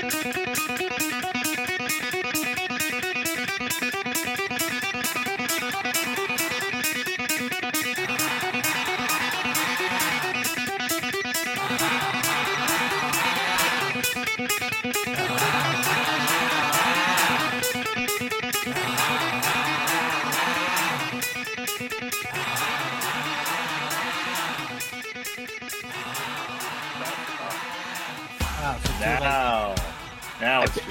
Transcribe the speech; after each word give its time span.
Wow, 0.00 1.37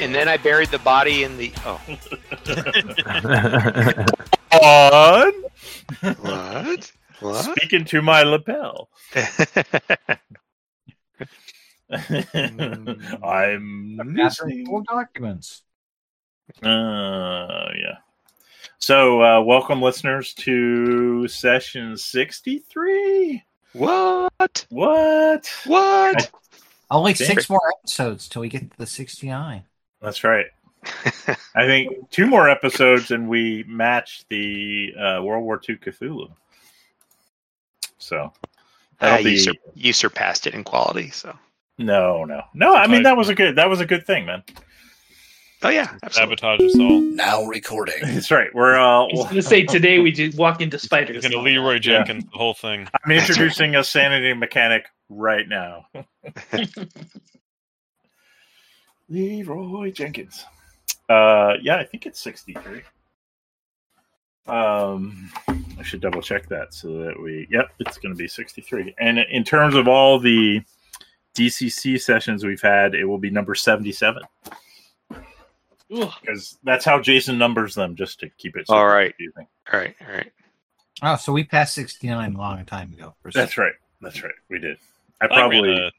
And 0.07 0.15
then 0.15 0.29
I 0.29 0.37
buried 0.37 0.69
the 0.69 0.79
body 0.79 1.25
in 1.25 1.35
the. 1.35 1.51
Oh, 1.65 1.81
on. 5.33 5.33
what? 6.21 6.91
What? 7.19 7.43
Speaking 7.43 7.83
to 7.83 8.01
my 8.01 8.23
lapel. 8.23 8.87
I'm 13.21 13.99
listening. 14.15 14.65
full 14.65 14.77
of 14.77 14.85
documents. 14.85 15.63
Uh, 16.63 17.67
yeah. 17.75 17.97
So, 18.79 19.21
uh, 19.21 19.41
welcome, 19.41 19.81
listeners, 19.81 20.33
to 20.35 21.27
session 21.27 21.97
63. 21.97 23.43
what? 23.73 24.65
What? 24.69 25.51
What? 25.65 26.31
Only 26.89 27.13
six 27.13 27.49
more 27.49 27.73
episodes 27.77 28.29
till 28.29 28.41
we 28.43 28.47
get 28.47 28.71
to 28.71 28.77
the 28.77 28.87
69. 28.87 29.65
That's 30.01 30.23
right. 30.23 30.45
I 31.55 31.65
think 31.65 32.09
two 32.11 32.27
more 32.27 32.49
episodes 32.49 33.11
and 33.11 33.27
we 33.27 33.63
match 33.67 34.23
the 34.29 34.93
uh, 34.97 35.21
World 35.23 35.43
War 35.43 35.61
II 35.67 35.75
Cthulhu. 35.77 36.29
So, 37.97 38.21
Uh, 38.21 38.31
that'll 38.99 39.25
you, 39.27 39.31
be. 39.33 39.37
sur- 39.37 39.53
you 39.73 39.93
surpassed 39.93 40.47
it 40.47 40.53
in 40.53 40.63
quality. 40.63 41.09
So. 41.09 41.37
No, 41.77 42.23
no, 42.25 42.41
no. 42.53 42.75
I 42.75 42.87
mean, 42.87 43.03
that 43.03 43.17
was 43.17 43.29
a 43.29 43.35
good. 43.35 43.55
That 43.55 43.69
was 43.69 43.81
a 43.81 43.85
good 43.85 44.05
thing, 44.05 44.25
man. 44.25 44.43
Oh 45.63 45.69
yeah, 45.69 45.95
absolutely. 46.03 46.37
Sabotage 46.37 46.61
us 46.61 46.79
all. 46.79 47.01
Now 47.01 47.43
recording. 47.45 47.95
That's 48.03 48.29
right. 48.31 48.53
We're. 48.53 48.75
Uh, 48.77 49.05
I 49.05 49.07
was 49.11 49.23
going 49.23 49.35
to 49.35 49.41
say 49.41 49.63
today 49.63 49.99
we 49.99 50.11
just 50.11 50.37
walked 50.37 50.61
into 50.61 50.77
spiders. 50.79 51.23
You're 51.23 51.31
gonna 51.31 51.43
Leroy 51.43 51.79
Jenkins 51.79 52.25
the 52.25 52.37
whole 52.37 52.53
thing. 52.53 52.87
I'm 53.03 53.11
introducing 53.11 53.75
a 53.75 53.83
sanity 53.83 54.33
mechanic 54.33 54.85
right 55.09 55.47
now. 55.47 55.87
Leroy 59.09 59.91
Jenkins. 59.91 60.45
Uh, 61.09 61.53
yeah, 61.61 61.77
I 61.77 61.85
think 61.85 62.05
it's 62.05 62.19
63. 62.19 62.81
Um, 64.47 65.29
I 65.47 65.83
should 65.83 66.01
double 66.01 66.21
check 66.21 66.47
that 66.49 66.73
so 66.73 66.87
that 67.03 67.21
we. 67.21 67.47
Yep, 67.49 67.67
it's 67.79 67.97
going 67.97 68.13
to 68.13 68.17
be 68.17 68.27
63. 68.27 68.95
And 68.99 69.19
in 69.19 69.43
terms 69.43 69.75
of 69.75 69.87
all 69.87 70.19
the 70.19 70.61
DCC 71.35 71.99
sessions 71.99 72.45
we've 72.45 72.61
had, 72.61 72.95
it 72.95 73.05
will 73.05 73.19
be 73.19 73.29
number 73.29 73.55
77 73.55 74.23
because 75.89 76.57
that's 76.63 76.85
how 76.85 77.01
Jason 77.01 77.37
numbers 77.37 77.75
them, 77.75 77.95
just 77.95 78.19
to 78.19 78.29
keep 78.37 78.55
it. 78.57 78.65
All 78.69 78.87
right. 78.87 79.15
confusing. 79.15 79.47
All 79.71 79.79
right, 79.79 79.95
all 80.01 80.13
right. 80.13 80.31
Oh, 81.03 81.15
so 81.15 81.31
we 81.31 81.43
passed 81.43 81.75
69 81.75 82.33
a 82.33 82.37
long 82.37 82.65
time 82.65 82.93
ago. 82.93 83.15
That's 83.33 83.57
right. 83.57 83.73
That's 84.01 84.23
right. 84.23 84.33
We 84.49 84.59
did. 84.59 84.77
I 85.21 85.25
I 85.25 85.27
probably. 85.27 85.77
a 85.77 85.91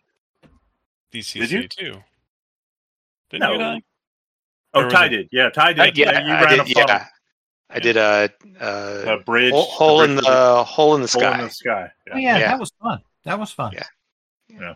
DCC 1.13 1.41
Did 1.41 1.51
you? 1.51 1.69
too. 1.69 2.03
Didn't 3.31 3.51
you? 3.53 3.59
No. 3.59 3.81
Oh, 4.75 4.85
Or 4.85 4.91
Ty 4.91 5.09
did. 5.09 5.29
Yeah, 5.33 5.51
Ty 5.51 5.73
did. 5.75 5.81
I, 5.81 5.93
yeah, 5.95 6.27
you 6.27 6.33
I 6.33 6.45
ran 6.45 6.51
did. 6.51 6.61
a 6.61 6.65
funnel. 6.75 6.89
Yeah, 6.89 7.07
I 7.71 7.81
did 7.81 7.97
a, 7.97 8.31
a 8.61 9.15
A 9.15 9.19
bridge. 9.25 9.53
hole, 9.53 9.63
hole 9.65 10.03
in 10.03 10.15
bridge- 10.15 10.25
the 10.27 10.65
hole 10.65 10.95
in 10.95 11.03
the 11.03 11.09
hole 11.09 11.21
sky. 11.23 11.39
in 11.39 11.45
the 11.45 11.51
sky. 11.51 11.93
Yeah. 12.07 12.13
Oh, 12.15 12.19
yeah, 12.19 12.39
Yeah. 12.39 12.49
that 12.49 12.59
was 12.61 12.73
fun. 12.83 13.01
That 13.25 13.39
was 13.39 13.51
fun. 13.51 13.73
Yeah. 13.75 13.85
Yeah. 14.49 14.75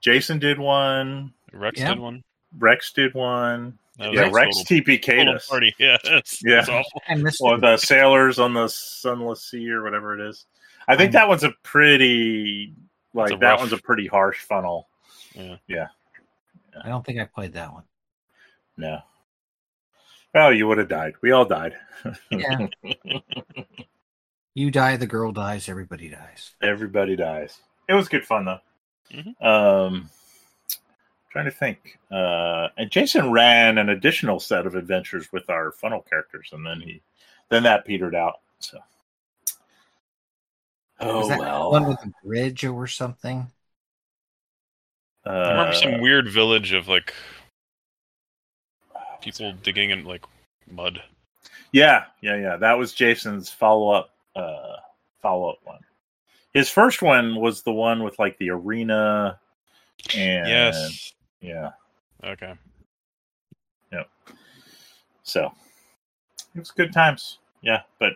Jason 0.00 0.38
did 0.38 0.58
one. 0.58 1.32
Rex 1.52 1.80
Yeah. 1.80 1.90
did 1.90 1.98
one. 1.98 2.22
Rex 2.58 2.92
did 2.92 3.14
one. 3.14 3.78
That 3.98 4.12
Yeah, 4.12 4.22
a 4.26 4.30
Rex 4.30 4.56
total- 4.64 4.64
TPK'd 4.82 5.28
us. 5.28 5.46
party. 5.48 5.74
Yeah, 5.78 5.96
that's, 6.04 6.40
Yeah. 6.44 6.62
that's. 6.62 6.88
I 7.08 7.14
missed 7.14 7.40
Or 7.40 7.58
the 7.58 7.76
sailors 7.76 8.38
on 8.38 8.54
the 8.54 8.68
sunless 8.68 9.42
sea 9.44 9.70
or 9.70 9.82
whatever 9.82 10.14
it 10.18 10.28
is. 10.28 10.46
I 10.88 10.96
think 10.96 11.08
Um, 11.08 11.12
that 11.12 11.28
one's 11.28 11.44
a 11.44 11.50
pretty 11.62 12.72
like 13.14 13.32
a 13.32 13.36
that 13.38 13.42
rough- 13.52 13.60
one's 13.60 13.72
a 13.72 13.78
pretty 13.78 14.06
harsh 14.06 14.38
funnel. 14.40 14.88
I 16.84 16.88
don't 16.88 17.04
think 17.04 17.18
I 17.20 17.24
played 17.24 17.54
that 17.54 17.72
one. 17.72 17.84
No. 18.76 18.98
Oh, 20.34 20.50
you 20.50 20.66
would 20.68 20.78
have 20.78 20.88
died. 20.88 21.14
We 21.22 21.30
all 21.32 21.44
died. 21.46 21.74
Yeah. 22.30 22.66
you 24.54 24.70
die, 24.70 24.96
the 24.96 25.06
girl 25.06 25.32
dies, 25.32 25.68
everybody 25.68 26.08
dies. 26.08 26.52
Everybody 26.62 27.16
dies. 27.16 27.58
It 27.88 27.94
was 27.94 28.08
good 28.08 28.24
fun 28.26 28.44
though. 28.44 28.60
Mhm. 29.12 29.42
Um, 29.42 30.10
trying 31.30 31.44
to 31.46 31.50
think. 31.50 31.98
Uh, 32.10 32.68
and 32.76 32.90
Jason 32.90 33.30
ran 33.32 33.78
an 33.78 33.88
additional 33.88 34.40
set 34.40 34.66
of 34.66 34.74
adventures 34.74 35.32
with 35.32 35.48
our 35.48 35.72
funnel 35.72 36.02
characters, 36.02 36.50
and 36.52 36.66
then 36.66 36.80
he, 36.80 37.00
then 37.48 37.62
that 37.62 37.84
petered 37.84 38.14
out. 38.14 38.40
So, 38.58 38.78
oh 41.00 41.18
Was 41.20 41.28
that 41.28 41.38
well. 41.38 41.70
one 41.70 41.86
with 41.86 42.00
the 42.00 42.12
bridge 42.24 42.64
or 42.64 42.86
something? 42.86 43.50
Uh, 45.26 45.30
I 45.30 45.50
remember 45.50 45.74
some 45.74 46.00
weird 46.00 46.28
village 46.30 46.72
of 46.72 46.88
like 46.88 47.12
people 49.20 49.52
digging 49.62 49.90
in 49.90 50.04
like 50.04 50.24
mud. 50.70 51.02
Yeah, 51.72 52.04
yeah, 52.20 52.36
yeah. 52.36 52.56
That 52.56 52.78
was 52.78 52.92
Jason's 52.92 53.50
follow 53.50 53.90
up. 53.90 54.10
Uh, 54.34 54.76
follow 55.20 55.50
up 55.50 55.58
one. 55.64 55.80
His 56.54 56.68
first 56.68 57.02
one 57.02 57.36
was 57.36 57.62
the 57.62 57.72
one 57.72 58.02
with 58.02 58.18
like 58.18 58.38
the 58.38 58.50
arena, 58.50 59.38
and 60.14 60.48
yes. 60.48 61.12
yeah. 61.40 61.70
Okay. 62.24 62.54
Yep. 63.92 64.08
So 65.22 65.52
it 66.54 66.58
was 66.58 66.70
good 66.70 66.92
times. 66.92 67.38
Yeah, 67.62 67.82
but 67.98 68.14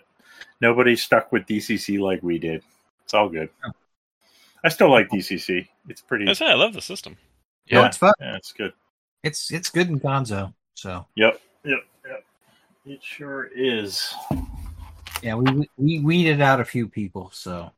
nobody 0.60 0.96
stuck 0.96 1.32
with 1.32 1.46
DCC 1.46 1.98
like 1.98 2.22
we 2.22 2.38
did. 2.38 2.62
It's 3.04 3.14
all 3.14 3.28
good. 3.28 3.50
I 4.64 4.68
still 4.68 4.90
like 4.90 5.08
DCC. 5.08 5.66
It's 5.88 6.00
pretty. 6.02 6.28
I 6.28 6.32
say 6.34 6.46
I 6.46 6.54
love 6.54 6.74
the 6.74 6.82
system. 6.82 7.16
No, 7.70 7.80
Yeah, 7.80 7.86
it's 7.86 7.96
fun. 7.96 8.12
yeah, 8.20 8.36
it's 8.36 8.52
good. 8.52 8.72
It's 9.22 9.50
it's 9.50 9.70
good 9.70 9.88
in 9.88 9.98
Gonzo. 10.00 10.52
So 10.74 11.06
Yep, 11.16 11.40
yep, 11.64 11.78
yep. 12.06 12.24
It 12.86 13.02
sure 13.02 13.50
is. 13.54 14.14
yeah, 15.22 15.34
we 15.34 15.68
we 15.76 16.00
weeded 16.00 16.40
out 16.40 16.60
a 16.60 16.64
few 16.64 16.88
people. 16.88 17.30
So 17.32 17.70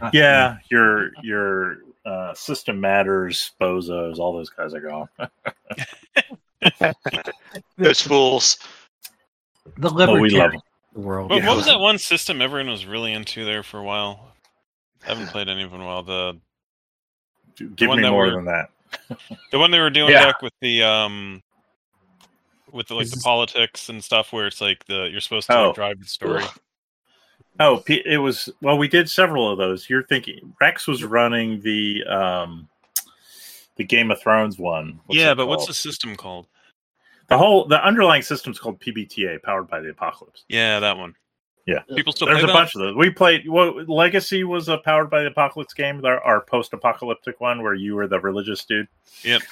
Not 0.00 0.14
Yeah, 0.14 0.58
your 0.70 1.10
your 1.22 1.78
uh, 2.04 2.34
system 2.34 2.80
matters, 2.80 3.52
bozos, 3.60 4.18
all 4.18 4.32
those 4.32 4.50
guys 4.50 4.74
are 4.74 4.80
gone. 4.80 5.08
Those 7.76 8.00
fools. 8.00 8.58
the 9.76 9.88
Oh, 9.90 10.18
we 10.20 10.30
love 10.30 10.52
them. 10.52 10.60
the 10.92 11.00
world. 11.00 11.28
But 11.28 11.38
Yeah. 11.42 11.48
what 11.48 11.56
was 11.56 11.66
that 11.66 11.78
one 11.78 11.98
system 11.98 12.42
everyone 12.42 12.70
was 12.70 12.86
really 12.86 13.12
into 13.12 13.44
there 13.44 13.62
for 13.62 13.78
a 13.78 13.84
while? 13.84 14.27
I 15.04 15.08
haven't 15.10 15.28
played 15.28 15.48
any 15.48 15.62
of 15.62 15.70
them 15.70 15.80
in 15.80 15.86
while. 15.86 16.02
The 16.02 16.38
Give 17.76 17.88
one 17.88 18.00
me 18.00 18.08
more 18.08 18.26
we're- 18.26 18.34
than 18.36 18.44
that. 18.46 18.70
the 19.52 19.58
one 19.58 19.70
they 19.70 19.78
were 19.80 19.90
doing 19.90 20.10
Yeah. 20.12 20.24
back 20.26 20.42
with 20.42 20.54
the 20.60 20.82
um 20.82 21.42
with 22.72 22.88
the, 22.88 22.94
like 22.94 23.04
Is 23.04 23.10
the 23.10 23.16
this- 23.16 23.24
politics 23.24 23.88
and 23.88 24.02
stuff 24.02 24.32
where 24.32 24.46
it's 24.46 24.60
like 24.60 24.84
the 24.86 25.08
you're 25.10 25.20
supposed 25.20 25.46
to 25.48 25.56
Oh. 25.56 25.66
like, 25.68 25.74
drive 25.74 25.98
the 26.00 26.06
story. 26.06 26.44
Oh, 27.60 27.82
it 27.88 28.18
was 28.18 28.48
well. 28.62 28.78
We 28.78 28.86
did 28.88 29.10
several 29.10 29.50
of 29.50 29.58
those. 29.58 29.90
You're 29.90 30.04
thinking 30.04 30.54
Rex 30.60 30.86
was 30.86 31.02
running 31.04 31.60
the 31.62 32.04
um 32.04 32.68
the 33.76 33.84
Game 33.84 34.10
of 34.12 34.20
Thrones 34.20 34.58
one. 34.58 35.00
What's 35.06 35.18
yeah, 35.18 35.32
it 35.32 35.34
but 35.36 35.48
what's 35.48 35.66
the 35.66 35.74
system 35.74 36.14
called? 36.16 36.46
the 37.28 37.36
whole 37.36 37.66
the 37.66 37.84
underlying 37.84 38.22
system's 38.22 38.58
called 38.58 38.80
PBTA, 38.80 39.42
powered 39.42 39.68
by 39.68 39.80
the 39.80 39.90
apocalypse. 39.90 40.44
Yeah, 40.48 40.78
that 40.80 40.96
one. 40.96 41.14
Yeah. 41.68 41.80
People 41.94 42.12
still 42.12 42.26
There's 42.26 42.38
play 42.40 42.44
a 42.44 42.46
that? 42.46 42.52
bunch 42.52 42.74
of 42.74 42.80
those. 42.80 42.96
We 42.96 43.10
played. 43.10 43.48
Well, 43.48 43.84
Legacy 43.86 44.42
was 44.42 44.68
a 44.68 44.78
powered 44.78 45.10
by 45.10 45.20
the 45.20 45.28
apocalypse 45.28 45.74
game. 45.74 46.04
Our, 46.04 46.18
our 46.20 46.40
post-apocalyptic 46.40 47.40
one 47.40 47.62
where 47.62 47.74
you 47.74 47.94
were 47.94 48.06
the 48.06 48.18
religious 48.20 48.64
dude. 48.64 48.88
Yep. 49.22 49.42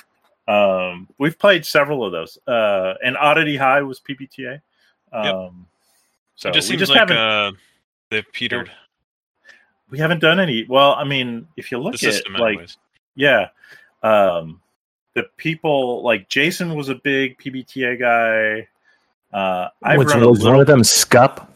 Um, 0.49 1.09
we've 1.19 1.39
played 1.39 1.67
several 1.67 2.05
of 2.05 2.13
those. 2.13 2.39
Uh, 2.47 2.95
and 3.05 3.17
Oddity 3.17 3.57
High 3.57 3.83
was 3.83 4.01
PBTA. 4.01 4.61
Um, 5.13 5.67
so 6.37 6.49
it 6.49 6.55
just 6.55 6.69
we 6.69 6.73
seems 6.73 6.81
just 6.81 6.91
like 6.91 7.01
haven't 7.01 7.19
uh, 7.19 7.53
they've 8.11 8.33
petered 8.33 8.71
we 9.91 9.99
haven't 9.99 10.21
done 10.21 10.41
any. 10.41 10.65
Well, 10.69 10.93
I 10.93 11.05
mean, 11.05 11.47
if 11.57 11.71
you 11.71 11.79
the 11.79 11.85
look 11.85 12.03
at 12.03 12.31
like 12.39 12.55
anyways. 12.55 12.77
yeah, 13.15 13.49
um, 14.03 14.61
the 15.15 15.25
people 15.37 16.03
like 16.03 16.29
Jason 16.29 16.75
was 16.75 16.89
a 16.89 16.97
big 16.97 17.39
PBTA 17.39 17.99
guy. 17.99 18.69
Uh, 19.37 19.69
I've 19.83 19.99
Which 19.99 20.09
run 20.09 20.23
a 20.23 20.29
was 20.29 20.45
one 20.45 20.61
of 20.61 20.67
them 20.67 20.83
Scup? 20.83 21.53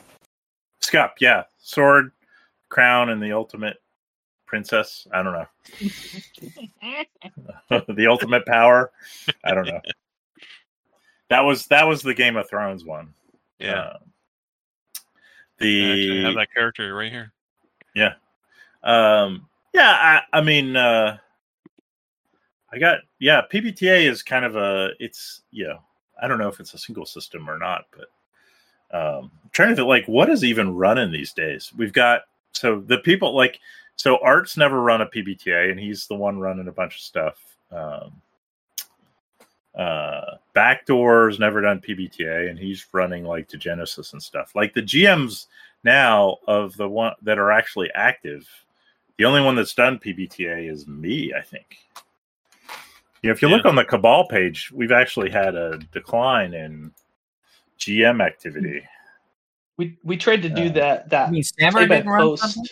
Scup, 0.81 1.15
yeah, 1.21 1.45
sword, 1.59 2.13
crown, 2.69 3.11
and 3.11 3.23
the 3.23 3.33
ultimate 3.33 3.77
princess. 4.47 5.07
I 5.13 5.23
don't 5.23 5.33
know. 5.33 5.47
the 7.95 8.07
ultimate 8.09 8.47
power. 8.47 8.91
I 9.45 9.55
don't 9.55 9.67
know. 9.67 9.81
That 11.29 11.43
was 11.43 11.67
that 11.69 11.87
was 11.87 12.03
the 12.03 12.15
Game 12.15 12.37
of 12.37 12.49
Thrones 12.49 12.85
one. 12.85 13.15
Yeah. 13.59 13.75
Uh, 13.75 13.99
I 15.63 16.23
have 16.25 16.35
that 16.35 16.49
character 16.53 16.93
right 16.95 17.13
here. 17.13 17.33
um 18.83 19.47
yeah, 19.73 20.21
I, 20.33 20.39
I 20.39 20.41
mean 20.41 20.75
uh 20.75 21.19
I 22.73 22.79
got 22.79 22.99
yeah, 23.19 23.43
PBTA 23.53 24.09
is 24.09 24.23
kind 24.23 24.45
of 24.45 24.57
a 24.57 24.91
it's 24.99 25.43
you 25.51 25.69
know, 25.69 25.79
I 26.21 26.27
don't 26.27 26.39
know 26.39 26.49
if 26.49 26.61
it's 26.61 26.75
a 26.75 26.79
single 26.79 27.07
system 27.07 27.49
or 27.49 27.59
not, 27.59 27.85
but 27.97 28.07
um 28.93 29.31
I'm 29.43 29.51
trying 29.53 29.71
to 29.71 29.77
think 29.77 29.89
like 29.89 30.07
what 30.07 30.31
is 30.31 30.45
even 30.45 30.77
running 30.77 31.11
these 31.11 31.33
days? 31.33 31.73
We've 31.77 31.93
got 31.93 32.23
so 32.53 32.81
the 32.81 32.99
people 32.99 33.35
like 33.35 33.59
so 33.97 34.19
Art's 34.23 34.57
never 34.57 34.81
run 34.81 35.03
a 35.03 35.07
PBTA 35.07 35.71
and 35.71 35.79
he's 35.79 36.07
the 36.07 36.15
one 36.15 36.39
running 36.39 36.69
a 36.69 36.73
bunch 36.73 36.97
of 36.97 37.01
stuff. 37.01 37.39
Um 37.73 38.23
uh 39.75 40.37
Backdoor's 40.55 41.39
never 41.39 41.61
done 41.61 41.81
PBTA 41.81 42.51
and 42.51 42.59
he's 42.59 42.87
running 42.93 43.25
like 43.25 43.49
to 43.49 43.57
Genesis 43.57 44.13
and 44.13 44.23
stuff. 44.23 44.53
Like 44.55 44.75
the 44.75 44.83
GMs 44.83 45.47
now 45.85 46.39
of 46.47 46.77
the 46.77 46.89
one 46.89 47.15
that 47.23 47.39
are 47.39 47.51
actually 47.51 47.91
active, 47.95 48.49
the 49.19 49.25
only 49.25 49.41
one 49.41 49.55
that's 49.55 49.75
done 49.75 49.99
PBTA 49.99 50.71
is 50.71 50.87
me, 50.87 51.33
I 51.37 51.43
think. 51.43 51.77
You 53.23 53.29
know, 53.29 53.33
if 53.33 53.43
you 53.43 53.49
look 53.49 53.67
on 53.67 53.77
the 53.77 53.85
Cabal 53.85 54.27
page, 54.29 54.73
we've 54.73 54.93
actually 54.93 55.31
had 55.31 55.55
a 55.55 55.79
decline 55.93 56.55
in 56.55 56.91
GM 57.81 58.23
activity. 58.25 58.83
We 59.77 59.99
we 60.05 60.17
tried 60.17 60.43
to 60.43 60.49
do 60.49 60.67
Uh, 60.67 60.73
that 60.73 61.05
I 61.05 61.09
that 61.09 61.31
mean, 61.33 61.43
Sammer 61.43 61.87
play 61.87 61.97
didn't 61.97 62.09
run 62.11 62.21
post. 62.21 62.43
something? 62.43 62.65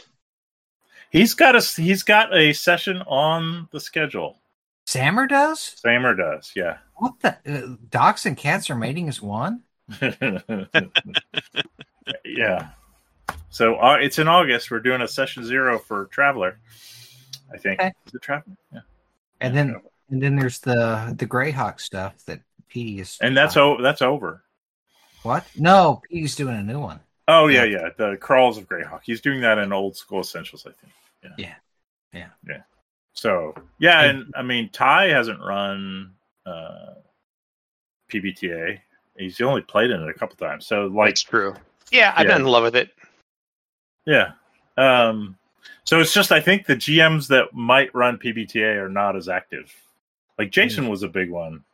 He's 1.10 1.32
got 1.34 1.56
a 1.56 1.60
he's 1.60 2.02
got 2.02 2.36
a 2.36 2.52
session 2.52 2.98
on 3.06 3.68
the 3.72 3.80
schedule. 3.80 4.38
Sammer 4.86 5.26
does? 5.26 5.60
Samer 5.60 6.14
does, 6.14 6.52
yeah. 6.54 6.78
What 6.96 7.14
the? 7.20 7.36
Uh, 7.46 7.76
dogs 7.90 8.26
and 8.26 8.36
cats 8.36 8.68
are 8.70 8.74
mating 8.76 9.08
is 9.08 9.20
one? 9.22 9.62
yeah. 12.24 12.68
So 13.50 13.76
uh, 13.76 13.96
it's 14.00 14.18
in 14.18 14.28
August. 14.28 14.70
We're 14.70 14.80
doing 14.80 15.00
a 15.02 15.08
session 15.08 15.44
zero 15.44 15.78
for 15.78 16.06
Traveler. 16.06 16.58
I 17.52 17.56
think. 17.58 17.80
Okay. 17.80 17.92
Is 18.06 18.14
it 18.14 18.22
Traveler? 18.22 18.56
Yeah. 18.72 18.80
And 19.40 19.56
then 19.56 19.76
and 20.10 20.22
then 20.22 20.36
there's 20.36 20.58
the 20.60 21.14
the 21.16 21.26
Greyhawk 21.26 21.80
stuff 21.80 22.14
that 22.26 22.40
Petey 22.68 23.00
is. 23.00 23.18
And 23.20 23.36
that's 23.36 23.56
uh, 23.56 23.62
o- 23.64 23.82
that's 23.82 24.02
over. 24.02 24.42
What? 25.22 25.46
No, 25.56 26.02
he's 26.08 26.34
doing 26.36 26.56
a 26.56 26.62
new 26.62 26.78
one. 26.80 27.00
Oh 27.26 27.46
yeah, 27.48 27.64
yeah. 27.64 27.88
The 27.96 28.16
crawls 28.20 28.56
of 28.58 28.68
Greyhawk. 28.68 29.00
He's 29.04 29.20
doing 29.20 29.40
that 29.42 29.58
in 29.58 29.72
old 29.72 29.96
school 29.96 30.20
essentials, 30.20 30.66
I 30.66 30.70
think. 30.72 30.92
Yeah. 31.22 31.30
Yeah. 31.38 31.54
Yeah. 32.12 32.28
Yeah. 32.48 32.62
So 33.14 33.54
yeah, 33.78 34.02
and 34.02 34.32
I 34.36 34.42
mean 34.42 34.70
Ty 34.70 35.08
hasn't 35.08 35.40
run 35.40 36.14
uh 36.46 36.94
PBTA. 38.12 38.78
He's 39.16 39.40
only 39.40 39.62
played 39.62 39.90
in 39.90 40.00
it 40.02 40.08
a 40.08 40.14
couple 40.14 40.36
times. 40.36 40.66
So 40.66 40.86
like 40.86 41.10
It's 41.10 41.22
true. 41.22 41.54
Yeah, 41.90 42.12
I've 42.16 42.26
Yeah. 42.26 42.34
been 42.34 42.42
in 42.46 42.48
love 42.48 42.62
with 42.64 42.76
it. 42.76 42.90
yeah. 44.06 44.32
Um 44.76 45.36
so 45.84 46.00
it's 46.00 46.12
just 46.12 46.32
I 46.32 46.40
think 46.40 46.66
the 46.66 46.76
GMs 46.76 47.28
that 47.28 47.52
might 47.52 47.94
run 47.94 48.18
PBTA 48.18 48.76
are 48.82 48.88
not 48.88 49.16
as 49.16 49.28
active. 49.28 49.74
Like 50.38 50.50
Jason 50.50 50.88
was 50.88 51.02
a 51.02 51.08
big 51.08 51.30
one. 51.30 51.64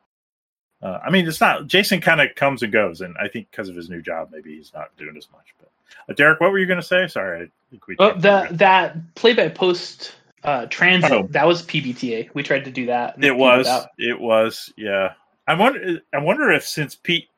Uh, 0.85 1.01
I 1.05 1.11
mean, 1.11 1.27
it's 1.27 1.41
not. 1.41 1.67
Jason 1.67 2.01
kind 2.03 2.21
of 2.21 2.35
comes 2.37 2.63
and 2.63 2.71
goes, 2.73 3.01
and 3.01 3.17
I 3.19 3.27
think 3.27 3.51
because 3.51 3.69
of 3.71 3.75
his 3.75 3.89
new 3.89 4.03
job, 4.03 4.29
maybe 4.31 4.55
he's 4.57 4.71
not 4.75 4.95
doing 4.99 5.17
as 5.17 5.27
much. 5.33 5.55
But 5.59 5.71
uh, 6.09 6.13
Derek, 6.15 6.41
what 6.41 6.53
were 6.53 6.59
you 6.59 6.67
going 6.67 6.81
to 6.81 6.87
say? 6.87 7.09
Sorry, 7.09 7.45
I 7.45 7.49
think 7.71 7.87
we. 7.87 7.97
Oh, 7.99 8.11
talked 8.11 8.21
that 8.23 8.59
that 8.59 9.15
play 9.15 9.33
by 9.33 9.49
post 9.49 10.15
uh, 10.45 10.67
transit 10.67 11.11
Oh. 11.11 11.27
that 11.31 11.47
was 11.47 11.63
PBTA. 11.63 12.29
We 12.35 12.43
tried 12.43 12.67
to 12.67 12.71
do 12.71 12.87
that. 12.87 13.23
It 13.25 13.35
was. 13.35 13.67
out. 13.67 13.89
It 13.99 14.21
was. 14.21 14.71
Yeah. 14.77 15.15
I 15.47 15.55
wonder. 15.55 16.01
I 16.13 16.19
wonder 16.19 16.51
if 16.53 16.67
since 16.67 16.95
Pete 16.95 17.29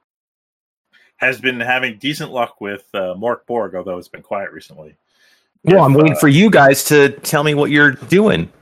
has 1.18 1.40
been 1.40 1.60
having 1.60 1.98
decent 1.98 2.30
luck 2.30 2.60
with 2.60 2.84
uh, 2.94 3.14
Mork 3.14 3.46
Borg, 3.46 3.74
although 3.74 3.96
it's 3.98 4.08
been 4.08 4.22
quiet 4.22 4.50
recently. 4.52 4.96
Well, 5.64 5.84
I'm 5.84 5.94
waiting 5.94 6.12
uh, 6.12 6.20
for 6.20 6.28
you 6.28 6.50
guys 6.50 6.84
to 6.84 7.08
tell 7.10 7.42
me 7.42 7.54
what 7.54 7.70
you're 7.70 7.92
doing. 7.92 8.52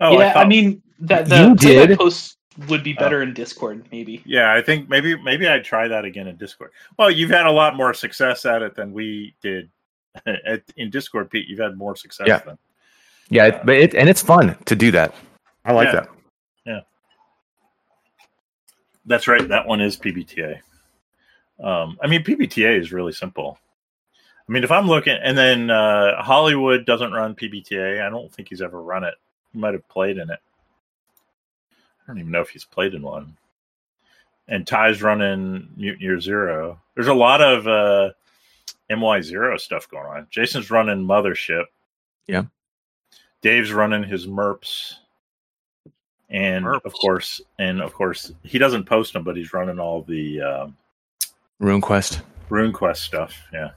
Oh, 0.00 0.18
yeah, 0.18 0.28
I, 0.30 0.32
thought- 0.34 0.48
mean 0.48 0.82
that 1.00 1.28
You 1.28 1.54
the 1.54 1.56
play 1.60 1.78
by 1.80 1.86
did. 1.86 1.98
post 1.98 2.37
would 2.68 2.82
be 2.82 2.94
Oh. 2.98 3.00
better 3.00 3.22
in 3.22 3.32
Discord, 3.34 3.86
maybe. 3.92 4.22
Yeah, 4.26 4.52
I 4.52 4.60
think 4.62 4.88
maybe 4.88 5.16
maybe 5.22 5.46
I'd 5.46 5.64
try 5.64 5.86
that 5.88 6.04
again 6.04 6.26
in 6.26 6.36
Discord. 6.36 6.72
Well, 6.98 7.10
you've 7.10 7.30
had 7.30 7.46
a 7.46 7.50
lot 7.52 7.76
more 7.76 7.94
success 7.94 8.44
at 8.44 8.62
it 8.62 8.74
than 8.74 8.92
we 8.92 9.34
did 9.40 9.70
at, 10.26 10.62
in 10.76 10.90
Discord, 10.90 11.30
Pete. 11.30 11.46
You've 11.48 11.60
had 11.60 11.76
more 11.76 11.94
success 11.94 12.26
Yeah. 12.26 12.38
than 12.38 12.58
Yeah, 13.30 13.46
it, 13.46 13.60
but 13.64 13.76
it, 13.76 13.94
and 13.94 14.08
it's 14.08 14.22
fun 14.22 14.56
to 14.64 14.74
do 14.74 14.90
that. 14.90 15.14
I 15.64 15.72
like 15.72 15.86
Yeah. 15.88 15.92
that. 15.92 16.08
Yeah, 16.66 16.80
that's 19.06 19.28
right. 19.28 19.46
That 19.48 19.66
one 19.66 19.80
is 19.80 19.96
PBTA. 19.96 20.60
Um, 21.62 21.98
I 22.02 22.06
mean, 22.06 22.22
PBTA 22.22 22.78
is 22.78 22.92
really 22.92 23.12
simple. 23.12 23.58
I 24.48 24.52
mean, 24.52 24.64
if 24.64 24.70
I'm 24.70 24.86
looking, 24.86 25.16
and 25.22 25.36
then 25.36 25.70
uh, 25.70 26.22
Hollywood 26.22 26.86
doesn't 26.86 27.12
run 27.12 27.34
PBTA. 27.34 28.02
I 28.04 28.08
don't 28.10 28.32
think 28.32 28.48
he's 28.48 28.62
ever 28.62 28.82
run 28.82 29.04
it. 29.04 29.14
He 29.52 29.58
might 29.58 29.74
have 29.74 29.86
played 29.88 30.18
in 30.18 30.30
it. 30.30 30.38
I 32.08 32.12
don't 32.12 32.20
even 32.20 32.32
know 32.32 32.40
if 32.40 32.48
he's 32.48 32.64
played 32.64 32.94
in 32.94 33.02
one. 33.02 33.36
And 34.48 34.66
Ty's 34.66 35.02
running 35.02 35.68
Mutant 35.76 36.00
Year 36.00 36.18
Zero. 36.20 36.80
There's 36.94 37.08
a 37.08 37.14
lot 37.14 37.42
of 37.42 37.68
uh, 37.68 38.10
MY 38.88 39.20
Zero 39.20 39.58
stuff 39.58 39.90
going 39.90 40.06
on. 40.06 40.26
Jason's 40.30 40.70
running 40.70 41.04
Mothership. 41.04 41.64
Yeah. 42.26 42.44
Dave's 43.42 43.72
running 43.72 44.02
his 44.02 44.26
Merps. 44.26 44.94
And 46.30 46.66
of 46.66 46.92
course, 46.94 47.42
and 47.58 47.82
of 47.82 47.92
course, 47.92 48.32
he 48.42 48.58
doesn't 48.58 48.84
post 48.84 49.12
them, 49.12 49.22
but 49.22 49.36
he's 49.36 49.52
running 49.52 49.78
all 49.78 50.02
the 50.02 50.40
um, 50.40 50.76
RuneQuest. 51.60 52.22
RuneQuest 52.50 52.98
stuff. 52.98 53.34
Yeah. 53.52 53.70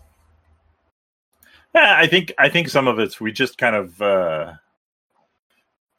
Yeah, 1.73 1.95
I 1.97 2.07
think 2.07 2.33
I 2.37 2.49
think 2.49 2.67
some 2.67 2.87
of 2.87 2.99
it's 2.99 3.21
we 3.21 3.31
just 3.31 3.57
kind 3.57 3.75
of 3.75 4.01
uh 4.01 4.53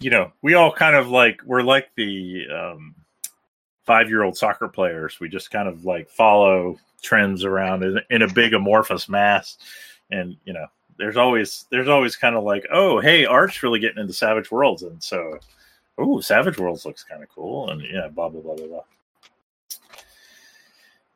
you 0.02 0.10
know, 0.10 0.32
we 0.42 0.54
all 0.54 0.72
kind 0.72 0.96
of 0.96 1.08
like 1.08 1.40
we're 1.44 1.62
like 1.62 1.88
the 1.96 2.46
um 2.50 2.94
five 3.84 4.08
year 4.08 4.22
old 4.22 4.36
soccer 4.36 4.68
players. 4.68 5.18
We 5.20 5.28
just 5.28 5.50
kind 5.50 5.68
of 5.68 5.84
like 5.84 6.08
follow 6.08 6.78
trends 7.02 7.44
around 7.44 7.82
in, 7.82 8.00
in 8.10 8.22
a 8.22 8.32
big 8.32 8.54
amorphous 8.54 9.08
mass. 9.08 9.58
And, 10.10 10.36
you 10.44 10.52
know, 10.52 10.66
there's 10.98 11.16
always 11.16 11.66
there's 11.70 11.88
always 11.88 12.16
kind 12.16 12.36
of 12.36 12.44
like, 12.44 12.64
oh 12.72 13.00
hey, 13.00 13.24
Art's 13.24 13.62
really 13.62 13.80
getting 13.80 13.98
into 14.00 14.12
Savage 14.12 14.50
Worlds, 14.50 14.82
and 14.82 15.02
so 15.02 15.38
oh, 15.98 16.20
Savage 16.20 16.58
Worlds 16.58 16.84
looks 16.86 17.02
kind 17.02 17.22
of 17.22 17.28
cool, 17.28 17.70
and 17.70 17.80
yeah, 17.82 18.08
blah 18.08 18.28
blah 18.28 18.40
blah 18.40 18.54
blah 18.54 18.66
blah. 18.66 18.84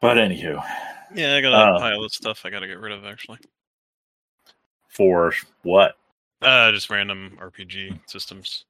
But 0.00 0.16
anywho, 0.16 0.62
Yeah, 1.14 1.36
I 1.36 1.40
got 1.40 1.52
a 1.52 1.74
Uh, 1.74 1.78
pile 1.78 2.04
of 2.04 2.12
stuff 2.12 2.42
I 2.44 2.50
got 2.50 2.60
to 2.60 2.66
get 2.66 2.80
rid 2.80 2.92
of 2.92 3.04
actually. 3.04 3.38
for 4.88 5.32
what? 5.62 5.96
Uh, 6.42 6.70
just 6.72 6.90
random 6.90 7.36
RPG 7.40 7.98
systems 8.06 8.64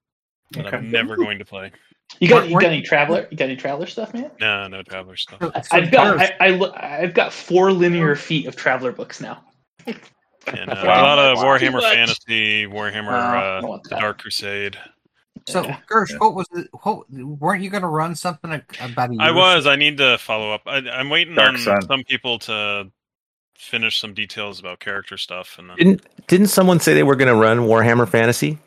that 0.52 0.66
Okay. 0.66 0.76
I'm 0.76 0.90
never 0.90 1.16
going 1.16 1.38
to 1.38 1.44
play. 1.44 1.72
You 2.20 2.28
got 2.28 2.48
you 2.48 2.54
got 2.60 2.70
any 2.70 2.82
traveler? 2.82 3.26
You 3.30 3.36
got 3.36 3.46
any 3.46 3.56
traveler 3.56 3.86
stuff, 3.86 4.14
man? 4.14 4.30
No, 4.40 4.68
no 4.68 4.82
Traveler 4.82 5.16
stuff. 5.16 5.38
I- 5.54 5.60
so 5.60 5.76
I've 5.76 5.90
got 5.90 6.20
I, 6.20 6.36
I, 6.40 7.02
I've 7.02 7.14
got 7.14 7.32
four 7.32 7.72
linear 7.72 8.14
feet 8.14 8.46
of 8.46 8.54
traveler 8.56 8.92
books 8.92 9.20
now. 9.20 9.42
And 9.86 10.70
uh, 10.70 10.82
Wow. 10.84 11.00
a 11.00 11.02
lot 11.02 11.18
of 11.18 11.38
Warhammer 11.38 11.80
Too. 11.80 11.94
Fantasy, 11.96 12.66
Warhammer 12.66 13.10
Uh, 13.62 13.66
uh, 13.74 13.78
the. 13.88 13.96
Dark 13.98 14.22
Crusade. 14.22 14.78
So, 15.48 15.64
Yeah. 15.64 15.78
Gersh, 15.90 16.10
Yeah. 16.10 16.18
what 16.18 16.34
was 16.34 16.46
it? 16.54 16.68
What 16.84 17.10
weren't 17.10 17.62
you 17.64 17.70
going 17.70 17.82
to 17.82 17.88
run 17.88 18.14
something 18.14 18.52
about 18.80 19.10
a 19.10 19.12
year? 19.12 19.22
I 19.22 19.30
or 19.30 19.34
was. 19.34 19.66
I 19.66 19.74
need 19.74 19.98
to 19.98 20.16
follow 20.18 20.52
up. 20.52 20.62
I, 20.66 20.76
I'm 20.88 21.10
waiting 21.10 21.34
Dark 21.34 21.54
on 21.54 21.58
Sun. 21.58 21.82
some 21.82 22.04
people 22.04 22.38
to 22.40 22.90
finish 23.58 23.98
some 24.00 24.14
details 24.14 24.60
about 24.60 24.78
character 24.78 25.16
stuff, 25.16 25.56
and 25.58 25.70
then 25.70 25.76
Didn't 25.76 26.06
didn't 26.28 26.46
someone 26.48 26.78
say 26.78 26.94
they 26.94 27.02
were 27.02 27.16
going 27.16 27.28
to 27.28 27.34
run 27.40 27.60
Warhammer 27.60 28.08
Fantasy? 28.08 28.58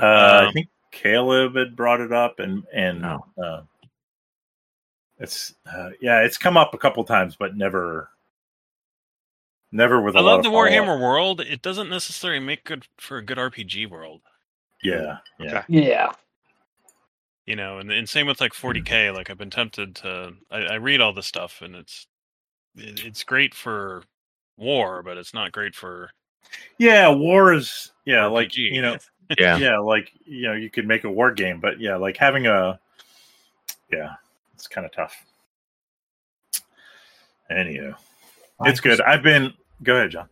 Uh, 0.00 0.04
I 0.06 0.46
Um, 0.46 0.52
think 0.54 0.68
Caleb 1.02 1.54
had 1.56 1.76
brought 1.76 2.00
it 2.00 2.12
up, 2.12 2.40
and 2.40 2.64
and 2.72 3.04
Oh. 3.04 3.24
uh, 3.42 3.62
it's 5.18 5.54
uh, 5.72 5.90
yeah, 6.00 6.20
it's 6.22 6.38
come 6.38 6.56
up 6.56 6.74
a 6.74 6.78
couple 6.78 7.04
times, 7.04 7.36
but 7.36 7.56
never, 7.56 8.10
never 9.72 10.00
with 10.00 10.14
a 10.16 10.18
I 10.18 10.22
lot 10.22 10.30
love 10.30 10.38
of 10.40 10.44
the 10.44 10.50
follow-up. 10.50 10.72
Warhammer 10.72 11.00
world. 11.00 11.40
It 11.40 11.62
doesn't 11.62 11.90
necessarily 11.90 12.40
make 12.40 12.64
good 12.64 12.86
for 12.98 13.18
a 13.18 13.24
good 13.24 13.38
RPG 13.38 13.88
world, 13.90 14.22
Yeah, 14.82 15.18
yeah, 15.38 15.46
Okay. 15.58 15.64
Yeah. 15.68 16.12
you 17.46 17.56
know. 17.56 17.78
And, 17.78 17.90
and 17.90 18.08
same 18.08 18.26
with 18.26 18.40
like 18.40 18.52
40k. 18.52 19.14
Like 19.14 19.30
I've 19.30 19.38
been 19.38 19.50
tempted 19.50 19.94
to. 19.96 20.34
I, 20.50 20.58
I 20.58 20.74
read 20.74 21.00
all 21.00 21.12
this 21.12 21.26
stuff, 21.26 21.62
and 21.62 21.74
it's 21.76 22.06
it, 22.76 23.04
it's 23.04 23.24
great 23.24 23.54
for 23.54 24.02
war, 24.56 25.02
but 25.02 25.16
it's 25.16 25.34
not 25.34 25.52
great 25.52 25.74
for 25.74 26.10
yeah. 26.78 27.08
War 27.12 27.52
is 27.52 27.92
yeah, 28.04 28.26
like 28.26 28.56
you 28.56 28.82
know, 28.82 28.96
Yeah. 29.36 29.56
yeah, 29.58 29.78
like 29.78 30.12
you 30.24 30.48
know, 30.48 30.54
you 30.54 30.70
could 30.70 30.86
make 30.86 31.04
a 31.04 31.10
war 31.10 31.32
game, 31.32 31.60
but 31.60 31.80
yeah, 31.80 31.96
like 31.96 32.16
having 32.16 32.46
a 32.46 32.78
yeah, 33.92 34.14
it's 34.54 34.66
kind 34.66 34.86
of 34.86 34.92
tough. 34.92 35.24
Anywho, 37.50 37.94
I 38.60 38.68
it's 38.68 38.80
good. 38.80 39.00
I've 39.00 39.22
been. 39.22 39.54
Go 39.82 39.96
ahead, 39.96 40.10
John. 40.10 40.28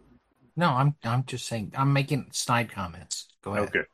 No, 0.57 0.71
I'm. 0.71 0.95
I'm 1.05 1.25
just 1.25 1.47
saying. 1.47 1.73
I'm 1.77 1.93
making 1.93 2.27
side 2.33 2.71
comments. 2.71 3.27
Go 3.43 3.53
ahead. 3.55 3.69
Okay. 3.69 3.85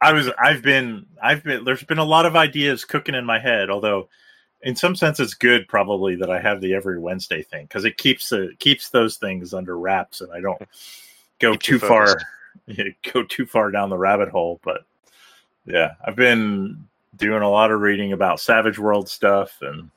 I 0.00 0.12
was 0.12 0.30
I've 0.38 0.62
been 0.62 1.06
I've 1.20 1.42
been 1.42 1.64
there's 1.64 1.82
been 1.82 1.98
a 1.98 2.04
lot 2.04 2.26
of 2.26 2.36
ideas 2.36 2.84
cooking 2.84 3.14
in 3.14 3.24
my 3.24 3.38
head, 3.38 3.70
although 3.70 4.08
in 4.62 4.76
some 4.76 4.94
sense 4.94 5.18
it's 5.18 5.34
good 5.34 5.66
probably 5.68 6.14
that 6.16 6.30
I 6.30 6.40
have 6.40 6.60
the 6.60 6.74
every 6.74 6.98
Wednesday 6.98 7.42
thing 7.42 7.64
because 7.64 7.84
it 7.84 7.96
keeps 7.96 8.28
the 8.28 8.52
keeps 8.60 8.90
those 8.90 9.16
things 9.16 9.52
under 9.52 9.76
wraps 9.76 10.20
and 10.20 10.32
I 10.32 10.40
don't 10.40 10.62
go 11.40 11.52
Keeps 11.52 11.68
you 11.68 11.78
too 11.80 11.86
far 11.86 12.16
focused. 12.68 12.96
go 13.12 13.22
too 13.22 13.46
far 13.46 13.70
down 13.70 13.90
the 13.90 13.98
rabbit 13.98 14.28
hole. 14.28 14.60
But 14.64 14.84
yeah, 15.66 15.94
I've 16.04 16.16
been 16.16 16.88
doing 17.16 17.42
a 17.42 17.50
lot 17.50 17.70
of 17.70 17.80
reading 17.80 18.12
about 18.12 18.40
Savage 18.40 18.78
World 18.78 19.08
stuff 19.08 19.58
and 19.60 19.90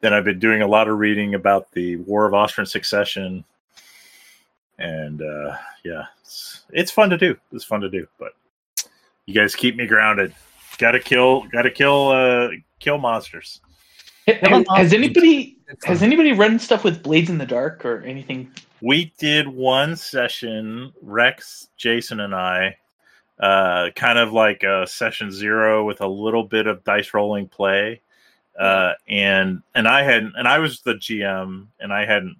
then 0.00 0.14
I've 0.14 0.24
been 0.24 0.38
doing 0.38 0.62
a 0.62 0.66
lot 0.66 0.88
of 0.88 0.98
reading 0.98 1.34
about 1.34 1.70
the 1.72 1.96
War 1.96 2.24
of 2.24 2.32
Austrian 2.32 2.66
Succession. 2.66 3.44
And 4.78 5.20
uh 5.20 5.56
yeah, 5.84 6.04
it's, 6.22 6.62
it's 6.70 6.90
fun 6.90 7.10
to 7.10 7.18
do. 7.18 7.36
It's 7.52 7.64
fun 7.64 7.80
to 7.80 7.90
do, 7.90 8.06
but 8.18 8.32
you 9.26 9.34
guys 9.34 9.54
keep 9.54 9.76
me 9.76 9.86
grounded. 9.86 10.34
Got 10.78 10.92
to 10.92 11.00
kill. 11.00 11.42
Got 11.48 11.62
to 11.62 11.70
kill. 11.70 12.08
Uh, 12.08 12.48
kill 12.78 12.98
monsters. 12.98 13.60
Has, 14.26 14.64
has 14.74 14.92
anybody 14.92 15.58
has 15.84 16.02
anybody 16.02 16.32
run 16.32 16.58
stuff 16.58 16.84
with 16.84 17.02
Blades 17.02 17.30
in 17.30 17.38
the 17.38 17.46
Dark 17.46 17.84
or 17.84 18.02
anything? 18.02 18.50
We 18.82 19.12
did 19.18 19.48
one 19.48 19.96
session. 19.96 20.92
Rex, 21.02 21.68
Jason, 21.76 22.20
and 22.20 22.34
I, 22.34 22.76
uh, 23.38 23.90
kind 23.96 24.18
of 24.18 24.32
like 24.32 24.62
a 24.62 24.86
session 24.86 25.30
zero 25.30 25.84
with 25.84 26.00
a 26.00 26.06
little 26.06 26.44
bit 26.44 26.66
of 26.66 26.84
dice 26.84 27.12
rolling 27.14 27.48
play. 27.48 28.00
Uh, 28.58 28.92
and 29.08 29.62
and 29.74 29.88
I 29.88 30.02
had 30.02 30.24
and 30.36 30.46
I 30.46 30.58
was 30.58 30.80
the 30.80 30.94
GM, 30.94 31.66
and 31.78 31.92
I 31.92 32.04
hadn't 32.04 32.36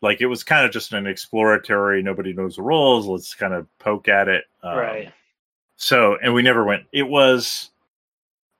like 0.00 0.20
it 0.20 0.26
was 0.26 0.44
kind 0.44 0.64
of 0.64 0.72
just 0.72 0.92
an 0.92 1.06
exploratory. 1.06 2.02
Nobody 2.02 2.32
knows 2.32 2.56
the 2.56 2.62
rules. 2.62 3.06
Let's 3.06 3.34
kind 3.34 3.54
of 3.54 3.66
poke 3.78 4.08
at 4.08 4.28
it. 4.28 4.44
Um, 4.62 4.78
right. 4.78 5.12
So, 5.76 6.16
and 6.22 6.34
we 6.34 6.42
never 6.42 6.64
went. 6.64 6.84
It 6.92 7.04
was, 7.04 7.70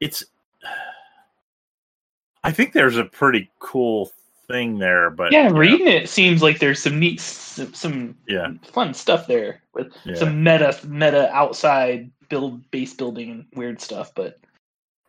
it's, 0.01 0.25
I 2.45 2.53
think 2.53 2.73
there's 2.73 2.97
a 2.97 3.05
pretty 3.05 3.51
cool 3.59 4.11
thing 4.49 4.79
there, 4.79 5.11
but 5.11 5.31
Yeah, 5.33 5.45
you 5.45 5.51
know, 5.51 5.59
reading 5.59 5.87
it 5.89 6.09
seems 6.09 6.43
like 6.43 6.59
there's 6.59 6.83
some 6.83 6.99
neat, 6.99 7.21
some, 7.21 7.73
some 7.75 8.17
Yeah. 8.27 8.49
fun 8.73 8.95
stuff 8.95 9.27
there 9.27 9.61
with 9.75 9.93
Yeah. 10.05 10.15
some 10.17 10.43
meta, 10.43 10.79
meta 10.87 11.31
outside 11.35 12.11
build, 12.29 12.69
base 12.71 12.95
building 12.95 13.31
and 13.31 13.47
weird 13.55 13.81
stuff. 13.81 14.13
But 14.15 14.39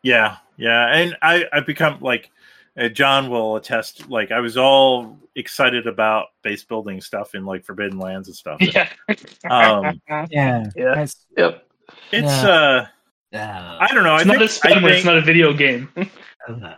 yeah, 0.03 0.37
yeah. 0.57 0.87
And 0.93 1.15
I, 1.21 1.45
I've 1.53 1.65
become 1.65 1.99
like, 2.01 2.29
uh, 2.77 2.89
John 2.89 3.29
will 3.29 3.55
attest, 3.55 4.09
like, 4.09 4.31
I 4.31 4.39
was 4.39 4.57
all 4.57 5.17
excited 5.35 5.87
about 5.87 6.27
base 6.43 6.63
building 6.63 7.01
stuff 7.01 7.33
in 7.33 7.45
like 7.45 7.63
Forbidden 7.65 7.97
Lands 7.97 8.27
and 8.27 8.35
stuff. 8.35 8.57
yeah, 8.61 8.89
Um, 9.49 10.01
Yeah. 10.09 10.27
Yeah. 10.29 10.65
That's- 10.75 11.25
yep. 11.37 11.65
it's, 12.11 12.43
Yeah. 12.43 12.49
uh, 12.49 12.85
uh, 13.37 13.77
I 13.79 13.87
don't 13.93 14.03
know. 14.03 14.13
I 14.13 14.17
It's 14.17 14.25
not 14.25 14.33
think, 14.37 14.49
as 14.49 14.57
fun 14.57 14.71
I 14.71 14.75
think, 14.81 14.91
it's 14.91 15.05
not 15.05 15.17
a 15.17 15.21
video 15.21 15.53
game. 15.53 15.89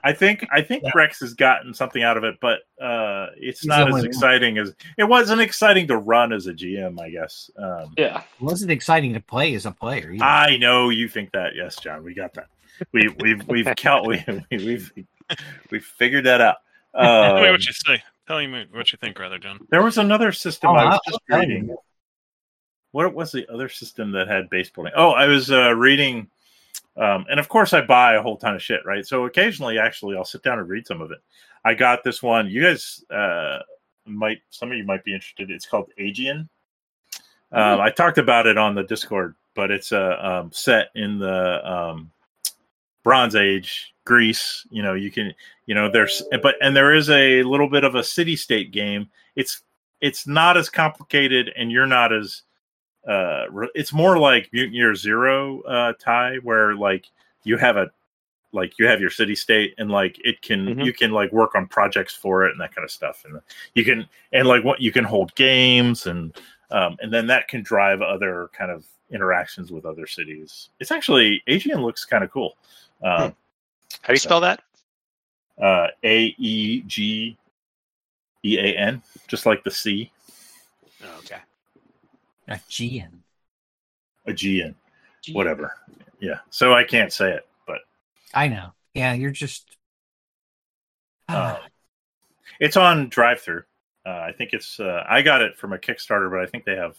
I 0.03 0.13
think 0.13 0.45
I 0.51 0.61
think 0.61 0.83
Yeah. 0.83 0.91
Rex 0.95 1.19
has 1.21 1.33
gotten 1.33 1.73
something 1.73 2.03
out 2.03 2.17
of 2.17 2.23
it, 2.23 2.35
but 2.41 2.59
uh, 2.81 3.27
it's 3.37 3.61
He's 3.61 3.67
not 3.67 3.87
as 3.89 3.93
only- 3.95 4.07
exciting 4.07 4.57
as 4.57 4.73
it 4.97 5.03
wasn't 5.05 5.41
exciting 5.41 5.87
to 5.87 5.97
run 5.97 6.33
as 6.33 6.47
a 6.47 6.53
GM, 6.53 6.99
I 6.99 7.09
guess. 7.09 7.49
Um, 7.57 7.93
yeah, 7.97 8.19
it 8.21 8.41
wasn't 8.43 8.71
exciting 8.71 9.13
to 9.13 9.19
play 9.19 9.53
as 9.55 9.65
a 9.65 9.71
player. 9.71 10.11
either. 10.11 10.23
I 10.23 10.57
know 10.57 10.89
you 10.89 11.07
think 11.07 11.31
that, 11.33 11.55
yes, 11.55 11.77
John. 11.77 12.03
We 12.03 12.13
got 12.13 12.33
that. 12.35 12.47
We 12.91 13.09
we've 13.19 13.47
we've 13.47 13.67
count 13.77 14.07
we, 14.07 14.23
we 14.27 14.57
we've 14.57 14.91
we've 15.69 15.85
figured 15.85 16.25
that 16.25 16.41
out. 16.41 16.57
Tell 16.95 17.35
me 17.35 17.41
Um, 17.47 17.51
what 17.51 17.65
you 17.65 17.73
say. 17.73 18.03
Tell 18.27 18.45
me 18.47 18.65
what 18.71 18.91
you 18.91 18.97
think, 18.97 19.17
rather, 19.19 19.39
John. 19.39 19.59
there 19.71 19.81
was 19.83 19.97
another 19.97 20.31
system 20.31 20.69
Oh, 20.71 20.73
I 20.75 20.85
was 20.85 20.99
I'll- 21.07 21.11
just 21.13 21.21
reading. 21.29 21.75
What 22.91 23.13
was 23.13 23.31
the 23.31 23.47
other 23.51 23.69
system 23.69 24.11
that 24.11 24.27
had 24.27 24.49
base 24.49 24.69
building? 24.69 24.91
Oh, 24.97 25.11
I 25.11 25.25
was 25.27 25.49
uh, 25.49 25.73
reading, 25.73 26.29
um, 26.97 27.25
and 27.29 27.39
of 27.39 27.49
course 27.49 27.73
I 27.73 27.81
buy 27.81 28.15
a 28.15 28.21
whole 28.21 28.37
ton 28.37 28.55
of 28.55 28.61
shit, 28.61 28.81
right? 28.85 29.05
So 29.05 29.25
occasionally, 29.25 29.79
actually, 29.79 30.17
I'll 30.17 30.25
sit 30.25 30.43
down 30.43 30.59
and 30.59 30.67
read 30.67 30.85
some 30.85 31.01
of 31.01 31.11
it. 31.11 31.19
I 31.63 31.73
got 31.73 32.03
this 32.03 32.21
one. 32.21 32.49
You 32.49 32.63
guys 32.63 33.03
uh, 33.09 33.59
might, 34.05 34.39
some 34.49 34.71
of 34.71 34.77
you 34.77 34.83
might 34.83 35.03
be 35.03 35.13
interested. 35.13 35.51
It's 35.51 35.65
called 35.65 35.91
Aegean. 35.97 36.49
Um, 37.53 37.81
I 37.81 37.89
talked 37.89 38.17
about 38.17 38.47
it 38.47 38.57
on 38.57 38.75
the 38.75 38.83
Discord, 38.83 39.35
but 39.55 39.71
it's 39.71 39.91
a 39.91 40.25
um, 40.25 40.51
set 40.53 40.89
in 40.95 41.19
the 41.19 41.69
um, 41.69 42.11
Bronze 43.03 43.35
Age 43.35 43.93
Greece. 44.05 44.65
You 44.69 44.83
know, 44.83 44.93
you 44.93 45.11
can, 45.11 45.33
you 45.65 45.75
know, 45.75 45.91
there's, 45.91 46.23
but 46.41 46.55
and 46.61 46.75
there 46.75 46.95
is 46.95 47.09
a 47.09 47.43
little 47.43 47.69
bit 47.69 47.83
of 47.83 47.95
a 47.95 48.03
city 48.03 48.35
state 48.35 48.71
game. 48.71 49.09
It's 49.35 49.61
it's 49.99 50.25
not 50.25 50.57
as 50.57 50.69
complicated, 50.69 51.51
and 51.57 51.71
you're 51.71 51.85
not 51.85 52.13
as 52.13 52.43
uh 53.07 53.45
it's 53.73 53.91
more 53.93 54.17
like 54.19 54.49
mutant 54.53 54.75
year 54.75 54.93
zero 54.95 55.61
uh 55.63 55.93
tie 55.99 56.35
where 56.43 56.75
like 56.75 57.05
you 57.43 57.57
have 57.57 57.77
a 57.77 57.89
like 58.53 58.77
you 58.77 58.85
have 58.85 58.99
your 59.01 59.09
city 59.09 59.33
state 59.33 59.73
and 59.77 59.89
like 59.89 60.19
it 60.23 60.41
can 60.41 60.75
Mhm. 60.75 60.85
you 60.85 60.93
can 60.93 61.11
like 61.11 61.31
work 61.31 61.55
on 61.55 61.67
projects 61.67 62.13
for 62.13 62.45
it 62.45 62.51
and 62.51 62.59
that 62.61 62.75
kind 62.75 62.83
of 62.83 62.91
stuff 62.91 63.23
and 63.25 63.39
you 63.75 63.83
can 63.83 64.07
and 64.33 64.47
like 64.47 64.63
what 64.63 64.81
you 64.81 64.91
can 64.91 65.03
hold 65.03 65.33
games 65.35 66.05
and 66.05 66.35
um 66.69 66.95
and 67.01 67.11
then 67.11 67.25
that 67.27 67.47
can 67.47 67.63
drive 67.63 68.01
other 68.01 68.49
kind 68.53 68.69
of 68.71 68.85
interactions 69.09 69.71
with 69.71 69.85
other 69.85 70.05
cities 70.05 70.69
it's 70.79 70.91
actually 70.91 71.41
Aegean 71.47 71.81
looks 71.81 72.05
kind 72.05 72.23
of 72.23 72.29
cool 72.31 72.55
um 73.03 73.33
How 74.01 74.07
do 74.07 74.13
you 74.13 74.19
spell 74.19 74.41
that? 74.41 74.61
uh 75.61 75.87
a 76.03 76.35
e 76.37 76.81
g 76.87 77.35
e 78.43 78.57
a 78.59 78.75
n 78.77 79.01
just 79.27 79.45
like 79.45 79.63
the 79.63 79.71
c 79.71 80.11
Oh, 81.03 81.17
okay. 81.19 81.37
Aegean. 82.47 83.23
Aegean 84.27 84.75
whatever 85.33 85.75
yeah 86.19 86.39
so 86.49 86.73
i 86.73 86.83
can't 86.83 87.13
say 87.13 87.31
it 87.31 87.47
but 87.67 87.79
I 88.33 88.47
know. 88.47 88.71
Yeah, 88.93 89.13
you're 89.13 89.31
just. 89.31 89.65
Uh, 91.27 91.57
it's 92.59 92.77
on 92.77 93.09
drive 93.09 93.41
through. 93.41 93.63
Uh, 94.05 94.09
I 94.09 94.31
think 94.37 94.51
it's. 94.53 94.79
Uh, 94.79 95.03
I 95.07 95.21
got 95.21 95.41
it 95.41 95.57
from 95.57 95.73
a 95.73 95.77
Kickstarter, 95.77 96.29
but 96.29 96.39
I 96.39 96.45
think 96.45 96.65
they 96.65 96.75
have 96.75 96.95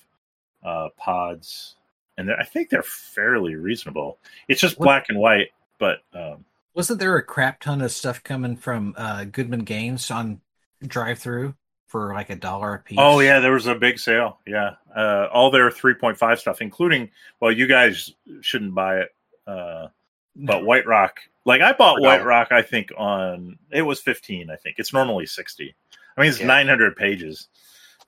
uh, 0.65 0.89
pods, 0.97 1.77
and 2.17 2.31
I 2.33 2.45
think 2.45 2.69
they're 2.71 2.83
fairly 2.83 3.55
reasonable. 3.55 4.19
It's 4.49 4.61
just 4.61 4.79
What- 4.79 4.87
black 4.87 5.07
and 5.09 5.19
white, 5.19 5.51
but 5.79 6.01
um, 6.15 6.45
Wasn't 6.75 7.01
there 7.01 7.17
a 7.17 7.23
crap 7.23 7.61
ton 7.61 7.81
of 7.81 7.91
stuff 7.93 8.23
coming 8.23 8.57
from 8.57 8.95
uh, 8.97 9.25
Goodman 9.25 9.65
Games 9.65 10.11
on 10.11 10.41
drive 10.87 11.19
through 11.19 11.55
for 11.93 12.13
like 12.15 12.31
a 12.31 12.37
dollar 12.37 12.75
a 12.75 12.79
piece? 12.81 12.99
oh 13.01 13.21
yeah, 13.21 13.39
there 13.39 13.53
was 13.53 13.67
a 13.67 13.75
big 13.75 13.99
sale. 13.99 14.39
Yeah, 14.47 14.73
uh, 14.97 15.29
all 15.33 15.51
their 15.51 15.71
three 15.71 15.95
point 15.95 16.19
five 16.19 16.41
stuff, 16.41 16.61
including. 16.63 17.11
Well, 17.39 17.53
you 17.53 17.67
guys 17.69 18.13
shouldn't 18.41 18.75
buy 18.75 19.01
it, 19.01 19.15
uh, 19.47 19.89
but 20.35 20.63
Whiterock. 20.63 21.11
Like 21.45 21.61
I 21.61 21.73
bought 21.73 21.99
For 21.99 22.03
White 22.03 22.17
dollar. 22.19 22.29
Rock. 22.29 22.49
I 22.51 22.63
think 22.63 22.91
on 22.97 23.59
it 23.71 23.83
was 23.83 24.01
fifteen. 24.01 24.51
I 24.51 24.57
think 24.57 24.77
it's 24.79 24.93
normally 24.93 25.27
sixty. 25.27 25.75
I 26.17 26.21
mean, 26.23 26.31
it's 26.31 26.41
Yeah. 26.41 26.47
nine 26.47 26.67
hundred 26.67 26.97
pages. 26.97 27.49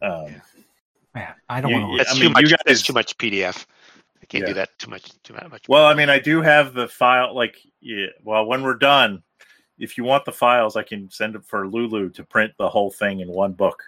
Um, 0.02 0.26
Yeah. 0.26 0.40
Man, 1.14 1.34
I 1.48 1.60
don't 1.60 1.72
want 1.72 1.92
Yeah, 1.92 1.96
That's 1.98 2.10
I 2.10 2.14
too 2.14 2.20
mean, 2.24 2.32
much. 2.32 2.42
you 2.42 2.48
guys- 2.48 2.58
That's 2.66 2.82
too 2.82 2.92
much 2.92 3.16
PDF. 3.18 3.66
I 4.20 4.26
can't 4.26 4.42
Yeah. 4.42 4.48
do 4.48 4.54
that 4.54 4.76
too 4.80 4.90
much. 4.90 5.10
Too 5.22 5.34
much. 5.34 5.68
Well, 5.68 5.84
I 5.86 5.94
mean, 5.94 6.08
I 6.10 6.18
do 6.18 6.42
have 6.42 6.74
the 6.74 6.88
file. 6.88 7.34
Like, 7.34 7.56
yeah. 7.80 8.06
Well, 8.24 8.46
when 8.46 8.62
we're 8.62 8.74
done, 8.74 9.22
if 9.78 9.98
you 9.98 10.04
want 10.04 10.24
the 10.24 10.32
files, 10.32 10.76
I 10.76 10.82
can 10.82 11.10
send 11.10 11.34
it 11.34 11.44
for 11.44 11.66
Lulu 11.66 12.10
to 12.10 12.24
print 12.24 12.52
the 12.58 12.68
whole 12.68 12.90
thing 12.90 13.20
in 13.20 13.28
one 13.28 13.52
book, 13.52 13.82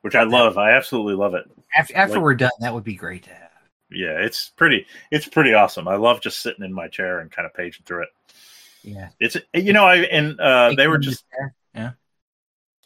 which 0.00 0.14
I 0.14 0.22
love. 0.24 0.58
I 0.58 0.72
absolutely 0.72 1.14
love 1.14 1.34
it. 1.34 1.44
After, 1.76 1.96
after 1.96 2.14
like- 2.14 2.22
we're 2.22 2.34
done, 2.34 2.50
that 2.60 2.74
would 2.74 2.84
be 2.84 2.94
great 2.94 3.24
to 3.24 3.30
have. 3.30 3.50
Yeah, 3.90 4.18
it's 4.20 4.48
pretty. 4.50 4.86
It's 5.10 5.28
pretty 5.28 5.52
awesome. 5.52 5.86
I 5.86 5.96
love 5.96 6.22
just 6.22 6.40
sitting 6.40 6.64
in 6.64 6.72
my 6.72 6.88
chair 6.88 7.18
and 7.20 7.30
kind 7.30 7.44
of 7.44 7.52
paging 7.52 7.84
through 7.84 8.04
it. 8.04 8.08
Yeah. 8.82 9.10
It's 9.20 9.36
you 9.54 9.72
know, 9.72 9.84
I 9.84 9.96
and 9.96 10.40
uh, 10.40 10.72
they 10.76 10.88
were 10.88 10.98
just. 10.98 11.24
Yeah. 11.74 11.92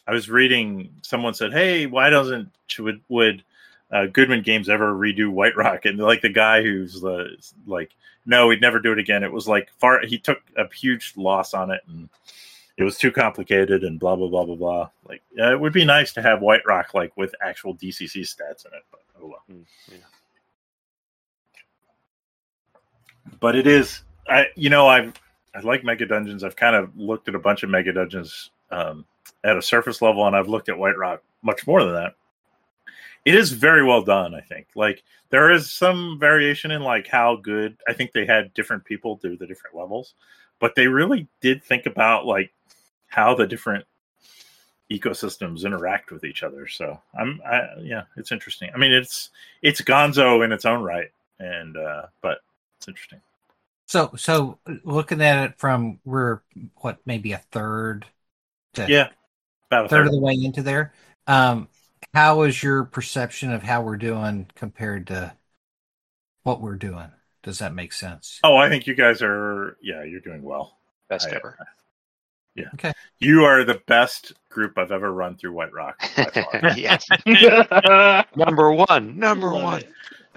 I 0.05 0.11
was 0.11 0.29
reading. 0.29 0.95
Someone 1.01 1.33
said, 1.33 1.51
"Hey, 1.51 1.85
why 1.85 2.09
doesn't 2.09 2.49
would 2.79 3.01
would 3.09 3.43
uh, 3.91 4.05
Goodman 4.07 4.41
Games 4.41 4.69
ever 4.69 4.93
redo 4.93 5.31
Whiterock?" 5.31 5.85
And 5.85 5.97
like 5.99 6.21
the 6.21 6.29
guy 6.29 6.61
who's 6.61 7.01
the 7.01 7.37
like, 7.65 7.91
no, 8.25 8.49
he'd 8.49 8.61
never 8.61 8.79
do 8.79 8.91
it 8.91 8.99
again. 8.99 9.23
It 9.23 9.31
was 9.31 9.47
like 9.47 9.69
far. 9.79 10.05
He 10.05 10.17
took 10.17 10.39
a 10.57 10.71
huge 10.73 11.13
loss 11.15 11.53
on 11.53 11.71
it, 11.71 11.81
and 11.87 12.09
it 12.77 12.83
was 12.83 12.97
too 12.97 13.11
complicated, 13.11 13.83
and 13.83 13.99
blah 13.99 14.15
blah 14.15 14.27
blah 14.27 14.45
blah 14.45 14.55
blah. 14.55 14.89
Like, 15.07 15.23
yeah, 15.33 15.51
it 15.51 15.59
would 15.59 15.73
be 15.73 15.85
nice 15.85 16.13
to 16.13 16.21
have 16.21 16.39
Whiterock 16.39 16.93
like 16.93 17.15
with 17.15 17.33
actual 17.41 17.75
DCC 17.75 18.21
stats 18.21 18.65
in 18.65 18.73
it, 18.73 18.83
but 18.91 19.01
oh 19.21 19.27
well. 19.27 19.43
Mm, 19.49 19.65
yeah. 19.89 19.97
But 23.39 23.55
it 23.55 23.65
is. 23.65 24.03
I 24.27 24.47
you 24.55 24.69
know 24.69 24.87
I've 24.87 25.13
I 25.55 25.61
like 25.61 25.83
Mega 25.83 26.05
Dungeons. 26.05 26.43
I've 26.43 26.55
kind 26.55 26.75
of 26.75 26.95
looked 26.95 27.27
at 27.27 27.35
a 27.35 27.39
bunch 27.39 27.63
of 27.63 27.69
Mega 27.69 27.93
Dungeons 27.93 28.51
um, 28.69 29.05
at 29.43 29.57
a 29.57 29.61
surface 29.61 30.01
level, 30.01 30.27
and 30.27 30.35
I've 30.35 30.49
looked 30.49 30.69
at 30.69 30.75
Whiterock 30.75 31.19
much 31.41 31.65
more 31.65 31.83
than 31.83 31.93
that. 31.93 32.15
It 33.27 33.35
is 33.35 33.51
very 33.51 33.83
well 33.83 34.03
done. 34.03 34.33
I 34.33 34.41
think. 34.41 34.67
Like 34.75 35.03
there 35.29 35.51
is 35.51 35.71
some 35.71 36.17
variation 36.19 36.71
in 36.71 36.81
like 36.81 37.07
how 37.07 37.35
good. 37.35 37.77
I 37.87 37.93
think 37.93 38.11
they 38.11 38.25
had 38.25 38.53
different 38.53 38.85
people 38.85 39.17
do 39.17 39.35
the 39.35 39.47
different 39.47 39.75
levels, 39.75 40.13
but 40.59 40.75
they 40.75 40.87
really 40.87 41.27
did 41.41 41.63
think 41.63 41.85
about 41.85 42.25
like 42.25 42.53
how 43.07 43.35
the 43.35 43.47
different 43.47 43.85
ecosystems 44.91 45.65
interact 45.65 46.11
with 46.11 46.23
each 46.23 46.43
other. 46.43 46.67
So 46.67 47.01
I'm, 47.19 47.41
I, 47.45 47.63
yeah, 47.81 48.03
it's 48.15 48.31
interesting. 48.31 48.69
I 48.73 48.77
mean, 48.77 48.93
it's 48.93 49.29
it's 49.61 49.81
Gonzo 49.81 50.43
in 50.45 50.51
its 50.53 50.65
own 50.65 50.81
right. 50.81 51.11
and 51.39 51.77
uh, 51.77 52.07
but 52.21 52.39
it's 52.77 52.87
interesting. 52.87 53.21
So, 53.87 54.11
so 54.17 54.59
looking 54.83 55.21
at 55.21 55.45
it 55.49 55.57
from 55.57 55.99
we're 56.05 56.41
what 56.77 56.99
maybe 57.05 57.31
a 57.31 57.37
third 57.51 58.05
to 58.73 58.85
Yeah, 58.87 59.09
about 59.69 59.85
a 59.85 59.89
third 59.89 59.89
third. 59.89 60.07
of 60.07 60.11
the 60.13 60.19
way 60.19 60.33
into 60.33 60.61
there. 60.61 60.93
Um, 61.25 61.69
how 62.13 62.41
is 62.43 62.61
your 62.63 62.83
perception 62.83 63.51
of 63.51 63.63
how 63.63 63.81
we're 63.81 63.97
doing 63.97 64.47
compared 64.55 65.07
to 65.07 65.33
what 66.43 66.61
we're 66.61 66.75
doing? 66.75 67.11
Does 67.43 67.59
that 67.59 67.73
make 67.73 67.93
sense? 67.93 68.39
Oh, 68.43 68.57
I 68.57 68.69
think 68.69 68.87
you 68.87 68.95
guys 68.95 69.21
are. 69.21 69.77
Yeah, 69.81 70.03
you're 70.03 70.21
doing 70.21 70.43
well. 70.43 70.77
Best 71.09 71.27
I- 71.27 71.35
ever. 71.35 71.57
Yeah. 72.55 72.69
Okay. 72.73 72.91
You 73.19 73.45
are 73.45 73.63
the 73.63 73.79
best 73.85 74.33
group 74.49 74.79
I've 74.79 74.91
ever 74.91 75.13
run 75.13 75.37
through 75.37 75.53
White 75.53 75.71
Rock. 75.73 76.01
yes. 76.75 77.05
Number 77.27 78.25
Number 78.35 78.71
one. 78.71 79.19
Number 79.19 79.51
one. 79.53 79.83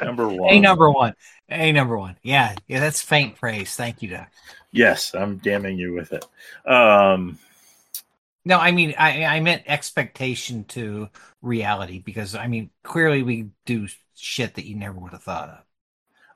Number 0.02 0.28
one. 0.28 0.52
A 0.52 0.60
number 0.60 0.90
one. 0.90 1.14
A 1.48 1.72
number 1.72 1.98
one. 1.98 2.16
Yeah, 2.22 2.54
yeah, 2.68 2.80
that's 2.80 3.00
faint 3.02 3.36
praise. 3.36 3.74
Thank 3.74 4.02
you, 4.02 4.10
Doc. 4.10 4.28
Yes, 4.70 5.14
I'm 5.14 5.38
damning 5.38 5.78
you 5.78 5.94
with 5.94 6.12
it. 6.12 6.24
Um, 6.70 7.38
No, 8.44 8.58
I 8.58 8.72
mean 8.72 8.94
I 8.98 9.24
I 9.24 9.40
meant 9.40 9.62
expectation 9.66 10.64
to 10.64 11.08
reality 11.42 11.98
because 11.98 12.34
I 12.34 12.46
mean 12.48 12.70
clearly 12.82 13.22
we 13.22 13.50
do 13.66 13.88
shit 14.14 14.54
that 14.54 14.66
you 14.66 14.76
never 14.76 14.98
would 14.98 15.12
have 15.12 15.22
thought 15.22 15.48
of. 15.50 15.64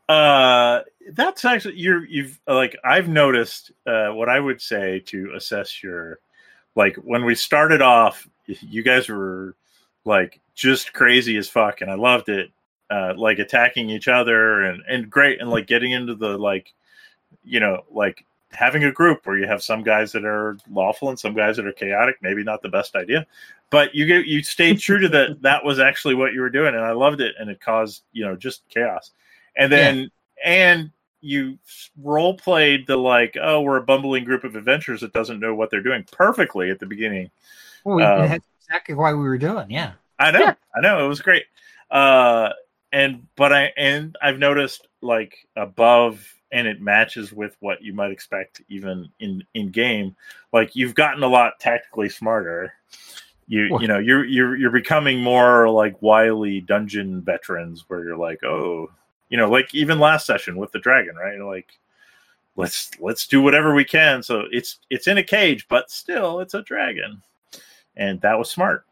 Uh, 0.09 0.81
that's 1.13 1.45
actually 1.45 1.77
you're 1.77 2.05
you've 2.05 2.39
like 2.47 2.77
I've 2.85 3.09
noticed. 3.09 3.73
Uh, 3.87 4.11
what 4.11 4.29
I 4.29 4.39
would 4.39 4.61
say 4.61 5.01
to 5.07 5.33
assess 5.35 5.83
your 5.83 6.19
like 6.75 6.97
when 6.97 7.25
we 7.25 7.35
started 7.35 7.81
off, 7.83 8.29
you 8.47 8.83
guys 8.83 9.09
were 9.09 9.57
like 10.05 10.41
just 10.55 10.93
crazy 10.93 11.37
as 11.39 11.49
fuck, 11.49 11.81
and 11.81 11.91
I 11.91 11.95
loved 11.95 12.29
it. 12.29 12.51
Uh, 12.91 13.15
like 13.17 13.39
attacking 13.39 13.89
each 13.91 14.09
other 14.09 14.63
and 14.63 14.83
and 14.89 15.11
great, 15.11 15.41
and 15.41 15.51
like 15.51 15.67
getting 15.67 15.93
into 15.93 16.15
the 16.15 16.37
like, 16.37 16.73
you 17.45 17.61
know, 17.61 17.85
like 17.91 18.25
having 18.55 18.85
a 18.85 18.93
group 18.93 19.27
where 19.27 19.37
you 19.39 19.47
have 19.47 19.63
some 19.63 19.83
guys 19.83 20.13
that 20.13 20.25
are 20.25 20.57
lawful 20.71 21.09
and 21.11 21.19
some 21.19 21.35
guys 21.35 21.57
that 21.57 21.67
are 21.67 21.73
chaotic. 21.73 22.17
Maybe 22.23 22.43
not 22.43 22.63
the 22.63 22.69
best 22.69 22.95
idea, 22.97 23.27
but 23.71 23.95
you 23.95 24.07
get 24.07 24.27
you 24.27 24.43
stayed 24.43 24.79
true 24.79 24.99
to 25.01 25.09
that. 25.11 25.43
That 25.43 25.65
was 25.65 25.79
actually 25.79 26.15
what 26.15 26.33
you 26.33 26.41
were 26.41 26.51
doing, 26.51 26.75
and 26.75 26.85
I 26.85 26.93
loved 26.93 27.21
it, 27.21 27.35
and 27.39 27.51
it 27.51 27.61
caused 27.61 28.03
you 28.13 28.25
know 28.25 28.37
just 28.37 28.69
chaos 28.69 29.11
and 29.57 29.71
then 29.71 30.11
and 30.45 30.91
you 31.21 31.57
role 32.03 32.37
played 32.37 32.87
the 32.87 32.97
like 32.97 33.37
oh 33.41 33.61
we're 33.63 33.77
a 33.77 33.83
bumbling 33.83 34.25
group 34.25 34.45
of 34.45 34.57
adventurers 34.57 35.01
that 35.01 35.13
doesn't 35.13 35.41
know 35.41 35.55
what 35.55 35.71
they're 35.71 35.81
doing 35.81 36.05
perfectly 36.13 36.71
at 36.71 36.79
the 36.81 36.87
beginning 36.87 37.31
Well, 37.85 37.97
we, 37.97 38.03
Um, 38.03 38.29
that's 38.29 38.47
exactly 38.61 38.95
why 38.95 39.13
we 39.15 39.21
were 39.21 39.39
doing. 39.39 39.71
Yeah. 39.71 39.93
i 40.19 40.31
know 40.31 40.41
Yeah. 40.41 40.55
i 40.77 40.81
know 40.81 41.05
it 41.05 41.09
was 41.09 41.23
great 41.23 41.45
uh 41.91 42.51
and 42.93 43.27
but 43.37 43.53
i 43.53 43.73
and 43.77 44.17
i've 44.21 44.39
noticed 44.39 44.87
like 45.01 45.47
above 45.57 46.27
and 46.55 46.69
it 46.69 46.81
matches 46.81 47.33
with 47.33 47.57
what 47.59 47.83
you 47.83 47.93
might 47.93 48.13
expect 48.13 48.63
even 48.69 49.11
in 49.19 49.45
in 49.55 49.71
game 49.71 50.15
like 50.53 50.75
you've 50.77 50.95
gotten 50.95 51.23
a 51.25 51.29
lot 51.29 51.59
tactically 51.59 52.09
smarter. 52.09 52.73
You 53.49 53.69
Well- 53.71 53.83
you 53.83 53.89
know 53.89 53.99
you're 53.99 54.25
you're 54.25 54.57
you're 54.57 54.71
becoming 54.71 55.21
more 55.21 55.69
like 55.69 56.01
wily 56.01 56.61
dungeon 56.61 57.21
veterans 57.21 57.85
where 57.89 58.05
you're 58.05 58.17
like 58.17 58.43
oh 58.45 58.91
you 59.29 59.37
know 59.37 59.51
like 59.51 59.75
even 59.75 59.99
last 59.99 60.27
session 60.27 60.57
with 60.57 60.71
the 60.73 60.79
dragon 60.79 61.17
right? 61.17 61.41
Like 61.41 61.77
let's 62.57 62.93
let's 63.01 63.27
do 63.27 63.43
whatever 63.43 63.75
we 63.75 63.85
can. 63.85 64.23
So 64.23 64.45
it's 64.53 64.79
it's 64.89 65.09
in 65.09 65.19
a 65.19 65.25
cage 65.25 65.67
but 65.69 65.91
still 65.91 66.39
it's 66.41 66.55
a 66.55 66.63
dragon. 66.63 67.21
And 67.97 68.21
that 68.23 68.39
was 68.39 68.49
smart. 68.51 68.87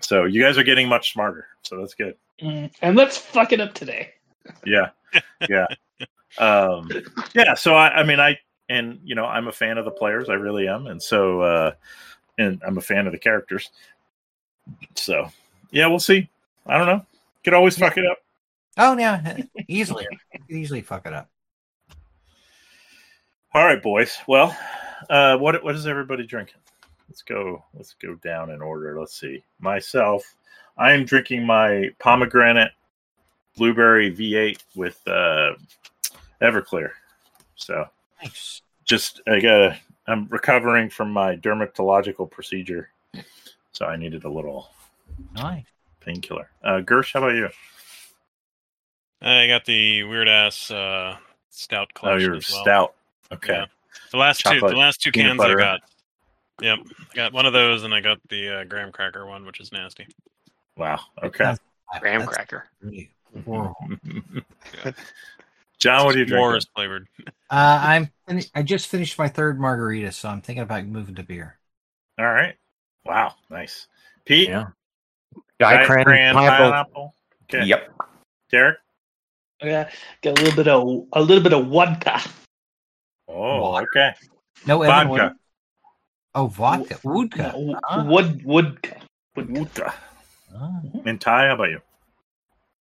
So 0.00 0.24
you 0.24 0.42
guys 0.42 0.58
are 0.58 0.64
getting 0.64 0.88
much 0.88 1.12
smarter. 1.12 1.46
So 1.62 1.78
that's 1.78 1.94
good. 1.94 2.16
Mm, 2.40 2.72
and 2.82 2.96
let's 2.96 3.16
fuck 3.18 3.52
it 3.52 3.60
up 3.60 3.74
today. 3.74 4.14
yeah. 4.64 4.90
Yeah 5.48 5.66
um 6.38 6.88
yeah 7.34 7.54
so 7.54 7.74
I, 7.74 7.88
I 8.00 8.04
mean 8.04 8.18
i 8.18 8.38
and 8.68 8.98
you 9.04 9.14
know 9.14 9.26
i'm 9.26 9.48
a 9.48 9.52
fan 9.52 9.76
of 9.76 9.84
the 9.84 9.90
players 9.90 10.30
i 10.30 10.34
really 10.34 10.66
am 10.66 10.86
and 10.86 11.02
so 11.02 11.42
uh 11.42 11.72
and 12.38 12.62
i'm 12.66 12.78
a 12.78 12.82
fan 12.82 13.06
of 13.06 13.12
the 13.12 13.18
characters. 13.18 13.70
So 14.94 15.28
yeah 15.70 15.86
we'll 15.86 15.98
see. 15.98 16.28
I 16.66 16.78
don't 16.78 16.86
know. 16.86 17.04
Could 17.44 17.54
always 17.54 17.76
fuck 17.76 17.98
it 17.98 18.06
up. 18.06 18.18
Oh 18.78 18.96
yeah, 18.96 19.38
easily, 19.68 20.06
easily 20.48 20.80
fuck 20.80 21.06
it 21.06 21.12
up. 21.12 21.28
all 23.54 23.64
right 23.64 23.82
boys. 23.82 24.16
Well 24.26 24.56
uh 25.10 25.36
what 25.36 25.62
what 25.64 25.74
is 25.74 25.86
everybody 25.86 26.26
drinking? 26.26 26.60
Let's 27.08 27.22
go 27.22 27.64
let's 27.74 27.94
go 28.00 28.14
down 28.16 28.50
in 28.50 28.62
order. 28.62 28.98
Let's 28.98 29.18
see. 29.18 29.42
Myself 29.60 30.34
i 30.78 30.92
am 30.92 31.04
drinking 31.04 31.44
my 31.44 31.90
pomegranate 31.98 32.72
blueberry 33.58 34.10
v8 34.10 34.58
with 34.74 35.06
uh 35.06 35.52
everclear 36.42 36.90
so 37.56 37.86
Nice. 38.22 38.62
just 38.84 39.20
I 39.26 39.40
got 39.40 39.76
I'm 40.06 40.26
recovering 40.28 40.90
from 40.90 41.12
my 41.12 41.36
dermatological 41.36 42.28
procedure, 42.30 42.90
so 43.72 43.86
I 43.86 43.96
needed 43.96 44.24
a 44.24 44.28
little 44.28 44.70
Nice. 45.34 45.64
painkiller. 46.00 46.50
Uh, 46.64 46.80
Gersh, 46.80 47.12
how 47.12 47.20
about 47.20 47.36
you? 47.36 47.48
I 49.20 49.46
got 49.46 49.64
the 49.64 50.02
weird 50.02 50.28
ass 50.28 50.70
uh, 50.72 51.16
stout 51.50 51.90
Oh, 52.02 52.16
you're 52.16 52.34
as 52.34 52.50
well. 52.50 52.62
stout. 52.62 52.94
Okay, 53.32 53.52
Yeah. 53.54 53.66
The 54.10 54.16
last 54.16 54.40
two, 54.44 54.58
the 54.60 54.66
last 54.76 55.00
two 55.00 55.12
peanut 55.12 55.38
cans 55.38 55.40
I 55.40 55.54
got. 55.54 55.80
Yep, 56.60 56.78
I 57.12 57.14
got 57.14 57.32
one 57.32 57.46
of 57.46 57.52
those, 57.52 57.84
and 57.84 57.94
I 57.94 58.00
got 58.00 58.18
the 58.28 58.60
uh, 58.60 58.64
graham 58.64 58.90
cracker 58.92 59.24
one, 59.26 59.46
which 59.46 59.60
is 59.60 59.70
nasty. 59.72 60.06
wow. 60.76 60.98
Okay, 61.22 61.54
Graham 62.00 62.20
That's 62.20 62.32
cracker. 62.34 62.66
really 62.80 63.10
horrible. 63.44 63.76
John, 65.82 66.04
what 66.04 66.14
are 66.14 66.18
you 66.20 66.24
drinking? 66.24 66.38
Morris 66.46 66.66
flavored. 66.76 67.08
Uh, 67.26 67.30
I'm. 67.50 68.10
fin- 68.28 68.44
I 68.54 68.62
just 68.62 68.86
finished 68.86 69.18
my 69.18 69.26
third 69.26 69.58
margarita, 69.60 70.12
so 70.12 70.28
I'm 70.28 70.40
thinking 70.40 70.62
about 70.62 70.86
moving 70.86 71.16
to 71.16 71.24
beer. 71.24 71.58
All 72.20 72.24
right. 72.32 72.54
Wow, 73.04 73.34
nice. 73.50 73.88
Pete, 74.24 74.48
Yeah. 74.48 74.66
Diet 75.58 75.86
Diet 75.86 75.86
Cran, 76.06 76.34
pineapple. 76.34 76.70
pineapple. 76.70 77.14
Okay, 77.44 77.64
Yep. 77.66 77.92
Derek. 78.50 78.78
Yeah, 79.60 79.90
get 80.20 80.38
a 80.38 80.42
little 80.42 80.56
bit 80.56 80.68
of 80.68 80.82
a 81.14 81.20
little 81.20 81.42
bit 81.42 81.52
of 81.52 81.66
vodka. 81.66 82.20
Oh, 83.28 83.60
Water. 83.62 83.88
okay. 83.94 84.14
No, 84.66 84.82
Evan, 84.82 85.08
Vodka. 85.08 85.10
what- 85.24 85.36
Oh, 86.34 86.46
vodka, 86.46 86.96
vodka. 87.02 87.52
No, 87.56 87.80
Ah. 87.84 88.04
Wood 88.04 88.42
vodka. 88.44 89.00
Vodka. 89.36 89.94
Ah. 90.56 90.80
And 91.04 91.20
Ty, 91.20 91.48
how 91.48 91.54
about 91.54 91.70
you? 91.70 91.82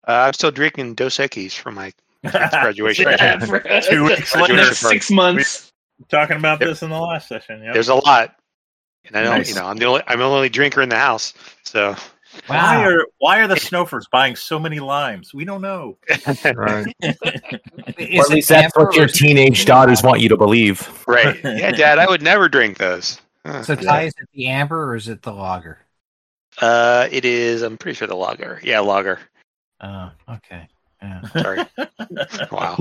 Uh, 0.07 0.11
I'm 0.27 0.33
still 0.33 0.51
drinking 0.51 0.95
Dos 0.95 1.17
Equis 1.17 1.53
for 1.57 1.71
my 1.71 1.85
kids' 1.85 1.95
graduation. 2.31 3.05
Yeah, 3.09 3.39
for- 3.39 3.59
Two 3.89 4.05
weeks 4.05 4.31
Graduation 4.33 4.57
later. 4.57 4.73
six 4.75 5.11
months. 5.11 5.71
Talking 6.09 6.37
about 6.37 6.59
this 6.59 6.81
in 6.81 6.89
the 6.89 6.99
last 6.99 7.27
session. 7.27 7.61
Yeah. 7.61 7.73
There's 7.73 7.89
a 7.89 7.95
lot, 7.95 8.35
and 9.05 9.15
I 9.17 9.23
don't. 9.23 9.37
Nice. 9.39 9.49
You 9.49 9.55
know, 9.55 9.65
I'm 9.65 9.77
the 9.77 9.85
only. 9.85 10.01
I'm 10.07 10.19
the 10.19 10.25
only 10.25 10.49
drinker 10.49 10.81
in 10.81 10.89
the 10.89 10.97
house. 10.97 11.33
So 11.63 11.95
Why 12.47 12.85
are 12.85 13.05
why 13.17 13.39
are 13.41 13.47
the 13.47 13.57
Snowfers 13.57 14.07
buying 14.11 14.35
so 14.37 14.59
many 14.59 14.79
limes? 14.79 15.33
We 15.33 15.43
don't 15.45 15.61
know. 15.61 15.97
Right. 16.55 16.87
Is 17.01 17.15
or 17.21 18.21
at 18.23 18.29
least 18.29 18.49
that's 18.49 18.75
what 18.77 18.95
your 18.95 19.03
or 19.03 19.07
is 19.07 19.15
it- 19.15 19.17
teenage 19.17 19.65
daughters 19.65 20.01
want 20.03 20.21
you 20.21 20.29
to 20.29 20.37
believe. 20.37 21.03
right, 21.07 21.37
yeah, 21.43 21.71
Dad, 21.71 21.99
I 21.99 22.07
would 22.07 22.21
never 22.21 22.47
drink 22.47 22.77
those. 22.77 23.19
Huh. 23.45 23.63
So, 23.63 23.75
Ty, 23.75 24.03
is 24.03 24.13
it 24.21 24.27
the 24.33 24.47
amber 24.47 24.91
or 24.91 24.95
is 24.95 25.07
it 25.09 25.21
the 25.21 25.31
lager? 25.33 25.79
Uh, 26.61 27.07
it 27.11 27.25
is. 27.25 27.61
I'm 27.61 27.77
pretty 27.77 27.95
sure 27.95 28.07
the 28.07 28.15
lager. 28.15 28.59
Yeah, 28.63 28.79
lager. 28.81 29.19
Oh, 29.81 30.11
okay. 30.29 30.67
Yeah. 31.01 31.21
Sorry. 31.41 31.65
Wow. 32.51 32.77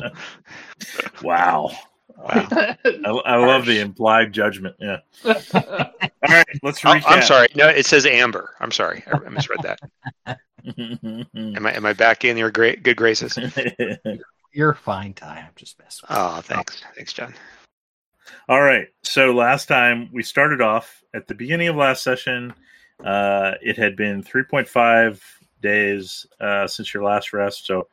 wow. 1.22 1.70
Wow. 2.16 2.26
I, 2.30 2.76
I 2.94 3.36
love 3.36 3.64
the 3.66 3.80
implied 3.80 4.32
judgment. 4.32 4.74
Yeah. 4.80 4.98
All 5.24 5.34
right, 6.28 6.46
let's 6.62 6.84
Oh, 6.84 6.88
recap. 6.88 7.02
I'm 7.06 7.22
sorry. 7.22 7.48
No, 7.54 7.68
it 7.68 7.86
says 7.86 8.06
amber. 8.06 8.54
I'm 8.60 8.72
sorry. 8.72 9.04
I 9.06 9.16
I 9.24 9.28
misread 9.28 9.60
that. 9.62 9.80
Am 10.66 11.66
I 11.66 11.72
am 11.72 11.86
I 11.86 11.92
back 11.92 12.24
in 12.24 12.36
your 12.36 12.50
great 12.50 12.82
good 12.82 12.96
graces? 12.96 13.38
You're 14.52 14.74
fine, 14.74 15.14
Ty. 15.14 15.44
I'm 15.46 15.52
just 15.54 15.78
messing. 15.78 16.06
with 16.08 16.18
Oh, 16.18 16.40
thanks. 16.42 16.82
Thanks, 16.96 17.12
John. 17.12 17.32
All 18.48 18.60
right. 18.62 18.88
So 19.04 19.32
last 19.32 19.66
time 19.68 20.08
we 20.12 20.22
started 20.22 20.60
off 20.60 21.02
at 21.14 21.26
the 21.28 21.34
beginning 21.34 21.68
of 21.68 21.76
last 21.76 22.02
session. 22.02 22.52
Uh, 23.02 23.52
it 23.62 23.76
had 23.76 23.94
been 23.94 24.22
3.5 24.24 25.20
days 25.62 26.26
uh, 26.40 26.66
since 26.66 26.92
your 26.92 27.04
last 27.04 27.32
rest. 27.32 27.66
So 27.66 27.88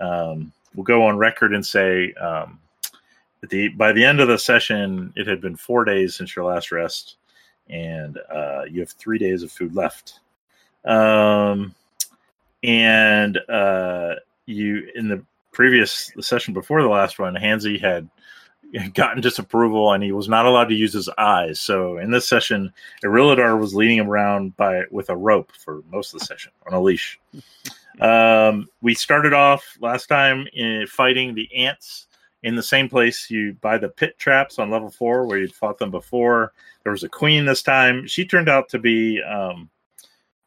um, 0.00 0.52
we'll 0.74 0.84
go 0.84 1.06
on 1.06 1.16
record 1.16 1.54
and 1.54 1.64
say 1.64 2.12
um, 2.14 2.58
the 3.48 3.68
by 3.68 3.92
the 3.92 4.04
end 4.04 4.20
of 4.20 4.28
the 4.28 4.38
session, 4.38 5.12
it 5.16 5.26
had 5.26 5.40
been 5.40 5.56
four 5.56 5.84
days 5.84 6.16
since 6.16 6.34
your 6.34 6.44
last 6.44 6.72
rest, 6.72 7.16
and 7.68 8.18
uh, 8.32 8.62
you 8.70 8.80
have 8.80 8.90
three 8.90 9.18
days 9.18 9.42
of 9.42 9.52
food 9.52 9.74
left. 9.74 10.20
Um, 10.84 11.74
and 12.62 13.38
uh, 13.48 14.14
you 14.46 14.88
in 14.94 15.08
the 15.08 15.22
previous 15.52 16.10
the 16.16 16.22
session 16.22 16.54
before 16.54 16.82
the 16.82 16.88
last 16.88 17.18
one, 17.18 17.34
Hansi 17.34 17.78
had 17.78 18.08
gotten 18.94 19.20
disapproval 19.20 19.92
and 19.92 20.02
he 20.02 20.12
was 20.12 20.28
not 20.28 20.46
allowed 20.46 20.68
to 20.68 20.74
use 20.74 20.92
his 20.92 21.08
eyes. 21.16 21.60
So 21.60 21.98
in 21.98 22.10
this 22.10 22.28
session, 22.28 22.72
Irilladar 23.04 23.58
was 23.58 23.74
leading 23.74 23.98
him 23.98 24.08
around 24.08 24.56
by 24.56 24.82
with 24.90 25.10
a 25.10 25.16
rope 25.16 25.52
for 25.52 25.82
most 25.90 26.12
of 26.12 26.20
the 26.20 26.26
session 26.26 26.52
on 26.66 26.74
a 26.74 26.80
leash. 26.80 27.20
Um, 28.00 28.68
we 28.82 28.94
started 28.94 29.32
off 29.32 29.64
last 29.80 30.06
time 30.06 30.46
in 30.52 30.86
fighting 30.86 31.34
the 31.34 31.52
ants 31.54 32.06
in 32.42 32.56
the 32.56 32.62
same 32.62 32.88
place 32.88 33.30
you 33.30 33.54
buy 33.60 33.78
the 33.78 33.88
pit 33.88 34.18
traps 34.18 34.58
on 34.58 34.70
level 34.70 34.90
four 34.90 35.26
where 35.26 35.38
you'd 35.38 35.54
fought 35.54 35.78
them 35.78 35.90
before. 35.90 36.52
There 36.82 36.92
was 36.92 37.02
a 37.02 37.08
queen 37.08 37.46
this 37.46 37.62
time. 37.62 38.06
She 38.06 38.26
turned 38.26 38.48
out 38.48 38.68
to 38.70 38.78
be 38.78 39.22
um, 39.22 39.70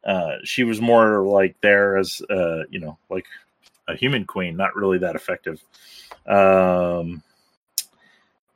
uh, 0.04 0.38
she 0.44 0.64
was 0.64 0.80
more 0.80 1.24
like 1.24 1.56
there 1.62 1.98
as 1.98 2.22
uh, 2.30 2.64
you 2.70 2.80
know 2.80 2.98
like 3.10 3.26
a 3.88 3.96
human 3.96 4.26
queen, 4.26 4.56
not 4.56 4.76
really 4.76 4.98
that 5.00 5.16
effective. 5.16 5.64
Um, 6.26 7.24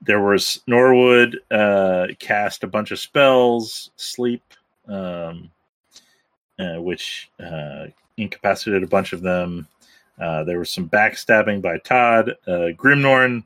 there 0.02 0.22
was 0.22 0.62
Norwood 0.68 1.40
uh, 1.52 2.08
cast 2.20 2.64
a 2.64 2.68
bunch 2.68 2.92
of 2.92 3.00
spells, 3.00 3.92
sleep, 3.96 4.44
um, 4.88 5.52
uh, 6.60 6.82
which 6.82 7.30
uh, 7.40 7.88
incapacitated 8.18 8.84
a 8.84 8.88
bunch 8.88 9.14
of 9.14 9.22
them. 9.22 9.68
Uh, 10.20 10.44
there 10.44 10.60
was 10.60 10.70
some 10.70 10.88
backstabbing 10.90 11.62
by 11.62 11.78
Todd. 11.80 12.36
Uh, 12.48 12.70
Grimnorn 12.76 13.44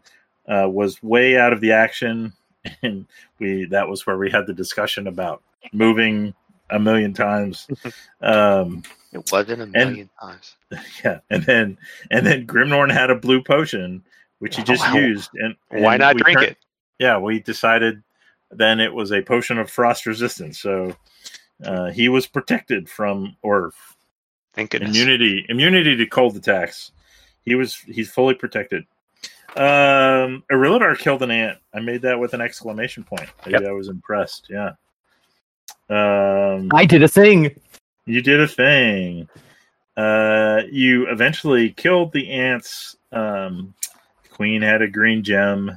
uh, 0.47 0.67
was 0.69 1.01
way 1.01 1.38
out 1.38 1.54
of 1.54 1.62
the 1.62 1.71
action, 1.71 2.34
and 2.84 3.06
we 3.39 3.65
that 3.65 3.88
was 3.88 4.06
where 4.06 4.17
we 4.17 4.30
had 4.32 4.47
the 4.47 4.54
discussion 4.54 5.08
about 5.08 5.41
moving 5.73 6.34
a 6.69 6.80
million 6.80 7.13
times. 7.13 7.67
Um, 8.21 8.82
It 9.13 9.32
wasn't 9.32 9.62
a 9.62 9.67
million 9.67 10.10
times. 10.19 10.56
yeah, 11.04 11.19
and 11.30 11.43
then 11.43 11.78
and 12.12 12.25
then 12.25 12.47
Grimnorn 12.47 12.91
had 12.91 13.10
a 13.12 13.15
blue 13.15 13.41
potion 13.43 14.04
which 14.39 14.58
he 14.58 14.63
just 14.63 14.82
Wow. 14.84 14.95
used, 14.95 15.30
and, 15.36 15.56
Why 15.69 15.95
not 15.97 16.17
drink 16.17 16.39
turned- 16.39 16.51
it? 16.51 16.58
Yeah, 16.99 17.17
we 17.19 17.39
decided 17.39 18.04
then 18.51 18.80
it 18.82 18.93
was 18.93 19.12
a 19.12 19.21
potion 19.21 19.58
of 19.60 19.69
frost 19.71 20.06
resistance, 20.06 20.60
so 20.60 20.95
uh, 21.63 21.91
he 21.91 22.10
was 22.10 22.25
protected 22.28 22.89
from 22.89 23.36
or 23.43 23.71
Thank 24.56 24.72
goodness. 24.72 24.89
immunity 24.91 25.46
immunity 25.50 25.96
to 25.98 26.06
cold 26.08 26.36
attacks. 26.38 26.91
He 27.44 27.56
was 27.56 27.76
he's 27.76 28.10
fully 28.10 28.34
protected. 28.34 28.86
Um, 29.56 30.44
Irilladar 30.52 30.98
killed 30.98 31.22
an 31.24 31.32
ant. 31.32 31.60
I 31.74 31.80
made 31.80 32.02
that 32.02 32.20
with 32.20 32.34
an 32.34 32.41
exclamation 32.41 33.04
point. 33.04 33.30
I, 33.46 33.50
Yep. 33.52 33.63
I 33.63 33.72
was 33.72 33.88
impressed. 33.88 34.48
Yeah. 34.50 34.72
Um, 35.89 36.70
I 36.74 36.86
did 36.86 37.04
a 37.04 37.08
thing. 37.08 37.56
you 38.06 38.22
did 38.22 38.41
a 38.41 38.48
thing. 38.48 39.30
Uh, 39.96 40.63
you 40.70 41.08
eventually 41.10 41.70
killed 41.70 42.12
the 42.12 42.30
ants. 42.32 42.98
Um, 43.13 43.74
the 44.24 44.30
queen 44.30 44.62
had 44.62 44.82
a 44.82 44.88
green 44.89 45.24
gem. 45.24 45.72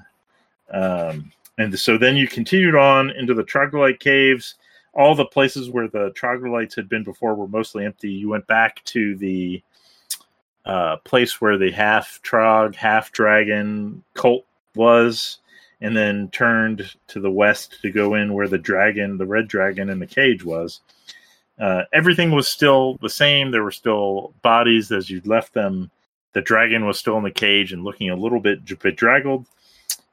Um, 0.72 1.30
and 1.58 1.78
so 1.78 1.98
then 1.98 2.16
you 2.16 2.26
continued 2.26 2.74
on 2.74 3.10
into 3.10 3.34
the 3.34 3.44
troglodyte 3.44 4.00
caves. 4.00 4.56
All 4.94 5.14
the 5.14 5.24
places 5.24 5.70
where 5.70 5.88
the 5.88 6.10
troglodytes 6.14 6.74
had 6.74 6.88
been 6.88 7.04
before 7.04 7.34
were 7.34 7.48
mostly 7.48 7.84
empty. 7.84 8.10
You 8.10 8.28
went 8.28 8.46
back 8.46 8.82
to 8.86 9.16
the 9.16 9.62
uh, 10.64 10.96
place 10.98 11.40
where 11.40 11.56
the 11.56 11.70
half 11.70 12.20
trog, 12.22 12.74
half 12.74 13.12
dragon 13.12 14.02
cult 14.14 14.44
was, 14.74 15.38
and 15.80 15.96
then 15.96 16.28
turned 16.30 16.94
to 17.08 17.20
the 17.20 17.30
west 17.30 17.78
to 17.82 17.90
go 17.90 18.14
in 18.14 18.34
where 18.34 18.48
the 18.48 18.58
dragon, 18.58 19.16
the 19.16 19.26
red 19.26 19.48
dragon 19.48 19.88
in 19.88 19.98
the 19.98 20.06
cage 20.06 20.44
was. 20.44 20.80
Uh, 21.58 21.82
everything 21.92 22.30
was 22.30 22.48
still 22.48 22.96
the 23.00 23.08
same. 23.08 23.50
There 23.50 23.64
were 23.64 23.70
still 23.70 24.34
bodies 24.42 24.92
as 24.92 25.10
you'd 25.10 25.26
left 25.26 25.54
them. 25.54 25.90
The 26.32 26.42
dragon 26.42 26.86
was 26.86 26.98
still 26.98 27.16
in 27.16 27.24
the 27.24 27.30
cage 27.30 27.72
and 27.72 27.84
looking 27.84 28.10
a 28.10 28.16
little 28.16 28.40
bit 28.40 28.64
bedraggled. 28.78 29.46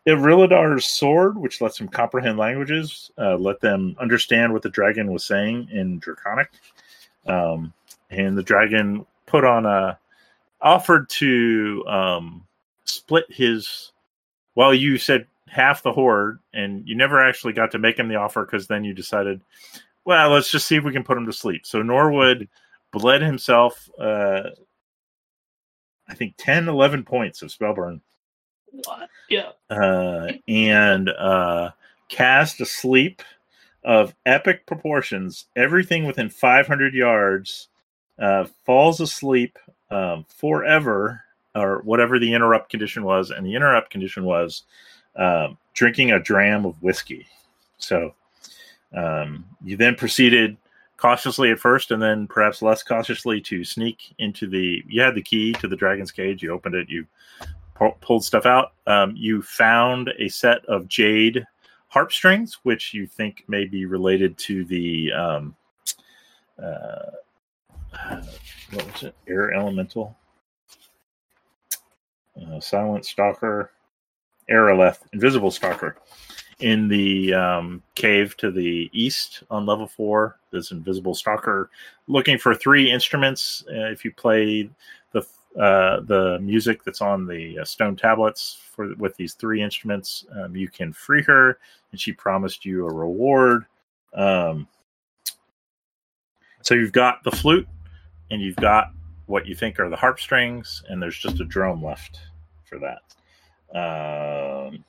Irilladar's 0.07 0.85
sword, 0.85 1.37
which 1.37 1.61
lets 1.61 1.79
him 1.79 1.87
comprehend 1.87 2.37
languages, 2.37 3.11
uh, 3.17 3.35
let 3.35 3.59
them 3.59 3.95
understand 3.99 4.53
what 4.53 4.61
the 4.61 4.69
dragon 4.69 5.11
was 5.11 5.23
saying 5.23 5.67
in 5.71 5.99
Draconic. 5.99 6.49
Um, 7.25 7.73
and 8.11 8.37
the 8.37 8.43
dragon 8.43 9.05
put 9.25 9.43
on 9.43 9.65
a 9.65 9.97
offered 10.61 11.09
to 11.09 11.83
um, 11.87 12.45
split 12.85 13.25
his. 13.29 13.91
Well, 14.55 14.73
you 14.73 14.97
said 14.97 15.27
half 15.47 15.83
the 15.83 15.91
horde, 15.91 16.39
and 16.53 16.87
you 16.87 16.95
never 16.95 17.19
actually 17.19 17.53
got 17.53 17.71
to 17.71 17.79
make 17.79 17.97
him 17.97 18.07
the 18.07 18.15
offer 18.15 18.45
because 18.45 18.67
then 18.67 18.83
you 18.83 18.93
decided, 18.93 19.41
well, 20.05 20.29
let's 20.29 20.51
just 20.51 20.67
see 20.67 20.75
if 20.75 20.83
we 20.83 20.93
can 20.93 21.03
put 21.03 21.17
him 21.17 21.25
to 21.25 21.33
sleep. 21.33 21.65
So 21.65 21.81
Norwood 21.81 22.47
bled 22.91 23.21
himself, 23.21 23.89
uh, 23.99 24.49
I 26.07 26.13
think 26.13 26.35
10, 26.37 26.69
11 26.69 27.03
points 27.03 27.41
of 27.41 27.49
spellburn? 27.49 28.01
Yeah. 29.29 29.51
uh, 29.69 30.31
and 30.47 31.09
uh, 31.09 31.71
cast 32.09 32.61
a 32.61 32.65
sleep 32.65 33.21
of 33.83 34.13
epic 34.25 34.65
proportions. 34.65 35.45
Everything 35.55 36.05
within 36.05 36.29
500 36.29 36.93
yards 36.93 37.69
uh, 38.19 38.45
falls 38.65 38.99
asleep 38.99 39.59
um, 39.91 40.25
forever, 40.27 41.21
or 41.53 41.81
whatever 41.83 42.19
the 42.19 42.33
interrupt 42.33 42.69
condition 42.69 43.03
was. 43.03 43.29
And 43.31 43.45
the 43.45 43.55
interrupt 43.55 43.91
condition 43.91 44.25
was 44.25 44.63
um, 45.15 45.57
drinking 45.73 46.11
a 46.11 46.19
dram 46.19 46.65
of 46.65 46.81
whiskey. 46.81 47.27
So 47.77 48.13
um, 48.93 49.45
you 49.63 49.77
then 49.77 49.95
proceeded 49.95 50.57
cautiously 50.97 51.51
at 51.51 51.59
first, 51.59 51.91
and 51.91 52.01
then 52.01 52.27
perhaps 52.27 52.61
less 52.61 52.81
cautiously 52.81 53.41
to 53.41 53.63
sneak 53.63 54.15
into 54.17 54.47
the. 54.47 54.83
You 54.87 55.01
had 55.01 55.15
the 55.15 55.21
key 55.21 55.53
to 55.53 55.67
the 55.67 55.75
dragon's 55.75 56.11
cage. 56.11 56.41
You 56.41 56.51
opened 56.51 56.75
it. 56.75 56.89
You 56.89 57.05
pu- 57.75 57.95
pulled 58.01 58.25
stuff 58.25 58.45
out. 58.45 58.73
Um, 58.87 59.13
you 59.15 59.41
found 59.41 60.11
a 60.17 60.27
set 60.27 60.65
of 60.65 60.87
jade 60.87 61.45
harp 61.87 62.11
strings, 62.11 62.59
which 62.63 62.93
you 62.93 63.05
think 63.05 63.43
may 63.47 63.65
be 63.65 63.85
related 63.85 64.37
to 64.39 64.65
the 64.65 65.11
um, 65.13 65.55
uh, 66.61 67.11
what 68.71 68.91
was 68.91 69.03
it? 69.03 69.15
Air 69.27 69.53
elemental, 69.53 70.17
uh, 72.41 72.59
silent 72.59 73.05
stalker, 73.05 73.71
Aeroleth, 74.49 74.99
invisible 75.13 75.51
stalker. 75.51 75.97
In 76.59 76.87
the 76.87 77.33
um, 77.33 77.83
cave 77.95 78.37
to 78.37 78.49
the 78.49 78.89
east 78.93 79.43
on 79.51 79.65
level 79.65 79.87
four, 79.87 80.39
this 80.51 80.71
invisible 80.71 81.13
stalker 81.13 81.69
looking 82.07 82.37
for 82.37 82.55
three 82.55 82.89
instruments. 82.89 83.65
Uh, 83.69 83.87
if 83.87 84.05
you 84.05 84.13
play 84.13 84.69
the 85.11 85.25
uh, 85.59 86.01
the 86.01 86.37
music 86.41 86.83
that's 86.83 87.01
on 87.01 87.25
the 87.25 87.59
uh, 87.59 87.65
stone 87.65 87.95
tablets 87.95 88.57
for 88.71 88.93
with 88.95 89.15
these 89.15 89.33
three 89.33 89.61
instruments, 89.61 90.25
um, 90.35 90.55
you 90.55 90.67
can 90.67 90.91
free 90.91 91.23
her, 91.23 91.59
and 91.91 91.99
she 91.99 92.11
promised 92.11 92.65
you 92.65 92.85
a 92.85 92.93
reward. 92.93 93.65
Um, 94.13 94.67
so 96.61 96.73
you've 96.73 96.91
got 96.91 97.23
the 97.23 97.31
flute, 97.31 97.67
and 98.31 98.41
you've 98.41 98.57
got 98.57 98.91
what 99.27 99.45
you 99.45 99.55
think 99.55 99.79
are 99.79 99.89
the 99.89 99.95
harp 99.95 100.19
strings, 100.19 100.83
and 100.89 101.01
there's 101.01 101.17
just 101.17 101.39
a 101.39 101.45
drone 101.45 101.81
left 101.81 102.19
for 102.65 102.79
that. 102.79 103.01
Um, 103.77 104.83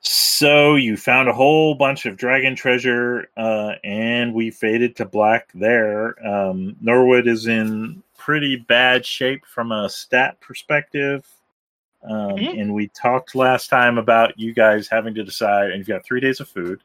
so 0.00 0.76
you 0.76 0.96
found 0.96 1.28
a 1.28 1.32
whole 1.32 1.74
bunch 1.74 2.06
of 2.06 2.16
dragon 2.16 2.54
treasure, 2.56 3.28
uh, 3.36 3.72
and 3.84 4.32
we 4.32 4.50
faded 4.50 4.96
to 4.96 5.04
black 5.04 5.50
there. 5.54 6.14
Um, 6.26 6.76
Norwood 6.80 7.26
is 7.26 7.46
in 7.46 8.02
pretty 8.28 8.56
bad 8.56 9.06
shape 9.06 9.46
from 9.46 9.72
a 9.72 9.88
stat 9.88 10.38
perspective. 10.38 11.26
Um, 12.02 12.36
Mhm. 12.36 12.60
And 12.60 12.74
we 12.74 12.88
talked 12.88 13.34
last 13.34 13.68
time 13.68 13.96
about 13.96 14.38
you 14.38 14.52
guys 14.52 14.86
having 14.86 15.14
to 15.14 15.24
decide, 15.24 15.70
and 15.70 15.78
you've 15.78 15.88
got 15.88 16.04
three 16.04 16.20
days 16.20 16.38
of 16.38 16.46
food. 16.46 16.82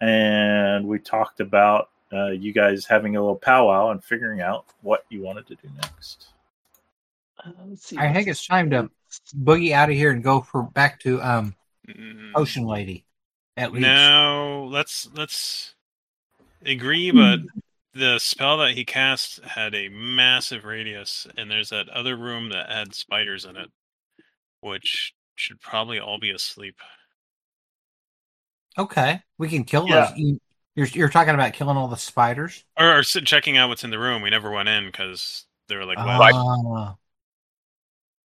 And 0.00 0.88
we 0.88 0.98
talked 0.98 1.40
about 1.40 1.90
uh, 2.12 2.28
you 2.30 2.52
guys 2.54 2.86
having 2.86 3.16
a 3.16 3.20
little 3.20 3.36
powwow 3.36 3.90
and 3.90 4.02
figuring 4.02 4.40
out 4.40 4.64
what 4.80 5.04
you 5.10 5.20
wanted 5.20 5.46
to 5.48 5.54
do 5.56 5.68
next. 5.82 6.28
Uh, 7.44 7.50
let's 7.66 7.86
see. 7.86 7.98
I 7.98 8.10
think 8.14 8.28
it's 8.28 8.46
time 8.46 8.70
to 8.70 8.90
boogie 9.36 9.72
out 9.72 9.90
of 9.90 9.96
here 9.96 10.12
and 10.12 10.24
go 10.24 10.40
for 10.40 10.62
back 10.62 10.98
to 11.00 11.20
um 11.20 11.54
Mm, 11.86 12.32
Ocean 12.34 12.64
Lady. 12.64 13.04
At 13.58 13.72
least. 13.72 13.82
No, 13.82 14.66
let's 14.70 15.10
let's 15.12 15.74
agree, 16.64 17.10
but 17.10 17.40
the 17.94 18.18
spell 18.18 18.58
that 18.58 18.72
he 18.72 18.84
cast 18.84 19.42
had 19.44 19.74
a 19.74 19.88
massive 19.88 20.64
radius, 20.64 21.26
and 21.36 21.50
there's 21.50 21.70
that 21.70 21.88
other 21.88 22.16
room 22.16 22.50
that 22.50 22.70
had 22.70 22.94
spiders 22.94 23.44
in 23.44 23.56
it, 23.56 23.70
which 24.60 25.14
should 25.36 25.60
probably 25.60 25.98
all 25.98 26.18
be 26.18 26.30
asleep. 26.30 26.76
Okay, 28.76 29.20
we 29.38 29.48
can 29.48 29.64
kill 29.64 29.88
Yeah. 29.88 30.08
those. 30.08 30.18
You, 30.18 30.40
you're 30.74 30.86
you're 30.88 31.08
talking 31.08 31.34
about 31.34 31.52
killing 31.52 31.76
all 31.76 31.88
the 31.88 31.96
spiders. 31.96 32.64
Or, 32.76 32.98
or 32.98 33.02
checking 33.02 33.56
out 33.56 33.68
what's 33.68 33.84
in 33.84 33.90
the 33.90 33.98
room. 33.98 34.22
We 34.22 34.30
never 34.30 34.50
went 34.50 34.68
in 34.68 34.86
because 34.86 35.46
they 35.68 35.76
were 35.76 35.84
like, 35.84 35.98
well, 35.98 36.20
ah. 36.34 36.96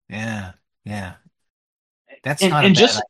yeah, 0.08 0.52
yeah. 0.84 1.14
That's 2.24 2.42
and, 2.42 2.50
not 2.50 2.64
and 2.64 2.76
a 2.76 2.80
bad 2.80 3.00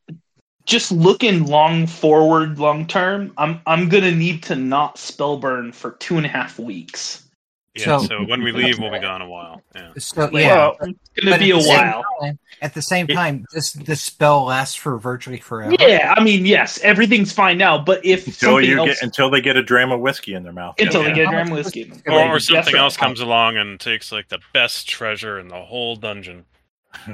just 0.65 0.81
just 0.81 0.91
looking 0.91 1.45
long 1.45 1.85
forward, 1.87 2.57
long 2.59 2.85
term, 2.87 3.33
I'm 3.37 3.61
I'm 3.65 3.89
gonna 3.89 4.11
need 4.11 4.43
to 4.43 4.55
not 4.55 4.97
spell 4.97 5.37
burn 5.37 5.71
for 5.71 5.91
two 5.91 6.17
and 6.17 6.25
a 6.25 6.29
half 6.29 6.57
weeks. 6.59 7.27
Yeah. 7.75 7.85
So- 7.85 7.99
So, 8.05 8.23
when 8.25 8.43
we 8.43 8.51
leave, 8.51 8.79
we'll 8.79 8.91
be 8.91 8.99
gone 8.99 9.21
a 9.21 9.29
while. 9.29 9.61
Yeah. 9.73 9.91
So 9.97 10.29
yeah, 10.33 10.55
Well, 10.55 10.77
It's 10.81 10.99
gonna 11.23 11.31
but 11.31 11.39
be 11.39 11.51
a 11.51 11.57
while. 11.57 12.03
time- 12.21 12.37
at 12.61 12.73
the 12.73 12.81
same 12.81 13.07
time, 13.07 13.45
this 13.53 13.71
this 13.73 14.01
spell 14.01 14.43
lasts 14.45 14.75
for 14.75 14.97
virtually 14.99 15.39
forever. 15.39 15.75
Yeah, 15.79 16.13
I 16.17 16.21
mean, 16.23 16.45
yes, 16.45 16.79
everything's 16.79 17.31
fine 17.31 17.57
now, 17.57 17.77
but 17.77 18.05
if 18.05 18.27
until 18.27 18.59
you 18.61 18.77
else, 18.79 18.87
get 18.89 19.01
until 19.01 19.29
they 19.29 19.39
get 19.41 19.55
a 19.55 19.63
dram 19.63 19.91
of 19.91 19.99
whiskey 20.01 20.33
in 20.33 20.43
their 20.43 20.51
mouth. 20.53 20.75
until 20.79 21.01
Yeah. 21.01 21.07
they 21.09 21.13
get 21.15 21.27
a 21.27 21.31
dram 21.31 21.49
much 21.49 21.57
whiskey, 21.65 21.85
was- 21.89 22.01
Or, 22.07 22.15
Like, 22.15 22.29
or 22.29 22.39
something 22.39 22.75
else 22.75 22.97
comes 22.97 23.19
along 23.21 23.57
and 23.57 23.79
takes 23.79 24.11
like 24.11 24.27
the 24.27 24.39
best 24.53 24.89
treasure 24.89 25.39
in 25.39 25.47
the 25.47 25.61
whole 25.61 25.95
dungeon. 25.95 26.45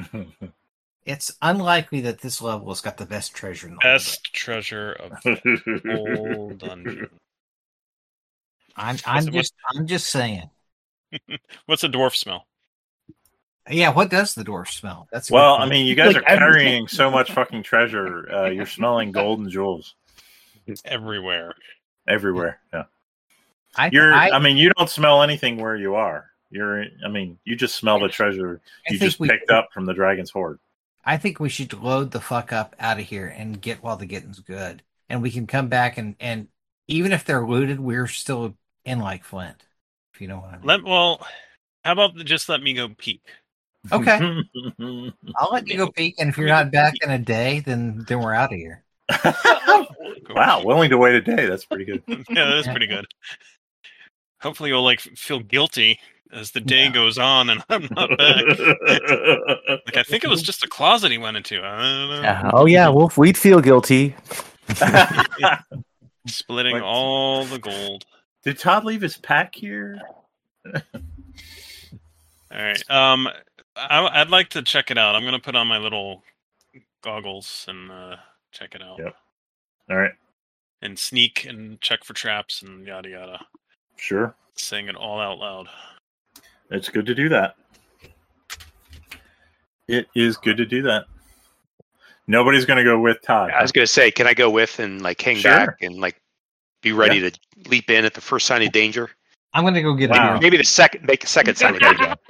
It's 1.07 1.31
unlikely 1.41 2.01
that 2.01 2.19
this 2.19 2.41
level 2.41 2.67
has 2.67 2.81
got 2.81 2.97
the 2.97 3.05
best 3.05 3.33
treasure 3.33 3.67
in 3.67 3.75
the 3.75 3.79
Best 3.81 4.33
treasure 4.33 4.91
of 4.91 5.11
the 5.23 5.81
whole 6.25 6.49
dungeon. 6.51 7.09
I'm 8.75 8.97
I'm 9.05 9.27
it- 9.29 9.31
just 9.33 9.53
I'm 9.73 9.87
just 9.87 10.07
saying. 10.09 10.49
What's 11.65 11.85
a 11.85 11.89
dwarf 11.89 12.13
smell? 12.15 12.45
Yeah, 13.69 13.93
what 13.93 14.09
does 14.09 14.35
the 14.35 14.43
dwarf 14.43 14.67
smell? 14.67 15.07
That's 15.11 15.31
well, 15.31 15.55
I 15.55 15.65
mean, 15.65 15.87
you 15.87 15.95
guys 15.95 16.13
Like 16.13 16.23
are 16.23 16.37
carrying 16.37 16.87
so 16.89 17.09
much 17.09 17.31
fucking 17.31 17.63
treasure. 17.63 18.29
Uh, 18.31 18.45
you're 18.49 18.65
smelling 18.65 19.11
gold 19.13 19.39
and 19.39 19.49
jewels 19.49 19.95
Everywhere. 20.83 21.53
everywhere. 22.07 22.59
Yeah, 22.73 22.83
I, 23.77 23.89
you're. 23.93 24.13
I, 24.13 24.29
I, 24.31 24.39
mean, 24.39 24.57
you 24.57 24.71
don't 24.77 24.89
smell 24.89 25.21
anything 25.23 25.57
where 25.57 25.75
you 25.77 25.95
are. 25.95 26.25
You're. 26.49 26.83
I 27.05 27.07
mean, 27.09 27.39
you 27.45 27.55
just 27.55 27.75
smell 27.75 27.99
the 27.99 28.09
treasure 28.09 28.59
I 28.89 28.93
you 28.93 28.99
just 28.99 29.19
we- 29.21 29.29
picked 29.29 29.51
up 29.51 29.69
from 29.73 29.85
the 29.85 29.93
dragon's 29.93 30.29
hoard. 30.31 30.59
I 31.07 31.15
think 31.15 31.39
we 31.39 31.47
should 31.47 31.73
load 31.73 32.11
the 32.11 32.19
fuck 32.19 32.51
up 32.51 32.75
out 32.81 32.99
of 32.99 33.05
here 33.05 33.27
and 33.27 33.61
get 33.61 33.81
while 33.81 33.95
the 33.95 34.05
getting's 34.05 34.41
good, 34.41 34.83
and 35.07 35.21
we 35.21 35.31
can 35.31 35.47
come 35.47 35.69
back 35.69 35.97
and 35.97 36.17
and 36.19 36.49
even 36.89 37.13
if 37.13 37.23
they're 37.23 37.47
looted, 37.47 37.79
we're 37.79 38.07
still 38.07 38.57
in 38.83 38.99
like 38.99 39.23
Flint. 39.23 39.65
If 40.13 40.19
you 40.19 40.27
know 40.27 40.39
what 40.39 40.49
I 40.49 40.57
mean. 40.57 40.65
Let 40.65 40.83
well, 40.83 41.25
how 41.85 41.93
about 41.93 42.17
just 42.17 42.49
let 42.49 42.61
me 42.61 42.73
go 42.73 42.89
peek? 42.89 43.21
Okay. 43.89 44.19
I'll 45.37 45.49
let 45.49 45.67
you 45.69 45.77
go 45.77 45.89
peek, 45.89 46.15
and 46.19 46.27
if 46.27 46.37
you're 46.37 46.49
not 46.49 46.71
back 46.71 46.95
in 47.01 47.09
a 47.09 47.17
day, 47.19 47.61
then 47.61 48.03
then 48.05 48.19
we're 48.19 48.33
out 48.33 48.51
of 48.51 48.59
here. 48.59 48.83
wow, 50.29 50.61
willing 50.65 50.89
to 50.89 50.97
wait 50.97 51.15
a 51.15 51.21
day. 51.21 51.45
That's 51.45 51.63
pretty 51.63 51.85
good. 51.85 52.03
yeah, 52.07 52.45
that 52.45 52.57
is 52.57 52.67
pretty 52.67 52.87
good. 52.87 53.05
Hopefully, 54.41 54.71
you'll 54.71 54.83
like 54.83 54.99
feel 54.99 55.39
guilty 55.39 56.01
as 56.33 56.51
the 56.51 56.59
day 56.61 56.83
Yeah. 56.85 56.89
goes 56.91 57.17
on, 57.17 57.49
and 57.49 57.63
I'm 57.69 57.87
not 57.91 58.09
back. 58.17 58.43
like 59.85 59.97
I 59.97 60.03
think 60.03 60.23
it 60.23 60.29
was 60.29 60.41
just 60.41 60.63
a 60.63 60.67
closet 60.67 61.11
he 61.11 61.17
went 61.17 61.37
into. 61.37 61.61
I 61.63 61.77
don't 61.77 62.09
know. 62.09 62.21
Yeah. 62.21 62.51
Oh 62.53 62.65
yeah, 62.65 62.89
Wolf. 62.89 63.17
We'd 63.17 63.37
feel 63.37 63.59
guilty. 63.61 64.15
Splitting 66.27 66.73
Like- 66.73 66.83
all 66.83 67.45
the 67.45 67.59
gold. 67.59 68.05
Did 68.43 68.59
Todd 68.59 68.83
leave 68.85 69.01
his 69.01 69.17
pack 69.17 69.55
here? 69.55 69.99
All 70.73 70.81
right. 72.51 72.81
Um, 72.89 73.27
I, 73.75 74.21
I'd 74.21 74.29
like 74.29 74.49
to 74.49 74.61
check 74.61 74.89
it 74.91 74.97
out. 74.97 75.15
I'm 75.15 75.23
gonna 75.23 75.39
put 75.39 75.55
on 75.55 75.67
my 75.67 75.77
little 75.77 76.23
goggles 77.01 77.65
and 77.67 77.91
uh, 77.91 78.15
check 78.51 78.73
it 78.75 78.81
out, 78.81 78.99
Yep. 78.99 79.15
All 79.89 79.97
right, 79.97 80.11
and 80.81 80.97
sneak 80.97 81.45
and 81.45 81.79
check 81.81 82.03
for 82.03 82.13
traps 82.13 82.61
and 82.61 82.85
yada 82.87 83.09
yada. 83.09 83.39
sure. 83.97 84.33
Saying 84.55 84.87
it 84.87 84.95
all 84.95 85.19
out 85.19 85.37
loud. 85.39 85.67
It's 86.69 86.89
good 86.89 87.05
to 87.05 87.15
do 87.15 87.29
that. 87.29 87.55
It 89.87 90.07
is 90.15 90.35
good 90.37 90.57
to 90.57 90.65
do 90.65 90.81
that. 90.83 91.05
Nobody's 92.27 92.65
going 92.65 92.77
to 92.77 92.83
go 92.83 92.99
with 92.99 93.21
Todd. 93.21 93.51
I 93.51 93.61
was 93.61 93.71
gonna 93.71 93.87
say, 93.87 94.11
can 94.11 94.27
I 94.27 94.33
go 94.33 94.49
with 94.49 94.79
and 94.79 95.01
like 95.01 95.21
hang 95.21 95.37
Sure. 95.37 95.51
back 95.51 95.77
and 95.81 95.95
like 95.95 96.21
be 96.81 96.91
ready 96.91 97.21
to 97.21 97.31
leap 97.69 97.89
in 97.89 98.03
at 98.03 98.13
the 98.13 98.19
first 98.19 98.47
sign 98.47 98.61
of 98.63 98.71
danger? 98.73 99.09
I'm 99.53 99.63
gonna 99.63 99.81
go 99.81 99.93
get 99.93 100.09
Wow. 100.09 100.35
a. 100.35 100.41
Maybe 100.41 100.57
the 100.57 100.65
second, 100.65 101.05
make 101.05 101.23
a 101.23 101.27
second 101.27 101.55
sign 101.55 101.75
of 101.75 101.79
danger. 101.81 102.15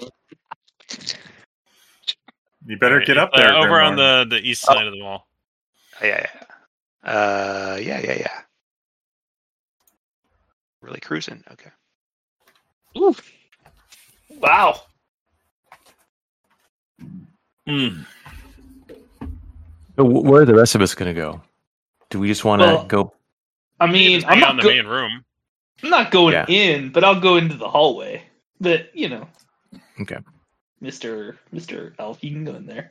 You 2.66 2.78
better 2.78 2.96
All 2.96 3.00
right, 3.00 3.08
get 3.08 3.18
up 3.18 3.30
uh, 3.34 3.38
there. 3.40 3.54
over 3.56 3.80
on 3.80 3.96
the 3.96 4.26
the 4.30 4.42
east 4.42 4.66
Oh. 4.68 4.74
side 4.74 4.86
of 4.88 4.94
the 4.94 5.02
wall. 5.02 5.26
Yeah, 6.02 6.28
yeah. 7.06 7.10
Uh, 7.10 7.78
yeah, 7.82 8.00
yeah, 8.02 8.14
yeah. 8.20 8.42
Really 10.82 11.00
cruising. 11.00 11.46
Okay. 11.50 11.70
Ooh. 12.98 13.16
Wow, 14.40 14.82
Mm. 17.68 18.06
So 19.98 20.04
where 20.06 20.44
are 20.44 20.46
the 20.46 20.56
rest 20.56 20.74
of 20.76 20.82
us 20.82 20.96
going 20.96 21.14
to 21.14 21.20
go? 21.20 21.42
Do 22.10 22.20
we 22.20 22.28
just 22.30 22.46
want 22.46 22.62
to 22.62 22.66
Well, 22.68 22.86
go? 22.86 23.14
I 23.80 23.88
mean, 23.88 24.24
I'm 24.26 24.40
not 24.40 24.52
in 24.52 24.58
the 24.58 24.64
go- 24.64 24.70
main 24.70 24.86
room. 24.88 25.26
I'm 25.84 25.90
not 25.90 26.10
going 26.12 26.34
Yeah. 26.34 26.46
in, 26.48 26.90
but 26.92 27.04
I'll 27.04 27.20
go 27.20 27.36
into 27.36 27.58
the 27.58 27.68
hallway. 27.68 28.24
But 28.62 28.96
you 28.96 29.10
know, 29.10 29.28
Okay. 30.00 30.18
Mister 30.80 31.38
Mister 31.52 31.94
Elf, 32.00 32.24
you 32.24 32.32
can 32.32 32.46
go 32.46 32.56
in 32.56 32.66
there. 32.66 32.90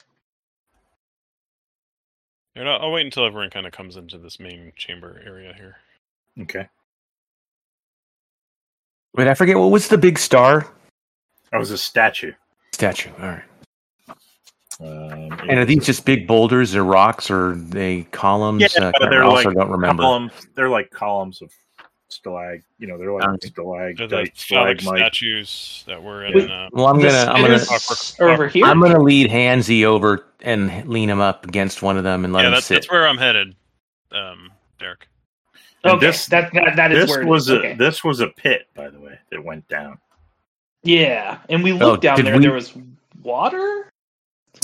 All 2.57 2.63
right, 2.63 2.71
I'll, 2.75 2.83
I'll 2.83 2.93
wait 2.93 3.07
until 3.07 3.25
everyone 3.25 3.51
kind 3.51 3.67
of 3.67 3.73
comes 3.73 3.97
into 3.97 4.19
this 4.19 4.39
main 4.39 4.73
chamber 4.77 5.23
area 5.25 5.55
here. 5.55 5.77
Okay. 6.43 6.69
Wait, 9.15 9.27
I 9.27 9.35
forget 9.35 9.57
what 9.57 9.71
was 9.71 9.89
the 9.89 9.97
big 9.99 10.19
star 10.19 10.67
That 11.53 11.59
was 11.59 11.71
a 11.71 11.79
statue. 11.79 12.33
statue. 12.73 13.11
All 13.21 13.29
right. 13.29 13.43
Um, 14.79 15.33
And 15.49 15.59
are 15.59 15.65
these 15.65 15.87
just 15.87 16.05
big 16.05 16.27
boulders 16.27 16.75
or 16.75 16.85
rocks 16.85 17.31
or 17.31 17.55
they 17.55 18.03
columns? 18.11 18.61
Yeah, 18.77 18.93
Uh, 19.01 19.09
they're 19.09 19.25
I 19.25 19.27
also 19.27 19.49
like 19.49 19.57
don't 19.57 19.71
remember. 19.71 20.03
columns? 20.03 20.33
They're 20.55 20.69
like 20.69 20.91
columns 20.91 21.41
of 21.41 21.51
stalag. 22.11 22.63
You 22.79 22.87
know, 22.89 22.99
they're 22.99 23.13
like 23.13 23.25
Okay. 23.25 23.49
stalag, 23.49 23.97
They're 23.97 24.07
the 24.25 24.31
phallic 24.35 24.81
statues 24.83 25.83
that 25.87 26.03
were 26.03 26.27
in. 26.27 26.35
Wait. 26.35 26.51
Uh, 26.51 26.69
Well, 26.73 26.89
I'm 26.89 26.99
gonna, 27.01 27.31
I'm 27.33 27.41
gonna, 27.43 27.59
spinners 27.59 28.17
are 28.21 28.29
over 28.29 28.49
here. 28.49 28.67
I'm 28.67 28.81
gonna 28.81 29.01
lead 29.03 29.31
Hansy 29.31 29.85
over 29.87 30.27
and 30.43 30.87
lean 30.89 31.09
him 31.09 31.21
up 31.21 31.47
against 31.47 31.81
one 31.83 31.97
of 31.97 32.05
them 32.05 32.25
and 32.25 32.35
let 32.35 32.43
yeah, 32.43 32.49
him 32.49 32.53
that's 32.55 32.67
sit. 32.67 32.75
that's 32.75 32.91
where 32.91 33.07
I'm 33.09 33.17
headed, 33.19 33.57
um, 34.13 34.51
Derek. 34.79 35.09
And 35.85 35.95
okay, 35.95 36.07
this- 36.07 36.27
that, 36.27 36.53
that 36.53 36.77
that 36.77 36.93
is 36.93 37.07
This 37.07 37.17
where 37.17 37.27
was 37.27 37.49
a 37.49 37.59
okay. 37.61 37.75
this 37.75 38.05
was 38.05 38.21
a 38.21 38.29
pit, 38.29 38.67
by 38.75 38.91
the 38.91 39.01
way, 39.01 39.19
that 39.31 39.43
went 39.43 39.67
down. 39.69 39.99
Yeah, 40.83 41.39
and 41.49 41.63
we 41.65 41.73
Oh, 41.73 41.77
looked 41.93 42.03
down 42.03 42.23
there. 42.25 42.37
we- 42.37 42.43
There 42.43 42.53
was 42.53 42.73
water. 43.23 43.91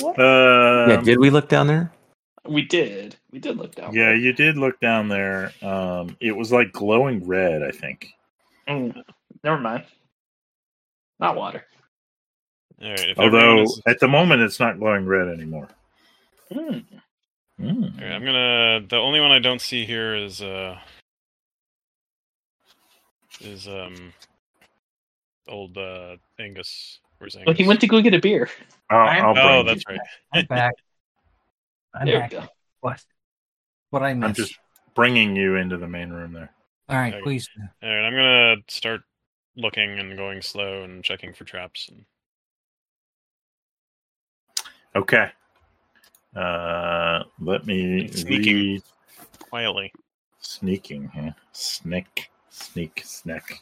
What? 0.01 0.19
Uh, 0.19 0.87
yeah, 0.89 1.01
did 1.03 1.19
we 1.19 1.31
look 1.31 1.49
down 1.49 1.67
there? 1.67 1.93
we 2.45 2.63
did. 2.63 3.17
We 3.31 3.39
did 3.39 3.57
look 3.57 3.75
down. 3.77 3.95
yeah, 3.95 4.07
there. 4.07 4.17
you 4.17 4.33
did 4.33 4.57
look 4.57 4.81
down 4.81 5.09
there. 5.09 5.53
Um, 5.63 6.17
it 6.21 6.33
was 6.33 6.51
like 6.51 6.73
glowing 6.73 7.25
red, 7.27 7.63
I 7.63 7.71
think. 7.71 8.09
Mm, 8.69 9.01
never 9.45 9.59
mind. 9.59 9.85
Not 11.21 11.37
water. 11.37 11.65
All 12.83 12.89
right. 12.91 13.09
If 13.11 13.19
Although 13.19 13.63
is- 13.63 13.83
at 13.87 14.01
the 14.01 14.09
moment 14.09 14.43
it's 14.43 14.59
not 14.59 14.79
glowing 14.81 15.07
red 15.07 15.29
anymore. 15.29 15.69
Mm. 16.53 16.85
Mm. 17.61 17.95
all 17.95 18.05
right, 18.05 18.13
I'm 18.13 18.25
gonna. 18.25 18.81
The 18.89 18.97
only 18.97 19.21
one 19.21 19.31
I 19.31 19.39
don't 19.39 19.61
see 19.61 19.85
here 19.85 20.17
is 20.17 20.43
uh 20.43 20.79
is 23.41 23.69
um 23.69 24.13
old 25.49 25.77
uh 25.79 26.17
Angus. 26.39 27.01
Where's 27.19 27.37
Angus? 27.37 27.47
Well, 27.47 27.57
he 27.57 27.67
went 27.67 27.81
to 27.81 27.87
go 27.87 28.01
get 28.01 28.15
a 28.15 28.21
beer. 28.21 28.49
I'll, 28.91 29.27
I'll 29.27 29.37
Oh, 29.37 29.63
bring 29.63 29.67
that's 29.67 29.85
you. 29.89 29.97
right. 29.97 30.01
I'm 30.33 30.47
back. 30.47 30.75
I'm 31.95 32.07
There 32.07 32.19
back. 32.21 32.31
go. 32.31 32.45
What? 32.81 33.03
What 33.91 34.03
I 34.03 34.15
missed? 34.15 34.29
I'm 34.29 34.35
just 34.35 34.55
bringing 34.95 35.37
you 35.37 35.57
into 35.57 35.77
the 35.77 35.89
main 35.89 36.11
room 36.11 36.33
there. 36.33 36.51
All 36.89 36.97
right, 36.97 37.15
Okay. 37.15 37.23
please. 37.23 37.49
All 37.83 37.89
right, 37.89 38.05
I'm 38.07 38.15
gonna 38.15 38.57
start 38.69 39.03
looking 39.57 39.99
and 39.99 40.17
going 40.17 40.43
slow 40.43 40.83
and 40.83 41.05
checking 41.05 41.33
for 41.33 41.45
traps. 41.45 41.89
And 41.89 42.05
Okay. 44.95 45.31
Uh, 46.35 47.23
let 47.41 47.67
me 47.67 48.09
Sneaking. 48.09 48.57
read 48.57 48.83
quietly. 49.39 49.93
sneaking. 50.41 51.11
Huh? 51.15 51.31
Sneak, 51.53 52.31
sneak, 52.51 53.03
snack. 53.05 53.61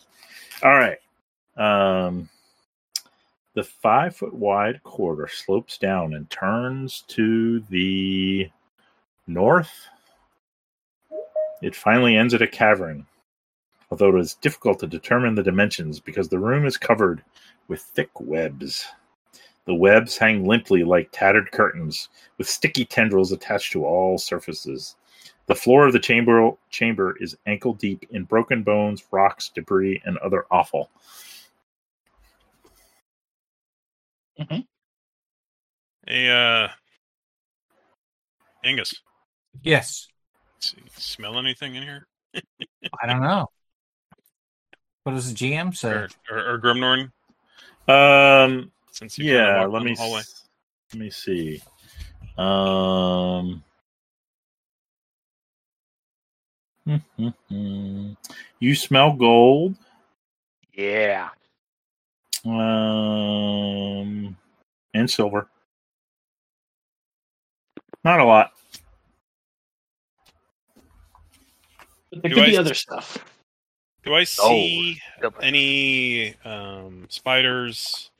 All 0.62 0.70
right. 0.70 0.98
Um, 1.60 2.30
the 3.52 3.62
five 3.62 4.16
foot 4.16 4.32
wide 4.32 4.82
corridor 4.82 5.28
slopes 5.28 5.76
down 5.76 6.14
and 6.14 6.28
turns 6.30 7.04
to 7.08 7.60
the 7.68 8.48
north. 9.26 9.86
It 11.60 11.76
finally 11.76 12.16
ends 12.16 12.32
at 12.32 12.40
a 12.40 12.46
cavern, 12.46 13.06
although 13.90 14.16
it 14.16 14.20
is 14.20 14.36
difficult 14.36 14.78
to 14.78 14.86
determine 14.86 15.34
the 15.34 15.42
dimensions 15.42 16.00
because 16.00 16.30
the 16.30 16.38
room 16.38 16.64
is 16.64 16.78
covered 16.78 17.22
with 17.68 17.82
thick 17.82 18.08
webs. 18.18 18.86
The 19.66 19.74
webs 19.74 20.16
hang 20.16 20.46
limply 20.46 20.82
like 20.82 21.10
tattered 21.12 21.52
curtains, 21.52 22.08
with 22.38 22.48
sticky 22.48 22.86
tendrils 22.86 23.32
attached 23.32 23.72
to 23.72 23.84
all 23.84 24.16
surfaces. 24.16 24.96
The 25.46 25.54
floor 25.54 25.86
of 25.86 25.92
the 25.92 25.98
chamber 25.98 26.52
chamber 26.70 27.16
is 27.20 27.36
ankle 27.44 27.74
deep 27.74 28.06
in 28.10 28.24
broken 28.24 28.62
bones, 28.62 29.04
rocks, 29.10 29.50
debris, 29.54 30.00
and 30.06 30.16
other 30.18 30.46
offal. 30.50 30.88
Hey, 34.48 36.28
uh, 36.28 36.68
Angus, 38.64 38.94
Yes. 39.62 40.08
s- 40.62 40.74
smell 40.96 41.38
anything 41.38 41.74
in 41.74 41.82
here? 41.82 42.06
I 43.02 43.06
don't 43.06 43.20
know. 43.22 43.48
What 45.04 45.12
does 45.12 45.32
the 45.32 45.34
GM 45.34 45.76
say? 45.76 45.90
or, 45.90 46.08
or, 46.30 46.54
or 46.54 46.58
Grimnorn? 46.58 47.10
Um, 47.88 48.70
Since 48.92 49.18
you 49.18 49.32
yeah. 49.32 49.64
Let 49.66 49.82
me 49.82 49.92
s- 49.92 50.44
let 50.92 51.00
me 51.00 51.10
see. 51.10 51.62
Um. 52.38 53.62
you 58.58 58.74
smell 58.74 59.12
gold. 59.12 59.76
Yeah. 60.72 61.28
Um, 62.44 64.36
and 64.94 65.10
silver. 65.10 65.48
Not 68.02 68.20
a 68.20 68.24
lot. 68.24 68.52
But 72.10 72.22
there 72.22 72.30
Do 72.30 72.36
could 72.36 72.44
I 72.44 72.50
be 72.50 72.56
other 72.56 72.74
stuff. 72.74 73.24
Do 74.04 74.14
I 74.14 74.24
see 74.24 75.00
Yep. 75.22 75.34
any 75.42 76.34
um, 76.44 77.06
spiders 77.10 78.10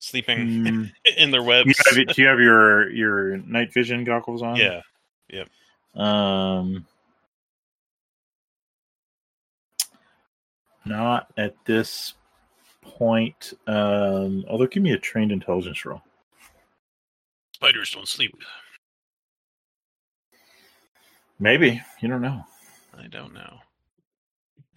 sleeping 0.00 0.64
Mm, 0.64 0.90
in 1.16 1.30
their 1.30 1.42
you 1.42 1.72
have, 1.86 2.06
do 2.08 2.22
you 2.22 2.26
have 2.28 2.40
your 2.40 2.90
your 2.90 3.36
night 3.38 3.72
vision 3.72 4.02
goggles 4.04 4.42
on? 4.42 4.56
yeah. 4.56 4.82
Yep. 5.30 5.48
Um, 5.94 6.84
not 10.84 11.30
at 11.36 11.54
this 11.64 12.14
point. 12.96 13.52
Um, 13.66 14.44
although, 14.48 14.66
give 14.66 14.82
me 14.82 14.92
a 14.92 14.98
trained 14.98 15.32
intelligence 15.32 15.84
roll. 15.84 16.02
Spiders 17.54 17.90
don't 17.90 18.08
sleep. 18.08 18.34
Maybe 21.40 21.80
you 22.00 22.08
don't 22.08 22.22
know. 22.22 22.44
I 22.96 23.06
don't 23.06 23.32
know. 23.32 23.58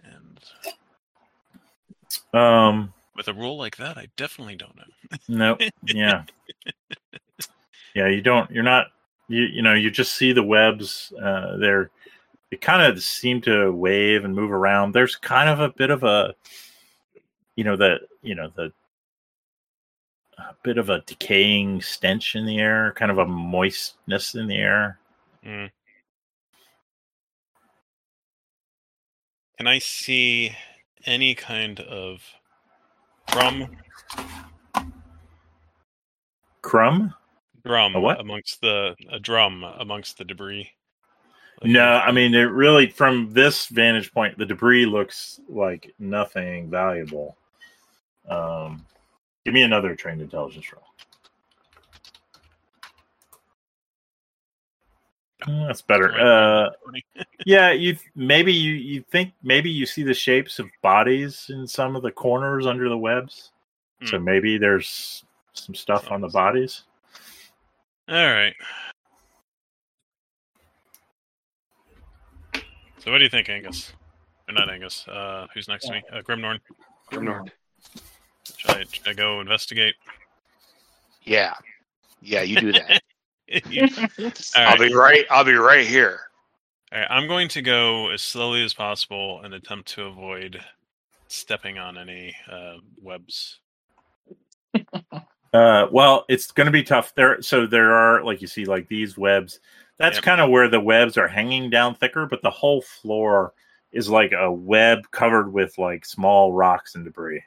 And 0.04 0.40
Um, 2.32 2.92
with 3.16 3.28
a 3.28 3.34
roll 3.34 3.56
like 3.56 3.76
that, 3.76 3.98
I 3.98 4.08
definitely 4.16 4.56
don't 4.56 4.76
know. 4.76 4.84
no, 5.28 5.58
yeah, 5.86 6.24
yeah. 7.94 8.08
You 8.08 8.20
don't. 8.22 8.50
You're 8.50 8.62
not. 8.62 8.86
You 9.28 9.42
you 9.42 9.62
know. 9.62 9.74
You 9.74 9.90
just 9.90 10.14
see 10.14 10.32
the 10.32 10.42
webs. 10.42 11.12
Uh, 11.20 11.56
they're 11.56 11.90
they 12.50 12.58
kind 12.58 12.82
of 12.82 13.02
seem 13.02 13.40
to 13.42 13.72
wave 13.72 14.24
and 14.24 14.34
move 14.36 14.52
around. 14.52 14.92
There's 14.92 15.16
kind 15.16 15.48
of 15.48 15.58
a 15.58 15.70
bit 15.70 15.90
of 15.90 16.04
a, 16.04 16.34
you 17.56 17.64
know, 17.64 17.76
the 17.76 17.98
you 18.22 18.34
know 18.34 18.50
the 18.54 18.72
a 20.38 20.54
bit 20.62 20.78
of 20.78 20.88
a 20.90 21.00
decaying 21.00 21.82
stench 21.82 22.34
in 22.34 22.46
the 22.46 22.58
air, 22.58 22.92
kind 22.96 23.10
of 23.10 23.18
a 23.18 23.26
moistness 23.26 24.34
in 24.34 24.46
the 24.46 24.56
air. 24.56 24.98
Mm. 25.44 25.70
Can 29.58 29.66
I 29.66 29.78
see 29.78 30.56
any 31.04 31.34
kind 31.34 31.80
of 31.80 32.22
drum 33.28 33.68
Crumb? 36.62 37.14
drum 37.64 37.94
A 37.94 38.00
what? 38.00 38.20
amongst 38.20 38.60
the 38.60 38.96
a 39.10 39.20
drum 39.20 39.64
amongst 39.64 40.18
the 40.18 40.24
debris? 40.24 40.70
Like 41.60 41.70
No. 41.70 41.84
I 41.84 42.12
mean 42.12 42.34
it 42.34 42.50
really 42.50 42.88
from 42.88 43.30
this 43.32 43.66
vantage 43.66 44.12
point, 44.12 44.38
the 44.38 44.46
debris 44.46 44.86
looks 44.86 45.40
like 45.48 45.94
nothing 45.98 46.70
valuable. 46.70 47.36
Um, 48.28 48.84
give 49.44 49.54
me 49.54 49.62
another 49.62 49.94
trained 49.94 50.20
intelligence 50.20 50.72
roll. 50.72 50.84
Uh, 55.46 55.66
That's 55.66 55.82
better. 55.82 56.12
Uh, 56.18 56.70
yeah, 57.46 57.72
you 57.72 57.96
maybe 58.14 58.52
you 58.52 58.74
you 58.74 59.04
think 59.10 59.32
maybe 59.42 59.70
you 59.70 59.86
see 59.86 60.02
the 60.02 60.14
shapes 60.14 60.58
of 60.58 60.68
bodies 60.82 61.46
in 61.50 61.66
some 61.66 61.96
of 61.96 62.02
the 62.02 62.12
corners 62.12 62.66
under 62.66 62.88
the 62.88 62.98
webs. 62.98 63.50
So 64.04 64.18
Hmm. 64.18 64.24
maybe 64.24 64.58
there's 64.58 65.24
some 65.52 65.74
stuff 65.74 66.10
on 66.10 66.20
the 66.20 66.28
bodies. 66.28 66.84
All 68.08 68.14
right. 68.16 68.54
So 72.98 73.10
what 73.10 73.18
do 73.18 73.24
you 73.24 73.30
think, 73.30 73.48
Angus? 73.48 73.92
Or 74.48 74.54
not 74.54 74.70
Angus? 74.70 75.06
Uh, 75.08 75.46
who's 75.54 75.68
next 75.68 75.86
to 75.86 75.92
me? 75.92 76.02
Uh, 76.12 76.20
Grimnorn. 76.22 76.60
Grimnorn. 77.10 77.50
Should 78.62 78.76
I, 78.76 78.84
should 78.90 79.08
I 79.08 79.12
go 79.14 79.40
investigate? 79.40 79.94
Yeah. 81.22 81.54
Yeah, 82.20 82.42
you 82.42 82.60
do 82.60 82.72
that. 82.72 83.02
You- 83.68 83.86
All 84.18 84.32
I'll 84.56 84.78
right. 84.78 84.78
be 84.88 84.94
right. 84.94 85.26
I'll 85.30 85.44
be 85.44 85.52
right 85.52 85.86
here. 85.86 86.20
All 86.90 86.98
right, 87.00 87.06
I'm 87.10 87.28
going 87.28 87.48
to 87.48 87.60
go 87.60 88.08
as 88.10 88.22
slowly 88.22 88.64
as 88.64 88.72
possible 88.72 89.42
and 89.44 89.52
attempt 89.52 89.88
to 89.88 90.04
avoid 90.04 90.58
stepping 91.28 91.76
on 91.78 91.98
any 91.98 92.34
uh, 92.50 92.76
webs. 93.02 93.58
Uh, 95.54 95.86
well, 95.92 96.24
it's 96.30 96.50
going 96.50 96.64
to 96.64 96.70
be 96.70 96.82
tough 96.82 97.14
there. 97.14 97.42
So 97.42 97.66
there 97.66 97.92
are, 97.92 98.24
like 98.24 98.40
you 98.40 98.46
see, 98.46 98.64
like 98.64 98.88
these 98.88 99.18
webs. 99.18 99.60
That's 99.98 100.16
Yep. 100.16 100.24
kind 100.24 100.40
of 100.40 100.48
where 100.48 100.66
the 100.70 100.80
webs 100.80 101.18
are 101.18 101.28
hanging 101.28 101.68
down 101.68 101.94
thicker, 101.94 102.24
but 102.24 102.40
the 102.40 102.48
whole 102.50 102.80
floor 102.80 103.52
is 103.92 104.08
like 104.08 104.32
a 104.32 104.50
web 104.50 105.00
covered 105.10 105.52
with 105.52 105.76
like 105.76 106.06
small 106.06 106.54
rocks 106.54 106.94
and 106.94 107.04
debris. 107.04 107.42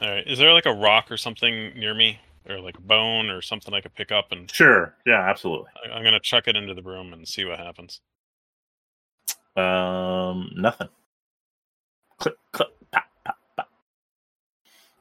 All 0.00 0.08
right, 0.10 0.26
is 0.26 0.38
there 0.38 0.52
like 0.52 0.66
a 0.66 0.72
rock 0.72 1.10
or 1.10 1.16
something 1.16 1.72
near 1.78 1.94
me, 1.94 2.18
or 2.48 2.60
like 2.60 2.76
a 2.78 2.80
bone 2.80 3.30
or 3.30 3.40
something 3.42 3.72
I 3.74 3.80
could 3.80 3.94
pick 3.94 4.10
up, 4.10 4.32
and 4.32 4.50
Sure, 4.50 4.94
yeah, 5.06 5.20
absolutely. 5.28 5.70
I- 5.84 5.90
I'm 5.92 6.02
gonna 6.02 6.18
chuck 6.20 6.48
it 6.48 6.56
into 6.56 6.74
the 6.74 6.82
room 6.82 7.12
and 7.12 7.26
see 7.28 7.44
what 7.44 7.58
happens. 7.58 8.00
Um, 9.54 10.50
nothing. 10.56 10.88
Click, 12.18 12.34
click, 12.52 12.68
pop, 12.90 13.04
pop, 13.24 13.36
pop. 13.56 13.68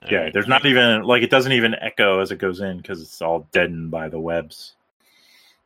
Yeah, 0.09 0.17
right, 0.17 0.33
there's 0.33 0.47
not 0.47 0.65
even 0.65 1.03
like 1.03 1.23
it 1.23 1.29
doesn't 1.29 1.51
even 1.53 1.75
echo 1.75 2.19
as 2.19 2.31
it 2.31 2.37
goes 2.37 2.59
in 2.59 2.77
because 2.77 3.01
it's 3.01 3.21
all 3.21 3.47
deadened 3.51 3.91
by 3.91 4.09
the 4.09 4.19
webs. 4.19 4.73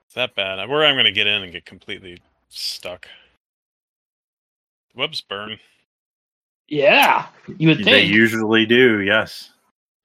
It's 0.05 0.13
that 0.15 0.35
bad. 0.35 0.57
Where 0.69 0.83
am 0.83 0.91
I'm 0.91 0.95
gonna 0.97 1.11
get 1.11 1.27
in 1.27 1.41
and 1.43 1.51
get 1.51 1.65
completely 1.65 2.19
stuck. 2.49 3.07
The 4.93 4.99
Webs 4.99 5.19
burn. 5.21 5.59
Yeah, 6.67 7.27
you 7.57 7.67
would 7.69 7.77
think 7.77 7.89
They 7.89 8.03
usually 8.03 8.65
do, 8.65 9.01
yes. 9.01 9.51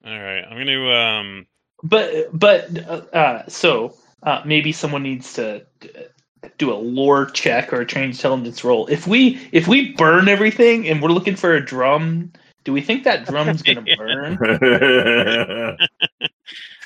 All 0.05 0.11
right, 0.11 0.43
I'm 0.43 0.57
gonna 0.57 0.91
um. 0.91 1.47
But 1.83 2.37
but 2.37 2.77
uh, 2.77 3.01
uh, 3.15 3.43
so 3.47 3.95
uh, 4.23 4.41
maybe 4.45 4.71
someone 4.71 5.03
needs 5.03 5.33
to 5.33 5.65
uh, 5.83 6.47
do 6.57 6.71
a 6.71 6.75
lore 6.75 7.25
check 7.25 7.73
or 7.73 7.81
a 7.81 7.85
trained 7.85 8.13
intelligence 8.13 8.63
roll. 8.63 8.87
If 8.87 9.07
we 9.07 9.39
if 9.51 9.67
we 9.67 9.93
burn 9.93 10.27
everything 10.27 10.87
and 10.87 11.01
we're 11.01 11.09
looking 11.09 11.35
for 11.35 11.53
a 11.53 11.65
drum, 11.65 12.31
do 12.63 12.73
we 12.73 12.81
think 12.81 13.03
that 13.03 13.25
drum's 13.25 13.63
gonna 13.63 13.81
burn? 13.97 14.37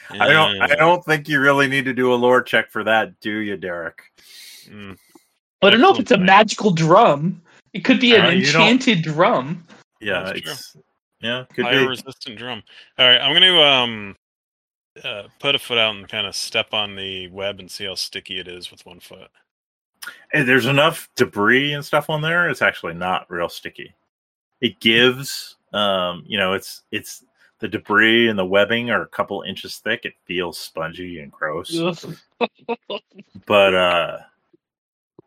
I 0.09 0.29
don't. 0.29 0.61
I 0.61 0.75
don't 0.75 1.03
think 1.03 1.27
you 1.27 1.39
really 1.39 1.67
need 1.67 1.85
to 1.85 1.93
do 1.93 2.13
a 2.13 2.15
lore 2.15 2.41
check 2.41 2.71
for 2.71 2.83
that, 2.83 3.19
do 3.19 3.37
you, 3.37 3.57
Derek? 3.57 4.01
mm, 4.67 4.97
I 5.61 5.69
don't 5.69 5.81
know 5.81 5.93
if 5.93 5.99
it's 5.99 6.11
a 6.11 6.17
magical 6.17 6.71
drum. 6.71 7.41
It 7.75 7.83
could 7.83 7.99
be 7.99 8.15
an 8.15 8.25
Uh, 8.25 8.29
enchanted 8.31 9.01
drum. 9.03 9.67
Yeah, 9.99 10.31
That's 10.33 10.71
true. 10.71 10.81
yeah, 11.19 11.43
could 11.53 11.65
fire 11.65 11.81
be. 11.81 11.87
resistant 11.87 12.37
drum. 12.37 12.63
All 12.97 13.05
right, 13.07 13.19
I'm 13.19 13.33
gonna 13.33 13.61
um. 13.61 14.15
Uh, 15.03 15.23
put 15.39 15.55
a 15.55 15.59
foot 15.59 15.77
out 15.77 15.93
and 15.93 16.07
kind 16.07 16.25
of 16.25 16.33
step 16.33 16.73
on 16.73 16.95
the 16.95 17.27
web 17.27 17.59
and 17.59 17.69
see 17.69 17.83
how 17.83 17.95
sticky 17.95 18.39
it 18.39 18.47
is 18.47 18.71
with 18.71 18.85
one 18.85 19.01
foot. 19.01 19.27
Hey, 20.31 20.43
there's 20.43 20.67
enough 20.67 21.09
debris 21.17 21.73
and 21.73 21.83
stuff 21.83 22.09
on 22.09 22.21
there. 22.21 22.47
It's 22.49 22.61
actually 22.61 22.93
not 22.93 23.29
real 23.29 23.49
sticky. 23.49 23.93
It 24.61 24.79
gives, 24.79 25.57
um, 25.73 26.23
you 26.25 26.37
know, 26.37 26.53
it's 26.53 26.83
it's 26.93 27.25
the 27.59 27.67
debris 27.67 28.29
and 28.29 28.39
the 28.39 28.45
webbing 28.45 28.89
are 28.89 29.01
a 29.01 29.07
couple 29.07 29.41
inches 29.41 29.79
thick. 29.79 30.05
It 30.05 30.13
feels 30.25 30.57
spongy 30.57 31.19
and 31.19 31.29
gross, 31.29 31.77
but 33.45 33.73
uh, 33.75 34.17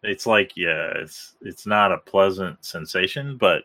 it's 0.02 0.26
like 0.26 0.56
yeah, 0.56 0.92
it's 0.96 1.34
it's 1.40 1.66
not 1.66 1.92
a 1.92 1.98
pleasant 1.98 2.64
sensation, 2.64 3.36
but 3.36 3.64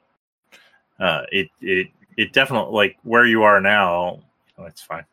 uh, 0.99 1.23
it 1.31 1.49
it 1.61 1.87
it 2.17 2.33
definitely 2.33 2.73
like 2.73 2.97
where 3.03 3.25
you 3.25 3.43
are 3.43 3.61
now. 3.61 4.21
Oh, 4.57 4.65
it's 4.65 4.81
fine. 4.81 5.05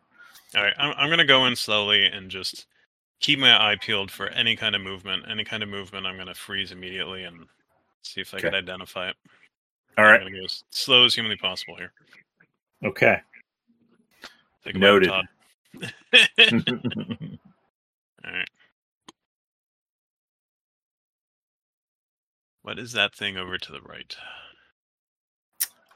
All 0.55 0.63
right, 0.63 0.75
I'm, 0.79 0.95
I'm 0.97 1.11
gonna 1.11 1.25
go 1.25 1.47
in 1.47 1.57
slowly 1.57 2.07
and 2.07 2.31
just 2.31 2.67
keep 3.21 3.39
my 3.39 3.71
eye 3.71 3.77
peeled 3.77 4.11
for 4.11 4.29
any 4.29 4.57
kind 4.57 4.75
of 4.75 4.83
movement. 4.83 5.25
Any 5.29 5.45
kind 5.45 5.63
of 5.63 5.69
movement, 5.69 6.07
I'm 6.07 6.17
gonna 6.17 6.35
freeze 6.35 6.73
immediately 6.73 7.25
and 7.25 7.47
see 8.03 8.21
if 8.21 8.35
I 8.35 8.41
can 8.41 8.55
identify 8.55 9.11
it. 9.11 9.17
All 9.99 10.05
right. 10.05 10.21
I'm 10.21 10.27
gonna 10.27 10.39
go 10.39 10.45
as 10.45 10.65
slow 10.71 11.05
as 11.05 11.15
humanly 11.15 11.37
possible 11.37 11.77
here. 11.77 11.93
Okay. 12.85 13.21
Take 14.65 14.77
Noted. 14.77 15.11
All 15.11 15.25
right. 18.25 18.49
What 22.63 22.79
is 22.79 22.93
that 22.93 23.15
thing 23.15 23.37
over 23.37 23.59
to 23.59 23.73
the 23.73 23.81
right? 23.81 24.15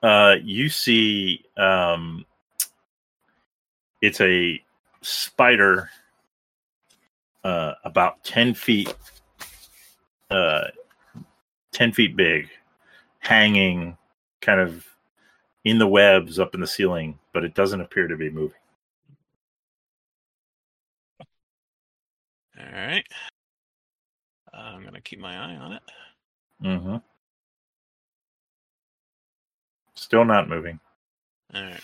uh, 0.05 0.37
you 0.43 0.69
see 0.69 1.43
um, 1.57 2.27
it's 4.03 4.21
a 4.21 4.63
spider 5.01 5.89
uh, 7.43 7.73
about 7.85 8.23
10 8.23 8.53
feet 8.53 8.95
uh, 10.31 10.65
10 11.73 11.93
feet 11.93 12.17
big 12.17 12.49
hanging 13.19 13.97
kind 14.43 14.61
of 14.61 14.87
in 15.65 15.79
the 15.79 15.87
webs 15.87 16.39
up 16.39 16.55
in 16.55 16.61
the 16.61 16.67
ceiling, 16.67 17.19
but 17.33 17.43
it 17.43 17.55
doesn't 17.55 17.81
appear 17.81 18.07
to 18.07 18.17
be 18.17 18.29
moving. 18.29 18.59
All 22.59 22.73
right. 22.73 23.07
I'm 24.53 24.85
gonna 24.85 25.01
keep 25.01 25.19
my 25.19 25.35
eye 25.35 25.57
on 25.57 25.73
it. 25.73 25.83
Mm-hmm. 26.65 26.97
Still 29.95 30.25
not 30.25 30.49
moving. 30.49 30.81
All 31.55 31.63
right. 31.63 31.81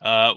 Uh, 0.00 0.34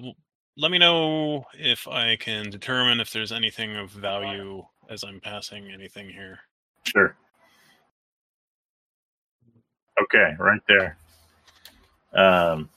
let 0.57 0.71
me 0.71 0.77
know 0.77 1.45
if 1.53 1.87
I 1.87 2.15
can 2.15 2.49
determine 2.49 2.99
if 2.99 3.11
there's 3.11 3.31
anything 3.31 3.75
of 3.75 3.91
value 3.91 4.63
as 4.89 5.03
I'm 5.03 5.19
passing 5.19 5.71
anything 5.71 6.09
here. 6.09 6.39
Sure. 6.83 7.15
Okay, 10.01 10.35
right 10.39 10.61
there. 10.67 10.97
Um, 12.13 12.69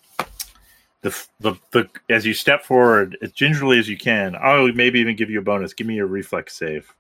the 1.03 1.27
the 1.41 1.55
the 1.71 1.89
as 2.11 2.27
you 2.27 2.35
step 2.35 2.65
forward 2.65 3.17
as 3.23 3.33
gingerly 3.33 3.79
as 3.79 3.89
you 3.89 3.97
can. 3.97 4.37
I'll 4.37 4.73
maybe 4.73 4.99
even 5.01 5.17
give 5.17 5.31
you 5.31 5.39
a 5.39 5.43
bonus. 5.43 5.73
Give 5.73 5.87
me 5.87 5.99
a 5.99 6.07
reflex 6.07 6.57
save 6.57 6.93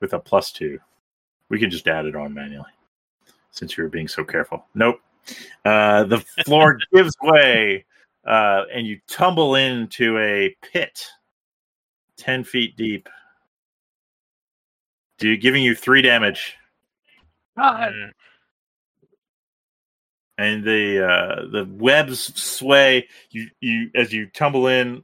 with 0.00 0.12
a 0.12 0.18
plus 0.18 0.52
two. 0.52 0.78
We 1.50 1.58
can 1.58 1.70
just 1.70 1.86
add 1.86 2.06
it 2.06 2.16
on 2.16 2.32
manually 2.32 2.70
since 3.50 3.76
you 3.76 3.84
were 3.84 3.90
being 3.90 4.08
so 4.08 4.24
careful. 4.24 4.64
Nope. 4.74 5.00
Uh, 5.64 6.04
the 6.04 6.18
floor 6.44 6.78
gives 6.94 7.14
way, 7.22 7.84
uh, 8.26 8.62
and 8.72 8.86
you 8.86 9.00
tumble 9.08 9.56
into 9.56 10.18
a 10.18 10.56
pit, 10.62 11.06
ten 12.16 12.44
feet 12.44 12.76
deep. 12.76 13.08
Do 15.18 15.36
giving 15.36 15.62
you 15.62 15.74
three 15.74 16.00
damage. 16.00 16.56
All 17.58 17.74
right. 17.74 18.12
and 20.38 20.64
the 20.64 21.06
uh, 21.06 21.42
the 21.50 21.68
webs 21.70 22.32
sway. 22.40 23.06
You 23.30 23.48
you 23.60 23.90
as 23.94 24.12
you 24.12 24.26
tumble 24.26 24.68
in, 24.68 25.02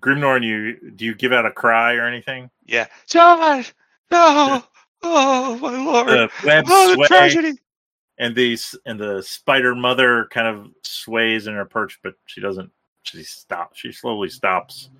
Grimnorn. 0.00 0.42
You 0.42 0.92
do 0.92 1.04
you 1.04 1.14
give 1.14 1.32
out 1.32 1.44
a 1.44 1.50
cry 1.50 1.94
or 1.94 2.06
anything? 2.06 2.50
Yeah. 2.64 2.86
Josh! 3.06 3.74
No! 4.10 4.64
Oh, 5.02 5.56
my 5.58 5.84
lord! 5.84 6.08
The 6.08 6.30
webs 6.44 6.68
oh, 6.70 6.88
the 6.90 6.94
sway, 6.96 7.06
tragedy! 7.06 7.58
and 8.18 8.34
these 8.34 8.74
and 8.86 8.98
the 9.00 9.22
spider 9.22 9.74
mother 9.74 10.26
kind 10.30 10.46
of 10.46 10.68
sways 10.82 11.46
in 11.46 11.54
her 11.54 11.64
perch, 11.64 11.98
but 12.02 12.14
she 12.26 12.40
doesn't. 12.40 12.70
She 13.02 13.22
stops. 13.22 13.78
She 13.80 13.92
slowly 13.92 14.28
stops. 14.28 14.90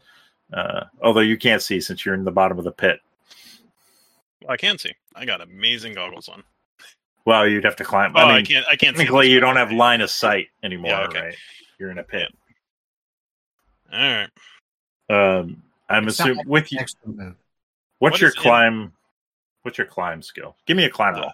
Uh, 0.52 0.84
although 1.02 1.20
you 1.20 1.36
can't 1.36 1.62
see 1.62 1.80
since 1.80 2.04
you're 2.04 2.14
in 2.14 2.24
the 2.24 2.30
bottom 2.32 2.58
of 2.58 2.64
the 2.64 2.72
pit. 2.72 2.98
I 4.48 4.56
can 4.56 4.78
see. 4.78 4.92
I 5.14 5.24
got 5.26 5.40
amazing 5.42 5.92
goggles 5.94 6.28
on. 6.28 6.42
Well, 7.26 7.46
you'd 7.46 7.64
have 7.64 7.76
to 7.76 7.84
climb. 7.84 8.12
Oh, 8.16 8.20
I 8.20 8.36
I, 8.38 8.42
can't. 8.42 8.64
I 8.70 8.74
can't. 8.76 8.96
see 8.96 9.02
technically, 9.04 9.30
you 9.30 9.38
don't 9.38 9.56
have 9.56 9.70
line 9.70 10.00
of 10.00 10.10
sight 10.10 10.48
anymore, 10.62 10.92
Yeah, 10.92 11.00
okay. 11.02 11.20
right? 11.20 11.34
You're 11.78 11.90
in 11.90 11.98
a 11.98 12.02
pit. 12.02 12.32
All 13.92 13.98
right. 14.00 14.30
Um, 15.38 15.62
I'm 15.88 16.08
It's 16.08 16.18
assuming 16.18 16.46
with 16.48 16.72
you. 16.72 16.78
What's 16.78 17.34
What 17.98 18.20
your 18.20 18.30
is 18.30 18.36
in- 18.36 18.42
climb? 18.42 18.92
What's 19.62 19.78
your 19.78 19.86
climb 19.86 20.22
skill? 20.22 20.56
Give 20.66 20.76
me 20.76 20.84
a 20.84 20.90
climb 20.90 21.14
Uh, 21.16 21.20
roll 21.20 21.32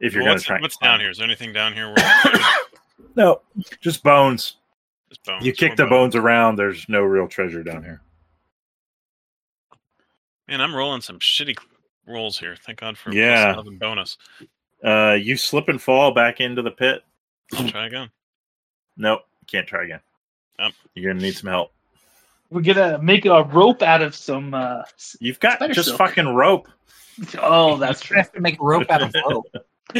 if 0.00 0.12
you're 0.14 0.22
Well, 0.22 0.28
going 0.30 0.34
what's 0.34 0.42
to 0.44 0.48
try. 0.48 0.60
what's 0.60 0.76
down 0.78 1.00
here? 1.00 1.10
Is 1.10 1.18
there 1.18 1.26
anything 1.26 1.52
down 1.52 1.72
here? 1.74 1.92
Where 1.94 2.40
no, 3.16 3.42
just 3.80 4.02
bones. 4.02 4.56
Just 5.08 5.24
bones. 5.24 5.44
You 5.44 5.52
kick 5.52 5.70
What 5.70 5.76
the 5.76 5.82
about- 5.84 5.90
bones 5.90 6.16
around. 6.16 6.56
There's 6.56 6.88
no 6.88 7.02
real 7.02 7.28
treasure 7.28 7.62
down 7.62 7.82
here. 7.84 8.00
Man, 10.48 10.60
I'm 10.60 10.74
rolling 10.74 11.00
some 11.00 11.18
shitty 11.18 11.56
rolls 12.06 12.38
here. 12.38 12.56
Thank 12.56 12.80
God 12.80 12.98
for 12.98 13.12
Yeah. 13.12 13.54
plus 13.54 13.64
11 13.64 13.78
bonus. 13.78 14.18
Uh, 14.84 15.16
you 15.20 15.36
slip 15.36 15.68
and 15.68 15.80
fall 15.80 16.12
back 16.12 16.40
into 16.40 16.62
the 16.62 16.70
pit. 16.70 17.02
I'll 17.54 17.68
try 17.68 17.86
again. 17.86 18.10
Nope, 18.96 19.20
can't 19.46 19.66
try 19.66 19.84
again. 19.84 20.00
Yep. 20.58 20.72
You're 20.94 21.12
gonna 21.12 21.22
need 21.24 21.36
some 21.36 21.48
help. 21.50 21.72
We're 22.52 22.60
gonna 22.62 22.98
make 23.02 23.24
a 23.24 23.42
rope 23.44 23.82
out 23.82 24.02
of 24.02 24.14
some. 24.14 24.52
Uh, 24.54 24.82
You've 25.20 25.40
got 25.40 25.58
just 25.72 25.88
silk. 25.88 25.98
fucking 25.98 26.28
rope. 26.34 26.68
oh, 27.40 27.76
that's 27.78 28.02
You 28.04 28.06
true. 28.08 28.16
have 28.18 28.32
to 28.32 28.40
make 28.40 28.58
rope 28.60 28.90
out 28.90 29.02
of 29.02 29.14
rope. 29.28 29.46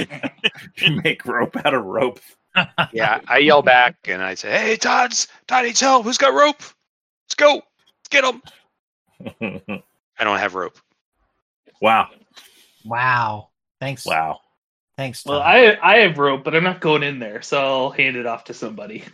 You 0.76 1.00
make 1.03 1.24
rope 1.26 1.57
out 1.64 1.74
of 1.74 1.84
rope. 1.84 2.20
Yeah, 2.92 3.20
I 3.26 3.38
yell 3.38 3.62
back 3.62 3.96
and 4.05 4.22
I 4.22 4.34
say, 4.34 4.50
"Hey, 4.50 4.76
Todd's 4.76 5.26
Todd 5.46 5.64
needs 5.64 5.80
help. 5.80 6.05
Who's 6.05 6.18
got 6.18 6.34
rope? 6.34 6.61
Let's 7.24 7.34
go. 7.36 7.55
Let's 7.55 8.09
get 8.11 8.24
him." 8.24 8.42
I 10.18 10.24
don't 10.24 10.38
have 10.38 10.55
rope. 10.55 10.78
wow, 11.80 12.09
Wow. 12.84 13.48
Thanks. 13.80 14.05
wow. 14.05 14.40
Thanks. 14.98 15.24
Well, 15.24 15.40
I 15.40 15.78
I 15.82 15.96
have 16.00 16.18
rope, 16.18 16.44
but 16.44 16.55
I'm 16.55 16.64
not 16.64 16.80
going 16.82 17.03
in 17.03 17.18
there, 17.18 17.40
so 17.40 17.59
I'll 17.59 17.90
hand 17.90 18.16
it 18.16 18.26
off 18.26 18.44
to 18.44 18.55
somebody. 18.55 19.05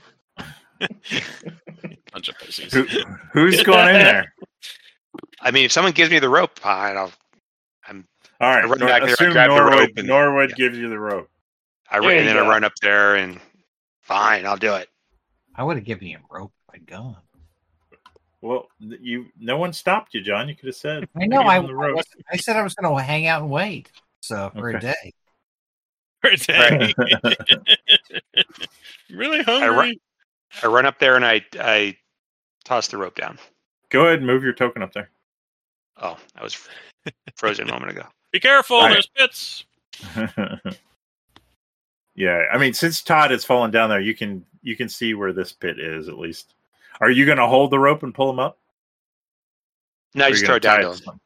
Bunch 2.19 2.29
of 2.31 2.39
pussies. 2.39 2.73
Who, 2.75 2.83
who's 3.33 3.63
going 3.63 3.95
in 3.95 4.03
there? 4.03 4.35
I 5.41 5.53
mean, 5.53 5.67
if 5.67 5.71
someone 5.73 5.93
gives 5.93 6.11
me 6.11 6.19
the 6.19 6.29
rope, 6.29 6.59
fine. 6.59 6.97
I'll. 6.97 7.13
I'm. 7.89 8.09
All 8.41 8.51
right, 8.51 8.65
I 8.65 8.67
run 8.67 8.81
Nor- 8.81 8.89
back 8.89 9.03
there, 9.03 9.11
I 9.11 9.13
assume 9.13 9.33
grab 9.33 9.51
the 9.51 9.57
Norwood, 9.57 9.79
rope 9.79 9.91
and- 9.97 10.09
Norwood 10.09 10.51
yeah. 10.51 10.57
gives 10.57 10.79
you 10.79 10.89
the 10.89 10.99
rope. 10.99 11.29
I 11.89 11.99
run, 12.01 12.11
and 12.17 12.27
then 12.27 12.35
go. 12.35 12.45
I 12.45 12.49
run 12.49 12.65
up 12.65 12.73
there 12.83 13.15
and 13.15 13.39
fine, 14.01 14.47
I'll 14.47 14.57
do 14.57 14.75
it. 14.75 14.89
I 15.55 15.63
would 15.63 15.77
have 15.77 15.85
given 15.85 16.09
you 16.09 16.19
a 16.19 16.35
rope 16.35 16.53
if 16.69 16.75
I'd 16.75 16.87
gone. 16.87 17.19
Well, 18.41 18.67
you 18.81 19.27
no 19.39 19.59
one 19.59 19.73
stopped 19.73 20.13
you, 20.15 20.23
John. 20.23 20.49
You 20.49 20.57
could 20.57 20.67
have 20.67 20.75
said. 20.75 21.09
I 21.17 21.27
know. 21.27 21.39
give 21.43 21.47
I, 21.47 21.59
him 21.59 21.67
the 21.69 21.75
rope. 21.77 21.95
wasn't- 21.97 22.25
I 22.33 22.37
said 22.37 22.57
I 22.57 22.63
was 22.63 22.75
going 22.75 22.93
to 22.97 23.01
hang 23.03 23.29
out 23.29 23.43
and 23.43 23.51
wait. 23.51 23.93
So 24.21 24.51
for 24.57 24.71
a 24.71 24.81
day. 24.81 24.95
For 26.21 26.31
a 26.31 26.37
day. 26.37 26.93
really 29.11 29.41
hungry. 29.45 30.01
I 30.65 30.67
run 30.67 30.85
up 30.85 30.99
there 30.99 31.15
and 31.15 31.25
I 31.25 31.43
I 31.61 31.97
toss 32.69 32.89
the 32.89 32.97
rope 32.99 33.15
down. 33.15 33.39
Go 33.91 34.03
ahead 34.07 34.19
and 34.19 34.27
move 34.27 34.43
your 34.45 34.53
token 34.53 34.83
up 34.83 34.93
there. 34.93 35.09
Oh, 36.01 36.17
I 36.37 36.43
was 36.43 36.57
frozen 37.37 37.69
a 37.69 37.73
moment 37.73 37.93
ago. 37.93 38.05
Be 38.33 38.41
careful. 38.41 38.77
All 38.77 38.83
right. 38.89 38.93
There's 38.93 39.07
pits. 39.07 39.65
yeah, 42.15 42.45
I 42.53 42.59
mean, 42.59 42.75
since 42.75 43.03
Todd 43.03 43.31
has 43.31 43.45
fallen 43.45 43.71
down 43.71 43.89
there, 43.89 44.01
you 44.01 44.15
can 44.15 44.45
you 44.63 44.77
can 44.77 44.89
see 44.89 45.15
where 45.15 45.33
this 45.33 45.53
pit 45.53 45.79
is 45.81 46.09
at 46.09 46.19
least. 46.19 46.55
Are 47.01 47.11
you 47.11 47.25
going 47.27 47.39
to 47.39 47.47
hold 47.47 47.71
the 47.71 47.79
rope 47.79 48.03
and 48.03 48.13
pull 48.15 48.29
him 48.29 48.39
up? 48.41 48.59
No, 50.15 50.25
Or 50.25 50.27
I 50.27 50.31
just 50.31 50.43
you 50.43 50.47
throw 50.47 50.57
it 50.57 50.63
down 50.63 50.81
to 50.81 50.89
him. 51.11 51.21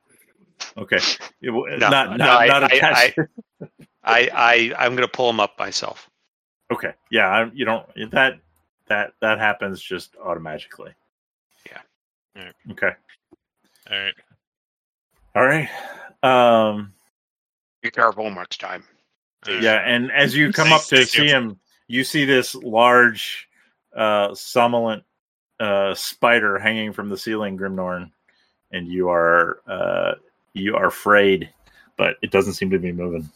Okay, 0.77 0.99
It 1.41 1.51
No, 1.51 1.89
not 1.89 2.11
no, 2.11 2.17
not 2.17 2.41
I- 2.43 2.47
not 2.47 2.63
I- 2.65 2.77
attached. 2.77 3.19
I 4.05 4.29
I 4.33 4.75
I'm 4.85 4.95
gonna 4.97 5.07
pull 5.09 5.31
him 5.31 5.39
up 5.41 5.57
myself. 5.59 6.09
okay, 6.73 6.93
yeah, 7.11 7.29
I, 7.29 7.51
you 7.55 7.65
don't 7.65 7.87
that 8.11 8.39
that 8.89 9.13
that 9.21 9.39
happens 9.39 9.81
just 9.81 10.17
automatically. 10.17 10.93
Yeah. 12.35 12.41
Alright. 12.43 12.55
Okay. 12.71 12.93
All 13.91 13.99
right. 13.99 14.15
All 15.35 15.47
right. 15.47 15.69
Um. 16.23 16.93
Be 17.83 17.91
careful 17.91 18.31
next 18.31 18.61
time. 18.61 18.85
Yeah, 19.49 19.83
and 19.85 20.13
as 20.13 20.37
you 20.37 20.53
come 20.53 20.73
up 20.73 20.85
to 20.85 21.05
see 21.05 21.27
him, 21.27 21.59
you 21.89 22.05
see 22.05 22.25
this 22.25 22.55
large, 22.55 23.49
uh, 23.95 24.35
somnolent 24.35 25.03
uh, 25.59 25.95
spider 25.95 26.59
hanging 26.59 26.93
from 26.93 27.09
the 27.09 27.17
ceiling, 27.17 27.59
Grimnorn, 27.59 28.13
and 28.71 28.87
you 28.87 29.09
are 29.09 29.59
uh, 29.67 30.15
you 30.55 30.77
are 30.77 30.87
afraid, 30.87 31.51
but 31.97 32.17
it 32.23 32.31
doesn't 32.31 32.55
seem 32.55 32.71
to 32.71 32.79
be 32.79 32.93
moving. 32.93 33.29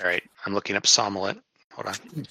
All 0.00 0.06
right, 0.06 0.22
I'm 0.44 0.54
looking 0.54 0.74
up 0.74 0.86
somnolent. 0.86 1.40
Hold 1.72 1.86
on. 1.86 2.26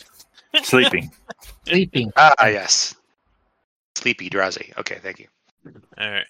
Sleeping. 0.63 1.09
Sleeping. 1.67 2.11
Ah, 2.17 2.47
yes. 2.47 2.95
Sleepy, 3.95 4.29
drowsy. 4.29 4.73
Okay, 4.77 4.99
thank 5.01 5.19
you. 5.19 5.27
All 5.97 6.11
right. 6.11 6.25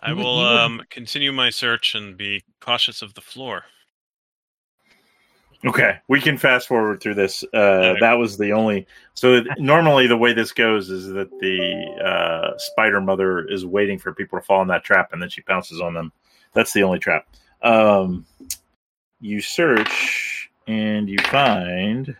I 0.00 0.10
You 0.10 0.16
will 0.16 0.36
would- 0.38 0.46
um, 0.46 0.82
continue 0.90 1.32
my 1.32 1.50
search 1.50 1.94
and 1.94 2.16
be 2.16 2.42
cautious 2.60 3.02
of 3.02 3.14
the 3.14 3.20
floor. 3.20 3.64
Okay, 5.64 5.98
we 6.06 6.20
can 6.20 6.36
fast 6.36 6.68
forward 6.68 7.00
through 7.00 7.14
this. 7.14 7.42
Uh, 7.52 7.56
Alright. 7.56 8.00
That 8.00 8.12
was 8.14 8.36
the 8.36 8.52
only. 8.52 8.86
So 9.14 9.42
normally, 9.58 10.06
the 10.06 10.16
way 10.16 10.32
this 10.32 10.52
goes 10.52 10.90
is 10.90 11.08
that 11.08 11.30
the 11.40 12.04
uh, 12.04 12.58
spider 12.58 13.00
mother 13.00 13.46
is 13.48 13.64
waiting 13.64 13.98
for 13.98 14.12
people 14.12 14.38
to 14.38 14.44
fall 14.44 14.60
in 14.62 14.68
that 14.68 14.84
trap, 14.84 15.12
and 15.12 15.20
then 15.20 15.30
she 15.30 15.40
pounces 15.40 15.80
on 15.80 15.94
them. 15.94 16.12
That's 16.52 16.72
the 16.72 16.82
only 16.82 16.98
trap. 16.98 17.26
Um, 17.62 18.26
you 19.20 19.40
search 19.40 20.50
and 20.68 21.08
you 21.08 21.18
find 21.30 22.14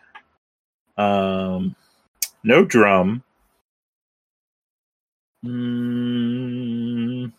um, 0.97 1.77
no 2.43 2.65
drum. 2.65 3.23
Mm, 5.47 7.33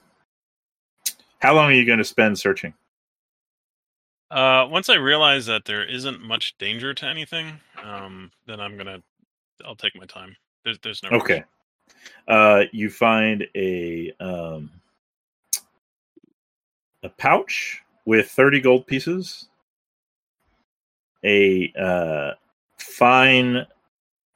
how 1.39 1.53
long 1.53 1.70
are 1.70 1.74
you 1.74 1.86
going 1.86 1.97
to 1.97 2.05
spend 2.05 2.39
searching? 2.39 2.74
Uh, 4.30 4.68
once 4.70 4.89
I 4.89 4.95
realize 4.95 5.45
that 5.45 5.66
there 5.66 5.86
isn't 5.86 6.22
much 6.22 6.58
danger 6.58 6.93
to 6.93 7.05
anything, 7.05 7.60
um, 7.82 8.32
then 8.45 8.60
I'm 8.60 8.78
gonna, 8.78 9.01
I'll 9.66 9.76
take 9.76 9.95
my 9.95 10.05
time. 10.05 10.36
There's, 10.66 10.80
there's 10.80 11.01
no. 11.03 11.10
Okay. 11.10 11.43
Uh, 12.28 12.64
you 12.74 12.89
find 12.89 13.47
a 13.55 14.12
um, 14.20 14.70
a 17.03 17.10
pouch 17.10 17.84
with 18.05 18.30
thirty 18.30 18.60
gold 18.60 18.86
pieces, 18.86 19.47
a 21.24 21.72
uh, 21.80 22.32
fine 22.78 23.66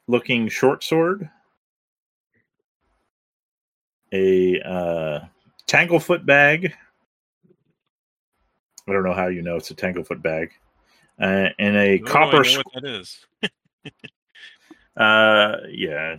looking 0.08 0.48
short 0.48 0.82
sword, 0.82 1.28
a 4.12 4.60
uh, 4.60 5.20
tanglefoot 5.66 6.26
bag. 6.26 6.74
I 8.88 8.92
don't 8.92 9.04
know 9.04 9.14
how 9.14 9.28
you 9.28 9.42
know 9.42 9.56
it's 9.56 9.70
a 9.70 9.74
tanglefoot 9.74 10.22
bag, 10.22 10.50
uh, 11.20 11.48
and 11.58 11.76
a 11.76 11.94
I 11.94 11.98
copper. 11.98 12.38
know 12.38 12.42
squ- 12.42 12.64
what 12.64 12.82
that 12.82 12.84
is. 12.84 13.26
uh, 14.96 15.56
yeah, 15.70 16.16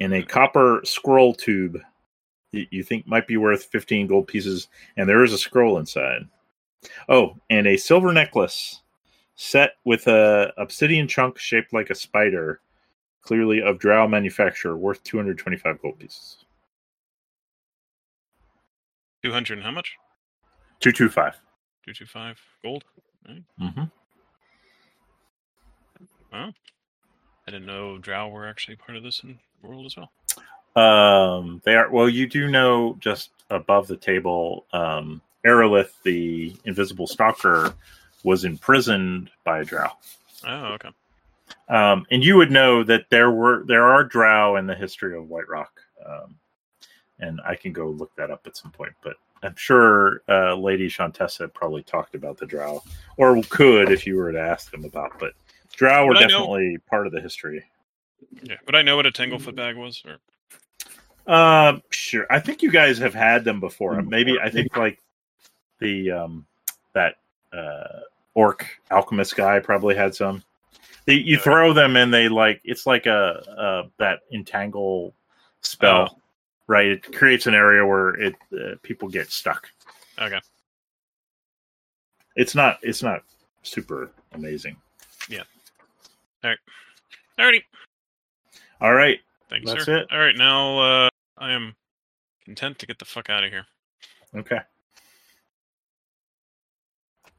and 0.00 0.12
a 0.12 0.22
copper 0.22 0.80
scroll 0.84 1.34
tube. 1.34 1.80
You, 2.52 2.66
you 2.70 2.82
think 2.82 3.06
might 3.06 3.26
be 3.26 3.36
worth 3.36 3.64
fifteen 3.64 4.06
gold 4.06 4.26
pieces, 4.26 4.68
and 4.96 5.08
there 5.08 5.24
is 5.24 5.32
a 5.32 5.38
scroll 5.38 5.78
inside. 5.78 6.28
Oh, 7.08 7.36
and 7.48 7.66
a 7.66 7.76
silver 7.76 8.12
necklace 8.12 8.82
set 9.36 9.72
with 9.84 10.06
a 10.06 10.52
obsidian 10.58 11.08
chunk 11.08 11.38
shaped 11.38 11.72
like 11.72 11.90
a 11.90 11.94
spider, 11.94 12.60
clearly 13.24 13.62
of 13.62 13.78
drow 13.78 14.06
manufacture, 14.06 14.76
worth 14.76 15.02
225 15.04 15.80
gold 15.82 15.98
pieces. 15.98 16.44
200 19.24 19.58
and 19.58 19.64
how 19.64 19.70
much? 19.70 19.96
225. 20.80 21.34
225 21.84 22.40
gold. 22.62 22.84
Mm-hmm. 23.60 23.84
I 26.32 27.50
didn't 27.50 27.66
know 27.66 27.98
drow 27.98 28.28
were 28.28 28.46
actually 28.46 28.76
part 28.76 28.96
of 28.96 29.02
this 29.02 29.22
in 29.22 29.38
world 29.62 29.86
as 29.86 29.96
well. 29.96 30.10
Um, 30.76 31.62
they 31.64 31.76
are 31.76 31.90
well. 31.90 32.08
You 32.08 32.26
do 32.26 32.48
know 32.48 32.96
just 32.98 33.30
above 33.50 33.86
the 33.86 33.96
table, 33.96 34.66
um, 34.72 35.22
Aerolith, 35.46 35.92
the 36.02 36.56
invisible 36.64 37.06
stalker, 37.06 37.74
was 38.24 38.44
imprisoned 38.44 39.30
by 39.44 39.60
a 39.60 39.64
drow. 39.64 39.88
Oh, 40.46 40.74
okay. 40.74 40.88
Um, 41.68 42.06
and 42.10 42.22
you 42.22 42.36
would 42.36 42.50
know 42.50 42.82
that 42.84 43.06
there 43.10 43.30
were 43.30 43.64
there 43.66 43.84
are 43.86 44.04
drow 44.04 44.56
in 44.56 44.66
the 44.66 44.74
history 44.74 45.16
of 45.16 45.24
Whiterock, 45.24 45.68
um, 46.06 46.34
and 47.20 47.40
I 47.46 47.54
can 47.54 47.72
go 47.72 47.88
look 47.88 48.14
that 48.16 48.30
up 48.30 48.46
at 48.46 48.56
some 48.56 48.70
point. 48.70 48.92
But 49.02 49.16
I'm 49.42 49.56
sure 49.56 50.22
uh, 50.28 50.54
Lady 50.54 50.88
Shantessa 50.88 51.52
probably 51.52 51.82
talked 51.82 52.14
about 52.14 52.36
the 52.36 52.46
drow, 52.46 52.82
or 53.16 53.40
could 53.48 53.90
if 53.90 54.06
you 54.06 54.16
were 54.16 54.30
to 54.32 54.40
ask 54.40 54.70
them 54.70 54.84
about. 54.84 55.18
But 55.18 55.32
drow 55.74 56.06
were 56.06 56.16
I 56.16 56.20
know- 56.20 56.28
definitely 56.28 56.78
part 56.88 57.06
of 57.06 57.12
the 57.12 57.20
history. 57.20 57.64
Yeah. 58.42 58.56
but 58.66 58.74
I 58.74 58.82
know 58.82 58.96
what 58.96 59.06
a 59.06 59.12
tanglefoot 59.12 59.54
bag 59.54 59.76
was? 59.76 60.02
Or 60.06 60.18
Um, 61.32 61.82
sure. 61.90 62.26
I 62.30 62.40
think 62.40 62.62
you 62.62 62.70
guys 62.70 62.98
have 62.98 63.14
had 63.14 63.44
them 63.44 63.60
before. 63.60 64.00
Maybe 64.02 64.38
I 64.40 64.50
think 64.50 64.76
like 64.76 64.98
the 65.78 66.10
um 66.10 66.46
that 66.92 67.16
uh 67.52 68.00
orc 68.34 68.66
alchemist 68.90 69.36
guy 69.36 69.60
probably 69.60 69.94
had 69.94 70.14
some. 70.14 70.42
They, 71.06 71.14
you 71.14 71.38
throw 71.38 71.72
them 71.72 71.96
and 71.96 72.12
they 72.12 72.28
like 72.28 72.60
it's 72.64 72.86
like 72.86 73.06
a, 73.06 73.42
a 73.58 73.90
that 73.98 74.20
entangle 74.32 75.14
spell, 75.60 76.20
right? 76.66 76.86
It 76.86 77.12
creates 77.14 77.46
an 77.46 77.54
area 77.54 77.84
where 77.86 78.10
it 78.20 78.34
uh, 78.52 78.76
people 78.82 79.08
get 79.08 79.30
stuck. 79.30 79.68
okay. 80.20 80.40
It's 82.36 82.54
not 82.54 82.78
it's 82.82 83.02
not 83.02 83.22
super 83.62 84.10
amazing. 84.32 84.76
Yeah. 85.28 85.42
All 86.42 86.50
right. 86.50 86.58
Alrighty. 87.38 87.62
All 88.80 88.92
right, 88.94 89.18
Thanks, 89.48 89.70
That's 89.70 89.84
sir. 89.84 89.98
it. 89.98 90.08
All 90.10 90.18
right, 90.18 90.36
now 90.36 90.78
uh, 90.78 91.08
I 91.38 91.52
am 91.52 91.74
content 92.44 92.78
to 92.80 92.86
get 92.86 92.98
the 92.98 93.04
fuck 93.04 93.30
out 93.30 93.44
of 93.44 93.50
here. 93.50 93.64
okay. 94.34 94.58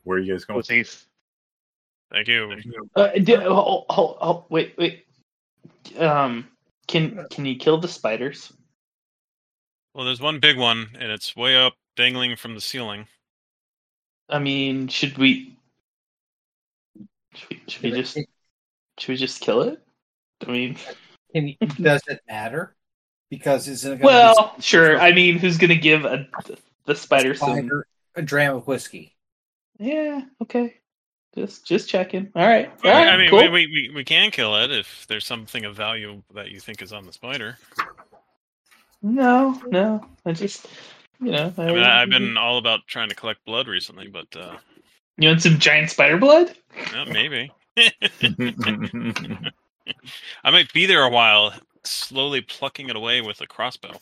Where 0.04 0.18
are 0.18 0.22
you 0.22 0.34
guys 0.34 0.46
going? 0.46 0.64
Thief. 0.64 1.06
Thank 2.16 2.30
you. 2.30 2.56
Uh, 2.96 3.10
d- 3.22 3.36
oh, 3.36 3.86
oh, 3.90 4.18
oh, 4.22 4.46
wait, 4.48 4.74
wait. 4.78 5.06
Um, 6.00 6.48
can 6.88 7.26
can 7.30 7.46
you 7.46 7.58
kill 7.58 7.78
the 7.78 7.90
spiders? 7.90 8.54
Well, 9.94 10.06
there's 10.06 10.22
one 10.22 10.40
big 10.40 10.58
one, 10.58 10.88
and 10.98 11.12
it's 11.12 11.36
way 11.36 11.58
up, 11.58 11.74
dangling 11.98 12.38
from 12.38 12.56
the 12.56 12.62
ceiling. 12.62 13.08
I 14.30 14.40
mean, 14.40 14.88
should 14.88 15.18
we? 15.18 15.58
Should 17.34 17.50
we, 17.50 17.62
should 17.68 17.84
we 17.84 17.92
just 17.92 18.18
should 18.98 19.10
we 19.10 19.18
just 19.18 19.42
kill 19.42 19.64
it? 19.64 19.82
I 20.48 20.52
mean, 20.52 20.78
Can 21.34 21.50
you, 21.50 21.56
does 21.82 22.02
it 22.08 22.22
matter? 22.30 22.78
Because 23.30 23.68
isn't 23.68 23.92
it 23.92 24.02
going 24.02 24.06
well, 24.06 24.56
sure. 24.62 24.98
I 24.98 25.12
mean, 25.12 25.38
who's 25.38 25.58
gonna 25.58 25.76
give 25.76 26.06
a 26.06 26.30
the 26.86 26.96
spider 26.96 27.32
a 27.32 27.36
some? 27.36 27.50
spider 27.50 27.86
a 28.16 28.22
dram 28.22 28.56
of 28.56 28.68
whiskey? 28.68 29.18
Yeah, 29.80 30.22
okay. 30.42 30.76
Just 31.36 31.66
just 31.66 31.90
checking. 31.90 32.32
All 32.36 32.48
right, 32.48 32.72
all 32.84 32.92
I- 32.92 33.18
mean, 33.18 33.30
cool. 33.30 33.40
we, 33.40 33.50
we, 33.50 33.68
we, 33.68 33.92
we 33.96 34.04
can 34.04 34.32
kill 34.32 34.56
it 34.56 34.72
if 34.72 35.06
there's 35.08 35.26
something 35.26 35.66
of 35.66 35.76
value 35.76 36.22
that 36.34 36.50
you 36.52 36.60
think 36.60 36.82
is 36.82 36.94
on 36.94 37.06
the 37.06 37.12
spider. 37.14 37.58
No, 39.02 39.62
no. 39.68 40.04
I 40.26 40.32
just, 40.32 40.68
you 41.22 41.32
know, 41.32 41.54
I 41.58 41.66
mean, 41.68 41.80
I, 41.80 42.02
I've 42.02 42.10
been 42.10 42.38
all 42.38 42.58
about 42.58 42.88
trying 42.88 43.10
to 43.10 43.16
collect 43.16 43.46
blood 43.46 43.68
recently, 43.68 44.08
but 44.08 44.34
uh, 44.36 44.56
You 45.18 45.28
want 45.28 45.42
some 45.42 45.60
giant 45.60 45.92
spider 45.92 46.18
blood? 46.18 46.56
yeah, 46.94 47.06
maybe. 47.06 47.52
I 50.44 50.52
might 50.52 50.72
be 50.74 50.86
there 50.86 51.04
a 51.04 51.10
while, 51.10 51.54
slowly 51.84 52.42
plucking 52.42 52.90
it 52.90 52.96
away 52.96 53.22
with 53.22 53.42
a 53.42 53.48
crossbow. 53.48 53.94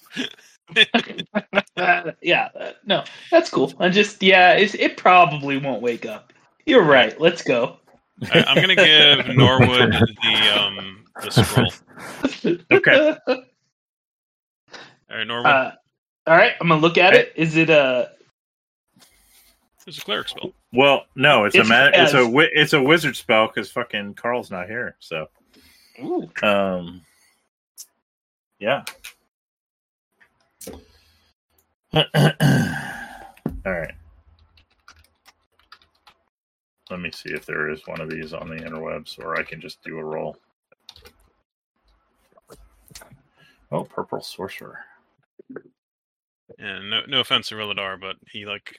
Uh, 1.76 2.12
yeah, 2.22 2.50
uh, 2.58 2.72
no, 2.86 3.04
that's 3.32 3.50
cool. 3.50 3.74
I 3.80 3.90
just, 3.90 4.22
yeah, 4.24 4.54
it's, 4.54 4.76
it 4.76 4.98
probably 4.98 5.58
won't 5.58 5.82
wake 5.82 6.06
up. 6.06 6.33
You're 6.66 6.84
right. 6.84 7.20
Let's 7.20 7.42
go. 7.42 7.78
I, 8.32 8.44
I'm 8.48 8.56
gonna 8.56 8.76
give 8.76 9.28
Norwood 9.36 9.92
the 9.92 10.60
um 10.60 11.06
the 11.22 11.32
scroll. 11.32 11.72
Okay. 12.72 13.18
All 13.28 15.18
right, 15.18 15.28
Norwood, 15.28 15.46
Uh, 15.46 15.72
all 16.28 16.36
right, 16.38 16.54
I'm 16.62 16.68
gonna 16.70 16.80
look 16.82 16.98
at 16.98 17.14
it. 17.14 17.34
Is 17.36 17.56
it 17.58 17.70
a? 17.70 18.12
there's 19.86 19.98
a 19.98 20.02
cleric 20.02 20.30
spell. 20.30 20.54
well, 20.72 21.04
no, 21.16 21.44
it's, 21.46 21.56
It's- 21.56 21.68
a 21.68 21.70
ma- 21.70 21.90
it's 21.94 22.14
a 22.14 22.24
wi- 22.24 22.50
it's 22.54 22.72
a 22.74 22.82
wizard 22.82 23.16
spell 23.18 23.48
because 23.48 23.70
fucking 23.70 24.14
Carl's 24.14 24.50
not 24.50 24.68
here. 24.68 24.96
So 25.00 25.28
Ooh. 26.02 26.30
Um. 26.42 27.02
Yeah. 28.60 28.84
All 31.94 32.04
right. 33.66 33.92
Let 36.94 37.02
me 37.02 37.10
see 37.12 37.32
if 37.34 37.44
there 37.48 37.72
is 37.72 37.88
one 37.88 38.00
of 38.02 38.08
these 38.12 38.34
on 38.34 38.50
the 38.50 38.56
interwebs, 38.58 39.18
or 39.18 39.36
I 39.36 39.42
can 39.42 39.60
just 39.60 39.84
do 39.84 39.98
a 39.98 40.04
roll. 40.04 40.38
Oh, 43.72 43.84
purple 43.84 44.22
sorcerer. 44.22 44.78
And 46.60 46.92
no, 46.92 47.02
no 47.08 47.20
offense 47.22 47.50
to 47.50 47.56
Rilladar, 47.56 48.00
but 48.00 48.18
he 48.30 48.46
like 48.46 48.78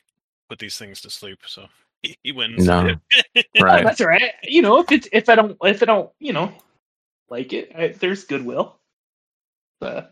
put 0.49 0.61
these 0.61 0.79
things 0.79 1.01
to 1.01 1.11
sleep, 1.11 1.41
so 1.45 1.67
he, 2.05 2.17
he 2.23 2.31
wins. 2.31 2.65
No. 2.67 2.95
Oh, 3.37 3.43
Right. 3.65 3.83
that's 3.83 4.01
all 4.01 4.07
right. 4.07 4.31
You 4.45 4.63
know, 4.63 4.79
if 4.79 4.93
it's 4.93 5.09
if 5.13 5.29
I 5.29 5.35
don't 5.35 5.57
if 5.65 5.83
I 5.83 5.87
don't 5.87 6.11
you 6.21 6.33
know 6.33 6.53
like 7.31 7.53
it, 7.53 7.73
I, 7.77 7.89
there's 7.89 8.23
goodwill. 8.25 8.79
Uh, 9.83 10.03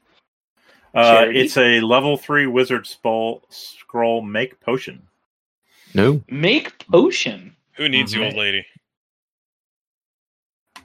Uh, 0.94 1.02
Charity? 1.04 1.40
it's 1.40 1.56
a 1.56 1.80
level 1.80 2.16
three 2.16 2.48
wizard 2.48 2.86
spell 2.88 3.42
scroll 3.50 4.22
make 4.22 4.60
potion. 4.60 5.08
No. 5.94 6.22
make 6.28 6.86
potion. 6.88 7.56
Who 7.82 7.88
needs 7.88 8.14
you, 8.14 8.22
old 8.22 8.34
lady? 8.34 8.64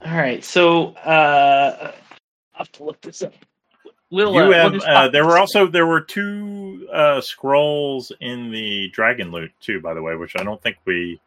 All 0.04 0.18
right, 0.18 0.44
so 0.44 0.94
uh, 1.06 1.92
I'll 1.92 2.58
have 2.58 2.72
to 2.72 2.84
look 2.86 3.00
this 3.02 3.22
up. 3.22 3.36
Will 4.10 4.34
You 4.34 4.52
uh, 4.52 4.54
have. 4.54 4.72
what 4.72 4.76
is 4.78 4.84
Uh, 4.84 5.08
there 5.08 5.24
were 5.24 5.38
also 5.38 5.68
there 5.68 5.86
were 5.86 6.02
two 6.02 6.90
uh, 6.92 7.22
scrolls 7.22 8.12
in 8.20 8.50
the 8.50 8.90
dragon 8.90 9.30
loot 9.32 9.52
too, 9.60 9.80
by 9.80 9.94
the 9.94 10.02
way, 10.02 10.16
which 10.16 10.36
I 10.40 10.44
don't 10.44 10.60
think 10.64 10.78
we 10.86 11.22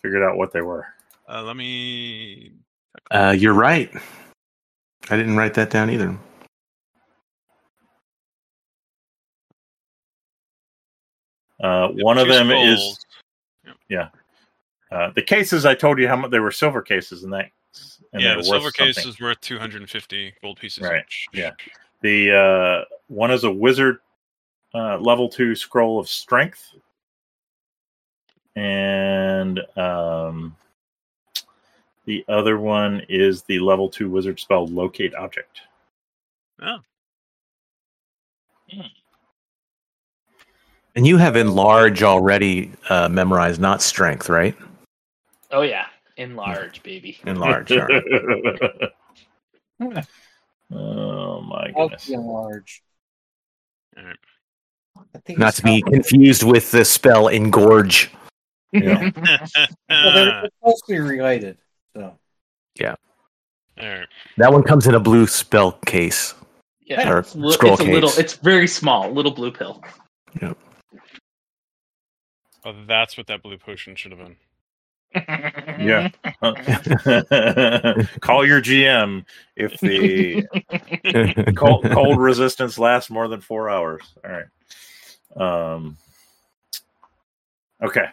figured 0.00 0.22
out 0.22 0.38
what 0.38 0.50
they 0.50 0.62
were. 0.62 0.86
Uh, 1.28 1.42
let 1.42 1.56
me. 1.56 2.52
Uh, 3.10 3.34
you're 3.36 3.52
right. 3.52 3.92
I 5.10 5.16
didn't 5.18 5.36
write 5.36 5.52
that 5.54 5.68
down 5.68 5.90
either. 5.90 6.18
Uh, 11.62 11.88
one 11.88 12.16
of 12.16 12.28
two 12.28 12.32
them 12.32 12.50
is 12.50 12.78
scrolls. 12.78 13.06
Uh, 14.92 15.10
the 15.10 15.22
cases. 15.22 15.64
I 15.64 15.74
told 15.74 15.98
you 15.98 16.08
how 16.08 16.16
much 16.16 16.30
they 16.30 16.40
were 16.40 16.50
silver 16.50 16.82
cases, 16.82 17.24
and 17.24 17.32
that 17.32 17.50
and 18.12 18.22
yeah, 18.22 18.30
they 18.30 18.32
the 18.34 18.36
were 18.38 18.42
silver 18.44 18.64
worth 18.64 18.74
case 18.74 18.94
something. 18.96 19.10
is 19.10 19.20
worth 19.20 19.40
250 19.40 20.34
gold 20.42 20.58
pieces. 20.58 20.84
Right, 20.84 21.04
each. 21.06 21.28
yeah. 21.32 21.52
The 22.02 22.32
uh, 22.36 22.94
one 23.08 23.30
is 23.30 23.44
a 23.44 23.50
wizard 23.50 23.98
uh, 24.74 24.98
level 24.98 25.28
two 25.28 25.54
scroll 25.54 25.98
of 25.98 26.08
strength, 26.08 26.74
and 28.56 29.60
um, 29.76 30.56
the 32.04 32.24
other 32.28 32.58
one 32.58 33.02
is 33.08 33.42
the 33.44 33.60
level 33.60 33.88
two 33.88 34.10
wizard 34.10 34.40
spell 34.40 34.66
locate 34.66 35.14
object. 35.14 35.60
Oh, 36.60 36.78
And 40.94 41.06
you 41.06 41.16
have 41.16 41.36
enlarge 41.36 42.02
already 42.02 42.70
uh, 42.90 43.08
memorized, 43.08 43.60
not 43.60 43.80
strength, 43.80 44.28
right? 44.28 44.54
Oh 45.52 45.62
yeah, 45.62 45.86
enlarge, 46.16 46.82
baby. 46.88 47.18
Enlarge. 47.26 47.72
all 47.72 47.86
right. 47.86 48.02
Oh 50.74 51.42
my 51.42 51.70
Oh, 51.76 51.88
goodness. 51.88 52.08
large. 52.08 52.82
Alright. 53.98 54.16
Not 55.36 55.54
to 55.56 55.62
be 55.62 55.82
confused 55.82 56.44
with 56.44 56.70
the 56.70 56.84
spell 56.84 57.24
engorge. 57.26 58.08
Yeah. 58.74 59.10
Well, 59.14 60.14
they're, 60.14 60.24
they're 60.24 60.48
closely 60.62 60.98
related. 60.98 61.58
So 61.94 62.16
yeah. 62.80 62.94
Alright. 63.78 64.08
That 64.38 64.50
one 64.50 64.62
comes 64.62 64.86
in 64.86 64.94
a 64.94 65.00
blue 65.00 65.26
spell 65.26 65.72
case. 65.84 66.32
Yeah, 66.80 67.10
Or 67.10 67.18
it's, 67.18 67.32
scroll 67.32 67.74
it's 67.74 67.82
a 67.82 67.84
little. 67.84 68.08
case. 68.08 68.18
It's 68.18 68.34
very 68.36 68.66
small, 68.66 69.10
little 69.12 69.32
blue 69.32 69.52
pill. 69.52 69.84
Oh, 72.64 72.74
that's 72.86 73.18
what 73.18 73.26
that 73.26 73.42
blue 73.42 73.58
potion 73.58 73.94
should 73.94 74.12
have 74.12 74.20
been. 74.20 74.36
Yeah. 75.14 76.10
Call 78.20 78.46
your 78.46 78.60
GM 78.60 79.24
if 79.56 79.78
the 79.80 80.46
cold, 81.56 81.90
cold 81.90 82.18
resistance 82.18 82.78
lasts 82.78 83.10
more 83.10 83.28
than 83.28 83.40
four 83.40 83.68
hours. 83.70 84.02
All 84.24 84.30
right. 84.30 85.74
Um. 85.74 85.96
Okay. 87.82 88.06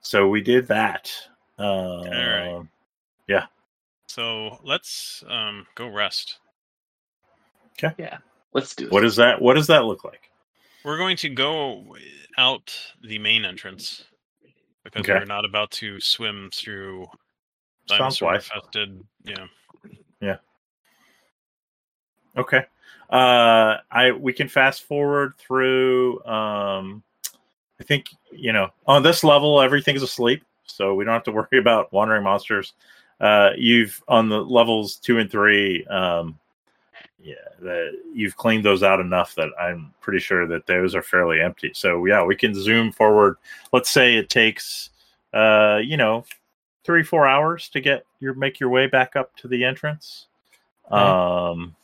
So 0.00 0.28
we 0.28 0.40
did 0.40 0.66
that. 0.68 1.12
Uh, 1.58 2.04
right. 2.04 2.66
So 4.08 4.58
let's 4.64 5.22
um 5.28 5.66
go 5.74 5.86
rest. 5.86 6.38
Okay. 7.72 7.94
Yeah. 7.98 8.18
Let's 8.52 8.74
do 8.74 8.86
it. 8.86 8.92
What 8.92 9.04
is 9.04 9.16
that? 9.16 9.40
What 9.40 9.54
does 9.54 9.68
that 9.68 9.84
look 9.84 10.02
like? 10.04 10.30
We're 10.84 10.96
going 10.96 11.16
to 11.18 11.28
go 11.28 11.96
out 12.36 12.74
the 13.02 13.18
main 13.18 13.44
entrance 13.44 14.04
because 14.92 15.08
Okay. 15.08 15.18
we're 15.18 15.24
not 15.24 15.44
about 15.44 15.70
to 15.72 16.00
swim 16.00 16.50
through 16.52 17.06
dinosaur 17.86 18.34
infested. 18.34 19.04
Yeah. 19.24 19.46
Okay. 22.36 22.64
Uh, 23.10 23.78
I 23.90 24.12
we 24.12 24.32
can 24.32 24.48
fast 24.48 24.82
forward 24.84 25.34
through. 25.38 26.24
Um, 26.24 27.02
I 27.80 27.84
think 27.84 28.06
you 28.30 28.52
know 28.52 28.68
on 28.86 29.02
this 29.02 29.24
level 29.24 29.60
everything's 29.60 30.02
asleep, 30.02 30.44
so 30.64 30.94
we 30.94 31.04
don't 31.04 31.14
have 31.14 31.24
to 31.24 31.32
worry 31.52 31.58
about 31.58 31.92
wandering 31.92 32.22
monsters. 32.22 32.74
Uh, 33.20 33.50
you've 33.56 34.02
on 34.06 34.28
the 34.28 34.40
levels 34.40 34.96
two 34.96 35.18
and 35.18 35.30
three. 35.30 35.84
Um, 35.86 36.38
yeah, 37.20 37.34
the, 37.60 38.00
you've 38.12 38.36
cleaned 38.36 38.64
those 38.64 38.82
out 38.82 39.00
enough 39.00 39.34
that 39.34 39.50
I'm 39.60 39.92
pretty 40.00 40.20
sure 40.20 40.46
that 40.46 40.66
those 40.66 40.94
are 40.94 41.02
fairly 41.02 41.40
empty. 41.40 41.72
So 41.74 42.04
yeah, 42.04 42.22
we 42.22 42.36
can 42.36 42.54
zoom 42.54 42.92
forward. 42.92 43.36
Let's 43.72 43.90
say 43.90 44.16
it 44.16 44.30
takes, 44.30 44.90
uh, 45.32 45.80
you 45.82 45.96
know, 45.96 46.24
three 46.84 47.02
four 47.02 47.26
hours 47.26 47.68
to 47.70 47.80
get 47.80 48.04
your 48.20 48.34
make 48.34 48.60
your 48.60 48.70
way 48.70 48.86
back 48.86 49.16
up 49.16 49.34
to 49.36 49.48
the 49.48 49.64
entrance. 49.64 50.26
Okay. 50.90 50.96
Um, 50.96 51.74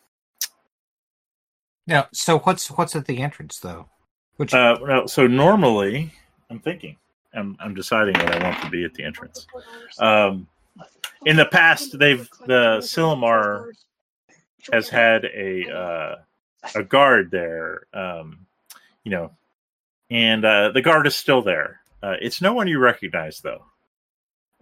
yeah. 1.87 2.07
So 2.13 2.39
what's 2.41 2.69
what's 2.69 2.95
at 2.95 3.07
the 3.07 3.21
entrance 3.21 3.59
though? 3.59 3.89
Which 4.37 4.55
Uh, 4.55 4.79
no, 4.83 5.07
so 5.07 5.27
normally, 5.27 6.13
I'm 6.51 6.59
thinking, 6.59 6.97
I'm, 7.35 7.57
I'm 7.61 7.75
deciding 7.75 8.15
what 8.15 8.35
I 8.35 8.43
want 8.43 8.63
to 8.63 8.71
be 8.71 8.85
at 8.85 8.95
the 8.95 9.05
entrance. 9.05 9.47
Um, 9.99 10.49
in 11.27 11.37
the 11.37 11.47
past, 11.47 11.99
they've 11.99 12.29
the 12.47 12.79
Silmar 12.79 13.73
has 14.73 14.89
had 14.89 15.25
a 15.25 15.71
uh, 15.71 16.17
a 16.75 16.85
guard 16.85 17.31
there, 17.31 17.87
um, 17.93 18.47
you 19.05 19.11
know, 19.11 19.31
and 20.11 20.45
uh, 20.45 20.71
the 20.71 20.83
guard 20.83 21.07
is 21.07 21.17
still 21.17 21.43
there. 21.43 21.81
Uh, 22.03 22.17
it's 22.21 22.43
no 22.43 22.55
one 22.55 22.69
you 22.69 22.79
recognize 22.79 23.41
though. 23.41 23.65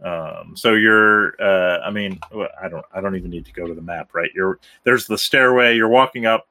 Um, 0.03 0.57
so 0.57 0.75
you're, 0.75 1.41
uh, 1.41 1.81
I 1.81 1.91
mean, 1.91 2.19
well, 2.33 2.49
I 2.61 2.69
don't, 2.69 2.85
I 2.93 3.01
don't 3.01 3.15
even 3.15 3.31
need 3.31 3.47
to 3.47 3.53
go 3.53 3.67
to 3.67 3.75
the 3.75 3.83
map, 3.83 4.15
right? 4.15 4.31
You're 4.35 4.59
there's 4.85 5.07
the 5.07 5.19
stairway. 5.19 5.77
You're 5.77 5.89
walking 5.89 6.27
up, 6.27 6.49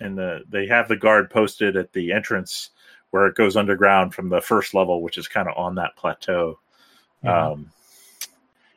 and 0.00 0.16
the 0.16 0.42
they 0.48 0.66
have 0.66 0.88
the 0.88 0.96
guard 0.96 1.30
posted 1.30 1.76
at 1.76 1.92
the 1.92 2.12
entrance 2.12 2.70
where 3.10 3.26
it 3.26 3.34
goes 3.34 3.56
underground 3.56 4.14
from 4.14 4.28
the 4.28 4.40
first 4.40 4.74
level, 4.74 5.02
which 5.02 5.16
is 5.16 5.28
kind 5.28 5.48
of 5.48 5.56
on 5.56 5.74
that 5.76 5.96
plateau. 5.96 6.58
Mhm. 7.24 7.52
Um, 7.52 7.70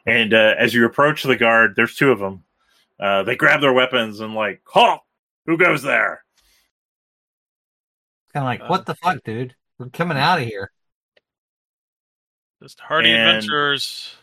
and 0.06 0.34
uh, 0.34 0.56
as 0.58 0.74
you 0.74 0.86
approach 0.86 1.24
the 1.24 1.36
guard, 1.36 1.76
there's 1.76 1.96
two 1.96 2.12
of 2.12 2.20
them. 2.20 2.44
Uh, 3.00 3.24
they 3.24 3.36
grab 3.36 3.62
their 3.62 3.74
weapons 3.74 4.20
and 4.22 4.34
like, 4.34 4.62
halt! 4.66 5.02
Who 5.46 5.58
goes 5.58 5.82
there? 5.84 6.24
kind 8.34 8.44
of 8.44 8.48
like, 8.48 8.62
uh, 8.62 8.68
what 8.68 8.86
the 8.86 8.96
fuck, 8.96 9.24
dude? 9.24 9.56
We're 9.80 9.90
coming 9.90 10.18
out 10.18 10.40
of 10.42 10.46
here. 10.48 10.72
Just 12.62 12.80
hardy 12.80 13.12
And- 13.12 13.30
adventurers. 13.30 14.16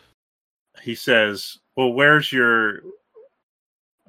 He 0.82 0.94
says, 0.94 1.58
"Well, 1.76 1.92
where's 1.92 2.32
your, 2.32 2.78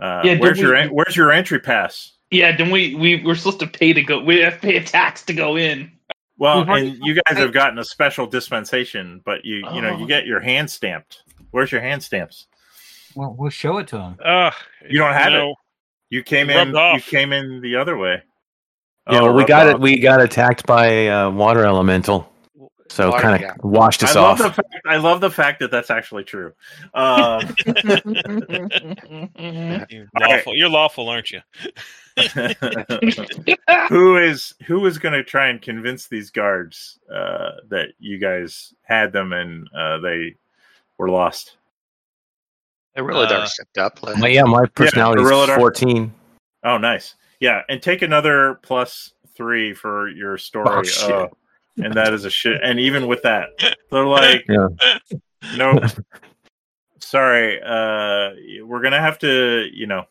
uh, 0.01 0.21
Yeah, 0.23 0.37
where's 0.39 0.57
don't 0.57 0.65
your 0.67 0.81
we- 0.81 0.87
where's 0.89 1.15
your 1.15 1.31
entry 1.31 1.59
pass?" 1.59 2.13
Yeah, 2.31 2.55
then 2.55 2.71
we 2.71 2.95
we 2.95 3.23
we're 3.23 3.35
supposed 3.35 3.59
to 3.59 3.67
pay 3.67 3.93
to 3.93 4.01
go. 4.01 4.19
We 4.23 4.39
have 4.39 4.55
to 4.55 4.59
pay 4.59 4.77
a 4.77 4.83
tax 4.83 5.23
to 5.25 5.33
go 5.33 5.55
in. 5.55 5.91
Well, 6.37 6.65
We've 6.65 6.69
and 6.93 6.97
you 7.05 7.13
guys 7.13 7.37
have 7.37 7.53
gotten 7.53 7.77
a 7.77 7.83
special 7.83 8.25
dispensation, 8.25 9.21
but 9.23 9.45
you 9.45 9.57
you 9.73 9.81
know 9.81 9.95
you 9.97 10.05
Oh. 10.05 10.07
get 10.07 10.25
your 10.25 10.39
hand 10.39 10.71
stamped. 10.71 11.21
Where's 11.51 11.71
your 11.71 11.81
hand 11.81 12.01
stamps? 12.01 12.47
Well, 13.15 13.35
we'll 13.37 13.49
show 13.49 13.77
it 13.77 13.87
to 13.89 13.99
him. 13.99 14.15
Ugh, 14.23 14.53
You 14.89 14.99
don't 14.99 15.13
have 15.13 15.33
it. 15.33 15.37
know, 15.37 15.55
You 16.09 16.23
came 16.23 16.47
Rubbed 16.49 16.69
in. 16.71 16.75
off. 16.75 16.95
You 16.95 17.01
came 17.17 17.33
in 17.33 17.61
the 17.61 17.75
other 17.75 17.97
way. 17.97 18.21
Yeah, 19.09 19.19
Oh, 19.19 19.23
well, 19.25 19.33
we 19.33 19.37
rubbed 19.39 19.47
got 19.49 19.67
it. 19.67 19.79
We 19.79 19.99
got 19.99 20.21
attacked 20.21 20.65
by 20.65 20.87
a 20.87 21.09
uh, 21.09 21.29
water 21.29 21.65
elemental, 21.65 22.31
so 22.89 23.11
kind 23.11 23.35
of 23.35 23.41
yeah. 23.41 23.53
washed 23.61 24.01
us 24.03 24.15
love 24.15 24.39
off. 24.39 24.55
the 24.55 24.63
fact. 24.63 24.75
I 24.87 24.97
love 24.97 25.19
the 25.21 25.31
fact 25.31 25.59
that 25.59 25.71
that's 25.71 25.91
actually 25.91 26.23
true. 26.23 26.53
Um, 26.93 27.41
you 29.89 30.07
All 30.15 30.21
right. 30.21 30.37
lawful, 30.37 30.55
you're 30.55 30.69
lawful, 30.69 31.09
aren't 31.09 31.31
you? 31.31 31.41
who 33.89 34.17
is 34.17 34.53
who 34.65 34.85
is 34.85 34.97
going 34.97 35.13
to 35.13 35.23
try 35.23 35.47
and 35.47 35.61
convince 35.61 36.07
these 36.07 36.29
guards 36.29 36.99
uh, 37.13 37.51
that 37.69 37.89
you 37.99 38.17
guys 38.19 38.73
had 38.83 39.11
them 39.11 39.33
and 39.33 39.67
uh, 39.75 39.97
they 39.99 40.35
were 40.97 41.09
lost? 41.09 41.57
They 42.95 43.01
really 43.01 43.25
Uh, 43.25 43.29
never 43.29 43.45
stepped 43.45 43.77
up. 43.77 44.03
Like, 44.03 44.33
yeah, 44.33 44.43
my 44.43 44.65
personality 44.67 45.23
Gorilla 45.23 45.45
is 45.45 45.55
14. 45.55 46.13
Oh, 46.63 46.77
nice. 46.77 47.15
Yeah, 47.39 47.61
and 47.69 47.81
take 47.81 48.01
another 48.01 48.59
plus 48.63 49.13
three 49.35 49.73
for 49.73 50.07
your 50.09 50.37
story. 50.37 50.69
Oh, 50.69 50.83
shit. 50.83 51.03
uh, 51.03 51.27
and 51.77 51.93
that 51.95 52.13
is 52.13 52.25
a 52.25 52.29
shit. 52.29 52.61
And 52.63 52.79
even 52.79 53.07
with 53.07 53.23
that, 53.23 53.49
they're 53.91 54.05
like, 54.05 54.45
Yeah. 54.47 54.67
nope. 55.57 55.83
Sorry, 56.99 57.61
uh, 57.61 58.31
we're 58.65 58.81
gonna 58.81 59.01
have 59.01 59.19
to, 59.19 59.67
you 59.73 59.87
know. 59.87 60.05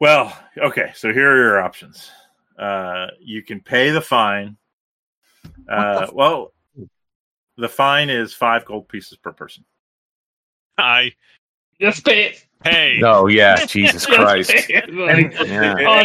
Well, 0.00 0.36
okay. 0.58 0.92
So 0.94 1.12
here 1.12 1.30
are 1.30 1.36
your 1.36 1.60
options. 1.60 2.10
Uh, 2.58 3.08
you 3.20 3.42
can 3.42 3.60
pay 3.60 3.90
the 3.90 4.00
fine. 4.00 4.56
Uh, 5.68 6.08
well, 6.12 6.52
the 7.56 7.68
fine 7.68 8.10
is 8.10 8.34
five 8.34 8.64
gold 8.64 8.88
pieces 8.88 9.16
per 9.16 9.32
person. 9.32 9.64
I 10.78 11.12
Just 11.80 12.04
pay 12.04 12.26
it. 12.26 12.46
hey, 12.64 13.00
Oh 13.02 13.26
yeah, 13.26 13.64
Jesus 13.66 14.06
Christ. 14.06 14.52
Like, 14.54 14.68
Yeah. 14.68 14.84
Oh, 14.88 14.92
no. 14.92 15.08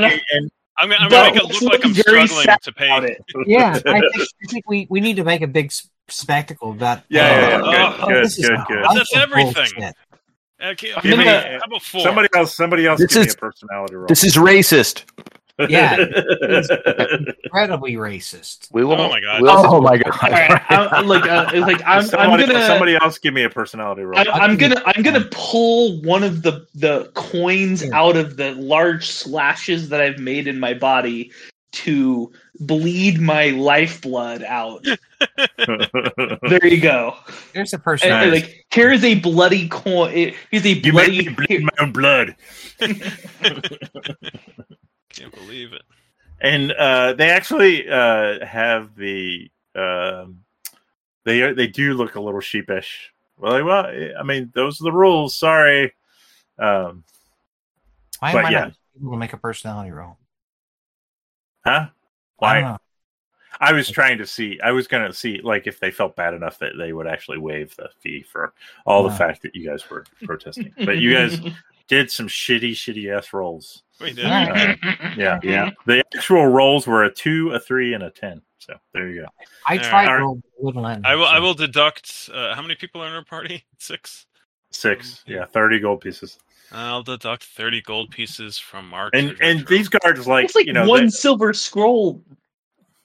And- 0.08 0.22
and- 0.32 0.52
I'm, 0.78 0.90
gonna- 0.90 1.02
I'm 1.04 1.10
No, 1.12 1.18
gonna 1.18 1.34
make 1.34 1.44
it 1.44 1.62
look 1.62 1.74
like 1.74 1.86
I'm 1.86 1.94
struggling 1.94 2.58
to 2.64 2.72
pay. 2.72 2.98
it. 3.06 3.22
Yeah, 3.46 3.74
I 3.86 4.00
think, 4.00 4.06
I 4.16 4.48
think 4.50 4.70
we, 4.70 4.88
we 4.90 5.00
need 5.00 5.18
to 5.18 5.24
make 5.24 5.42
a 5.42 5.48
big 5.48 5.72
spectacle 6.08 6.72
about. 6.72 7.04
yeah, 7.10 7.40
yeah, 7.40 7.50
yeah. 7.50 7.84
Uh, 7.86 7.98
oh, 8.02 8.08
good, 8.08 8.24
this 8.26 8.40
is 8.40 8.48
good, 8.50 8.58
a 8.60 8.66
good, 8.68 8.86
That's 8.96 9.16
everything. 9.16 9.54
bullshit. 9.54 9.96
Okay, 10.64 10.94
I'm 10.96 11.02
Give 11.04 11.18
me- 11.20 11.26
how 11.26 11.60
about 11.66 11.82
four? 11.84 12.02
Somebody 12.02 12.30
else. 12.36 12.56
Somebody 12.56 12.88
else. 12.88 13.00
This 13.00 13.14
give 13.14 13.22
me 13.24 13.28
is- 13.28 13.34
a 13.34 13.38
personality 13.38 13.96
roll. 13.96 14.08
This 14.08 14.24
is 14.24 14.36
racist. 14.38 15.04
Yeah, 15.70 15.96
Incredibly 17.44 17.94
racist. 17.94 18.68
we 18.72 18.84
won't. 18.84 19.00
Oh 19.00 19.10
my 19.10 19.22
God. 19.22 19.42
We'll, 19.42 19.52
Oh 19.52 19.82
my 19.82 19.92
all 19.92 20.32
right, 20.32 20.62
I'm, 20.70 20.90
god. 20.90 21.06
like, 21.06 21.24
uh, 21.30 21.52
like 21.62 21.82
I'm, 21.86 22.00
I'm 22.00 22.04
somebody, 22.04 22.48
gonna. 22.48 22.66
somebody 22.66 22.96
else 22.96 23.18
give 23.20 23.34
me 23.34 23.44
a 23.44 23.50
personality 23.50 24.04
roll. 24.04 24.20
I'm, 24.20 24.28
I'm 24.30 24.58
gonna 24.58 24.82
I'm 24.86 25.04
gonna 25.04 25.26
pull 25.32 26.02
one 26.02 26.24
of 26.24 26.42
the 26.42 26.66
the 26.76 27.12
coins 27.14 27.84
Yeah. 27.84 27.90
out 28.00 28.18
of 28.18 28.38
the 28.38 28.54
large 28.56 29.08
slashes 29.08 29.90
that 29.90 30.02
I've 30.02 30.20
made 30.20 30.48
in 30.48 30.60
my 30.60 30.74
body 30.74 31.32
to 31.74 32.32
bleed 32.60 33.20
my 33.22 33.50
lifeblood 33.52 34.44
out. 34.44 34.86
There 35.68 36.66
you 36.68 36.82
go. 36.82 37.16
There's 37.54 37.74
a 37.74 37.76
And, 37.76 37.84
person. 37.84 38.12
and, 38.12 38.32
like 38.32 38.66
here 38.74 38.92
is 38.92 39.04
a 39.04 39.20
bloody 39.20 39.68
coin. 39.70 40.12
it- 40.12 40.36
Here's 40.50 40.66
a 40.66 40.70
you 40.70 40.92
bloody. 40.92 41.18
make 41.18 41.28
me 41.38 41.46
bleed 41.48 41.64
my 41.64 41.70
own 41.80 41.92
blood. 41.92 42.36
Can't 45.14 45.34
believe 45.34 45.74
it. 45.74 45.82
and 46.40 46.72
uh, 46.72 47.14
they 47.14 47.30
actually 47.30 47.88
uh, 47.90 48.46
have 48.46 48.96
the 48.96 49.50
um, 49.76 50.44
they 51.26 51.42
are, 51.42 51.54
they 51.54 51.68
do 51.68 51.94
look 51.94 52.16
a 52.16 52.22
little 52.22 52.42
sheepish. 52.42 53.14
Well, 53.38 53.54
like, 53.54 53.66
well, 53.66 53.86
I 54.20 54.24
mean, 54.24 54.52
those 54.54 54.82
are 54.82 54.86
the 54.86 54.92
rules. 54.92 55.36
Sorry. 55.36 55.94
Um, 56.60 57.04
Why 58.20 58.34
but 58.34 58.40
am 58.40 58.46
I 58.46 58.50
yeah. 58.50 58.60
not 58.60 58.74
able 59.00 59.12
to 59.12 59.18
make 59.18 59.34
a 59.34 59.38
personality 59.38 59.92
roll? 59.92 60.18
huh? 61.66 61.88
I 62.42 62.54
don't 62.54 62.64
Why? 62.64 62.72
know. 62.72 62.78
I 63.60 63.74
was 63.74 63.90
trying 63.92 64.18
to 64.18 64.26
see. 64.26 64.60
I 64.64 64.72
was 64.72 64.88
going 64.88 65.06
to 65.06 65.14
see 65.14 65.40
like 65.44 65.68
if 65.68 65.80
they 65.80 65.92
felt 65.92 66.16
bad 66.16 66.34
enough 66.34 66.58
that 66.60 66.74
they 66.78 66.94
would 66.94 67.06
actually 67.06 67.38
waive 67.38 67.76
the 67.76 67.90
fee 68.00 68.24
for 68.24 68.54
all 68.86 69.04
the 69.04 69.12
fact 69.12 69.44
that 69.44 69.56
you 69.56 69.68
guys 69.68 69.88
were 69.90 70.06
protesting. 70.24 70.74
But 70.84 70.98
you 70.98 71.14
guys 71.14 71.40
did 71.92 72.10
some 72.10 72.28
shitty, 72.30 72.72
shitty 72.72 73.16
ass 73.16 73.34
rolls. 73.34 73.84
We 74.00 74.14
did. 74.14 74.26
Alright. 74.26 74.80
Yeah, 75.18 75.40
Yeah. 75.44 75.70
The 75.86 76.04
actual 76.16 76.48
rolls 76.48 76.88
were 76.88 77.04
a 77.04 77.14
two, 77.14 77.52
a 77.52 77.60
three, 77.60 77.94
and 77.94 78.02
a 78.04 78.10
ten. 78.10 78.42
So 78.60 78.74
there 78.94 79.10
you 79.10 79.22
go. 79.22 79.28
I 79.68 79.78
All 79.78 79.84
tried 79.84 80.08
right. 80.08 80.20
roll 80.20 80.42
little 80.60 80.88
end. 80.88 81.06
I 81.06 81.16
will. 81.16 81.26
I 81.26 81.40
will 81.40 81.54
deduct. 81.54 82.30
Uh, 82.34 82.56
how 82.56 82.62
many 82.62 82.76
people 82.76 83.02
are 83.04 83.08
in 83.08 83.14
our 83.14 83.26
party? 83.26 83.66
Six. 83.78 84.26
Six, 84.74 85.24
yeah, 85.28 85.44
thirty 85.46 85.80
gold 85.80 86.00
pieces. 86.00 86.40
I'll 86.72 87.04
deduct 87.04 87.44
thirty 87.44 87.82
gold 87.82 88.10
pieces 88.12 88.58
from 88.58 88.94
our. 88.94 89.10
And 89.14 89.36
and 89.42 89.60
trove. 89.60 89.68
these 89.68 89.90
guards 89.90 90.26
like, 90.28 90.46
it's 90.46 90.56
like 90.56 90.66
you 90.68 90.72
know 90.74 90.88
one 90.88 91.04
they- 91.06 91.10
silver 91.10 91.52
scroll 91.54 92.22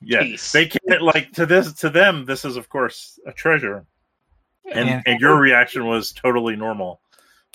yeah 0.01 0.23
piece. 0.23 0.53
they 0.53 0.67
can't 0.67 1.03
like 1.03 1.33
to 1.33 1.45
this 1.47 1.73
to 1.73 1.89
them 1.91 2.25
this 2.27 2.45
is 2.45 2.57
of 2.57 2.69
course 2.69 3.19
a 3.27 3.33
treasure 3.33 3.87
and 4.71 4.89
Yeah. 4.89 5.03
and 5.07 5.19
your 5.21 5.37
reaction 5.41 5.87
was 5.87 6.13
totally 6.13 6.55
normal. 6.55 7.01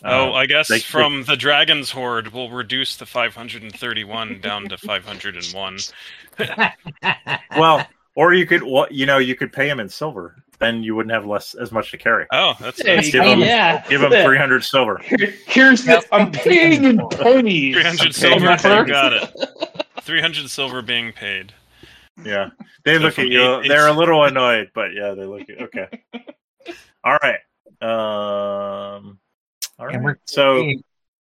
Oh, 0.03 0.29
Uh, 0.29 0.33
I 0.33 0.45
guess 0.47 0.67
they- 0.67 0.79
from 0.79 1.23
the 1.25 1.35
Dragon's 1.37 1.91
Hoard, 1.91 2.33
we'll 2.33 2.49
reduce 2.49 2.95
the 2.95 3.05
531 3.05 4.39
down 4.41 4.67
to 4.69 4.77
501. 4.77 5.77
well, 7.57 7.87
or 8.15 8.33
you 8.33 8.45
could, 8.45 8.63
well, 8.63 8.87
you 8.89 9.05
know, 9.05 9.17
you 9.19 9.35
could 9.35 9.53
pay 9.53 9.69
him 9.69 9.79
in 9.79 9.89
silver. 9.89 10.35
Then 10.59 10.83
you 10.83 10.95
wouldn't 10.95 11.13
have 11.13 11.25
less 11.25 11.55
as 11.55 11.71
much 11.71 11.89
to 11.91 11.97
carry. 11.97 12.27
Oh, 12.31 12.53
that's 12.59 12.83
There 12.83 12.95
nice. 12.97 13.11
give 13.11 13.23
go. 13.23 13.31
him- 13.31 13.39
yeah. 13.39 13.83
Give 13.89 14.01
him 14.03 14.11
three 14.11 14.37
hundred 14.37 14.63
silver. 14.63 14.99
Here's 15.47 15.83
the. 15.85 16.03
I'm 16.11 16.31
paying 16.31 16.83
in 16.83 17.07
pennies. 17.09 17.73
300 17.75 18.13
silver, 18.13 18.45
got 18.85 19.13
it. 19.13 19.85
300 20.01 20.49
silver 20.51 20.81
being 20.83 21.11
paid. 21.13 21.51
Yeah, 22.23 22.49
they 22.85 22.97
So 22.97 22.99
look 23.03 23.17
at 23.17 23.27
you. 23.27 23.61
eight- 23.61 23.67
They're 23.69 23.87
a 23.87 23.91
little 23.93 24.23
annoyed, 24.23 24.69
but 24.75 24.93
yeah, 24.93 25.15
they 25.15 25.25
look 25.25 25.49
at. 25.49 25.61
Okay. 25.63 25.87
All 27.03 27.17
right. 27.23 27.39
Um. 27.81 29.17
All 29.81 29.89
And 29.89 30.03
we're- 30.03 30.17
So 30.25 30.71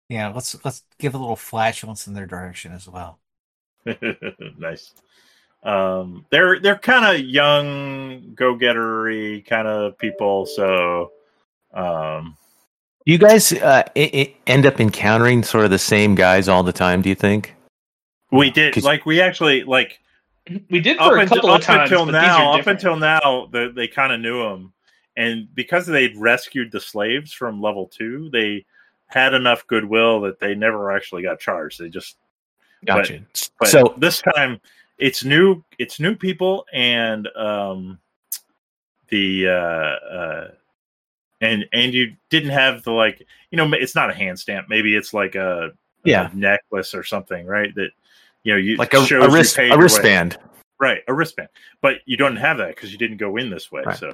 yeah, 0.09 0.29
let's 0.29 0.55
let's 0.63 0.83
give 0.97 1.13
a 1.13 1.17
little 1.17 1.35
flatulence 1.35 2.07
in 2.07 2.13
their 2.13 2.25
direction 2.25 2.71
as 2.71 2.87
well. 2.87 3.19
nice. 4.57 4.93
Um, 5.63 6.25
they're 6.29 6.59
they're 6.59 6.77
kind 6.77 7.05
of 7.05 7.21
young, 7.25 8.33
go 8.35 8.55
gettery 8.55 9.41
kind 9.41 9.67
of 9.67 9.97
people. 9.97 10.45
So, 10.45 11.11
um, 11.73 12.37
You 13.05 13.17
guys 13.17 13.51
uh, 13.51 13.83
i 13.95 14.09
i 14.13 14.35
end 14.47 14.65
up 14.65 14.79
encountering 14.79 15.43
sort 15.43 15.65
of 15.65 15.71
the 15.71 15.79
same 15.79 16.15
guys 16.15 16.47
all 16.47 16.63
the 16.63 16.73
time. 16.73 17.01
Do 17.01 17.09
you 17.09 17.15
think? 17.15 17.53
we 18.31 18.51
did. 18.51 18.81
like 18.83 19.05
we 19.05 19.21
actually 19.21 19.63
like 19.63 19.99
We 20.69 20.79
did 20.79 20.97
up 20.99 21.09
for 21.11 21.17
a 21.17 21.21
until, 21.21 21.37
couple 21.37 21.49
of 21.49 21.55
up 21.55 21.61
times, 21.61 21.91
until 21.91 22.05
now. 22.05 22.51
Up 22.51 22.57
different. 22.57 22.79
until 22.83 22.95
now, 22.97 23.49
the, 23.51 23.71
they 23.75 23.87
kind 23.87 24.13
of 24.13 24.19
knew 24.21 24.43
him, 24.43 24.71
and 25.17 25.53
because 25.55 25.85
they'd 25.85 26.15
rescued 26.17 26.71
the 26.71 26.79
slaves 26.79 27.31
from 27.31 27.61
level 27.61 27.87
two, 27.87 28.29
they 28.31 28.65
had 29.07 29.33
enough 29.33 29.65
goodwill 29.67 30.21
that 30.21 30.39
they 30.39 30.55
never 30.55 30.91
actually 30.91 31.21
got 31.23 31.39
charged. 31.39 31.79
They 31.79 31.89
just 31.89 32.17
Gotcha. 32.85 33.21
But 33.59 33.69
so 33.69 33.95
this 33.97 34.21
time 34.21 34.59
it's 34.97 35.23
new 35.23 35.63
it's 35.79 35.99
new 35.99 36.15
people 36.15 36.65
and 36.71 37.27
um 37.35 37.99
the 39.09 39.47
uh 39.47 39.51
uh 39.51 40.51
and 41.41 41.65
and 41.73 41.93
you 41.93 42.15
didn't 42.29 42.51
have 42.51 42.83
the 42.83 42.91
like 42.91 43.21
you 43.51 43.57
know 43.57 43.69
it's 43.73 43.95
not 43.95 44.09
a 44.09 44.13
hand 44.13 44.39
stamp 44.39 44.67
maybe 44.69 44.95
it's 44.95 45.13
like 45.13 45.35
a, 45.35 45.71
Yeah. 46.03 46.29
a 46.31 46.35
necklace 46.35 46.93
or 46.93 47.03
something 47.03 47.45
right 47.45 47.73
that 47.75 47.89
you 48.43 48.53
know 48.53 48.57
you 48.57 48.77
like 48.77 48.93
a, 48.93 49.05
shows 49.05 49.25
a 49.25 49.29
wrist 49.29 49.57
a 49.59 49.75
wristband. 49.77 50.37
right 50.79 51.01
a 51.07 51.13
wristband 51.13 51.49
but 51.81 51.97
you 52.05 52.15
don't 52.17 52.37
have 52.37 52.57
that 52.57 52.75
because 52.75 52.91
you 52.91 52.97
didn't 52.97 53.17
go 53.17 53.37
in 53.37 53.49
this 53.49 53.71
way 53.71 53.83
Right. 53.85 53.97
so 53.97 54.13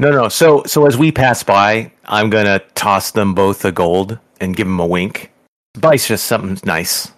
No, 0.00 0.10
no. 0.10 0.28
So 0.28 0.62
so 0.64 0.86
as 0.86 0.96
we 0.96 1.12
pass 1.12 1.42
by, 1.42 1.92
I'm 2.06 2.30
gonna 2.30 2.58
toss 2.74 3.12
them 3.12 3.34
both 3.34 3.64
a 3.64 3.72
gold 3.72 4.18
and 4.40 4.56
give 4.56 4.66
them 4.66 4.80
a 4.80 4.86
wink. 4.86 5.30
Buy's 5.74 6.08
just 6.08 6.24
something 6.26 6.58
nice. 6.64 7.12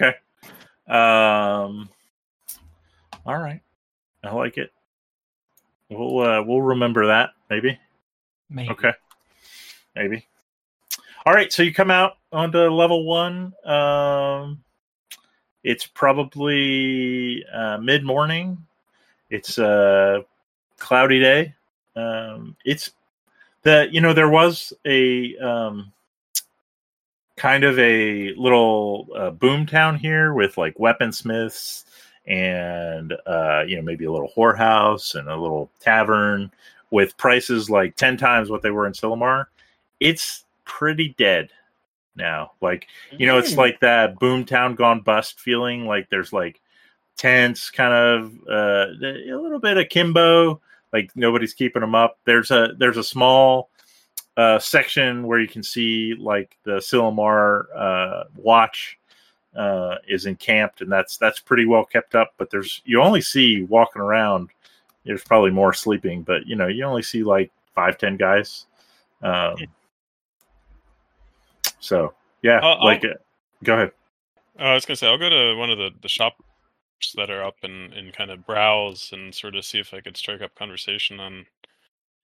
okay 0.00 0.16
um 0.88 1.90
all 3.26 3.36
right 3.36 3.60
i 4.24 4.30
like 4.32 4.56
it 4.56 4.72
we'll 5.90 6.20
uh 6.20 6.42
we'll 6.42 6.62
remember 6.62 7.08
that 7.08 7.30
maybe 7.50 7.78
Maybe. 8.50 8.70
Okay. 8.70 8.92
Maybe. 9.94 10.26
All 11.26 11.34
right, 11.34 11.52
so 11.52 11.62
you 11.62 11.74
come 11.74 11.90
out 11.90 12.16
onto 12.32 12.58
level 12.58 13.04
one. 13.04 13.52
Um, 13.64 14.62
it's 15.62 15.86
probably 15.86 17.44
uh, 17.52 17.78
mid 17.78 18.04
morning. 18.04 18.64
It's 19.28 19.58
a 19.58 20.24
cloudy 20.78 21.20
day. 21.20 21.54
Um, 21.98 22.56
it's 22.64 22.90
the 23.62 23.88
you 23.90 24.00
know 24.00 24.12
there 24.12 24.28
was 24.28 24.72
a 24.86 25.36
um, 25.38 25.92
kind 27.36 27.64
of 27.64 27.78
a 27.78 28.32
little 28.34 29.08
uh, 29.16 29.30
boom 29.30 29.66
town 29.66 29.96
here 29.96 30.34
with 30.34 30.58
like 30.58 30.76
weaponsmiths 30.76 31.84
and 32.26 33.14
uh, 33.26 33.64
you 33.66 33.76
know 33.76 33.82
maybe 33.82 34.04
a 34.04 34.12
little 34.12 34.30
whorehouse 34.36 35.14
and 35.14 35.28
a 35.28 35.36
little 35.36 35.70
tavern 35.80 36.50
with 36.90 37.16
prices 37.16 37.68
like 37.68 37.96
10 37.96 38.16
times 38.16 38.50
what 38.50 38.62
they 38.62 38.70
were 38.70 38.86
in 38.86 38.92
Silmar, 38.92 39.46
it's 40.00 40.44
pretty 40.64 41.14
dead 41.18 41.50
now. 42.16 42.52
Like, 42.60 42.86
you 43.12 43.26
know, 43.26 43.38
it's 43.38 43.52
Mm. 43.52 43.58
like 43.58 43.80
that 43.80 44.18
boomtown 44.18 44.74
gone 44.74 45.00
bust 45.00 45.38
feeling. 45.38 45.86
Like 45.86 46.08
there's 46.10 46.32
like 46.32 46.60
tents, 47.16 47.70
kind 47.70 47.92
of 47.92 48.32
uh, 48.48 48.86
a 49.02 49.36
little 49.36 49.58
bit 49.58 49.76
of 49.76 49.88
kimbo. 49.90 50.60
Like 50.92 51.10
nobody's 51.14 51.54
keeping 51.54 51.80
them 51.80 51.94
up. 51.94 52.18
There's 52.24 52.50
a 52.50 52.70
there's 52.78 52.96
a 52.96 53.04
small 53.04 53.70
uh, 54.36 54.58
section 54.58 55.26
where 55.26 55.40
you 55.40 55.48
can 55.48 55.62
see 55.62 56.14
like 56.18 56.56
the 56.64 56.76
Silmar 56.78 57.64
uh, 57.76 58.24
watch 58.36 58.98
uh, 59.56 59.96
is 60.06 60.26
encamped, 60.26 60.80
and 60.80 60.90
that's 60.90 61.16
that's 61.16 61.40
pretty 61.40 61.66
well 61.66 61.84
kept 61.84 62.14
up. 62.14 62.32
But 62.38 62.50
there's 62.50 62.80
you 62.84 63.02
only 63.02 63.20
see 63.20 63.62
walking 63.64 64.00
around 64.02 64.50
there's 65.04 65.24
probably 65.24 65.50
more 65.50 65.72
sleeping, 65.72 66.22
but 66.22 66.46
you 66.46 66.54
know, 66.56 66.66
you 66.66 66.84
only 66.84 67.02
see 67.02 67.22
like 67.22 67.50
five, 67.74 67.96
ten 67.98 68.16
guys. 68.16 68.66
Um, 69.22 69.56
so 71.80 72.14
yeah, 72.42 72.60
I'll- 72.62 72.84
like, 72.84 73.04
uh, 73.04 73.14
go 73.64 73.74
ahead. 73.74 73.92
I 74.58 74.74
was 74.74 74.84
gonna 74.84 74.96
say 74.96 75.06
I'll 75.06 75.18
go 75.18 75.28
to 75.28 75.54
one 75.56 75.70
of 75.70 75.78
the, 75.78 75.90
the 76.02 76.08
shops 76.08 76.40
that 77.16 77.30
are 77.30 77.44
up 77.44 77.56
and, 77.62 77.92
and 77.92 78.12
kind 78.12 78.30
of 78.30 78.44
browse 78.46 79.10
and 79.12 79.34
sort 79.34 79.54
of 79.56 79.64
see 79.64 79.78
if 79.78 79.92
I 79.94 80.00
could 80.00 80.16
strike 80.16 80.42
up 80.42 80.54
conversation 80.54 81.20
on 81.20 81.46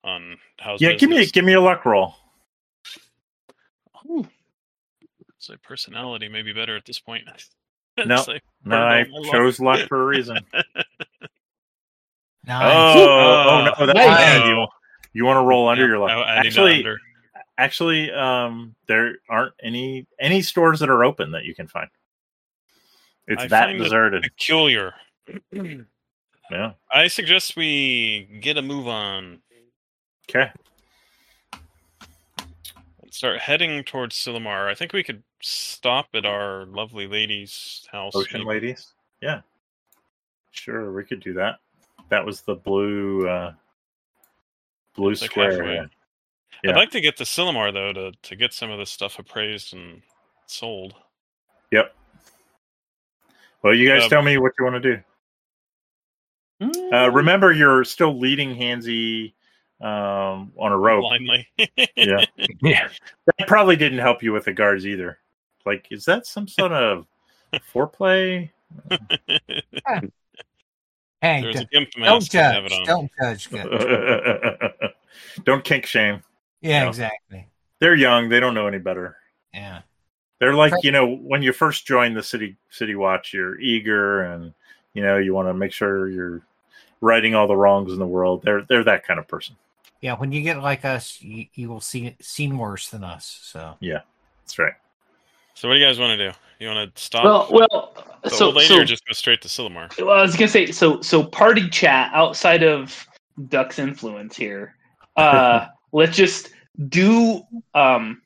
on 0.03 0.37
how's 0.59 0.81
Yeah, 0.81 0.93
give 0.93 1.09
me 1.09 1.16
business. 1.16 1.33
give 1.33 1.45
me 1.45 1.55
a 1.55 1.61
luck 1.61 1.85
roll. 1.85 2.14
So 5.39 5.55
personality 5.62 6.29
may 6.29 6.43
be 6.43 6.53
better 6.53 6.77
at 6.77 6.85
this 6.85 6.99
point. 6.99 7.25
No, 8.05 8.25
like, 8.27 8.43
No, 8.64 8.77
I 8.77 9.05
Pardon, 9.05 9.12
my 9.12 9.18
luck. 9.20 9.31
chose 9.33 9.61
luck 9.61 9.89
for 9.89 10.03
a 10.03 10.07
reason. 10.07 10.39
Nice. 12.47 12.97
Oh, 12.97 13.09
oh 13.49 13.64
no, 13.64 13.87
that's 13.87 13.99
Nice. 13.99 14.07
bad. 14.07 14.49
You, 14.49 14.66
you 15.14 15.25
want 15.25 15.39
to 15.39 15.47
roll 15.49 15.66
under 15.68 15.83
Yeah, 15.85 15.89
your 15.89 15.99
luck? 15.99 16.11
I- 16.11 16.22
I 16.22 16.37
Actually, 16.37 16.79
under. 16.81 16.99
actually, 17.57 18.11
um, 18.12 18.75
there 18.87 19.14
aren't 19.31 19.55
any 19.62 20.07
any 20.20 20.43
stores 20.43 20.81
that 20.81 20.91
are 20.91 21.05
open 21.05 21.31
that 21.31 21.45
you 21.45 21.55
can 21.55 21.68
find. 21.68 21.89
It's 23.27 23.43
I 23.45 23.49
that 23.49 23.72
deserted. 23.79 24.22
peculiar. 24.22 24.95
Yeah. 26.51 26.72
I 26.93 27.09
suggest 27.09 27.57
we 27.57 28.29
get 28.43 28.59
a 28.59 28.62
move 28.62 28.87
on 28.87 29.41
Okay. 30.29 30.51
and 33.03 33.12
start 33.14 33.39
heading 33.39 33.83
towards 33.83 34.14
Silamar. 34.14 34.68
I 34.68 34.75
think 34.75 34.93
we 34.93 35.03
could 35.03 35.22
stop 35.41 36.09
at 36.12 36.27
our 36.27 36.66
lovely 36.66 37.07
lady's 37.07 37.87
house. 37.91 38.14
Ocean 38.14 38.41
maybe. 38.41 38.49
ladies. 38.61 38.93
Yeah. 39.22 39.41
Sure, 40.51 40.93
we 40.93 41.03
could 41.05 41.20
do 41.20 41.33
that. 41.33 41.61
That 42.11 42.25
was 42.27 42.43
the 42.43 42.55
blue 42.57 43.27
uh 43.27 43.55
blue 44.95 45.14
square. 45.14 45.89
Yeah. 46.62 46.70
I'd 46.70 46.77
like 46.77 46.91
to 46.91 47.01
get 47.01 47.16
to 47.16 47.25
Silamar 47.25 47.72
though 47.72 47.95
to 47.95 48.12
to 48.22 48.37
get 48.37 48.53
some 48.53 48.70
of 48.70 48.79
this 48.79 48.91
stuff 48.91 49.18
appraised 49.18 49.72
and 49.72 50.03
sold. 50.47 50.95
Yep. 51.72 51.95
Well, 53.65 53.75
you 53.75 53.89
guys 53.89 54.05
Um, 54.05 54.11
tell 54.11 54.23
me 54.23 54.37
what 54.39 54.53
you 54.59 54.65
want 54.67 54.81
to 54.83 55.03
do. 56.61 56.93
Uh, 56.93 57.11
remember, 57.11 57.51
you're 57.53 57.83
still 57.85 58.17
leading 58.19 58.55
Hansy 58.55 59.35
um, 59.81 60.53
on 60.57 60.71
a 60.71 60.77
rope. 60.79 61.01
blindly. 61.03 61.49
Yeah. 61.97 62.25
Yeah. 62.62 62.89
That 63.39 63.49
probably 63.49 63.75
didn't 63.77 63.99
help 63.99 64.23
you 64.23 64.33
with 64.33 64.45
the 64.45 64.53
guards 64.53 64.87
either. 64.87 65.19
Like, 65.67 65.89
is 65.91 66.05
that 66.05 66.27
some 66.27 66.47
sort 66.47 66.73
of 66.73 67.07
foreplay? 67.75 68.51
Hey, 71.21 71.41
There's 71.43 71.57
a 71.57 71.61
d- 71.61 71.69
gimp 71.73 71.91
don't 71.93 72.01
mask. 72.03 72.33
have 72.33 72.65
judge. 72.65 72.73
it 72.73 72.79
on. 72.81 72.85
Don't 72.87 73.11
judge. 73.21 73.49
Don't 75.45 75.65
kink 75.65 75.87
shame. 75.87 76.23
Yeah, 76.61 76.83
No. 76.85 76.89
exactly. 76.91 77.49
They're 77.81 77.95
young. 77.95 78.29
They 78.29 78.41
don't 78.41 78.55
know 78.55 78.67
any 78.67 78.79
better. 78.79 79.17
Yeah. 79.53 79.83
They're 80.41 80.55
like, 80.55 80.72
you 80.82 80.91
know, 80.91 81.16
when 81.16 81.43
you 81.43 81.53
first 81.53 81.87
join 81.87 82.14
the 82.14 82.22
city 82.22 82.57
city 82.70 82.95
watch, 82.95 83.32
you're 83.32 83.59
eager 83.61 84.22
and 84.22 84.53
you 84.93 85.03
know 85.03 85.16
you 85.18 85.32
want 85.35 85.49
to 85.49 85.55
make 85.55 85.72
sure 85.72 86.09
you're 86.09 86.43
righting 87.01 87.35
all 87.35 87.47
the 87.47 87.57
wrongs 87.57 87.93
in 87.93 87.99
the 87.99 88.07
world. 88.07 88.43
They're 88.43 88.62
they're 88.62 88.85
that 88.85 89.07
kind 89.07 89.20
of 89.20 89.28
person. 89.28 89.57
Yeah, 90.01 90.16
when 90.16 90.32
you 90.32 90.43
get 90.43 90.61
like 90.61 90.85
us, 90.85 91.20
you, 91.22 91.47
you 91.55 91.68
will 91.68 91.80
see 91.80 92.16
seen 92.20 92.59
worse 92.59 92.91
than 92.91 93.05
us. 93.05 93.39
So 93.43 93.76
yeah, 93.80 94.01
That's 94.43 94.59
right. 94.59 94.74
So 95.55 95.68
what 95.68 95.74
do 95.74 95.80
you 95.80 95.87
guys 95.87 95.99
want 95.99 96.18
to 96.18 96.30
do? 96.30 96.37
You 96.59 96.68
want 96.68 96.95
to 96.95 97.03
stop 97.03 97.24
Well, 97.24 97.49
well. 97.51 97.95
the 98.22 98.30
so, 98.30 98.51
later 98.51 98.74
so 98.74 98.85
just 98.85 99.07
go 99.07 99.12
straight 99.12 99.41
to 99.43 99.49
Silmar? 99.49 99.97
well, 99.99 100.18
I 100.18 100.22
was 100.22 100.37
gonna 100.37 100.49
say 100.49 100.70
so. 100.72 101.01
So 101.01 101.22
party 101.22 101.68
chat 101.68 102.11
outside 102.12 102.62
of 102.62 103.07
Duck's 103.49 103.78
influence 103.78 104.37
here. 104.37 104.76
Uh, 105.16 105.66
let's 105.93 106.16
just 106.16 106.51
do. 106.89 107.43
Um, 107.74 108.22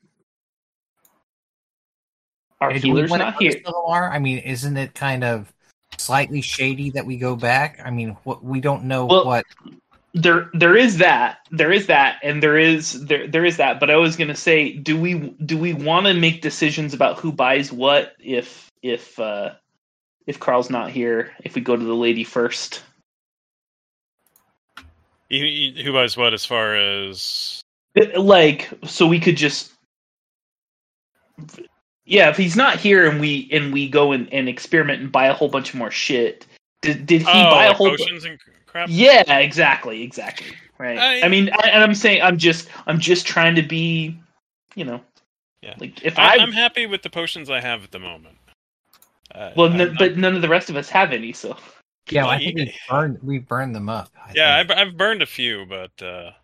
our 2.61 2.71
Hey, 2.71 2.79
do 2.81 2.89
we 2.93 3.03
healer's 3.03 3.11
not 3.13 3.37
here. 3.37 3.53
Silmar? 3.53 4.11
I 4.11 4.19
mean, 4.19 4.39
isn't 4.39 4.77
it 4.77 4.95
kind 4.95 5.25
of 5.25 5.53
slightly 5.97 6.41
shady 6.41 6.91
that 6.91 7.07
we 7.07 7.17
go 7.17 7.37
back? 7.37 7.81
I 7.85 7.91
mean, 7.91 8.17
what 8.25 8.43
we 8.45 8.61
don't 8.61 8.85
know 8.85 9.07
Well, 9.07 9.27
what. 9.27 9.45
there 10.15 10.51
there 10.55 10.77
is 10.77 10.97
that 10.99 11.39
there 11.51 11.71
is 11.71 11.87
that 11.87 12.19
and 12.23 12.43
there 12.43 12.59
is 12.59 13.05
there 13.07 13.27
there 13.29 13.45
is 13.45 13.59
that 13.59 13.79
but 13.79 13.91
i 13.91 13.97
was 13.97 14.17
going 14.17 14.27
to 14.29 14.35
say 14.35 14.73
do 14.73 14.99
we 14.99 15.37
do 15.45 15.57
we 15.59 15.75
want 15.75 16.07
to 16.07 16.15
make 16.15 16.41
decisions 16.41 16.95
about 16.95 17.19
who 17.19 17.31
buys 17.31 17.71
what 17.71 18.15
if 18.19 18.71
if 18.83 19.19
uh 19.21 19.51
if 20.27 20.41
carl's 20.41 20.71
not 20.71 20.91
here 20.91 21.31
if 21.45 21.55
we 21.55 21.61
go 21.61 21.77
to 21.77 21.85
the 21.85 21.95
lady 21.95 22.25
first 22.25 22.83
You- 25.29 25.45
you- 25.45 25.85
Who 25.85 25.93
buys 25.93 26.17
what 26.17 26.33
as 26.33 26.47
far 26.47 26.75
as 26.75 27.61
like 28.17 28.71
so 28.87 29.07
we 29.07 29.21
could 29.21 29.37
just 29.37 29.73
yeah 32.09 32.29
if 32.31 32.37
he's 32.37 32.57
not 32.57 32.77
here 32.79 33.09
and 33.09 33.21
we 33.21 33.49
and 33.53 33.73
we 33.73 33.89
go 33.89 34.13
and, 34.13 34.33
and 34.33 34.49
experiment 34.49 35.01
and 35.01 35.13
buy 35.13 35.27
a 35.27 35.33
whole 35.33 35.49
bunch 35.49 35.69
of 35.71 35.75
more 35.77 35.91
shit 35.91 36.47
did, 36.83 37.07
did 37.07 37.23
he 37.23 37.29
oh, 37.29 37.51
buy 37.51 37.65
a 37.65 37.69
like 37.69 37.77
whole 37.77 37.91
potions 37.91 38.25
and 38.25 38.39
crap? 38.67 38.89
Yeah, 38.91 39.39
exactly, 39.39 40.03
exactly. 40.03 40.49
Right. 40.79 40.97
I- 40.97 41.23
I, 41.23 41.29
mean, 41.29 41.51
I, 41.51 41.69
and 41.71 41.83
I'm 41.83 41.95
saying 41.95 42.23
I'm 42.23 42.39
just 42.39 42.69
I'm 42.87 43.01
just 43.01 43.27
trying 43.27 43.57
to 43.57 43.63
be, 43.63 44.17
you 44.77 44.85
know, 44.85 45.01
Yeah. 45.61 45.75
like 45.79 46.05
if 46.05 46.17
I, 46.21 46.37
I, 46.37 46.39
I'm 46.39 46.53
happy 46.53 46.87
with 46.87 47.03
the 47.03 47.11
potions 47.11 47.51
I 47.51 47.61
have 47.61 47.83
at 47.83 47.91
the 47.91 47.99
moment. 47.99 48.37
Uh, 49.35 49.51
well, 49.57 49.67
I'm 49.67 49.81
n- 49.81 49.89
not- 49.89 49.99
but 49.99 50.17
none 50.17 50.37
of 50.37 50.43
the 50.43 50.49
rest 50.49 50.71
of 50.71 50.77
us 50.77 50.89
have 50.91 51.11
any, 51.13 51.33
so 51.33 51.57
Yeah, 52.11 52.23
Well, 52.23 52.31
I 52.31 52.39
think 52.39 52.59
you- 52.59 52.65
we 52.67 52.75
burned 52.89 53.19
we 53.25 53.39
burned 53.39 53.75
them 53.75 53.89
up. 53.89 54.11
I 54.17 54.33
yeah, 54.37 54.59
think. 54.59 54.71
I've, 54.71 54.89
I've 54.89 54.97
burned 54.97 55.21
a 55.23 55.27
few, 55.27 55.67
but 55.67 55.91
uh, 56.01 56.31
I- 56.31 56.35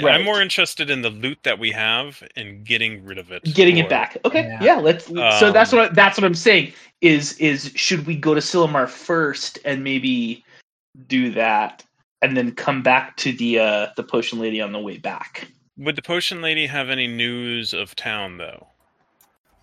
Right. 0.00 0.14
I'm 0.14 0.24
more 0.24 0.40
interested 0.40 0.88
in 0.90 1.02
the 1.02 1.10
loot 1.10 1.38
that 1.42 1.58
we 1.58 1.70
have 1.72 2.22
and 2.36 2.64
getting 2.64 3.04
rid 3.04 3.18
of 3.18 3.30
it. 3.32 3.42
getting 3.54 3.78
it 3.78 3.88
back. 3.88 4.16
Okay, 4.24 4.42
Yeah. 4.44 4.62
yeah, 4.62 4.76
let's. 4.76 5.06
so 5.06 5.46
Um, 5.48 5.52
that's 5.52 5.72
what 5.72 5.90
I, 5.90 5.94
that's 5.94 6.16
what 6.18 6.24
I'm 6.24 6.34
saying. 6.34 6.72
Is 7.00 7.36
is 7.38 7.72
should 7.74 8.06
we 8.06 8.16
go 8.16 8.32
to 8.34 8.40
Silmar 8.40 8.88
first 8.88 9.58
and 9.64 9.82
maybe 9.82 10.44
do 11.08 11.30
that, 11.32 11.84
and 12.22 12.36
then 12.36 12.52
come 12.52 12.82
back 12.82 13.16
to 13.18 13.32
the 13.32 13.58
uh 13.58 13.86
the 13.96 14.02
potion 14.02 14.38
lady 14.38 14.60
on 14.60 14.72
the 14.72 14.78
way 14.80 14.98
back? 14.98 15.48
Would 15.78 15.96
the 15.96 16.02
potion 16.02 16.40
lady 16.42 16.66
have 16.66 16.90
any 16.90 17.06
news 17.08 17.72
of 17.74 17.96
town 17.96 18.38
though? 18.38 18.68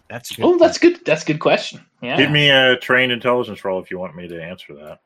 that's 0.10 0.36
good. 0.36 0.44
Oh, 0.44 0.58
that's 0.58 0.80
good. 0.80 1.00
That's 1.06 1.22
a 1.24 1.26
good 1.26 1.40
question. 1.40 1.86
Yeah. 2.02 2.18
Give 2.18 2.32
me 2.32 2.50
a 2.50 2.78
trained 2.78 3.12
intelligence 3.12 3.64
roll 3.64 3.80
if 3.82 3.92
you 3.92 4.00
want 4.00 4.16
me 4.16 4.28
to 4.28 4.42
answer 4.44 4.74
that. 4.76 5.00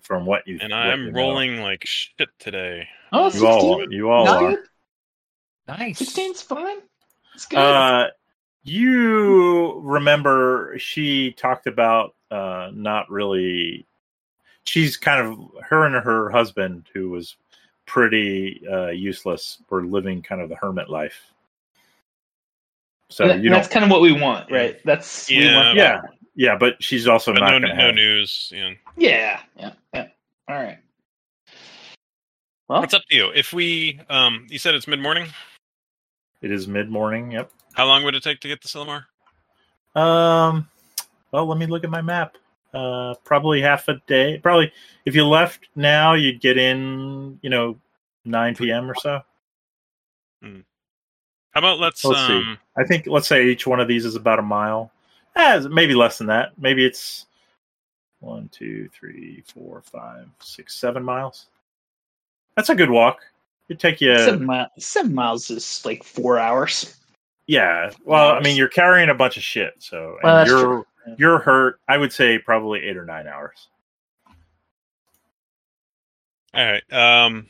From 0.00 0.24
what 0.24 0.46
you 0.48 0.58
And 0.60 0.70
what 0.72 0.78
I'm 0.78 1.04
you 1.06 1.12
know. 1.12 1.18
rolling 1.18 1.60
like 1.60 1.84
shit 1.84 2.30
today. 2.38 2.88
Oh, 3.12 3.30
You 3.32 3.46
all, 3.46 3.92
you 3.92 4.10
all 4.10 4.24
Not 4.24 4.42
are. 4.42 4.50
good. 4.50 4.58
nice. 5.68 6.00
16's 6.00 6.42
fine. 6.42 6.78
It's 7.34 7.46
good. 7.46 7.58
Uh, 7.58 8.08
you 8.64 9.80
remember 9.80 10.74
she 10.78 11.32
talked 11.32 11.66
about 11.66 12.14
uh, 12.30 12.70
not 12.72 13.10
really. 13.10 13.86
She's 14.64 14.96
kind 14.96 15.20
of 15.26 15.64
her 15.64 15.86
and 15.86 15.94
her 15.96 16.30
husband, 16.30 16.86
who 16.94 17.10
was 17.10 17.36
pretty 17.86 18.62
uh, 18.70 18.88
useless, 18.88 19.58
were 19.68 19.84
living 19.84 20.22
kind 20.22 20.40
of 20.40 20.48
the 20.48 20.54
hermit 20.54 20.88
life. 20.88 21.20
So 23.08 23.28
And 23.28 23.42
you 23.44 23.50
that's 23.50 23.68
kind 23.68 23.84
of 23.84 23.90
what 23.90 24.00
we 24.00 24.12
want, 24.12 24.50
right? 24.50 24.78
That's 24.84 25.28
we 25.28 25.44
Yeah. 25.44 25.56
want- 25.56 25.76
yeah, 25.76 26.00
yeah, 26.36 26.56
but 26.56 26.82
she's 26.82 27.08
also 27.08 27.32
But 27.34 27.40
not 27.40 27.50
no, 27.60 27.68
no 27.68 27.74
have. 27.74 27.94
news. 27.94 28.50
You 28.54 28.70
know. 28.70 28.74
Yeah, 28.96 29.40
yeah, 29.58 29.72
yeah. 29.92 30.06
All 30.48 30.56
right. 30.56 30.78
Well, 32.68 32.80
What's 32.80 32.94
up 32.94 33.02
to 33.10 33.16
you? 33.16 33.30
If 33.34 33.52
we, 33.52 34.00
um, 34.08 34.46
you 34.48 34.58
said 34.58 34.74
it's 34.74 34.86
mid 34.88 35.00
morning. 35.00 35.28
It 36.40 36.50
is 36.50 36.66
mid 36.66 36.88
morning. 36.90 37.32
Yep. 37.32 37.50
How 37.74 37.86
long 37.86 38.04
would 38.04 38.14
it 38.14 38.22
take 38.22 38.40
to 38.40 38.48
get 38.48 38.60
to 38.62 38.68
Silmar? 38.68 39.04
Um, 39.94 40.68
well, 41.30 41.46
let 41.46 41.58
me 41.58 41.66
look 41.66 41.84
at 41.84 41.90
my 41.90 42.02
map. 42.02 42.36
Uh, 42.72 43.14
probably 43.24 43.60
half 43.60 43.88
a 43.88 44.00
day. 44.06 44.38
Probably 44.38 44.72
if 45.04 45.14
you 45.14 45.26
left 45.26 45.68
now, 45.76 46.14
you'd 46.14 46.40
get 46.40 46.56
in, 46.56 47.38
you 47.42 47.50
know, 47.50 47.78
9 48.24 48.56
p.m. 48.56 48.90
or 48.90 48.94
so. 48.94 49.20
How 50.42 51.58
about 51.58 51.78
let's, 51.80 52.02
Let's 52.04 52.26
see. 52.26 52.32
um, 52.38 52.58
I 52.78 52.84
think 52.84 53.06
let's 53.06 53.28
say 53.28 53.46
each 53.46 53.66
one 53.66 53.78
of 53.78 53.86
these 53.86 54.06
is 54.06 54.16
about 54.16 54.38
a 54.38 54.42
mile. 54.42 54.90
Eh, 55.36 55.60
maybe 55.70 55.94
less 55.94 56.18
than 56.18 56.26
that. 56.28 56.52
Maybe 56.58 56.84
it's 56.84 57.26
one, 58.20 58.48
two, 58.50 58.88
three, 58.88 59.42
four, 59.46 59.82
five, 59.82 60.26
six, 60.40 60.74
seven 60.74 61.04
miles. 61.04 61.46
That's 62.56 62.68
a 62.68 62.74
good 62.74 62.90
walk. 62.90 63.18
It'd 63.68 63.80
take 63.80 64.00
you. 64.00 64.16
seven, 64.18 64.46
mi- 64.46 64.66
seven 64.78 65.14
miles 65.14 65.50
is 65.50 65.82
like 65.84 66.04
four 66.04 66.38
hours. 66.38 66.96
Yeah. 67.46 67.90
Well, 68.04 68.32
I 68.32 68.40
mean, 68.40 68.56
you're 68.56 68.68
carrying 68.68 69.08
a 69.08 69.14
bunch 69.14 69.36
of 69.36 69.42
shit, 69.42 69.74
so 69.78 70.16
and 70.22 70.24
Well, 70.24 70.46
you're 70.46 70.60
true. 70.60 70.86
You're 71.18 71.38
hurt. 71.38 71.80
I 71.88 71.96
would 71.98 72.12
say 72.12 72.38
probably 72.38 72.80
eight 72.84 72.96
or 72.96 73.04
nine 73.04 73.26
hours. 73.26 73.68
all 76.54 76.64
right. 76.64 76.92
Um, 76.92 77.46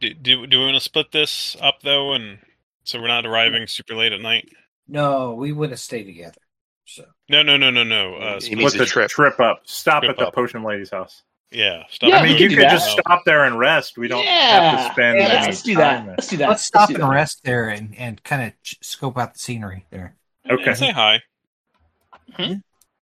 do, 0.00 0.12
do, 0.14 0.46
do 0.46 0.58
we 0.58 0.64
want 0.64 0.74
to 0.76 0.80
split 0.80 1.12
this 1.12 1.56
up 1.60 1.80
though? 1.82 2.14
And 2.14 2.38
so 2.84 3.00
we're 3.00 3.08
not 3.08 3.26
arriving 3.26 3.66
super 3.66 3.94
late 3.94 4.12
at 4.12 4.20
night? 4.20 4.48
No, 4.88 5.34
we 5.34 5.52
would 5.52 5.70
have 5.70 5.80
stayed 5.80 6.04
together. 6.04 6.40
So 6.86 7.04
No, 7.28 7.42
no, 7.42 7.56
no, 7.56 7.70
no, 7.70 7.84
no. 7.84 8.14
Uh, 8.16 8.40
split- 8.40 8.58
means 8.58 8.64
What's 8.64 8.74
a 8.76 8.78
the 8.78 8.86
trip. 8.86 9.10
trip 9.10 9.40
up? 9.40 9.62
Stop 9.64 10.02
Trip 10.02 10.10
at 10.12 10.18
the 10.18 10.26
up. 10.28 10.34
potion 10.34 10.62
lady's 10.62 10.90
house. 10.90 11.22
Yeah. 11.54 11.84
Stop 11.90 12.08
Yeah, 12.10 12.16
I 12.18 12.22
mean, 12.24 12.32
you 12.36 12.48
do 12.48 12.56
could 12.56 12.64
that. 12.64 12.70
just 12.72 12.90
stop 12.90 13.22
there 13.24 13.44
and 13.44 13.58
rest. 13.58 13.96
We 13.96 14.08
don't 14.08 14.24
have 14.24 14.86
to 14.88 14.92
spend 14.92 15.18
Yeah, 15.18 15.24
any 15.26 15.46
let's 15.46 15.62
do 15.62 15.74
that. 15.76 16.06
Let's 16.06 16.26
do 16.28 16.36
that. 16.38 16.48
let's 16.50 16.62
stop 16.64 16.88
do 16.88 16.94
and 16.94 17.04
that. 17.04 17.08
rest 17.08 17.42
there 17.44 17.68
and, 17.68 17.94
and 17.96 18.22
kind 18.24 18.42
of 18.42 18.62
ch- 18.62 18.78
scope 18.82 19.16
out 19.18 19.32
the 19.34 19.38
scenery 19.38 19.86
there. 19.90 20.16
Okay. 20.50 20.64
And 20.70 20.76
say 20.76 20.90
hi. 20.90 21.22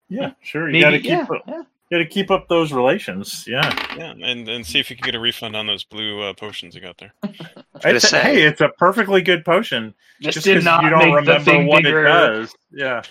Yeah, 0.10 0.32
sure. 0.41 0.70
You 0.70 0.82
got 0.82 0.91
to 0.91 0.99
keep 0.99 1.10
yeah, 1.10 1.22
up, 1.22 1.41
yeah. 1.47 1.64
got 1.89 1.97
to 1.99 2.06
keep 2.06 2.32
up 2.32 2.47
those 2.49 2.74
relations. 2.74 3.45
Yeah. 3.47 3.74
Yeah, 3.97 4.12
and 4.22 4.47
and 4.49 4.66
see 4.66 4.80
if 4.80 4.89
you 4.89 4.95
can 4.97 5.06
get 5.06 5.16
a 5.16 5.20
refund 5.20 5.56
on 5.56 5.68
those 5.68 5.84
blue 5.86 6.22
uh, 6.22 6.34
potions 6.34 6.76
you 6.76 6.82
got 6.82 6.97
there. 6.97 7.14
gonna 7.24 7.36
It's 7.95 8.10
say. 8.10 8.22
hey, 8.22 8.43
it's 8.43 8.60
a 8.62 8.70
perfectly 8.78 9.22
good 9.22 9.45
potion. 9.45 9.93
Just, 10.22 10.36
Just 10.36 10.45
did 10.45 10.56
'cause 10.58 10.66
not 10.66 10.84
you 10.84 10.89
don't 10.89 10.99
make 10.99 11.10
the 11.12 11.16
remember 11.16 11.43
thing 11.52 11.68
what 11.68 11.84
bigger. 11.84 12.06
it 12.06 12.10
does. 12.10 12.56
Yeah. 12.72 13.02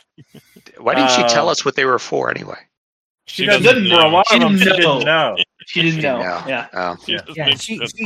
Why 0.78 0.94
didn't 0.94 1.10
she 1.10 1.22
tell 1.34 1.48
Uh, 1.48 1.52
us 1.52 1.64
what 1.64 1.74
they 1.74 1.86
were 1.86 1.98
for 1.98 2.30
anyway? 2.30 2.58
She, 3.30 3.42
She 3.42 3.46
doesn't, 3.46 3.62
doesn't 3.62 3.84
know. 3.88 4.22
She 4.28 4.36
of 4.36 4.40
them. 4.42 4.58
She 4.58 4.64
didn't 4.64 4.76
didn't 4.80 4.80
know. 4.82 5.34
know. 5.34 5.36
She 5.66 5.82
didn't 5.82 6.02
know. 6.02 6.18
No. 6.18 6.44
Yeah. 6.48 6.66
Um, 6.72 6.98
She 7.04 7.12
Yeah. 7.12 7.20
Yeah, 7.36 7.44
makes 7.46 7.62
she, 7.62 7.76
sense. 7.78 7.92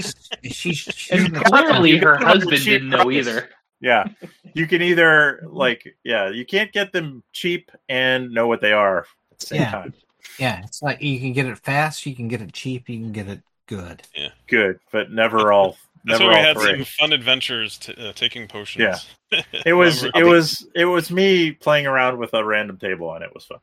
she's 0.43 0.55
she's 0.55 0.77
she's 0.79 1.11
And 1.11 1.35
clearly 1.35 1.97
her 1.99 2.17
can 2.19 2.27
have 2.27 2.37
a 2.37 2.39
husband 2.41 2.59
cheap 2.59 2.73
didn't 2.73 2.89
know 2.91 3.05
price. 3.05 3.17
either. 3.17 3.49
Yeah. 3.81 4.05
You 4.57 4.69
can 4.69 4.83
either 4.83 5.43
like 5.51 5.85
yeah, 6.05 6.31
you 6.31 6.47
can't 6.47 6.71
get 6.73 6.93
them 6.93 7.25
cheap 7.33 7.73
and 7.89 8.31
know 8.31 8.47
what 8.47 8.61
they 8.61 8.73
are 8.73 9.01
at 9.33 9.39
the 9.41 9.47
same 9.47 9.61
Yeah. 9.63 9.71
time. 9.73 9.95
Yeah, 10.39 10.63
it's 10.63 10.81
like 10.81 11.03
you 11.03 11.19
can 11.19 11.33
get 11.33 11.47
it 11.47 11.59
fast, 11.59 12.07
you 12.07 12.15
can 12.15 12.29
get 12.29 12.41
it 12.41 12.53
cheap, 12.53 12.89
you 12.89 13.01
can 13.01 13.11
get 13.11 13.27
it 13.29 13.41
good. 13.67 14.03
Yeah. 14.15 14.29
Good, 14.47 14.79
but 14.93 15.11
never 15.11 15.51
all 15.53 15.77
That's 16.05 16.21
never 16.21 16.31
why 16.33 16.39
we 16.39 16.45
had 16.47 16.57
three. 16.57 16.67
some 16.67 16.85
fun 16.85 17.13
adventures 17.13 17.79
t- 17.79 17.95
uh, 17.99 18.13
taking 18.13 18.47
potions. 18.47 19.09
Yeah. 19.33 19.43
It 19.67 19.73
was 19.73 20.05
it 20.05 20.23
was 20.25 20.65
it 20.77 20.85
was 20.85 21.11
me 21.11 21.51
playing 21.51 21.87
around 21.89 22.19
with 22.19 22.33
a 22.35 22.45
random 22.45 22.77
table 22.79 23.13
and 23.15 23.25
it 23.25 23.35
was 23.35 23.45
fun. 23.47 23.59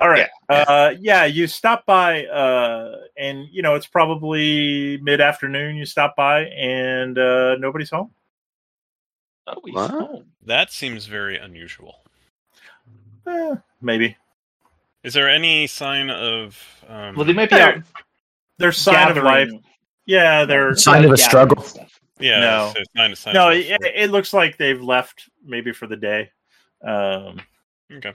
All 0.00 0.08
right. 0.08 0.28
Uh 0.48 0.94
yeah, 0.98 1.24
you 1.24 1.46
stop 1.46 1.86
by 1.86 2.26
uh 2.26 2.96
and 3.16 3.46
you 3.52 3.62
know 3.62 3.74
it's 3.76 3.86
probably 3.86 4.98
mid 5.02 5.20
afternoon 5.20 5.76
you 5.76 5.86
stop 5.86 6.16
by 6.16 6.46
and 6.46 7.16
uh 7.18 7.56
nobody's 7.58 7.90
home. 7.90 8.10
Oh, 9.46 9.54
he's 9.64 9.74
What? 9.74 9.90
home. 9.90 10.24
That 10.46 10.72
seems 10.72 11.06
very 11.06 11.36
unusual. 11.38 11.96
Eh, 13.26 13.54
maybe. 13.80 14.16
Is 15.02 15.12
there 15.14 15.28
any 15.30 15.66
sign 15.66 16.10
of? 16.10 16.58
Um, 16.88 17.14
Well, 17.14 17.24
they 17.26 17.32
might 17.34 17.50
be 17.50 17.56
There- 17.56 17.76
out 17.76 17.82
There's 18.58 18.78
sign 18.78 19.10
of 19.16 19.22
life. 19.22 19.46
gathering. 19.48 19.64
Yeah, 20.06 20.44
there's 20.44 20.82
Sign 20.82 21.04
of 21.04 21.12
a 21.12 21.16
struggle. 21.16 21.64
yeah, 22.18 22.40
No. 22.40 22.68
it's- 22.70 22.74
it's 22.76 22.90
sign 22.96 23.12
of- 23.12 23.18
sign 23.18 23.34
No, 23.34 23.50
of- 23.50 23.56
it, 23.56 23.80
it 23.94 24.10
looks 24.10 24.32
like 24.32 24.56
they've 24.56 24.80
left 24.82 25.28
maybe 25.44 25.72
for 25.72 25.86
the 25.86 25.96
day. 25.96 26.30
Um 26.82 27.40
Okay. 27.92 28.14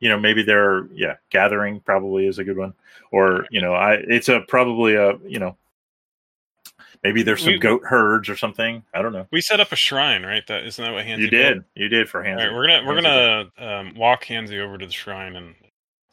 You 0.00 0.08
know 0.08 0.18
maybe 0.18 0.42
they're 0.42 0.86
yeah 0.94 1.16
gathering 1.30 1.80
probably 1.80 2.26
is 2.26 2.38
a 2.38 2.44
good 2.44 2.56
one 2.56 2.72
or 3.12 3.46
you 3.50 3.60
know 3.60 3.74
i 3.74 3.94
it's 3.94 4.28
a 4.28 4.40
probably 4.48 4.94
a 4.94 5.16
you 5.26 5.38
know 5.38 5.56
maybe 7.02 7.22
there's 7.22 7.42
some 7.42 7.52
We- 7.54 7.58
goat 7.58 7.82
herds 7.84 8.28
or 8.28 8.36
something 8.36 8.82
i 8.94 9.02
don't 9.02 9.12
know 9.12 9.26
We 9.30 9.40
set 9.40 9.60
up 9.60 9.72
a 9.72 9.76
shrine, 9.76 10.24
right? 10.24 10.46
That 10.46 10.64
isn't 10.64 10.82
that 10.84 10.92
what 10.92 11.04
Hansy 11.04 11.22
you 11.22 11.30
did 11.30 11.64
you 11.74 11.88
did 11.88 12.08
for 12.08 12.20
All 12.20 12.26
hands 12.26 12.42
right, 12.42 12.52
we're 12.52 12.66
gonna 12.68 12.86
we're 12.86 13.00
gonna 13.00 13.50
um, 13.58 13.94
walk 13.94 14.24
Hansy 14.24 14.58
over 14.60 14.78
to 14.78 14.86
the 14.86 14.92
shrine 14.92 15.36
and 15.36 15.54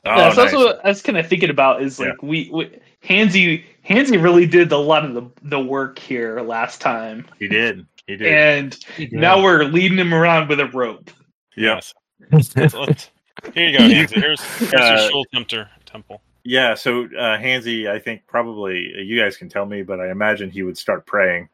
oh, 0.06 0.16
That's 0.18 0.38
nice. 0.38 0.54
also 0.54 0.66
what 0.66 0.86
I 0.86 0.90
was 0.90 1.02
kind 1.02 1.18
of 1.18 1.28
thinking 1.28 1.50
about 1.50 1.82
is 1.82 2.00
like 2.00 2.22
we, 2.22 2.50
we 2.54 2.80
Hansy 3.04 3.64
Hansy 3.88 4.18
really 4.22 4.46
did 4.48 4.72
a 4.72 4.78
lot 4.78 5.06
of 5.06 5.14
the 5.14 5.30
the 5.44 5.60
work 5.60 6.00
here 6.00 6.42
last 6.42 6.82
time, 6.82 7.26
He 7.40 7.48
did. 7.48 7.86
He 8.08 8.16
did. 8.18 8.28
and 8.28 8.74
He 8.96 9.08
did. 9.08 9.20
now 9.20 9.42
we're 9.44 9.64
leading 9.64 9.98
him 9.98 10.14
around 10.14 10.48
with 10.50 10.60
a 10.60 10.68
rope. 10.68 11.10
yeah. 11.56 11.80
Let's- 12.32 12.56
let's- 12.56 13.10
here 13.54 13.70
you 13.70 13.78
go, 13.78 13.88
Nancy. 13.88 14.16
Here's, 14.20 14.42
here's 14.42 14.74
Uh, 14.74 14.98
your 15.00 15.10
Shul 15.10 15.26
Tempter 15.34 15.70
temple. 15.86 16.22
Yeah. 16.44 16.74
So 16.76 17.04
uh, 17.06 17.38
Hansy, 17.38 17.90
I 17.90 18.00
think 18.00 18.26
probably 18.28 18.92
you 19.02 19.20
guys 19.20 19.38
can 19.38 19.50
tell 19.50 19.66
me, 19.66 19.82
but 19.84 20.00
I 20.00 20.10
imagine 20.12 20.50
he 20.50 20.64
would 20.64 20.78
start 20.78 21.06
praying. 21.06 21.50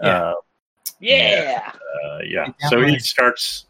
Yeah. 0.00 0.08
Uh, 0.08 0.34
Yeah. 1.00 1.72
uh, 2.04 2.18
yeah. 2.24 2.46
Yeah, 2.60 2.68
So 2.68 2.82
he 2.82 2.98
starts. 2.98 3.66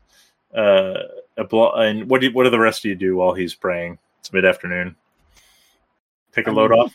Uh, 0.55 1.03
a 1.37 1.43
blo- 1.43 1.72
and 1.72 2.09
what 2.09 2.20
do 2.20 2.30
what 2.32 2.45
do 2.45 2.51
the 2.51 2.59
rest 2.61 2.85
of 2.85 2.89
you 2.89 2.95
do 2.95 3.16
while 3.16 3.35
he's 3.35 3.57
praying? 3.57 3.99
It's 4.20 4.32
mid 4.32 4.45
afternoon. 4.45 4.95
Take 6.32 6.47
a 6.47 6.53
load 6.53 6.70
mean, 6.70 6.78
off. 6.80 6.95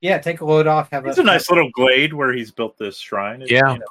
yeah, 0.00 0.18
take 0.18 0.40
a 0.42 0.44
load 0.44 0.68
off. 0.68 0.90
Have 0.92 1.06
It's 1.06 1.18
a 1.18 1.22
nice 1.24 1.50
little 1.50 1.68
glade 1.70 2.12
where 2.12 2.32
he's 2.32 2.52
built 2.52 2.78
this 2.78 2.98
shrine. 2.98 3.42
It's, 3.42 3.50
Yeah. 3.50 3.72
you 3.72 3.78
know, 3.80 3.86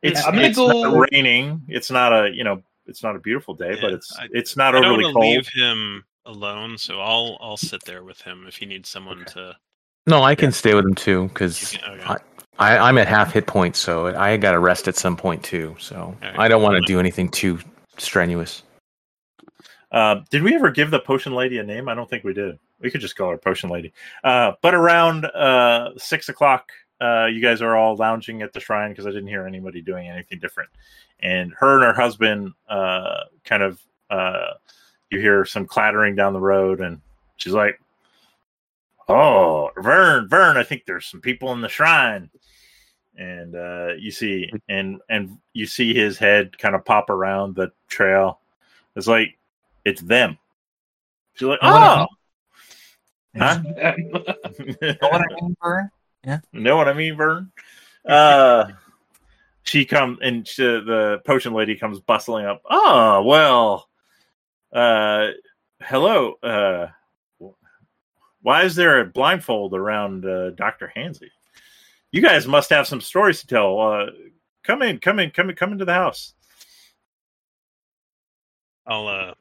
it's 0.00 0.24
I'm 0.24 0.32
gonna 0.34 0.46
it's 0.46 0.56
go- 0.56 0.82
not 0.82 1.08
raining. 1.12 1.60
It's 1.68 1.90
not 1.90 2.12
a 2.14 2.30
you 2.34 2.42
know 2.42 2.62
it's 2.88 3.02
not 3.02 3.16
a 3.16 3.18
beautiful 3.18 3.54
day, 3.54 3.76
but 3.80 3.90
Yeah, 3.90 3.96
it's 3.96 4.16
I- 4.18 4.28
it's 4.32 4.56
not 4.56 4.74
I 4.74 4.80
don't 4.80 4.86
overly 4.86 5.04
want 5.04 5.14
to 5.14 5.20
cold. 5.20 5.36
leave 5.36 5.48
him 5.48 6.04
alone, 6.26 6.78
so 6.78 7.00
I'll 7.00 7.38
I'll 7.40 7.56
sit 7.56 7.82
there 7.84 8.02
with 8.04 8.20
him 8.20 8.46
if 8.48 8.56
he 8.56 8.66
needs 8.66 8.88
someone 8.88 9.24
to. 9.26 9.56
No, 10.06 10.22
I 10.22 10.34
can 10.34 10.52
stay 10.52 10.74
with 10.74 10.84
him 10.84 10.94
too 10.94 11.28
because 11.28 11.76
okay. 11.76 12.02
I, 12.02 12.16
I, 12.58 12.78
I'm 12.88 12.98
at 12.98 13.06
half 13.08 13.32
hit 13.32 13.46
points, 13.46 13.78
so 13.78 14.06
I 14.16 14.36
got 14.36 14.52
to 14.52 14.58
rest 14.58 14.88
at 14.88 14.96
some 14.96 15.16
point 15.16 15.42
too. 15.44 15.76
So 15.78 16.16
Alright. 16.22 16.38
I 16.38 16.48
don't 16.48 16.62
want 16.62 16.76
to 16.76 16.92
do 16.92 16.98
anything 16.98 17.28
too 17.28 17.58
strenuous. 17.98 18.62
Uh, 19.90 20.16
did 20.30 20.42
we 20.42 20.54
ever 20.54 20.70
give 20.70 20.90
the 20.90 21.00
potion 21.00 21.32
lady 21.34 21.58
a 21.58 21.62
name? 21.62 21.88
I 21.88 21.94
don't 21.94 22.08
think 22.08 22.24
we 22.24 22.34
did. 22.34 22.58
We 22.80 22.90
could 22.90 23.00
just 23.00 23.16
call 23.16 23.30
her 23.30 23.38
potion 23.38 23.70
lady. 23.70 23.92
Uh, 24.22 24.52
but 24.62 24.74
around 24.74 25.24
uh, 25.24 25.90
six 25.96 26.28
o'clock, 26.28 26.70
uh, 27.00 27.26
you 27.26 27.40
guys 27.40 27.62
are 27.62 27.76
all 27.76 27.96
lounging 27.96 28.42
at 28.42 28.52
the 28.52 28.60
shrine 28.60 28.90
because 28.90 29.06
I 29.06 29.10
didn't 29.10 29.28
hear 29.28 29.46
anybody 29.46 29.80
doing 29.80 30.08
anything 30.08 30.38
different. 30.38 30.70
And 31.20 31.52
her 31.58 31.74
and 31.74 31.84
her 31.84 32.00
husband 32.00 32.52
uh, 32.68 33.24
kind 33.44 33.62
of 33.62 33.80
uh, 34.10 34.52
you 35.10 35.20
hear 35.20 35.44
some 35.44 35.66
clattering 35.66 36.14
down 36.14 36.32
the 36.32 36.40
road, 36.40 36.80
and 36.80 37.00
she's 37.36 37.52
like, 37.52 37.80
"Oh, 39.08 39.70
Vern, 39.76 40.28
Vern, 40.28 40.56
I 40.56 40.62
think 40.62 40.84
there's 40.84 41.06
some 41.06 41.20
people 41.20 41.52
in 41.52 41.60
the 41.60 41.68
shrine." 41.68 42.30
And 43.16 43.56
uh, 43.56 43.94
you 43.98 44.10
see, 44.10 44.50
and 44.68 45.00
and 45.08 45.38
you 45.52 45.66
see 45.66 45.92
his 45.92 46.18
head 46.18 46.56
kind 46.58 46.74
of 46.74 46.84
pop 46.84 47.10
around 47.10 47.56
the 47.56 47.72
trail. 47.88 48.40
It's 48.94 49.08
like 49.08 49.38
it's 49.84 50.02
them. 50.02 50.38
She's 51.34 51.48
like, 51.48 51.60
oh, 51.62 52.06
huh? 53.36 53.60
Know 53.62 53.62
what 55.00 55.20
I 55.20 55.34
mean, 55.40 55.56
Vern? 55.62 55.90
Know 56.52 56.76
what 56.76 56.88
I 56.88 56.92
mean, 56.92 57.16
Vern? 57.16 57.52
Uh, 58.06 58.70
she 59.62 59.84
comes 59.84 60.18
and 60.22 60.46
she, 60.46 60.62
the 60.62 61.20
potion 61.24 61.52
lady 61.52 61.76
comes 61.76 62.00
bustling 62.00 62.46
up. 62.46 62.62
Oh, 62.68 63.22
well, 63.22 63.88
uh, 64.72 65.28
hello. 65.82 66.34
Uh, 66.42 66.88
why 68.42 68.64
is 68.64 68.74
there 68.74 69.00
a 69.00 69.04
blindfold 69.04 69.74
around 69.74 70.24
uh, 70.24 70.50
Doctor 70.50 70.92
Hansy? 70.94 71.30
You 72.12 72.22
guys 72.22 72.46
must 72.46 72.70
have 72.70 72.86
some 72.86 73.00
stories 73.00 73.40
to 73.40 73.46
tell. 73.46 73.80
Uh, 73.80 74.06
come 74.62 74.82
in, 74.82 74.98
come 74.98 75.18
in, 75.18 75.30
come 75.30 75.50
in, 75.50 75.56
come 75.56 75.72
into 75.72 75.84
the 75.84 75.92
house. 75.92 76.34
I'll 78.86 79.06
uh, 79.06 79.34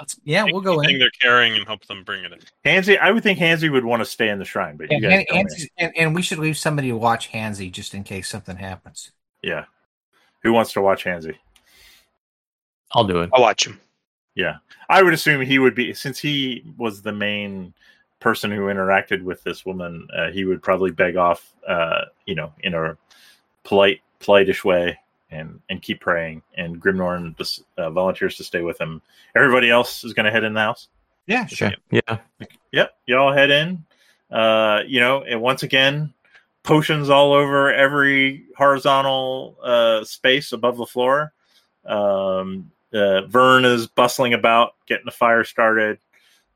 Let's, 0.00 0.18
yeah, 0.24 0.44
take 0.44 0.52
we'll 0.52 0.62
go 0.62 0.78
anything 0.80 0.96
in. 0.96 1.00
they're 1.00 1.10
carrying 1.20 1.54
and 1.54 1.64
help 1.66 1.86
them 1.86 2.02
bring 2.02 2.24
it 2.24 2.32
in. 2.32 2.40
Hansy, 2.64 2.98
I 2.98 3.12
would 3.12 3.22
think 3.22 3.38
Hansy 3.38 3.70
would 3.70 3.84
want 3.84 4.00
to 4.00 4.06
stay 4.06 4.28
in 4.30 4.38
the 4.40 4.44
shrine, 4.44 4.76
but 4.76 4.90
you 4.90 4.96
And, 4.96 5.04
guys, 5.04 5.26
and, 5.30 5.38
and, 5.38 5.70
and, 5.78 5.92
and 5.96 6.14
we 6.14 6.22
should 6.22 6.38
leave 6.38 6.56
somebody 6.58 6.88
to 6.88 6.96
watch 6.96 7.28
Hansy 7.30 7.70
just 7.70 7.94
in 7.94 8.02
case 8.02 8.28
something 8.28 8.56
happens. 8.56 9.12
yeah. 9.42 9.66
Who 10.42 10.52
wants 10.54 10.72
to 10.72 10.80
watch 10.80 11.04
Hansy? 11.04 11.36
I'll 12.92 13.04
do 13.04 13.20
it. 13.20 13.30
I'll 13.34 13.42
watch 13.42 13.66
him. 13.66 13.78
Yeah, 14.34 14.56
I 14.88 15.02
would 15.02 15.12
assume 15.12 15.42
he 15.42 15.58
would 15.58 15.74
be 15.74 15.92
since 15.92 16.18
he 16.18 16.64
was 16.78 17.02
the 17.02 17.12
main 17.12 17.74
person 18.20 18.50
who 18.50 18.62
interacted 18.62 19.22
with 19.22 19.42
this 19.42 19.66
woman. 19.66 20.08
Uh, 20.16 20.30
he 20.30 20.44
would 20.46 20.62
probably 20.62 20.92
beg 20.92 21.16
off, 21.16 21.52
uh, 21.68 22.06
you 22.24 22.34
know, 22.34 22.52
in 22.62 22.72
a 22.74 22.96
polite, 23.64 24.00
politish 24.20 24.64
way, 24.64 24.98
and 25.30 25.60
and 25.68 25.82
keep 25.82 26.00
praying. 26.00 26.42
And 26.56 26.80
Grimnorn 26.80 27.36
just, 27.36 27.64
uh, 27.76 27.90
volunteers 27.90 28.36
to 28.36 28.44
stay 28.44 28.62
with 28.62 28.80
him. 28.80 29.02
Everybody 29.36 29.70
else 29.70 30.04
is 30.04 30.12
going 30.12 30.26
to 30.26 30.32
head 30.32 30.44
in 30.44 30.54
the 30.54 30.60
house. 30.60 30.88
Yeah, 31.26 31.46
Sure. 31.46 31.70
Yeah. 31.90 32.18
Yep, 32.72 32.94
y'all 33.06 33.32
head 33.32 33.50
in. 33.50 33.84
Uh, 34.30 34.82
you 34.86 35.00
know, 35.00 35.22
and 35.22 35.40
once 35.40 35.62
again, 35.62 36.12
potions 36.62 37.10
all 37.10 37.32
over 37.32 37.72
every 37.72 38.44
horizontal 38.56 39.56
uh, 39.62 40.04
space 40.04 40.52
above 40.52 40.76
the 40.76 40.86
floor. 40.86 41.32
Um, 41.84 42.70
uh, 42.92 43.22
Vern 43.26 43.64
is 43.64 43.86
bustling 43.86 44.34
about, 44.34 44.74
getting 44.86 45.04
the 45.04 45.12
fire 45.12 45.44
started. 45.44 45.98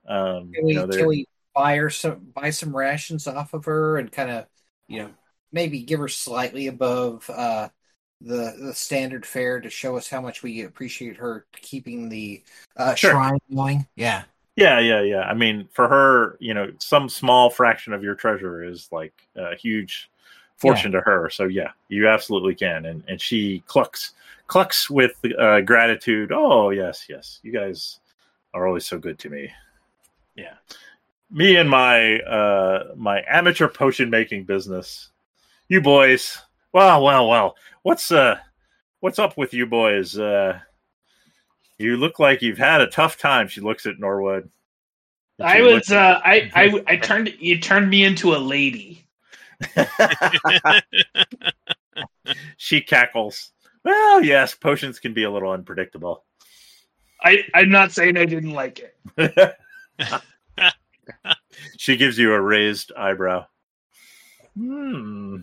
Um, 0.06 0.52
Can 0.52 0.64
we, 0.64 0.72
you 0.72 0.78
know, 0.80 0.88
can 0.88 1.06
we 1.06 1.26
buy 1.54 1.76
her 1.76 1.88
some 1.88 2.20
buy 2.34 2.50
some 2.50 2.76
rations 2.76 3.26
off 3.26 3.54
of 3.54 3.64
her 3.64 3.96
and 3.96 4.10
kind 4.10 4.30
of 4.30 4.46
you 4.88 5.02
know 5.02 5.10
maybe 5.52 5.82
give 5.82 6.00
her 6.00 6.08
slightly 6.08 6.66
above 6.66 7.30
uh, 7.30 7.68
the 8.24 8.54
the 8.58 8.74
standard 8.74 9.26
fare 9.26 9.60
to 9.60 9.70
show 9.70 9.96
us 9.96 10.08
how 10.08 10.20
much 10.20 10.42
we 10.42 10.62
appreciate 10.62 11.16
her 11.16 11.46
keeping 11.52 12.08
the 12.08 12.42
uh, 12.76 12.94
Sure. 12.94 13.10
shrine 13.12 13.38
going? 13.54 13.86
Yeah, 13.96 14.24
Yeah, 14.56 14.80
yeah, 14.80 15.02
yeah. 15.02 15.22
I 15.22 15.34
mean, 15.34 15.68
for 15.72 15.88
her, 15.88 16.36
you 16.40 16.54
know, 16.54 16.70
some 16.78 17.08
small 17.08 17.50
fraction 17.50 17.92
of 17.92 18.02
your 18.02 18.14
treasure 18.14 18.64
is 18.64 18.88
like 18.92 19.12
a 19.36 19.56
huge 19.56 20.10
fortune 20.56 20.92
to 20.92 21.00
her. 21.00 21.28
So 21.28 21.44
yeah, 21.44 21.70
you 21.88 22.08
absolutely 22.08 22.54
can. 22.54 22.86
And 22.86 23.02
and 23.08 23.20
she 23.20 23.62
clucks 23.66 24.12
clucks 24.46 24.88
with 24.88 25.12
uh, 25.38 25.60
gratitude. 25.62 26.32
Oh 26.32 26.70
yes, 26.70 27.06
yes. 27.08 27.40
You 27.42 27.52
guys 27.52 28.00
are 28.54 28.66
always 28.66 28.86
so 28.86 28.98
good 28.98 29.18
to 29.20 29.30
me. 29.30 29.50
Yeah. 30.36 30.54
Me 31.30 31.56
and 31.56 31.68
my 31.68 32.20
uh 32.20 32.92
my 32.96 33.24
amateur 33.28 33.68
potion 33.68 34.08
making 34.08 34.44
business. 34.44 35.10
You 35.68 35.80
boys. 35.80 36.38
Well, 36.74 37.04
well, 37.04 37.28
well. 37.28 37.56
What's 37.84 38.10
uh 38.10 38.38
what's 38.98 39.20
up 39.20 39.36
with 39.38 39.54
you 39.54 39.64
boys? 39.64 40.18
Uh 40.18 40.58
you 41.78 41.96
look 41.96 42.18
like 42.18 42.42
you've 42.42 42.58
had 42.58 42.80
a 42.80 42.88
tough 42.88 43.16
time. 43.16 43.46
She 43.46 43.60
looks 43.60 43.86
at 43.86 44.00
Norwood. 44.00 44.50
I 45.40 45.62
was 45.62 45.88
at- 45.92 45.96
uh 45.96 46.20
I, 46.24 46.50
I 46.54 46.82
I 46.88 46.96
turned 46.96 47.32
you 47.38 47.60
turned 47.60 47.88
me 47.88 48.02
into 48.04 48.34
a 48.34 48.38
lady. 48.38 49.06
she 52.56 52.80
cackles. 52.80 53.52
Well, 53.84 54.24
yes, 54.24 54.56
potions 54.56 54.98
can 54.98 55.14
be 55.14 55.22
a 55.22 55.30
little 55.30 55.52
unpredictable. 55.52 56.24
I 57.22 57.44
I'm 57.54 57.70
not 57.70 57.92
saying 57.92 58.16
I 58.16 58.24
didn't 58.24 58.50
like 58.50 58.80
it. 59.16 59.56
she 61.78 61.96
gives 61.96 62.18
you 62.18 62.32
a 62.32 62.40
raised 62.40 62.90
eyebrow. 62.96 63.46
Hmm. 64.58 65.42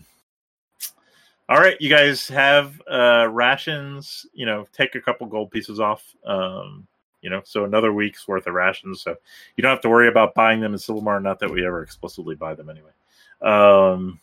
All 1.51 1.59
right, 1.59 1.75
you 1.81 1.89
guys 1.89 2.29
have 2.29 2.81
uh, 2.89 3.27
rations. 3.29 4.25
You 4.33 4.45
know, 4.45 4.65
take 4.71 4.95
a 4.95 5.01
couple 5.01 5.27
gold 5.27 5.51
pieces 5.51 5.81
off. 5.81 6.01
Um, 6.25 6.87
you 7.21 7.29
know, 7.29 7.41
so 7.43 7.65
another 7.65 7.91
week's 7.91 8.25
worth 8.25 8.47
of 8.47 8.53
rations. 8.53 9.01
So 9.01 9.17
you 9.57 9.61
don't 9.61 9.71
have 9.71 9.81
to 9.81 9.89
worry 9.89 10.07
about 10.07 10.33
buying 10.33 10.61
them 10.61 10.71
in 10.71 10.79
Silmar. 10.79 11.21
Not 11.21 11.39
that 11.39 11.51
we 11.51 11.65
ever 11.65 11.83
explicitly 11.83 12.35
buy 12.35 12.53
them 12.55 12.69
anyway. 12.69 12.91
Um, 13.41 14.21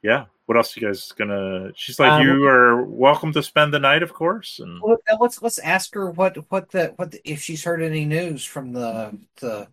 yeah. 0.00 0.24
What 0.46 0.56
else 0.56 0.74
you 0.74 0.86
guys 0.86 1.12
gonna? 1.12 1.70
She's 1.74 2.00
like, 2.00 2.12
Um, 2.12 2.22
you 2.22 2.46
are 2.46 2.82
welcome 2.84 3.30
to 3.34 3.42
spend 3.42 3.74
the 3.74 3.78
night, 3.78 4.02
of 4.02 4.14
course. 4.14 4.58
And 4.58 4.80
well, 4.82 4.96
let's 5.20 5.42
let's 5.42 5.58
ask 5.58 5.92
her 5.92 6.10
what 6.12 6.38
what 6.50 6.70
the 6.70 6.94
what 6.96 7.10
the, 7.10 7.30
if 7.30 7.42
she's 7.42 7.62
heard 7.62 7.82
any 7.82 8.06
news 8.06 8.42
from 8.42 8.72
the 8.72 9.18
the 9.36 9.68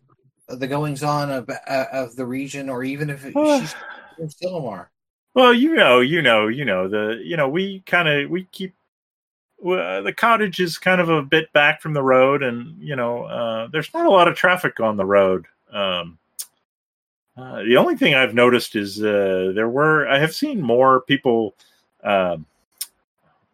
the 0.50 0.68
goings 0.68 1.04
on 1.04 1.32
of 1.32 1.50
uh, 1.50 1.86
of 1.94 2.18
the 2.18 2.26
region, 2.26 2.70
or 2.70 2.84
even 2.84 3.10
if 3.10 3.24
she's 3.24 3.34
in 4.20 4.28
Silmar. 4.28 4.88
Well, 5.40 5.54
you 5.54 5.74
know, 5.74 6.02
you 6.02 6.22
know, 6.22 6.50
you 6.50 6.66
know 6.66 6.90
the 6.90 7.22
you 7.24 7.38
know 7.38 7.48
we 7.48 7.80
kind 7.86 8.10
of 8.10 8.30
we 8.30 8.44
keep 8.52 8.76
well, 9.58 10.04
the 10.04 10.12
cottage 10.12 10.60
is 10.60 10.78
kind 10.78 11.00
of 11.00 11.08
a 11.08 11.22
bit 11.22 11.54
back 11.54 11.82
from 11.82 11.94
the 11.94 12.04
road, 12.04 12.44
and 12.44 12.78
you 12.78 12.98
know 12.98 13.24
uh, 13.24 13.68
there's 13.68 13.94
not 13.94 14.06
a 14.06 14.10
lot 14.10 14.28
of 14.28 14.36
traffic 14.36 14.82
on 14.82 14.98
the 14.98 15.06
road. 15.06 15.46
Um, 15.72 16.18
uh, 17.38 17.64
the 17.64 17.78
only 17.78 17.96
thing 17.96 18.16
I've 18.16 18.34
noticed 18.34 18.76
is 18.76 19.02
uh, 19.02 19.54
there 19.56 19.70
were 19.70 20.10
I 20.10 20.20
have 20.20 20.36
seen 20.36 20.62
more 20.62 21.00
people, 21.04 21.56
um 22.04 22.46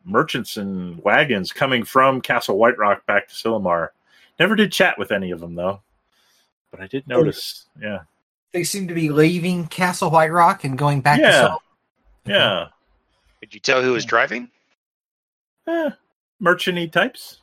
merchants 0.06 0.58
and 0.58 1.04
wagons 1.04 1.52
coming 1.52 1.84
from 1.84 2.20
Castle 2.20 2.58
Whiterock 2.58 3.06
back 3.06 3.28
to 3.28 3.36
Silmar. 3.36 3.90
Never 4.40 4.56
did 4.56 4.72
chat 4.72 4.98
with 4.98 5.12
any 5.12 5.30
of 5.30 5.40
them 5.40 5.54
though, 5.54 5.82
but 6.72 6.82
I 6.82 6.88
did 6.88 7.08
notice. 7.08 7.66
Yeah, 7.80 8.00
They 8.54 8.64
seem 8.64 8.88
to 8.88 8.96
be 8.96 9.10
leaving 9.10 9.68
Castle 9.68 10.10
Whiterock 10.10 10.64
and 10.64 10.76
going 10.80 11.02
back 11.02 11.20
Yeah. 11.20 11.30
to 11.30 11.48
Silmar. 11.50 11.58
Yeah, 12.26 12.68
Could 13.40 13.54
you 13.54 13.60
tell 13.60 13.82
who 13.82 13.94
was 13.94 14.06
driving? 14.06 14.50
eh, 15.68 15.90
merchanty 16.40 16.88
types. 16.88 17.42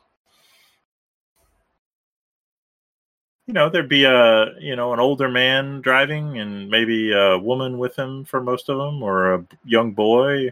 you 3.47 3.53
know, 3.53 3.69
there'd 3.69 3.89
be 3.89 4.05
a 4.05 4.57
you 4.59 4.75
know 4.75 4.93
an 4.93 4.99
older 4.99 5.29
man 5.29 5.81
driving 5.81 6.39
and 6.39 6.69
maybe 6.69 7.11
a 7.11 7.37
woman 7.37 7.77
with 7.77 7.95
him 7.95 8.23
for 8.25 8.41
most 8.41 8.69
of 8.69 8.77
them, 8.77 9.03
or 9.03 9.33
a 9.33 9.45
young 9.65 9.91
boy, 9.91 10.51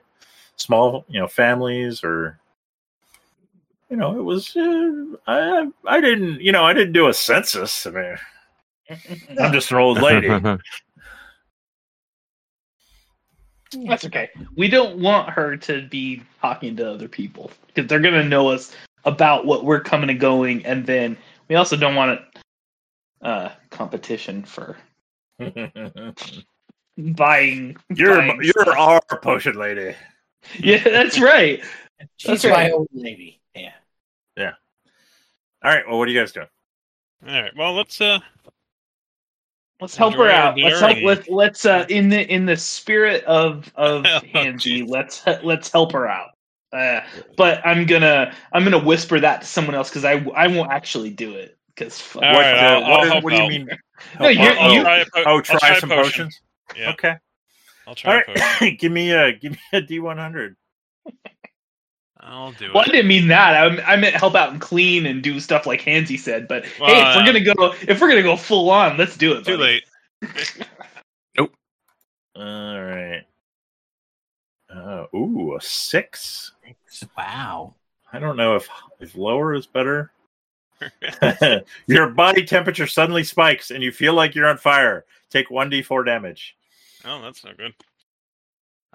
small 0.58 1.06
you 1.08 1.20
know 1.20 1.28
families, 1.28 2.04
or 2.04 2.40
you 3.90 3.96
know, 3.96 4.20
it 4.20 4.24
was 4.24 4.56
uh, 4.58 5.06
I 5.28 5.68
I 5.86 6.02
didn't 6.02 6.42
you 6.42 6.52
know 6.52 6.66
I 6.66 6.74
didn't 6.74 6.94
do 6.94 7.08
a 7.08 7.14
census. 7.14 7.88
I 7.88 7.92
mean, 7.92 8.18
I'm 9.40 9.54
just 9.54 9.72
an 9.72 9.78
old 9.78 10.02
lady. 10.02 10.28
That's 13.88 14.06
okay. 14.06 14.30
We 14.56 14.68
don't 14.68 15.00
want 15.00 15.30
her 15.30 15.56
to 15.58 15.88
be 15.88 16.24
talking 16.42 16.76
to 16.78 16.92
other 16.92 17.08
people 17.08 17.52
because 17.68 17.88
they're 17.88 18.00
gonna 18.00 18.24
know 18.24 18.50
us 18.50 18.76
about 19.06 19.46
what 19.46 19.64
we're 19.64 19.80
coming 19.80 20.10
and 20.10 20.20
going, 20.20 20.66
and 20.66 20.86
then 20.86 21.18
we 21.48 21.56
also 21.56 21.78
don't 21.78 21.96
want 21.96 22.20
it 22.20 22.44
uh 23.22 23.50
competition 23.70 24.44
for 24.44 24.76
buying. 25.40 26.16
you're 26.98 28.18
buying 28.18 28.40
you're 28.42 28.66
stuff. 28.66 28.78
our 28.78 29.02
potion 29.20 29.56
lady. 29.56 29.96
yeah, 30.60 30.84
that's 30.84 31.20
right. 31.20 31.64
She's 32.18 32.42
That's 32.42 32.46
my 32.46 32.64
right. 32.64 32.74
old 32.74 32.88
lady. 32.94 33.40
Yeah. 33.56 33.74
Yeah. 34.36 34.54
All 35.64 35.72
right. 35.72 35.88
Well, 35.88 36.00
what 36.00 36.08
are 36.08 36.12
you 36.12 36.20
guys 36.20 36.32
doing? 36.32 36.48
All 37.28 37.42
right. 37.42 37.56
Well, 37.56 37.76
let's 37.76 38.02
uh 38.02 38.20
Let's 39.82 39.96
help 39.98 40.14
her 40.16 40.30
out. 40.30 40.58
Let's 40.60 40.80
help. 40.80 40.98
Let's 41.02 41.28
let's 41.28 41.66
uh 41.66 41.86
in 41.90 42.10
the 42.10 42.32
in 42.32 42.46
the 42.46 42.56
spirit 42.56 43.24
of 43.26 43.72
of 43.76 44.06
Oh, 44.08 44.20
Hansy, 44.34 44.84
let's 44.88 45.26
let's 45.44 45.72
help 45.72 45.92
her 45.94 46.08
out. 46.08 46.30
Uh, 46.72 47.02
but 47.36 47.66
I'm 47.66 47.86
gonna 47.86 48.34
I'm 48.54 48.64
gonna 48.64 48.78
whisper 48.84 49.20
that 49.20 49.42
to 49.42 49.48
someone 49.48 49.76
else 49.76 49.90
because 49.90 50.06
I 50.06 50.24
I 50.36 50.48
won't 50.48 50.72
actually 50.72 51.10
do 51.10 51.34
it 51.34 51.58
because 51.76 52.02
All 52.16 52.22
what 52.22 52.32
right, 52.32 52.54
I'll- 52.58 52.82
what, 52.82 52.92
I'll 53.10 53.18
is- 53.18 53.24
what 53.24 53.30
do 53.32 53.42
you 53.44 53.50
mean? 53.50 53.66
No, 54.20 54.28
help 54.28 54.36
you're- 54.38 54.48
out? 54.48 54.58
I'll 54.58 54.74
you- 54.74 54.82
try, 54.82 55.04
po- 55.14 55.24
oh, 55.26 55.42
try, 55.42 55.58
try 55.60 55.80
some 55.80 55.90
potion. 55.90 56.04
potions. 56.26 56.42
Yeah, 56.78 56.92
Okay. 56.92 57.16
I'll 57.88 57.96
try 57.96 58.16
All 58.16 58.22
a 58.22 58.40
potion. 58.40 58.76
give 58.80 58.92
me 58.92 59.12
a 59.12 59.34
give 59.34 59.52
me 59.54 59.60
a 59.74 59.82
D 59.82 60.00
one 60.00 60.18
hundred. 60.18 60.56
I'll 62.22 62.52
do 62.52 62.72
Well, 62.74 62.84
I 62.84 62.92
didn't 62.92 63.08
mean 63.08 63.28
that. 63.28 63.56
I, 63.56 63.94
I 63.94 63.96
meant 63.96 64.16
help 64.16 64.36
out 64.36 64.52
and 64.52 64.62
clean 64.62 65.06
and 65.06 65.24
do 65.24 65.40
stuff 65.40 65.66
like 65.66 65.82
Hansy 65.82 66.18
said. 66.18 66.48
But 66.48 66.66
Well, 66.80 66.90
hey, 66.90 67.02
if 67.02 67.16
we're 67.16 67.26
gonna 67.26 67.56
go, 67.56 67.76
if 67.88 68.00
we're 68.00 68.10
gonna 68.10 68.22
go 68.22 68.36
full 68.36 68.70
on, 68.70 68.98
let's 68.98 69.18
do 69.18 69.34
it. 69.34 69.46
Too 69.46 69.58
buddy. 69.58 69.82
late. 70.22 70.68
Nope. 71.38 71.54
All 72.36 72.82
right. 72.84 73.24
Uh, 74.70 75.06
ooh, 75.16 75.56
a 75.56 75.62
six. 75.62 76.52
Wow. 77.18 77.76
I 78.14 78.20
don't 78.20 78.38
know 78.38 78.56
if 78.56 78.70
if 79.00 79.16
lower 79.16 79.54
is 79.54 79.66
better. 79.66 80.12
Your 81.88 82.10
body 82.10 82.46
temperature 82.46 82.88
suddenly 82.88 83.24
spikes 83.24 83.72
and 83.72 83.84
you 83.84 83.92
feel 83.92 84.14
like 84.14 84.36
you're 84.36 84.48
on 84.48 84.58
fire. 84.58 85.06
Take 85.30 85.50
one 85.50 85.70
d 85.70 85.82
four 85.82 86.04
damage. 86.04 86.56
oh, 87.06 87.22
that's 87.22 87.44
not 87.44 87.58
good. 87.58 87.74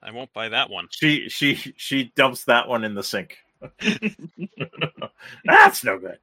I 0.06 0.12
won't 0.12 0.32
buy 0.32 0.48
that 0.50 0.70
one. 0.70 0.86
She 0.90 1.28
she 1.28 1.56
she 1.76 2.12
dumps 2.14 2.44
that 2.44 2.68
one 2.68 2.84
in 2.84 2.94
the 2.94 3.02
sink. 3.02 3.38
That's 5.44 5.82
no 5.82 5.98
good. 5.98 6.18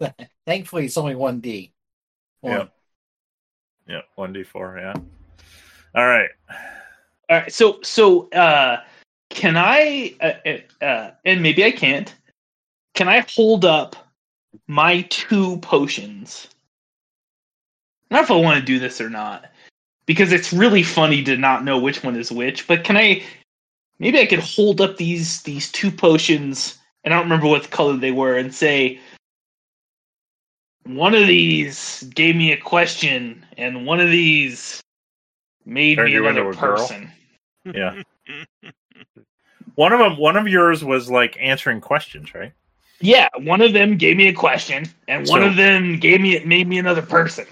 Thankfully, 0.46 0.84
it's 0.84 0.96
only 0.96 1.16
one 1.16 1.40
D. 1.40 1.72
Yeah. 2.44 2.66
Yeah, 3.88 4.02
one 4.14 4.32
d 4.32 4.44
four. 4.44 4.78
Yeah. 4.78 4.94
All 5.96 6.06
right. 6.06 6.30
All 7.28 7.38
right. 7.38 7.52
So 7.52 7.80
so 7.82 8.30
uh, 8.30 8.82
can 9.30 9.56
I? 9.56 10.14
Uh, 10.20 10.84
uh, 10.84 11.10
and 11.24 11.42
maybe 11.42 11.64
I 11.64 11.72
can't. 11.72 12.14
Can 12.94 13.08
I 13.08 13.26
hold 13.28 13.64
up 13.64 13.96
my 14.68 15.02
two 15.10 15.58
potions? 15.58 16.46
I 18.10 18.16
don't 18.16 18.28
know 18.28 18.36
if 18.36 18.40
I 18.40 18.44
want 18.44 18.60
to 18.60 18.64
do 18.64 18.78
this 18.78 19.00
or 19.00 19.10
not 19.10 19.46
because 20.06 20.32
it's 20.32 20.52
really 20.52 20.82
funny 20.82 21.22
to 21.24 21.36
not 21.36 21.64
know 21.64 21.78
which 21.78 22.02
one 22.02 22.16
is 22.16 22.30
which. 22.32 22.66
But 22.66 22.84
can 22.84 22.96
I? 22.96 23.22
Maybe 23.98 24.18
I 24.20 24.26
could 24.26 24.40
hold 24.40 24.80
up 24.80 24.96
these 24.96 25.42
these 25.42 25.70
two 25.72 25.90
potions, 25.90 26.78
and 27.04 27.12
I 27.14 27.16
don't 27.16 27.26
remember 27.26 27.46
what 27.46 27.70
color 27.70 27.96
they 27.96 28.10
were, 28.12 28.36
and 28.36 28.54
say, 28.54 28.98
one 30.84 31.14
of 31.14 31.26
these 31.26 32.02
gave 32.14 32.36
me 32.36 32.52
a 32.52 32.56
question, 32.56 33.44
and 33.56 33.86
one 33.86 34.00
of 34.00 34.10
these 34.10 34.80
made 35.64 35.96
Turned 35.96 36.08
me 36.08 36.12
you 36.14 36.26
into 36.26 36.40
another 36.40 36.50
a 36.50 36.60
girl? 36.60 36.76
person. 36.76 37.10
Yeah. 37.72 38.02
One 39.76 39.92
of 39.92 39.98
them. 39.98 40.16
One 40.18 40.36
of 40.36 40.46
yours 40.46 40.84
was 40.84 41.10
like 41.10 41.36
answering 41.40 41.80
questions, 41.80 42.32
right? 42.32 42.52
Yeah, 43.00 43.28
one 43.38 43.60
of 43.60 43.72
them 43.72 43.96
gave 43.96 44.16
me 44.16 44.28
a 44.28 44.32
question, 44.32 44.84
and 45.08 45.26
one 45.26 45.40
So- 45.40 45.48
of 45.48 45.56
them 45.56 45.98
gave 45.98 46.20
me 46.20 46.38
made 46.44 46.68
me 46.68 46.78
another 46.78 47.02
person. 47.02 47.44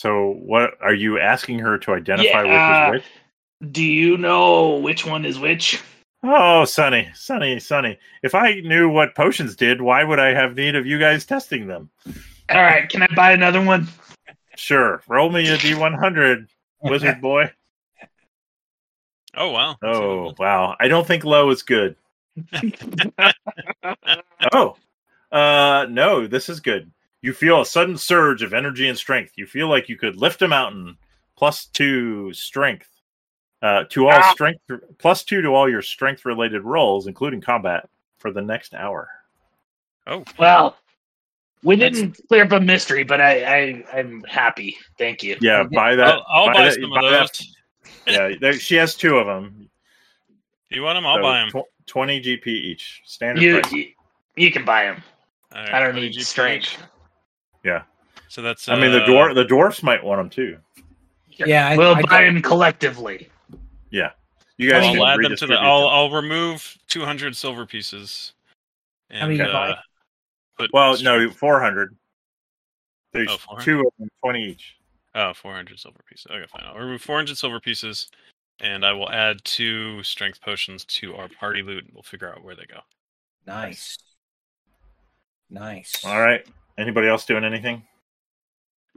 So, 0.00 0.30
what 0.46 0.78
are 0.80 0.94
you 0.94 1.18
asking 1.18 1.58
her 1.58 1.76
to 1.76 1.92
identify 1.92 2.42
Yeah, 2.42 2.88
which 2.88 3.02
is 3.02 3.04
which? 3.04 3.70
Do 3.70 3.84
you 3.84 4.16
know 4.16 4.76
which 4.76 5.04
one 5.04 5.26
is 5.26 5.38
which? 5.38 5.82
Oh, 6.22 6.64
Sonny, 6.64 7.10
Sonny, 7.12 7.60
Sonny. 7.60 7.98
If 8.22 8.34
I 8.34 8.60
knew 8.60 8.88
what 8.88 9.14
potions 9.14 9.54
did, 9.56 9.82
why 9.82 10.02
would 10.02 10.18
I 10.18 10.32
have 10.32 10.56
need 10.56 10.74
of 10.74 10.86
you 10.86 10.98
guys 10.98 11.26
testing 11.26 11.66
them? 11.66 11.90
All 12.48 12.62
right, 12.62 12.88
can 12.88 13.02
I 13.02 13.08
buy 13.14 13.32
another 13.32 13.62
one? 13.62 13.88
Sure. 14.56 15.02
Roll 15.06 15.28
me 15.28 15.46
a 15.50 15.58
D100, 15.58 16.48
wizard 16.80 17.20
boy. 17.20 17.52
Oh 19.36 19.50
wow. 19.50 19.76
Oh, 19.82 20.32
wow. 20.38 20.76
I 20.80 20.88
don't 20.88 21.06
think 21.06 21.24
low 21.24 21.50
is 21.50 21.62
good. 21.62 21.96
Oh, 24.54 24.76
uh, 25.30 25.86
no, 25.90 26.26
this 26.26 26.48
is 26.48 26.60
good. 26.60 26.90
You 27.22 27.32
feel 27.32 27.60
a 27.60 27.66
sudden 27.66 27.98
surge 27.98 28.42
of 28.42 28.54
energy 28.54 28.88
and 28.88 28.96
strength. 28.96 29.32
You 29.36 29.46
feel 29.46 29.68
like 29.68 29.88
you 29.88 29.96
could 29.96 30.16
lift 30.16 30.42
a 30.42 30.48
mountain. 30.48 30.96
Plus 31.36 31.66
two 31.66 32.32
strength. 32.32 32.88
Uh, 33.62 33.84
to 33.90 34.06
all 34.08 34.12
Ah. 34.14 34.32
strength, 34.32 34.60
plus 34.98 35.22
two 35.22 35.42
to 35.42 35.48
all 35.48 35.68
your 35.68 35.82
strength 35.82 36.24
related 36.24 36.62
rolls, 36.62 37.06
including 37.06 37.40
combat, 37.42 37.88
for 38.18 38.30
the 38.32 38.40
next 38.40 38.72
hour. 38.74 39.08
Oh, 40.06 40.24
Well, 40.38 40.76
we 41.62 41.76
That's- 41.76 41.98
didn't 42.00 42.20
clear 42.28 42.44
up 42.44 42.52
a 42.52 42.60
mystery, 42.60 43.04
but 43.04 43.20
I, 43.20 43.42
I 43.44 43.84
I'm 43.98 44.22
happy. 44.24 44.78
Thank 44.96 45.22
you. 45.22 45.36
Yeah, 45.42 45.64
buy 45.64 45.94
that. 45.94 46.14
I'll, 46.14 46.24
I'll 46.28 46.46
buy, 46.54 46.64
that- 46.64 46.74
some 46.80 46.90
buy 46.90 47.04
of 47.04 47.10
that- 47.10 47.20
those. 47.38 47.56
Yeah, 48.06 48.30
there, 48.40 48.52
she 48.54 48.76
has 48.76 48.94
two 48.94 49.18
of 49.18 49.26
them. 49.26 49.68
You 50.70 50.82
want 50.82 50.96
them? 50.96 51.06
I'll 51.06 51.16
So 51.16 51.22
buy 51.22 51.38
them. 51.40 51.50
tw- 51.50 51.86
Twenty 51.86 52.20
GP 52.20 52.46
each, 52.46 53.02
standard 53.04 53.42
You, 53.42 53.60
price. 53.60 53.72
you 53.72 53.88
you 54.36 54.50
can 54.50 54.64
buy 54.64 54.84
them. 54.84 55.02
All 55.54 55.62
right, 55.62 55.74
I 55.74 55.80
don't 55.80 55.90
20 55.92 56.08
need 56.08 56.16
GP 56.16 56.22
strength. 56.24 56.64
each. 56.64 56.78
Yeah, 57.64 57.82
So 58.28 58.42
that's. 58.42 58.68
I 58.68 58.78
mean 58.80 58.92
the 58.92 59.02
uh, 59.02 59.06
dwarf, 59.06 59.34
the 59.34 59.44
dwarfs 59.44 59.82
might 59.82 60.02
want 60.02 60.18
them 60.20 60.30
too. 60.30 60.58
Yeah, 61.28 61.68
I, 61.68 61.76
we'll 61.76 61.94
I 61.94 62.02
buy 62.02 62.22
don't- 62.22 62.34
them 62.34 62.42
collectively. 62.42 63.28
Yeah, 63.90 64.10
you 64.56 64.70
guys. 64.70 64.84
I'll 64.84 64.92
can 64.94 65.02
add 65.02 65.20
them 65.30 65.36
to 65.36 65.46
the. 65.46 65.54
I'll 65.54 65.80
them. 65.82 65.88
I'll 65.90 66.10
remove 66.22 66.78
200 66.88 67.36
silver 67.36 67.66
pieces. 67.66 68.32
And, 69.10 69.28
many 69.28 69.36
you 69.40 69.44
uh, 69.44 69.52
buy? 69.52 69.76
put 70.58 70.70
Well, 70.72 70.96
no, 71.02 71.30
four 71.30 71.60
hundred. 71.60 71.96
There's 73.12 73.28
Oh, 73.30 73.36
400? 73.38 73.64
two 73.64 73.80
of 73.80 73.92
them, 73.98 74.08
twenty 74.22 74.44
each. 74.50 74.76
Oh, 75.16 75.32
400 75.34 75.76
silver 75.80 75.98
pieces. 76.08 76.26
Okay, 76.30 76.46
fine. 76.46 76.62
I'll 76.64 76.78
remove 76.78 77.02
400 77.02 77.36
silver 77.36 77.58
pieces, 77.58 78.08
and 78.60 78.86
I 78.86 78.92
will 78.92 79.10
add 79.10 79.44
two 79.44 80.00
strength 80.04 80.40
potions 80.40 80.84
to 80.84 81.16
our 81.16 81.28
party 81.28 81.62
loot. 81.62 81.84
and 81.86 81.92
We'll 81.92 82.04
figure 82.04 82.30
out 82.30 82.44
where 82.44 82.54
they 82.54 82.66
go. 82.66 82.78
nice. 83.46 83.98
Nice. 85.50 86.04
All 86.04 86.20
right. 86.22 86.46
Anybody 86.78 87.08
else 87.08 87.24
doing 87.26 87.44
anything? 87.44 87.82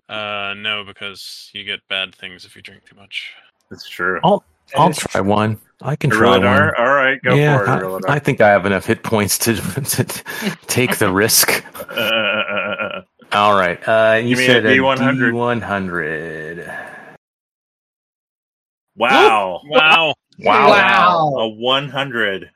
Uh, 0.10 0.54
no, 0.58 0.84
because 0.86 1.50
you 1.54 1.64
get 1.64 1.80
bad 1.90 2.14
things 2.14 2.46
if 2.46 2.56
you 2.56 2.62
drink 2.62 2.86
too 2.86 2.96
much. 2.96 3.34
It's 3.72 3.88
true. 3.88 4.20
I'll 4.24 4.44
I'll 4.76 4.90
is- 4.90 4.98
try 4.98 5.22
one. 5.22 5.60
I 5.82 5.96
can 5.98 6.10
try 6.10 6.38
one. 6.38 6.46
All 6.46 6.94
right, 6.94 7.22
go 7.24 7.36
yeah, 7.36 7.58
for 7.58 7.64
it, 7.66 7.68
Irilladar. 7.68 8.10
I, 8.10 8.16
I 8.16 8.20
think 8.20 8.40
I 8.40 8.48
have 8.50 8.66
enough 8.66 8.86
hit 8.86 9.04
points 9.04 9.38
to, 9.40 9.56
to 9.56 10.58
take 10.68 10.98
the 10.98 11.12
risk. 11.12 11.64
Uh. 11.90 13.02
All 13.34 13.56
right. 13.56 13.80
Uh, 13.88 14.22
you 14.24 14.36
Give 14.36 14.40
a 14.40 14.46
said 14.46 14.66
a 14.66 14.78
D100. 14.78 15.34
D100. 15.34 17.08
Wow. 18.96 19.62
Wow. 19.66 20.14
Wow. 20.40 20.70
Wow. 20.70 21.28
A 21.38 21.48
100. 21.48 22.50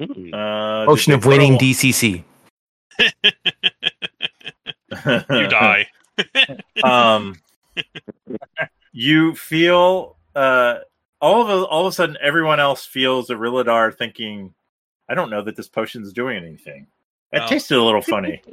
Ooh. 0.00 0.30
Uh, 0.32 0.86
Potion 0.86 1.10
did 1.10 1.18
of 1.18 1.26
winning 1.26 1.58
DCC. 1.58 2.22
A- 4.92 5.24
You 5.30 5.48
die. 5.48 5.86
um, 6.84 7.34
you 8.92 9.34
feel 9.34 10.16
uh, 10.34 10.78
all 11.20 11.42
of 11.42 11.48
a, 11.48 11.64
all 11.66 11.86
of 11.86 11.92
a 11.92 11.94
sudden 11.94 12.16
everyone 12.20 12.60
else 12.60 12.84
feels 12.84 13.28
Irilladar 13.28 13.96
thinking, 13.96 14.54
I 15.08 15.14
don't 15.14 15.30
know 15.30 15.42
that 15.42 15.56
this 15.56 15.68
potion's 15.68 16.12
doing 16.12 16.36
anything. 16.44 16.86
It 17.32 17.42
Oh. 17.44 17.48
tasted 17.48 17.78
a 17.78 17.82
little 17.82 18.02
funny. 18.02 18.42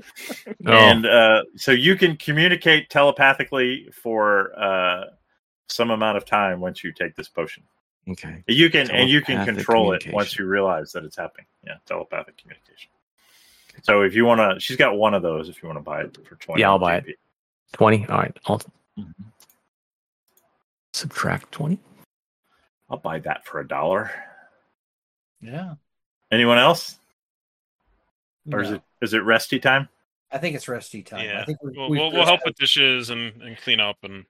Oh, 0.65 0.71
and 0.73 1.05
uh, 1.05 1.43
so 1.55 1.71
you 1.71 1.95
can 1.95 2.15
communicate 2.17 2.89
telepathically 2.89 3.89
for 3.91 4.51
uh, 4.59 5.05
some 5.67 5.89
amount 5.91 6.17
of 6.17 6.25
time 6.25 6.59
once 6.59 6.83
you 6.83 6.91
take 6.91 7.15
this 7.15 7.27
potion. 7.29 7.63
okay. 8.09 8.43
You 8.47 8.69
can 8.69 8.89
and 8.91 9.09
you 9.09 9.21
can 9.21 9.45
control 9.45 9.93
it 9.93 10.05
once 10.13 10.37
you 10.37 10.45
realize 10.45 10.91
that 10.93 11.03
it's 11.05 11.15
happening. 11.15 11.45
Yeah, 11.65 11.75
telepathic 11.85 12.37
communication. 12.37 12.89
So 13.83 14.01
if 14.01 14.15
you 14.15 14.25
want 14.25 14.39
to, 14.39 14.59
she's 14.59 14.77
got 14.77 14.95
one 14.97 15.13
of 15.13 15.21
those. 15.21 15.49
If 15.49 15.61
you 15.61 15.67
want 15.67 15.77
to 15.77 15.83
buy 15.83 16.01
it 16.01 16.17
for 16.27 16.35
twenty, 16.35 16.61
Yeah, 16.61 16.69
I'll 16.69 16.79
buy 16.79 16.97
it. 16.97 17.05
20. 17.73 18.07
All 18.07 18.17
right. 18.17 18.35
I'll 18.47 18.59
Mhm. 18.97 19.13
subtract 20.93 21.51
20. 21.51 21.79
I'll 22.89 22.97
buy 22.97 23.19
that 23.19 23.45
for 23.45 23.59
a 23.59 23.67
dollar. 23.67 24.11
Yeah. 25.41 25.75
Anyone 26.31 26.57
else, 26.57 26.97
or 28.51 28.61
is 28.61 28.71
it 28.71 28.81
is 29.01 29.13
it 29.13 29.19
resty 29.23 29.59
time? 29.59 29.87
I 30.31 30.37
think 30.37 30.55
it's 30.55 30.67
resty 30.67 31.01
time. 31.03 31.25
Yeah. 31.25 31.41
I 31.41 31.45
think 31.45 31.61
we, 31.63 31.71
We'll, 31.75 31.89
we've 31.89 31.99
we'll, 31.99 32.11
we'll 32.11 32.25
help 32.25 32.41
with 32.45 32.55
dishes 32.55 33.09
and, 33.09 33.41
and 33.41 33.57
clean 33.57 33.79
up 33.79 33.97
and 34.03 34.25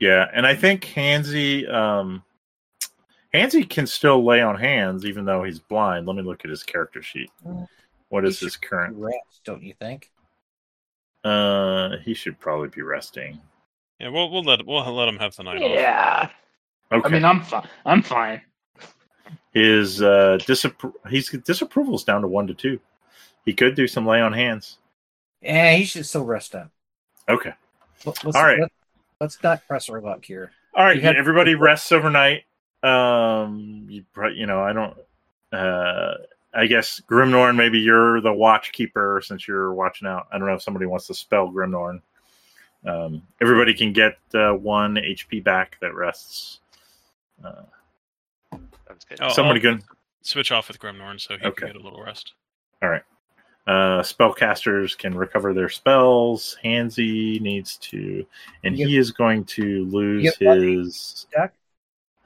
Yeah, 0.00 0.28
and 0.32 0.44
I 0.46 0.54
think 0.56 0.84
Hansy, 0.84 1.68
um, 1.72 2.24
Hansy 3.32 3.68
can 3.68 3.86
still 3.86 4.24
lay 4.24 4.40
on 4.40 4.56
hands 4.56 5.04
even 5.04 5.24
though 5.24 5.44
he's 5.44 5.58
blind. 5.60 6.06
Let 6.06 6.16
me 6.16 6.22
look 6.22 6.44
at 6.44 6.50
his 6.50 6.62
character 6.62 7.02
sheet. 7.02 7.30
What 8.08 8.24
He 8.24 8.30
is 8.30 8.40
his 8.40 8.56
current? 8.56 8.96
rest, 8.96 9.42
don't 9.44 9.62
you 9.62 9.74
think? 9.74 10.10
Uh, 11.24 11.96
he 12.04 12.14
should 12.14 12.38
probably 12.38 12.68
be 12.68 12.82
resting. 12.82 13.40
yeah, 14.00 14.08
we'll 14.08 14.30
we'll 14.30 14.44
let 14.44 14.64
we'll 14.64 14.84
let 14.94 15.08
him 15.08 15.18
have 15.18 15.34
the 15.34 15.42
night 15.42 15.62
off. 15.62 15.70
Yeah. 15.70 16.28
Okay. 16.92 17.08
I 17.08 17.10
mean, 17.10 17.24
I'm 17.24 17.42
fine. 17.42 17.68
I'm 17.84 18.02
fine. 18.02 18.42
his 19.52 20.00
uh 20.02 20.38
disappro- 20.42 20.92
he's 21.10 21.28
disapproval's 21.30 22.04
down 22.04 22.22
to 22.22 22.28
one 22.28 22.46
to 22.46 22.54
two. 22.54 22.78
He 23.44 23.52
could 23.52 23.74
do 23.74 23.88
some 23.88 24.06
lay 24.06 24.20
on 24.20 24.32
hands. 24.32 24.78
Yeah, 25.42 25.72
he 25.74 25.84
should 25.84 26.06
still 26.06 26.24
rest 26.24 26.54
up. 26.54 26.70
Okay. 27.28 27.52
Let- 28.04 28.22
Let's, 28.24 28.36
All 28.36 28.44
right. 28.44 28.60
Let, 28.60 28.70
let's 29.20 29.42
not 29.42 29.66
press 29.66 29.88
our 29.88 30.00
luck 30.00 30.24
here. 30.24 30.52
All 30.74 30.84
right. 30.84 30.96
You 30.96 31.02
had- 31.02 31.16
everybody 31.16 31.54
rests 31.56 31.90
overnight. 31.90 32.44
Um, 32.82 33.86
you, 33.88 34.04
pro- 34.12 34.28
you 34.30 34.46
know, 34.46 34.60
I 34.62 34.72
don't. 34.72 34.96
Uh, 35.52 36.14
I 36.56 36.66
guess 36.66 37.00
Grimnorn. 37.10 37.56
Maybe 37.56 37.78
you're 37.78 38.20
the 38.20 38.32
watch 38.32 38.72
keeper 38.72 39.20
since 39.24 39.46
you're 39.46 39.74
watching 39.74 40.08
out. 40.08 40.26
I 40.32 40.38
don't 40.38 40.48
know 40.48 40.54
if 40.54 40.62
somebody 40.62 40.86
wants 40.86 41.06
to 41.08 41.14
spell 41.14 41.48
Grimnorn. 41.50 42.00
Um, 42.84 43.22
everybody 43.40 43.74
can 43.74 43.92
get 43.92 44.16
uh, 44.34 44.52
one 44.52 44.94
HP 44.94 45.42
back 45.44 45.76
that 45.80 45.94
rests. 45.94 46.60
Uh, 47.44 47.62
Sounds 48.52 49.04
good. 49.08 49.18
Oh, 49.20 49.28
somebody 49.28 49.66
I'll 49.66 49.74
can. 49.76 49.84
switch 50.22 50.52
off 50.52 50.68
with 50.68 50.78
Grimnorn 50.78 51.20
so 51.20 51.36
he 51.36 51.44
Okay. 51.46 51.66
can 51.66 51.72
get 51.74 51.76
a 51.76 51.84
little 51.84 52.02
rest. 52.02 52.32
All 52.82 52.88
right. 52.88 53.02
Uh, 53.66 54.00
spellcasters 54.02 54.96
can 54.96 55.12
recover 55.16 55.52
their 55.52 55.68
spells. 55.68 56.56
Hansy 56.64 57.40
needs 57.40 57.76
to, 57.78 58.24
and 58.62 58.78
You 58.78 58.86
he 58.86 58.96
is 58.96 59.10
going 59.10 59.44
to 59.46 59.84
lose 59.86 60.36
his. 60.36 61.26
Duck? 61.34 61.52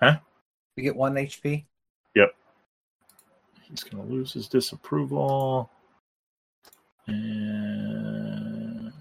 Huh? 0.03 0.19
We 0.77 0.83
get 0.83 0.95
one 0.95 1.15
HP. 1.15 1.65
He's 3.71 3.85
going 3.85 4.05
to 4.05 4.13
lose 4.13 4.33
his 4.33 4.49
disapproval. 4.49 5.71
And 7.07 8.93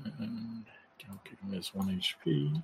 I'll 1.09 1.21
give 1.23 1.39
him 1.39 1.51
his 1.51 1.73
1 1.73 2.01
HP. 2.01 2.63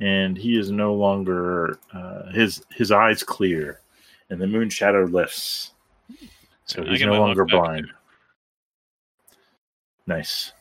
And 0.00 0.36
he 0.36 0.58
is 0.58 0.70
no 0.70 0.94
longer 0.94 1.78
uh, 1.94 2.30
his 2.30 2.62
his 2.70 2.92
eyes 2.92 3.22
clear, 3.22 3.80
and 4.28 4.38
the 4.38 4.46
moon 4.46 4.68
shadow 4.68 5.04
lifts. 5.04 5.72
So 6.66 6.84
he's 6.84 7.00
no 7.00 7.18
longer 7.18 7.46
blind. 7.46 7.86
Nice. 10.06 10.52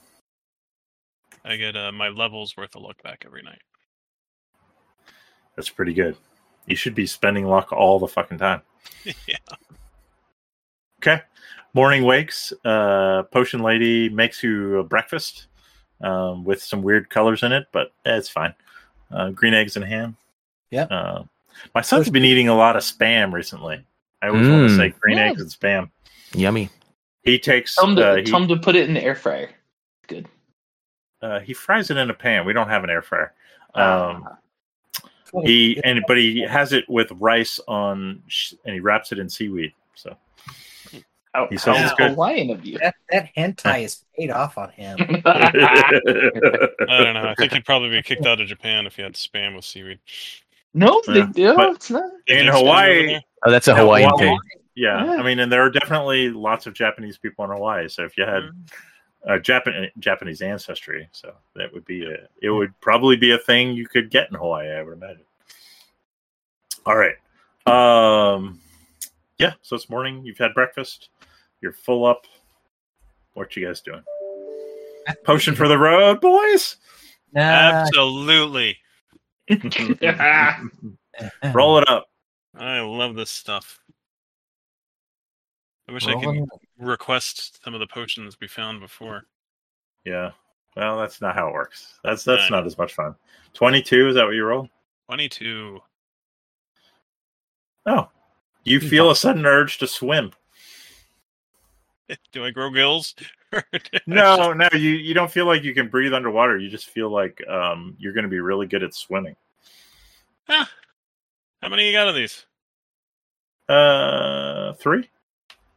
I 1.44 1.58
get 1.58 1.76
uh, 1.76 1.92
my 1.92 2.08
levels 2.08 2.56
worth 2.56 2.78
of 2.78 2.84
luck 2.84 3.04
back 3.04 3.24
every 3.26 3.42
night. 3.42 3.62
That's 5.58 5.70
pretty 5.70 5.94
good. 5.94 6.16
You 6.68 6.76
should 6.76 6.96
be 6.96 7.06
spending 7.06 7.46
luck 7.46 7.72
all 7.72 8.00
the 8.00 8.08
fucking 8.08 8.38
time. 8.40 8.62
yeah. 9.28 9.38
Okay. 11.02 11.22
Morning 11.74 12.04
wakes. 12.04 12.54
Uh, 12.64 13.24
Potion 13.32 13.62
Lady 13.62 14.10
makes 14.10 14.42
you 14.42 14.80
a 14.80 14.84
breakfast 14.84 15.48
um, 16.02 16.44
with 16.44 16.62
some 16.64 16.82
weird 16.82 17.10
colors 17.10 17.44
in 17.44 17.52
it, 17.52 17.68
but 17.72 17.92
eh, 18.06 18.16
it's 18.18 18.30
fine. 18.30 18.54
Uh, 19.12 19.30
green 19.32 19.54
eggs 19.54 19.76
and 19.76 19.86
ham. 19.86 20.18
Yeah. 20.72 20.84
Uh, 20.86 21.24
my 21.74 21.82
son's 21.82 22.10
been 22.10 22.26
eating 22.26 22.48
a 22.48 22.56
lot 22.56 22.76
of 22.76 22.84
spam 22.84 23.32
recently. 23.34 23.86
I 24.22 24.28
always 24.30 24.48
want 24.48 24.70
to 24.70 24.74
Mm. 24.74 24.78
say 24.78 24.90
green 25.00 25.18
Yeah. 25.18 25.26
eggs 25.30 25.42
and 25.42 25.50
spam. 25.52 25.90
Yummy. 26.34 26.70
He 27.24 27.38
takes. 27.38 27.76
Tell 27.76 27.88
him 27.90 27.96
to, 27.98 28.08
Uh, 28.12 28.16
he, 28.18 28.32
him 28.32 28.48
to 28.48 28.58
put 28.58 28.76
it 28.76 28.88
in 28.88 28.94
the 28.96 29.04
air 29.04 29.16
fryer. 29.16 29.50
Good. 30.08 30.28
uh, 31.22 31.40
he 31.40 31.54
fries 31.54 31.90
it 31.90 31.98
in 31.98 32.10
a 32.10 32.14
pan. 32.14 32.46
We 32.46 32.54
don't 32.54 32.70
have 32.70 32.84
an 32.84 32.90
air 32.90 33.02
fryer. 33.02 33.34
Um, 33.74 34.26
Ah. 34.28 34.38
He 35.44 35.82
and 35.84 36.04
but 36.08 36.18
he 36.18 36.42
has 36.42 36.74
it 36.74 36.86
with 36.90 37.12
rice 37.14 37.60
on, 37.68 38.22
and 38.66 38.74
he 38.74 38.80
wraps 38.80 39.12
it 39.12 39.20
in 39.20 39.30
seaweed. 39.30 39.74
So 39.96 40.16
how, 41.34 41.48
he 41.50 41.58
says 41.58 41.78
how 41.78 41.84
it's 41.84 41.94
good. 41.96 42.12
Hawaiian 42.12 42.50
of 42.52 42.66
you. 42.66 42.78
that 42.80 42.96
that 43.12 43.30
hentai 43.38 43.84
is 43.84 44.04
paid 44.18 44.32
off 44.32 44.58
on 44.58 44.70
him. 44.72 44.98
I 45.26 46.72
don't 46.88 47.14
know. 47.14 47.28
I 47.28 47.36
think 47.38 47.54
he'd 47.54 47.66
probably 47.66 47.90
be 47.90 48.02
kicked 48.02 48.26
out 48.26 48.40
of 48.42 48.48
Japan 48.48 48.86
if 48.86 48.96
he 48.96 49.02
had 49.02 49.14
spam 49.14 49.56
with 49.56 49.66
seaweed. 49.66 50.00
no, 50.74 51.02
they 51.08 51.20
Yeah. 51.20 51.28
do. 51.34 51.56
But- 51.56 51.76
it's 51.76 51.90
not. 51.92 52.04
In 52.28 52.46
make 52.46 52.46
spam 52.46 52.50
over 52.50 52.58
Hawaii- 52.60 53.20
Oh, 53.48 53.52
that's 53.52 53.68
a 53.68 53.76
Hawaiian 53.76 54.10
well, 54.10 54.18
thing. 54.18 54.38
Yeah, 54.76 55.06
Yeah. 55.06 55.12
I 55.14 55.24
mean, 55.24 55.40
and 55.40 55.52
there 55.52 55.62
are 55.62 55.70
definitely 55.70 56.30
lots 56.32 56.66
of 56.68 56.74
Japanese 56.74 57.18
people 57.18 57.46
in 57.46 57.52
Hawaii. 57.52 57.88
So 57.88 58.04
if 58.04 58.18
you 58.18 58.26
had 58.26 58.44
uh, 59.28 59.40
Japan 59.40 59.90
Japanese 60.00 60.42
ancestry, 60.42 61.08
so 61.12 61.34
that 61.56 61.74
would 61.74 61.86
be 61.86 62.06
a 62.06 62.28
it 62.42 62.50
would 62.50 62.80
probably 62.82 63.16
be 63.16 63.32
a 63.32 63.38
thing 63.38 63.74
you 63.74 63.88
could 63.88 64.10
get 64.10 64.30
in 64.30 64.36
Hawaii. 64.36 64.70
I 64.72 64.82
would 64.84 64.94
imagine. 64.94 65.24
All 66.86 66.96
right, 66.96 67.16
um, 67.66 68.60
yeah. 69.40 69.54
So 69.62 69.76
it's 69.76 69.90
morning. 69.90 70.24
You've 70.26 70.38
had 70.38 70.54
breakfast. 70.54 71.10
You're 71.62 71.74
full 71.74 72.06
up. 72.06 72.26
What 73.34 73.56
you 73.56 73.66
guys 73.66 73.82
doing? 73.82 74.04
Potion 75.24 75.56
for 75.56 75.68
the 75.68 75.78
road, 75.78 76.22
boys. 76.22 76.78
Nah, 77.34 77.42
Absolutely. 77.42 78.78
Roll 81.54 81.78
it 81.80 81.90
up. 81.90 82.10
I 82.56 82.80
love 82.80 83.16
this 83.16 83.30
stuff. 83.30 83.80
I 85.90 85.92
wish 85.94 86.08
I 86.08 86.14
could 86.14 86.24
rolling- 86.26 86.48
request 86.78 87.64
some 87.64 87.74
of 87.74 87.80
the 87.80 87.88
potions 87.88 88.38
we 88.40 88.48
found 88.48 88.80
before. 88.80 89.24
Yeah. 90.06 90.32
Well, 90.76 90.98
that's 91.00 91.22
not 91.22 91.36
how 91.36 91.48
it 91.48 91.54
works. 91.54 92.00
That's 92.04 92.24
that's 92.24 92.50
No. 92.50 92.58
not 92.58 92.66
as 92.66 92.78
much 92.78 92.94
fun. 92.94 93.16
Twenty 93.54 93.82
two. 93.82 94.10
Is 94.10 94.16
that 94.16 94.26
what 94.26 94.36
you 94.36 94.44
roll? 94.46 94.70
22. 95.08 95.80
Oh, 97.86 98.10
you 98.64 98.80
Hmm. 98.80 98.88
feel 98.88 99.12
a 99.12 99.16
sudden 99.16 99.46
urge 99.46 99.78
to 99.78 99.88
swim. 99.88 100.32
Do 102.32 102.44
I 102.46 102.52
grow 102.52 102.70
gills? 102.72 103.16
No, 104.06 104.52
no, 104.52 104.68
you 104.74 104.90
you 104.92 105.14
don't 105.14 105.32
feel 105.32 105.46
like 105.46 105.64
you 105.64 105.74
can 105.74 105.88
breathe 105.88 106.14
underwater. 106.14 106.58
You 106.58 106.70
just 106.70 106.90
feel 106.90 107.10
like 107.10 107.42
um, 107.48 107.96
you're 107.98 108.12
going 108.12 108.26
to 108.26 108.30
be 108.30 108.42
really 108.42 108.68
good 108.68 108.84
at 108.84 108.94
swimming. 108.94 109.38
Ah, 110.50 110.70
how 111.62 111.70
many 111.70 111.88
you 111.88 111.94
got 111.94 112.10
of 112.10 112.16
these? 112.16 112.46
Uh, 113.70 114.74
three. 114.74 115.10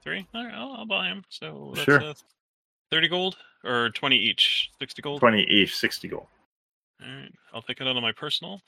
Three? 0.09 0.27
All 0.35 0.45
right, 0.45 0.55
I'll, 0.55 0.73
I'll 0.79 0.87
buy 0.87 1.09
them. 1.09 1.25
So 1.29 1.73
that's 1.75 1.85
Sure. 1.85 2.03
uh, 2.03 2.15
30 2.91 3.09
gold 3.09 3.37
or 3.65 3.91
20 3.91 4.17
each? 4.17 4.71
60 4.79 5.03
gold? 5.03 5.21
Twenty 5.21 5.43
each, 5.45 5.77
sixty 5.77 6.09
gold. 6.09 6.27
All 7.03 7.09
right, 7.09 7.33
I'll 7.53 7.63
take 7.63 7.81
it 7.81 7.87
out 7.87 7.97
of 7.97 8.03
my 8.03 8.13
personal. 8.13 8.61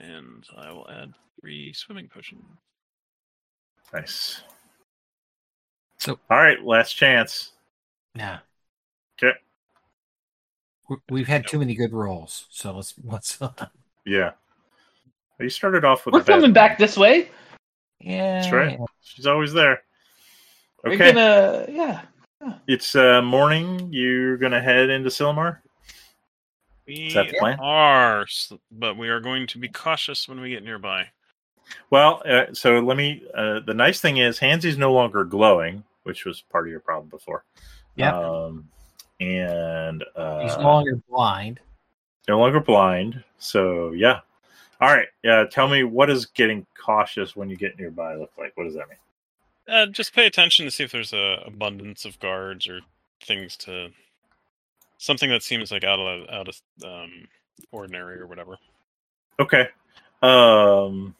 And 0.00 0.44
I 0.56 0.70
will 0.72 0.88
add 0.90 1.12
three 1.40 1.72
swimming 1.72 2.08
potions. 2.08 2.44
Nice. 3.92 4.42
So- 5.98 6.18
all 6.30 6.38
right, 6.38 6.62
last 6.62 6.92
chance. 6.92 7.52
Yeah. 8.14 8.38
We- 10.88 10.96
We've 11.10 11.26
had 11.26 11.46
too 11.48 11.58
many 11.58 11.74
good 11.74 11.92
rolls, 11.92 12.46
so 12.50 12.72
let's 12.76 12.94
let's. 13.04 13.38
Yeah. 14.06 14.32
You 15.40 15.50
started 15.50 15.84
off 15.84 16.06
with. 16.06 16.12
We're 16.14 16.22
coming 16.22 16.52
back 16.52 16.78
this 16.78 16.96
way. 16.96 17.28
yeah, 17.98 18.40
That's 18.40 18.52
right. 18.52 18.78
She's 19.02 19.26
always 19.26 19.52
there. 19.52 19.82
We're 20.86 20.94
Okay, 20.94 21.12
gonna, 21.12 21.66
yeah. 21.68 22.02
it's 22.68 22.94
uh, 22.94 23.20
morning. 23.22 23.88
You're 23.92 24.36
gonna 24.36 24.60
head 24.62 24.88
into 24.88 25.08
Silmar. 25.10 25.58
We 26.86 27.12
that 27.14 27.28
the 27.30 27.38
plan? 27.38 27.58
are, 27.60 28.24
but 28.70 28.96
we 28.96 29.08
are 29.08 29.18
going 29.20 29.48
to 29.48 29.58
be 29.58 29.66
cautious 29.68 30.28
when 30.28 30.40
we 30.40 30.50
get 30.50 30.62
nearby. 30.62 31.08
Well, 31.90 32.22
uh, 32.24 32.52
so 32.52 32.78
let 32.78 32.96
me. 32.96 33.24
Uh, 33.34 33.60
the 33.66 33.74
nice 33.74 34.00
thing 34.00 34.18
is, 34.18 34.38
Hansy's 34.38 34.78
no 34.78 34.92
longer 34.92 35.24
glowing, 35.24 35.82
which 36.04 36.24
was 36.24 36.42
part 36.42 36.66
of 36.68 36.70
your 36.70 36.78
problem 36.78 37.08
before. 37.08 37.44
Yeah. 37.96 38.16
Um, 38.16 38.68
and 39.18 40.04
uh, 40.14 40.42
He's 40.42 40.56
no 40.56 40.62
longer 40.62 41.00
blind. 41.08 41.58
no 42.28 42.38
longer 42.38 42.60
blind. 42.60 43.24
So 43.38 43.90
yeah. 43.90 44.20
All 44.80 44.94
right. 44.94 45.08
Yeah. 45.24 45.44
Tell 45.50 45.66
me 45.66 45.82
what 45.82 46.06
does 46.06 46.26
getting 46.26 46.64
cautious 46.80 47.34
when 47.34 47.50
you 47.50 47.56
get 47.56 47.76
nearby 47.76 48.14
look 48.14 48.30
like? 48.38 48.52
What 48.56 48.64
does 48.64 48.74
that 48.74 48.88
mean? 48.88 48.98
Uh, 49.68 49.86
just 49.86 50.14
pay 50.14 50.26
attention 50.26 50.64
to 50.64 50.70
see 50.70 50.84
if 50.84 50.92
there's 50.92 51.12
a 51.12 51.42
abundance 51.44 52.04
of 52.04 52.18
guards 52.20 52.68
or 52.68 52.80
things 53.24 53.56
to 53.56 53.88
something 54.98 55.28
that 55.30 55.42
seems 55.42 55.72
like 55.72 55.84
out 55.84 55.98
of 55.98 56.28
out 56.30 56.48
of 56.48 56.60
um, 56.84 57.26
ordinary 57.72 58.20
or 58.20 58.26
whatever. 58.26 58.58
Okay. 59.40 59.68
Um, 60.22 61.14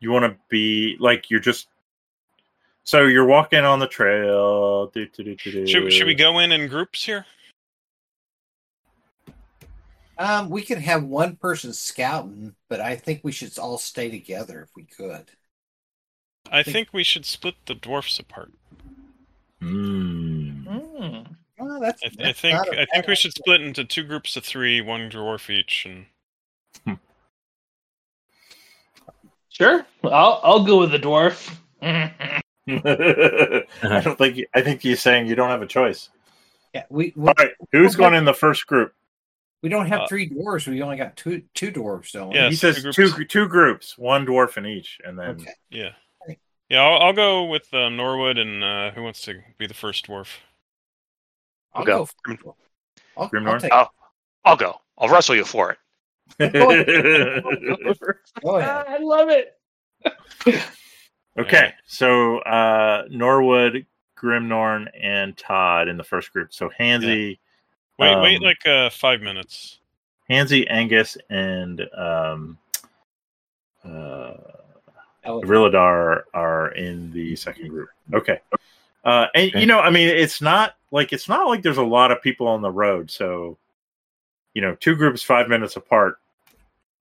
you 0.00 0.10
want 0.10 0.24
to 0.24 0.36
be 0.48 0.96
like 0.98 1.30
you're 1.30 1.40
just 1.40 1.68
so 2.82 3.04
you're 3.04 3.26
walking 3.26 3.64
on 3.64 3.78
the 3.78 3.86
trail. 3.86 4.88
do, 4.88 5.06
do, 5.06 5.24
do, 5.24 5.36
do, 5.36 5.52
do. 5.52 5.66
Should, 5.66 5.92
should 5.92 6.06
we 6.06 6.14
go 6.14 6.38
in 6.38 6.52
in 6.52 6.68
groups 6.68 7.04
here? 7.04 7.24
Um, 10.18 10.50
we 10.50 10.62
could 10.62 10.78
have 10.78 11.02
one 11.02 11.36
person 11.36 11.72
scouting, 11.72 12.54
but 12.68 12.80
I 12.80 12.94
think 12.94 13.20
we 13.22 13.32
should 13.32 13.58
all 13.58 13.78
stay 13.78 14.10
together 14.10 14.60
if 14.62 14.70
we 14.76 14.84
could. 14.84 15.30
I 16.50 16.62
Think- 16.62 16.74
think 16.74 16.88
we 16.92 17.04
should 17.04 17.24
split 17.26 17.54
the 17.66 17.74
dwarfs 17.74 18.18
apart. 18.18 18.52
Hmm. 19.60 20.66
Mm. 20.66 21.26
Oh, 21.60 21.80
that's, 21.80 22.02
I, 22.02 22.06
I 22.06 22.10
that's 22.24 22.40
think 22.40 22.54
not 22.56 22.74
a 22.74 22.82
I 22.82 22.86
think 22.86 23.06
we 23.06 23.14
should 23.14 23.32
split 23.32 23.60
into 23.62 23.84
two 23.84 24.02
groups 24.04 24.36
of 24.36 24.44
three, 24.44 24.80
one 24.80 25.08
dwarf 25.10 25.48
each, 25.50 25.86
and 25.86 26.06
Sure, 29.48 29.86
I'll 30.02 30.40
I'll 30.42 30.64
go 30.64 30.80
with 30.80 30.90
the 30.90 30.98
dwarf. 30.98 31.54
I 31.82 32.42
don't 34.00 34.18
think 34.18 34.36
you, 34.36 34.46
I 34.54 34.62
think 34.62 34.84
you're 34.84 34.96
saying 34.96 35.26
you 35.28 35.36
don't 35.36 35.50
have 35.50 35.62
a 35.62 35.66
choice. 35.66 36.08
Yeah, 36.74 36.84
we 36.90 37.12
we, 37.16 37.28
All 37.28 37.34
right, 37.38 37.52
who's 37.72 37.94
going 37.94 38.14
in 38.14 38.24
the 38.24 38.34
first 38.34 38.66
group? 38.66 38.92
we 39.62 39.68
don't 39.70 39.86
have 39.86 40.00
Uh, 40.02 40.06
three 40.08 40.28
dwarves. 40.28 40.66
We 40.66 40.82
only 40.82 40.96
got 40.96 41.16
two 41.16 41.42
two 41.54 41.70
dwarves, 41.72 42.12
don't 42.12 42.30
we? 42.30 42.34
Yeah. 42.36 42.48
he 42.50 42.56
says 42.56 42.82
two 42.82 42.92
two 42.92 43.10
groups. 43.12 43.32
two 43.32 43.48
groups, 43.48 43.96
one 43.96 44.26
dwarf 44.26 44.56
in 44.56 44.66
each, 44.66 44.98
and 45.04 45.16
then 45.18 45.30
Okay. 45.30 45.52
yeah, 45.70 45.84
Right. 45.84 45.92
Yeah. 46.74 46.82
I'll, 46.82 47.02
I'll 47.08 47.12
go 47.12 47.44
with 47.44 47.72
um, 47.72 47.96
Norwood, 47.96 48.38
and 48.38 48.62
uh, 48.62 48.90
who 48.92 49.02
wants 49.02 49.22
to 49.22 49.40
be 49.58 49.66
the 49.66 49.74
first 49.74 50.06
dwarf? 50.06 50.28
I'll 51.72 51.84
go. 51.84 52.06
for 52.06 52.32
it. 52.32 52.40
I'll, 53.16 53.28
Grim 53.28 53.46
I'll 53.46 53.52
North? 53.52 53.62
take 53.62 53.72
Oh. 53.72 53.86
I'll 54.44 54.56
go. 54.56 54.80
I'll 54.98 55.08
wrestle 55.08 55.34
you 55.34 55.44
for 55.44 55.72
it. 55.72 55.78
Go 56.52 56.70
ahead. 56.70 57.42
I 58.88 58.98
love 58.98 59.28
it. 59.28 59.58
okay, 61.38 61.72
so 61.86 62.38
uh, 62.40 63.04
Norwood, 63.10 63.86
Grimnorn, 64.18 64.88
and 65.00 65.36
Todd 65.36 65.88
in 65.88 65.96
the 65.96 66.04
first 66.04 66.32
group. 66.32 66.52
So 66.52 66.70
Hansy, 66.78 67.38
Wait, 67.98 68.20
wait, 68.20 68.36
Um, 68.36 68.42
like 68.42 68.66
uh, 68.66 68.90
five 68.90 69.20
minutes. 69.20 69.78
Hansy, 70.28 70.66
Angus, 70.68 71.16
and 71.30 71.82
um, 71.96 72.58
uh, 73.84 74.32
Viridar 75.24 76.22
are 76.32 76.68
in 76.72 77.10
the 77.12 77.36
second 77.36 77.68
group. 77.68 77.88
Okay. 78.12 78.40
Uh, 79.04 79.26
and 79.34 79.52
you 79.54 79.66
know, 79.66 79.80
I 79.80 79.90
mean, 79.90 80.08
it's 80.08 80.40
not 80.40 80.76
like 80.90 81.12
it's 81.12 81.28
not 81.28 81.46
like 81.48 81.62
there's 81.62 81.76
a 81.76 81.84
lot 81.84 82.10
of 82.10 82.22
people 82.22 82.46
on 82.46 82.62
the 82.62 82.70
road. 82.70 83.10
So, 83.10 83.58
you 84.54 84.62
know, 84.62 84.74
two 84.76 84.96
groups 84.96 85.22
five 85.22 85.48
minutes 85.48 85.76
apart. 85.76 86.18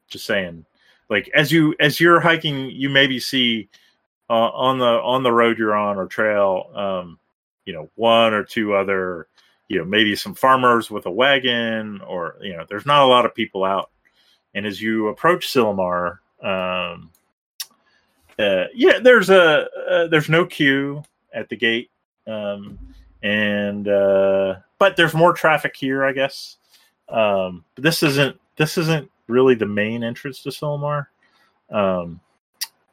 Just 0.09 0.25
saying, 0.25 0.65
like 1.09 1.29
as 1.33 1.51
you 1.51 1.75
as 1.79 1.99
you're 1.99 2.19
hiking, 2.19 2.69
you 2.71 2.89
maybe 2.89 3.19
see 3.19 3.69
uh, 4.29 4.49
on 4.49 4.79
the 4.79 4.85
on 4.85 5.23
the 5.23 5.31
road 5.31 5.57
you're 5.57 5.75
on 5.75 5.97
or 5.97 6.07
trail, 6.07 6.69
um, 6.75 7.19
you 7.65 7.73
know, 7.73 7.89
one 7.95 8.33
or 8.33 8.43
two 8.43 8.73
other, 8.73 9.27
you 9.69 9.77
know, 9.77 9.85
maybe 9.85 10.15
some 10.15 10.35
farmers 10.35 10.91
with 10.91 11.05
a 11.05 11.11
wagon, 11.11 12.01
or 12.01 12.35
you 12.41 12.55
know, 12.55 12.65
there's 12.67 12.85
not 12.85 13.03
a 13.03 13.07
lot 13.07 13.25
of 13.25 13.33
people 13.33 13.63
out. 13.63 13.91
And 14.53 14.65
as 14.65 14.81
you 14.81 15.07
approach 15.07 15.47
Silmar, 15.47 16.19
um, 16.43 17.09
uh, 18.39 18.65
yeah, 18.73 18.99
there's 19.01 19.29
a 19.29 19.67
uh, 19.89 20.07
there's 20.07 20.29
no 20.29 20.45
queue 20.45 21.03
at 21.33 21.49
the 21.49 21.55
gate, 21.55 21.89
um, 22.27 22.77
and 23.21 23.87
uh, 23.87 24.55
but 24.79 24.95
there's 24.95 25.13
more 25.13 25.33
traffic 25.33 25.75
here, 25.75 26.03
I 26.05 26.11
guess. 26.13 26.57
Um, 27.09 27.63
but 27.75 27.83
this 27.83 28.03
isn't 28.03 28.39
this 28.57 28.77
isn't 28.77 29.09
really 29.27 29.55
the 29.55 29.65
main 29.65 30.03
entrance 30.03 30.41
to 30.43 30.49
Silmar. 30.49 31.07
Um, 31.69 32.19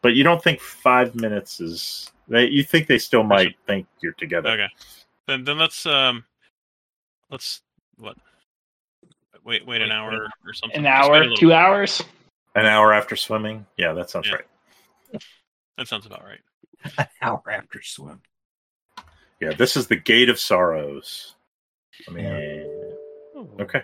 but 0.02 0.14
you 0.14 0.24
don't 0.24 0.42
think 0.42 0.60
five 0.60 1.14
minutes 1.14 1.60
is? 1.60 2.10
They, 2.28 2.46
you 2.46 2.62
think 2.62 2.86
they 2.86 2.98
still 2.98 3.24
might 3.24 3.56
think 3.66 3.86
you're 4.00 4.12
together? 4.12 4.50
Okay, 4.50 4.68
then 5.26 5.44
then 5.44 5.58
let's 5.58 5.84
um, 5.86 6.24
let's 7.30 7.62
what? 7.98 8.16
Wait, 9.44 9.66
wait 9.66 9.80
an 9.80 9.90
hour 9.90 10.28
or 10.46 10.52
something. 10.52 10.78
An 10.78 10.84
Just 10.84 11.10
wait 11.10 11.22
a 11.22 11.24
hour, 11.30 11.36
two 11.36 11.48
bit. 11.48 11.54
hours. 11.56 12.02
An 12.56 12.66
hour 12.66 12.92
after 12.92 13.16
swimming? 13.16 13.64
Yeah, 13.78 13.92
that 13.94 14.10
sounds 14.10 14.26
Yeah. 14.28 14.34
right. 14.34 14.44
That 15.78 15.88
sounds 15.88 16.06
about 16.06 16.24
right. 16.24 16.40
an 16.98 17.06
hour 17.22 17.42
after 17.50 17.82
swim. 17.82 18.20
Yeah, 19.40 19.52
this 19.52 19.76
is 19.76 19.86
the 19.86 19.96
Gate 19.96 20.28
of 20.28 20.38
Sorrows. 20.38 21.34
I 22.08 22.12
mean, 22.12 22.66
okay. 23.60 23.82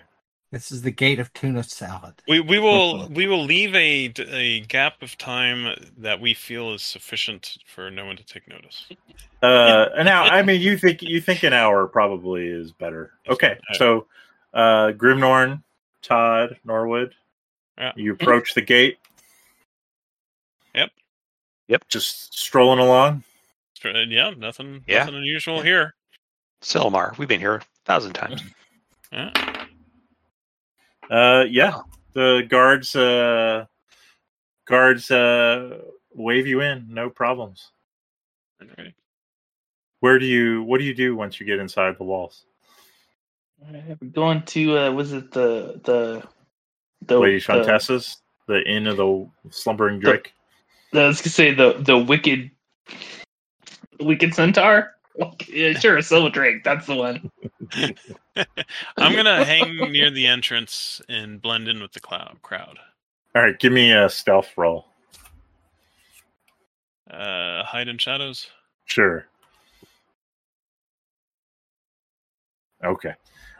This 0.51 0.71
is 0.71 0.81
the 0.81 0.91
gate 0.91 1.19
of 1.19 1.33
tuna 1.33 1.61
salad. 1.61 2.13
We 2.27 2.39
we 2.39 2.57
will 2.57 3.09
we 3.09 3.27
will 3.27 3.43
leave 3.43 3.75
a 3.75 4.13
a 4.31 4.61
gap 4.61 5.01
of 5.01 5.17
time 5.17 5.75
that 5.97 6.21
we 6.21 6.33
feel 6.33 6.73
is 6.73 6.81
sufficient 6.83 7.57
for 7.65 7.91
no 7.91 8.05
one 8.05 8.15
to 8.15 8.23
take 8.25 8.47
notice. 8.47 8.87
Uh, 9.43 9.87
now, 10.03 10.23
I 10.23 10.41
mean, 10.43 10.61
you 10.61 10.77
think 10.77 11.01
you 11.01 11.19
think 11.19 11.43
an 11.43 11.51
hour 11.51 11.85
probably 11.87 12.47
is 12.47 12.71
better. 12.71 13.11
Okay, 13.29 13.57
so 13.73 14.07
uh, 14.53 14.93
Grimnorn, 14.93 15.63
Todd, 16.01 16.57
Norwood, 16.63 17.13
Yeah. 17.77 17.91
you 17.97 18.13
approach 18.13 18.53
the 18.53 18.61
gate. 18.61 18.99
Yep. 20.73 20.91
Yep. 21.67 21.87
Just 21.89 22.37
strolling 22.37 22.79
along. 22.79 23.23
Yeah, 23.83 24.31
nothing 24.37 24.83
Yeah. 24.87 24.99
nothing 24.99 25.15
unusual 25.15 25.61
here. 25.61 25.93
Silmar, 26.61 27.17
we've 27.17 27.27
been 27.27 27.39
here 27.39 27.55
a 27.55 27.61
thousand 27.85 28.13
times. 28.13 28.41
Yeah. 29.09 29.31
Uh, 31.09 31.45
yeah, 31.49 31.79
the 32.11 32.45
guards 32.49 32.93
uh, 32.93 33.65
guards 34.65 35.09
uh, 35.09 35.79
wave 36.13 36.45
you 36.45 36.59
in, 36.59 36.87
no 36.89 37.09
problems. 37.09 37.71
Alright. 38.61 38.93
Where 40.01 40.19
do 40.19 40.25
you? 40.25 40.63
What 40.63 40.79
do 40.79 40.83
you 40.83 40.93
do 40.93 41.15
once 41.15 41.39
you 41.39 41.45
get 41.45 41.59
inside 41.59 41.97
the 41.97 42.03
walls? 42.03 42.43
Alright, 43.65 43.95
We're 44.01 44.09
going 44.09 44.41
to 44.43 44.77
uh, 44.77 44.91
was 44.91 45.13
it 45.13 45.31
the 45.31 45.79
the 45.85 46.23
the 47.05 47.17
Lady 47.17 47.39
the- 47.39 48.15
the 48.47 48.61
inn 48.69 48.87
of 48.87 48.97
the 48.97 49.29
slumbering 49.51 49.99
drake. 50.01 50.33
The- 50.91 51.03
I 51.03 51.07
was 51.07 51.21
gonna 51.21 51.29
say 51.29 51.53
the 51.53 51.73
the 51.79 51.97
wicked 51.97 52.51
wicked 53.99 54.33
centaur. 54.33 54.93
Yeah, 55.47 55.73
sure, 55.73 55.99
Silver 56.01 56.29
Drake. 56.29 56.63
That's 56.63 56.85
the 56.85 56.95
one. 56.95 57.31
I'm 58.97 59.15
gonna 59.15 59.43
hang 59.43 59.75
near 59.91 60.11
the 60.11 60.27
entrance 60.27 61.01
and 61.09 61.41
blend 61.41 61.67
in 61.67 61.81
with 61.81 61.91
the 61.93 61.99
cloud 61.99 62.37
crowd. 62.43 62.77
All 63.35 63.41
right, 63.41 63.57
give 63.59 63.73
me 63.73 63.91
a 63.91 64.09
stealth 64.09 64.49
roll. 64.57 64.85
Uh, 67.09 67.63
hide 67.63 67.87
in 67.87 67.97
shadows. 67.97 68.47
Sure. 68.85 69.25
Okay. 72.83 73.13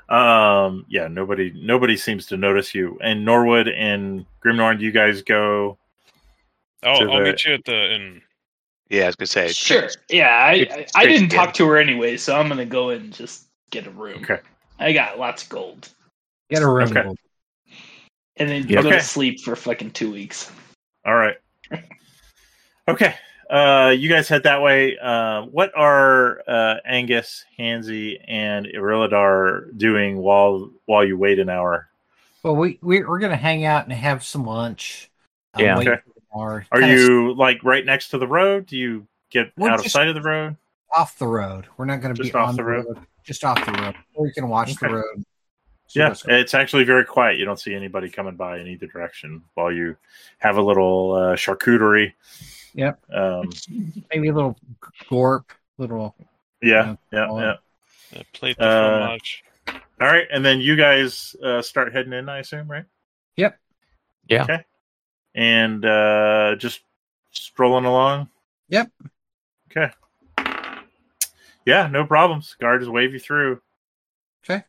Um 0.09 0.85
yeah, 0.87 1.07
nobody 1.07 1.51
nobody 1.55 1.97
seems 1.97 2.27
to 2.27 2.37
notice 2.37 2.73
you. 2.75 2.97
And 3.01 3.25
Norwood 3.25 3.67
and 3.67 4.25
Grimnorn, 4.45 4.79
you 4.79 4.91
guys 4.91 5.21
go 5.21 5.77
Oh, 6.83 6.99
To 7.05 7.11
I'll 7.11 7.17
the- 7.19 7.23
meet 7.31 7.45
you 7.45 7.53
at 7.53 7.65
the 7.65 7.93
inn. 7.95 8.21
Yeah, 8.89 9.03
I 9.03 9.05
was 9.07 9.15
gonna 9.15 9.27
say. 9.27 9.47
Sure. 9.49 9.89
Yeah, 10.09 10.29
I 10.29 10.51
I, 10.71 10.85
I 10.95 11.05
didn't 11.05 11.25
it's 11.25 11.35
talk 11.35 11.53
to 11.55 11.67
her 11.67 11.77
anyway, 11.77 12.15
so 12.17 12.35
I'm 12.39 12.47
gonna 12.47 12.65
go 12.65 12.89
and 12.91 13.11
just 13.13 13.47
get 13.69 13.85
a 13.85 13.89
room. 13.89 14.23
Okay. 14.23 14.39
I 14.79 14.93
got 14.93 15.19
lots 15.19 15.43
of 15.43 15.49
gold, 15.49 15.89
Get 16.49 16.61
a 16.63 16.67
room. 16.67 16.87
Okay. 16.95 17.09
and 18.37 18.49
then 18.49 18.65
Yeah. 18.67 18.81
go 18.81 18.87
Okay. 18.89 18.97
to 18.99 19.03
sleep 19.03 19.41
for 19.41 19.55
fucking 19.57 19.91
two 19.91 20.11
weeks. 20.11 20.51
All 21.05 21.15
right. 21.15 21.35
Okay. 22.87 23.15
Uh 23.49 23.93
you 23.97 24.07
guys 24.09 24.29
head 24.29 24.43
that 24.43 24.61
way. 24.61 24.97
Uh 24.97 25.43
what 25.43 25.71
are 25.75 26.41
uh 26.47 26.75
Angus, 26.85 27.43
Hansy, 27.59 28.19
and 28.27 28.65
Irilladar 28.67 29.77
doing 29.77 30.17
while 30.17 30.69
while 30.85 31.03
you 31.05 31.17
wait 31.17 31.39
an 31.39 31.49
hour? 31.49 31.89
Well, 32.43 32.55
we 32.55 32.77
we- 32.81 33.03
we're 33.03 33.19
gonna 33.19 33.35
hang 33.35 33.65
out 33.65 33.83
and 33.85 33.91
have 33.93 34.23
some 34.23 34.45
lunch. 34.45 35.09
um, 35.55 35.63
Yeah. 35.63 35.77
wait 35.77 35.87
Okay. 35.89 36.01
For 36.37 36.61
tomorrow. 36.61 36.63
Are 36.71 36.79
Kinda 36.79 36.95
you 36.95 37.33
like 37.35 37.63
right 37.63 37.85
next 37.85 38.09
to 38.09 38.17
the 38.17 38.27
road? 38.27 38.65
Do 38.67 38.77
you 38.77 39.07
get 39.29 39.51
We're 39.57 39.69
out 39.69 39.79
of 39.85 39.91
sight 39.91 40.07
of 40.07 40.15
the 40.15 40.21
road? 40.21 40.55
off 40.95 41.17
the 41.19 41.27
road? 41.27 41.65
We're 41.77 41.85
not 41.85 42.01
gonna 42.01 42.13
be 42.13 42.31
off 42.33 42.49
on 42.49 42.55
the 42.55 42.61
the 42.63 42.67
road? 42.67 42.85
road. 42.87 42.99
Just 43.23 43.43
off 43.43 43.63
the 43.65 43.71
road. 43.73 43.95
Or 44.13 44.25
you 44.27 44.33
can 44.33 44.47
watch 44.47 44.73
the 44.75 44.85
Okay. 44.85 44.95
road. 44.95 45.23
See 45.87 45.99
Yeah, 45.99 46.13
it's 46.27 46.53
actually 46.53 46.83
very 46.83 47.05
quiet. 47.05 47.37
You 47.37 47.45
don't 47.45 47.59
see 47.59 47.73
anybody 47.73 48.09
coming 48.09 48.35
by 48.35 48.59
in 48.59 48.67
either 48.67 48.87
direction 48.87 49.43
while 49.53 49.71
you 49.71 49.95
have 50.39 50.57
a 50.57 50.61
little 50.61 51.13
uh, 51.13 51.35
charcuterie. 51.35 52.13
Yep. 52.73 52.99
Um, 53.13 53.49
maybe 54.13 54.27
a 54.29 54.33
little 54.33 54.57
gorp, 55.09 55.51
little. 55.77 56.15
yeah, 56.61 56.95
yeah, 57.11 57.27
Oh. 57.29 57.39
yeah. 57.39 58.21
Plate 58.33 58.57
the 58.57 58.65
Uh, 58.65 58.99
fromage. 59.05 59.43
All 59.99 60.07
right, 60.07 60.27
and 60.31 60.45
then 60.45 60.61
you 60.61 60.75
guys 60.75 61.35
uh, 61.43 61.61
start 61.61 61.91
heading 61.93 62.13
in, 62.13 62.29
I 62.29 62.39
assume, 62.39 62.69
right? 62.69 62.85
Yep. 63.35 63.59
Yeah. 64.29 64.43
Okay. 64.43 64.63
And 65.37 65.85
uh, 65.85 66.55
just 66.57 66.81
strolling 67.31 67.85
along. 67.85 68.29
Yep. 68.69 68.91
Okay. 69.71 69.93
Yeah, 71.65 71.87
no 71.87 72.05
problems. 72.05 72.55
Guards 72.59 72.89
wave 72.89 73.13
you 73.13 73.19
through. 73.19 73.61
Okay. 74.43 74.63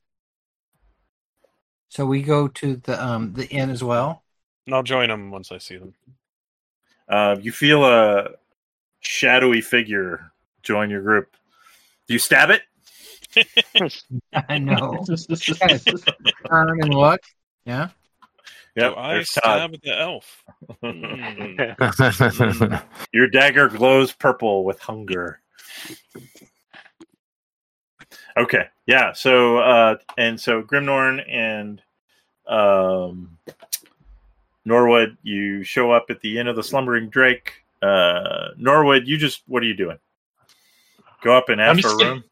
So 1.89 2.05
we 2.05 2.23
go 2.23 2.49
to 2.49 2.77
the 2.77 3.03
um 3.03 3.32
the 3.32 3.49
inn 3.49 3.70
as 3.70 3.82
well. 3.82 4.24
And 4.66 4.74
I'll 4.74 4.82
join 4.82 5.09
them 5.09 5.31
once 5.31 5.51
I 5.51 5.59
see 5.59 5.78
them. 5.78 5.95
Uh, 7.09 7.36
you 7.40 7.53
feel 7.53 7.85
a 7.85 8.32
shadowy 9.01 9.62
figure 9.62 10.32
join 10.62 10.90
your 10.90 11.01
group. 11.01 11.35
Do 12.07 12.12
you 12.12 12.19
stab 12.19 12.51
it? 12.51 12.62
I 14.49 14.59
know. 14.59 15.05
Turn 16.51 16.82
and 16.82 16.95
look. 16.95 17.20
Yeah. 17.65 17.89
Yep, 18.79 18.93
Do 18.95 18.99
I 19.01 19.15
there's 19.15 19.31
Todd. 19.31 19.81
the 19.83 19.99
elf? 19.99 20.45
Hmm. 20.83 22.75
Your 23.13 23.27
dagger 23.29 23.69
glows 23.69 24.13
purple 24.13 24.65
with 24.65 24.79
hunger. 24.79 25.41
Okay, 28.37 28.65
yeah. 28.87 29.13
So, 29.13 29.59
uh, 29.59 29.97
and 30.17 30.41
so 30.41 30.63
Grimnorn 30.63 31.21
and 31.29 31.83
um, 32.47 33.37
Norwood, 34.65 35.17
you 35.23 35.65
show 35.65 35.91
up 35.91 36.07
at 36.11 36.21
the 36.21 36.39
inn 36.39 36.47
of 36.47 36.55
the 36.57 36.63
Slumbering 36.63 37.09
Drake. 37.09 37.53
Uh, 37.83 38.49
Norwood, 38.57 39.07
you 39.09 39.17
just 39.19 39.43
what 39.47 39.63
are 39.63 39.67
you 39.67 39.75
doing? 39.75 39.99
Go 41.23 41.37
up 41.37 41.49
and 41.49 41.61
I'm 41.61 41.79
ask 41.79 41.83
for 41.83 41.95
a 41.95 41.99
just- 41.99 42.05
room. 42.05 42.25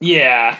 Yeah. 0.00 0.58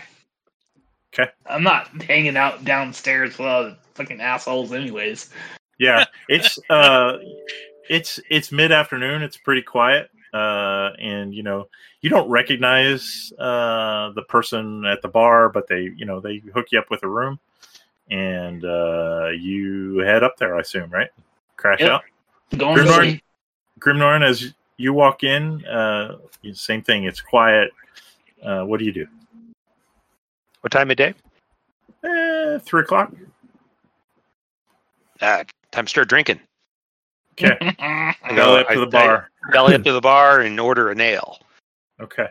'Kay. 1.12 1.28
I'm 1.46 1.62
not 1.62 1.88
hanging 2.02 2.36
out 2.36 2.64
downstairs 2.64 3.38
with 3.38 3.46
all 3.46 3.64
the 3.64 3.76
fucking 3.94 4.20
assholes, 4.20 4.72
anyways. 4.72 5.30
Yeah, 5.78 6.04
it's 6.28 6.58
uh, 6.70 7.18
it's 7.88 8.18
it's 8.30 8.50
mid 8.50 8.72
afternoon. 8.72 9.22
It's 9.22 9.36
pretty 9.36 9.62
quiet, 9.62 10.10
uh, 10.32 10.90
and 10.98 11.34
you 11.34 11.42
know 11.42 11.68
you 12.00 12.10
don't 12.10 12.28
recognize 12.28 13.32
uh, 13.38 14.10
the 14.12 14.22
person 14.22 14.84
at 14.86 15.02
the 15.02 15.08
bar, 15.08 15.48
but 15.48 15.68
they 15.68 15.90
you 15.96 16.06
know 16.06 16.20
they 16.20 16.38
hook 16.54 16.68
you 16.72 16.78
up 16.78 16.90
with 16.90 17.02
a 17.02 17.08
room, 17.08 17.38
and 18.10 18.64
uh, 18.64 19.28
you 19.28 19.98
head 19.98 20.22
up 20.22 20.36
there. 20.38 20.56
I 20.56 20.60
assume, 20.60 20.90
right? 20.90 21.10
Crash 21.56 21.80
Yep. 21.80 21.90
out. 21.90 22.02
Going 22.56 22.78
Grimnorn. 22.78 23.20
Grimnorn, 23.78 24.26
as 24.26 24.54
you 24.76 24.92
walk 24.92 25.24
in, 25.24 25.64
uh, 25.66 26.16
same 26.52 26.82
thing. 26.82 27.04
It's 27.04 27.20
quiet. 27.20 27.70
Uh, 28.42 28.62
what 28.64 28.78
do 28.78 28.84
you 28.84 28.92
do? 28.92 29.06
What 30.62 30.70
time 30.72 30.90
of 30.90 30.96
day? 30.96 31.14
Eh, 32.04 32.58
three 32.58 32.82
o'clock. 32.82 33.12
Ah, 35.20 35.42
time 35.70 35.84
to 35.86 35.90
start 35.90 36.08
drinking. 36.08 36.40
Okay, 37.32 37.56
I 37.78 38.14
belly 38.34 38.60
up 38.60 38.68
to 38.70 38.86
the 38.86 38.96
I- 38.98 39.02
I 39.02 39.06
bar. 39.06 39.30
belly 39.52 39.74
up 39.74 39.82
to 39.84 39.92
the 39.92 40.00
bar 40.00 40.40
and 40.40 40.58
order 40.58 40.90
a 40.90 40.94
nail. 40.94 41.38
Okay. 42.00 42.28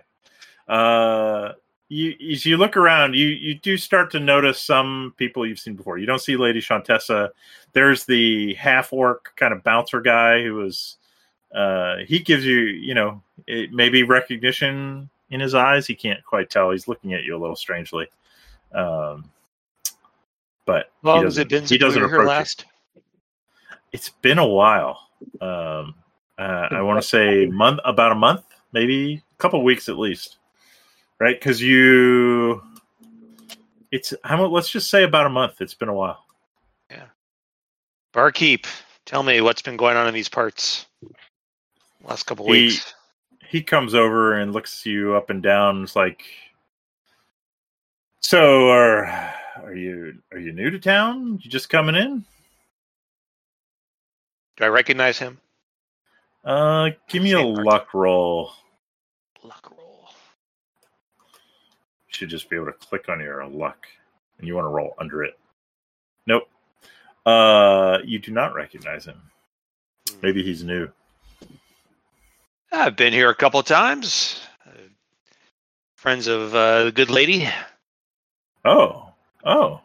Uh, 0.68 1.54
you 1.90 2.16
as 2.32 2.46
you 2.46 2.58
look 2.58 2.78
around, 2.78 3.16
you 3.16 3.28
you 3.28 3.56
do 3.56 3.78
start 3.78 4.12
to 4.12 4.20
notice 4.20 4.62
some 4.62 5.14
people 5.18 5.46
you've 5.46 5.60
seen 5.60 5.76
before. 5.76 5.98
You 5.98 6.06
don't 6.06 6.20
see 6.22 6.36
Lady 6.38 6.62
Shantessa. 6.62 7.30
There's 7.74 8.06
the 8.06 8.54
half 8.56 8.94
orc 8.94 9.34
kind 9.36 9.54
of 9.54 9.64
bouncer 9.64 10.02
guy 10.02 10.44
who 10.44 10.62
is. 10.66 10.98
Uh, 11.54 11.98
he 12.08 12.20
gives 12.20 12.46
you, 12.46 12.60
you 12.60 12.94
know, 12.94 13.22
it, 13.46 13.74
maybe 13.74 14.04
recognition 14.04 15.10
in 15.32 15.40
his 15.42 15.54
eyes. 15.54 15.86
He 15.86 15.96
can't 15.96 16.24
quite 16.24 16.50
tell. 16.50 16.72
He's 16.72 16.88
looking 16.88 17.14
at 17.14 17.24
you 17.26 17.36
a 17.36 17.40
little 17.40 17.58
strangely. 17.58 18.08
Um, 18.74 19.30
but 20.66 20.92
How 21.04 21.10
long 21.10 21.18
he 21.20 21.24
has 21.26 21.38
it 21.38 21.50
doesn't- 21.50 21.68
been 21.68 21.70
he 21.70 21.78
doesn't 21.78 22.04
approach 22.04 22.28
last? 22.28 22.66
It's 23.92 24.10
been 24.10 24.38
a 24.38 24.48
while. 24.48 25.00
Um, 25.42 25.96
uh, 26.38 26.68
I 26.72 26.82
want 26.82 27.02
to 27.02 27.08
say 27.08 27.46
month, 27.48 27.80
about 27.84 28.12
a 28.12 28.16
month, 28.16 28.44
maybe 28.72 29.16
a 29.34 29.38
couple 29.38 29.62
weeks 29.64 29.90
at 29.90 29.98
least, 30.00 30.38
right? 31.20 31.38
Because 31.38 31.62
you, 31.62 32.64
it's 33.92 34.14
how? 34.24 34.46
Let's 34.46 34.70
just 34.70 34.90
say 34.90 35.04
about 35.04 35.26
a 35.26 35.30
month. 35.30 35.62
It's 35.62 35.74
been 35.74 35.90
a 35.90 35.94
while. 35.94 36.24
Yeah. 36.90 37.06
Barkeep, 38.14 38.66
tell 39.06 39.24
me 39.24 39.42
what's 39.42 39.62
been 39.62 39.78
going 39.78 39.98
on 39.98 40.08
in 40.08 40.14
these 40.14 40.30
parts 40.30 40.86
last 42.04 42.24
couple 42.24 42.46
He- 42.46 42.52
weeks. 42.52 42.94
He 43.48 43.62
comes 43.62 43.94
over 43.94 44.36
and 44.36 44.54
looks 44.54 44.86
you 44.86 45.14
up 45.16 45.30
and 45.30 45.44
down. 45.44 45.84
It's 45.84 45.94
like, 45.98 46.24
so 48.22 48.70
are 48.70 49.06
are 49.64 49.74
you 49.76 50.16
are 50.32 50.38
you 50.40 50.52
new 50.54 50.70
to 50.70 50.80
town? 50.80 51.40
You 51.42 51.50
just 51.50 51.70
coming 51.70 51.96
in? 51.96 52.24
Do 54.58 54.64
I 54.66 54.68
recognize 54.68 55.18
him? 55.20 55.40
Uh, 56.44 56.90
give 57.08 57.22
me 57.24 57.34
a 57.34 57.38
Same 57.38 57.54
part. 57.56 57.66
luck 57.68 57.94
roll. 57.94 58.52
Luck 59.44 59.72
roll. 59.78 60.10
You 62.08 62.14
should 62.14 62.30
just 62.30 62.50
be 62.50 62.56
able 62.56 62.68
to 62.68 62.74
click 62.74 63.10
on 63.10 63.20
your 63.20 63.46
luck 63.48 63.86
and 64.38 64.48
you 64.48 64.56
want 64.56 64.66
to 64.66 64.70
roll 64.70 64.94
under 64.98 65.24
it. 65.24 65.38
Nope. 66.28 66.48
Uh 67.26 68.00
you 68.04 68.18
do 68.20 68.32
not 68.32 68.54
recognize 68.56 69.06
him. 69.06 69.22
Maybe 70.22 70.44
he's 70.44 70.64
new. 70.64 70.90
I've 72.72 72.96
been 72.96 73.14
here 73.14 73.30
a 73.30 73.36
couple 73.36 73.60
of 73.60 73.66
times. 73.66 74.42
Uh, 74.66 74.72
friends 75.96 76.28
of 76.28 76.56
uh, 76.56 76.86
the 76.86 76.92
good 76.92 77.10
lady. 77.10 77.48
Oh. 78.66 79.12
Oh. 79.44 79.82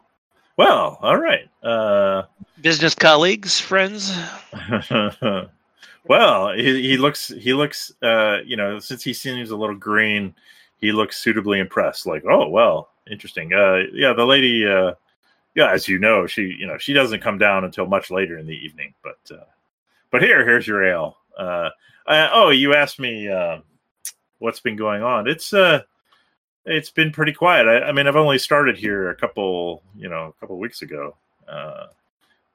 Well, 0.57 0.99
all 1.03 1.19
right. 1.19 1.49
Uh 1.63 2.25
Business 2.61 2.95
colleagues, 2.95 3.61
friends. 3.61 4.17
well, 6.09 6.53
he, 6.55 6.83
he 6.83 6.97
looks 6.97 7.29
he 7.29 7.53
looks 7.53 7.93
uh 8.03 8.39
you 8.45 8.57
know, 8.57 8.79
since 8.79 9.03
he 9.03 9.13
seems 9.13 9.51
a 9.51 9.57
little 9.57 9.77
green, 9.77 10.35
he 10.79 10.93
looks 10.93 11.19
suitably 11.19 11.59
impressed. 11.59 12.07
Like, 12.07 12.25
oh 12.29 12.49
well, 12.49 12.91
interesting. 13.11 13.53
Uh 13.53 13.83
yeah, 13.93 14.13
the 14.13 14.25
lady 14.25 14.67
uh 14.67 14.95
yeah, 15.55 15.71
as 15.71 15.89
you 15.89 15.99
know, 15.99 16.27
she 16.27 16.55
you 16.59 16.67
know, 16.67 16.79
she 16.79 16.93
doesn't 16.93 17.21
come 17.23 17.39
down 17.39 17.65
until 17.65 17.87
much 17.87 18.11
later 18.11 18.39
in 18.39 18.47
the 18.47 18.57
evening, 18.57 18.95
but 19.03 19.19
uh 19.31 19.45
but 20.11 20.23
here, 20.23 20.45
here's 20.45 20.67
your 20.67 20.85
ale. 20.85 21.19
Uh, 21.39 21.71
uh 22.07 22.29
oh, 22.33 22.51
you 22.51 22.75
asked 22.75 22.99
me 22.99 23.29
uh 23.29 23.59
what's 24.39 24.61
been 24.61 24.77
going 24.77 25.03
on. 25.03 25.29
It's 25.29 25.53
uh 25.53 25.83
it's 26.67 26.91
been 26.91 27.13
pretty 27.13 27.33
quiet. 27.33 27.67
I, 27.67 27.89
I 27.89 27.93
mean, 27.93 28.07
I've 28.07 28.17
only 28.17 28.39
started 28.39 28.77
here 28.77 29.11
a 29.11 29.15
couple, 29.15 29.83
you 29.97 30.09
know, 30.09 30.35
a 30.37 30.41
couple 30.41 30.59
weeks 30.59 30.83
ago. 30.83 31.17
Uh, 31.49 31.87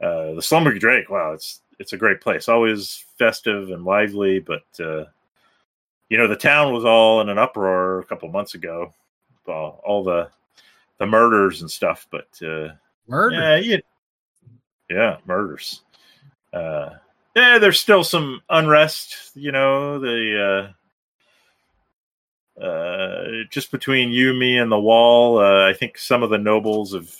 uh, 0.01 0.33
the 0.35 0.41
Slumber 0.41 0.77
Drake. 0.77 1.09
Wow, 1.09 1.31
it's 1.33 1.61
it's 1.79 1.93
a 1.93 1.97
great 1.97 2.21
place. 2.21 2.49
Always 2.49 3.05
festive 3.17 3.71
and 3.71 3.85
lively, 3.85 4.39
but 4.39 4.63
uh, 4.79 5.05
you 6.09 6.17
know, 6.17 6.27
the 6.27 6.35
town 6.35 6.73
was 6.73 6.85
all 6.85 7.21
in 7.21 7.29
an 7.29 7.37
uproar 7.37 7.99
a 7.99 8.05
couple 8.05 8.29
months 8.29 8.53
ago. 8.53 8.93
All, 9.47 9.81
all 9.83 10.03
the 10.03 10.29
the 10.99 11.05
murders 11.07 11.61
and 11.61 11.71
stuff, 11.71 12.07
but 12.11 12.27
uh, 12.43 12.69
Murder. 13.07 13.35
yeah, 13.35 13.55
yeah, 13.57 13.77
yeah, 14.89 15.17
murders. 15.25 15.81
Uh, 16.53 16.91
yeah, 17.35 17.57
there's 17.57 17.79
still 17.79 18.03
some 18.03 18.41
unrest. 18.49 19.31
You 19.35 19.51
know, 19.51 19.99
the 19.99 20.73
uh, 22.61 23.25
just 23.49 23.71
between 23.71 24.11
you, 24.11 24.33
me, 24.33 24.57
and 24.57 24.71
the 24.71 24.79
wall. 24.79 25.39
Uh, 25.39 25.67
I 25.67 25.73
think 25.73 25.97
some 25.97 26.23
of 26.23 26.29
the 26.29 26.37
nobles 26.37 26.93
have 26.93 27.15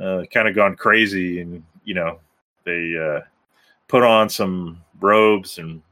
uh, 0.00 0.24
kind 0.32 0.48
of 0.48 0.54
gone 0.54 0.76
crazy, 0.76 1.40
and 1.40 1.62
you 1.84 1.94
know, 1.94 2.18
they 2.64 2.94
uh, 2.96 3.20
put 3.88 4.02
on 4.02 4.28
some 4.28 4.82
robes 5.00 5.58
and 5.58 5.82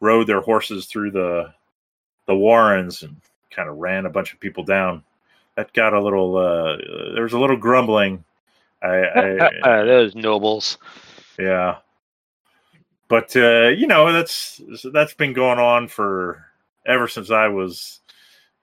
rode 0.00 0.26
their 0.26 0.40
horses 0.40 0.86
through 0.86 1.10
the 1.10 1.52
the 2.26 2.36
warrens 2.36 3.02
and 3.02 3.16
kind 3.50 3.68
of 3.68 3.78
ran 3.78 4.06
a 4.06 4.10
bunch 4.10 4.32
of 4.32 4.40
people 4.40 4.64
down. 4.64 5.02
That 5.56 5.72
got 5.72 5.94
a 5.94 6.02
little. 6.02 6.36
Uh, 6.36 6.76
there 7.14 7.22
was 7.22 7.32
a 7.32 7.38
little 7.38 7.56
grumbling. 7.56 8.22
I, 8.82 8.88
I 8.88 9.50
Uh, 9.62 9.84
those 9.84 10.14
nobles. 10.14 10.78
yeah. 11.38 11.78
But 13.08 13.34
uh, 13.36 13.68
you 13.68 13.86
know, 13.86 14.12
that's 14.12 14.60
that's 14.92 15.14
been 15.14 15.32
going 15.32 15.58
on 15.58 15.88
for 15.88 16.44
ever 16.86 17.08
since 17.08 17.30
I 17.30 17.48
was, 17.48 18.00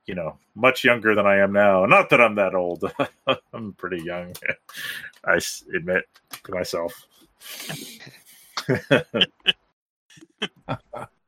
you 0.05 0.15
know, 0.15 0.38
much 0.55 0.84
younger 0.84 1.15
than 1.15 1.25
I 1.25 1.38
am 1.38 1.53
now. 1.53 1.85
Not 1.85 2.09
that 2.09 2.19
I'm 2.21 2.35
that 2.35 2.55
old. 2.55 2.84
I'm 3.53 3.73
pretty 3.73 4.03
young. 4.03 4.34
I 5.25 5.39
admit 5.75 6.05
to 6.43 6.51
myself. 6.51 6.93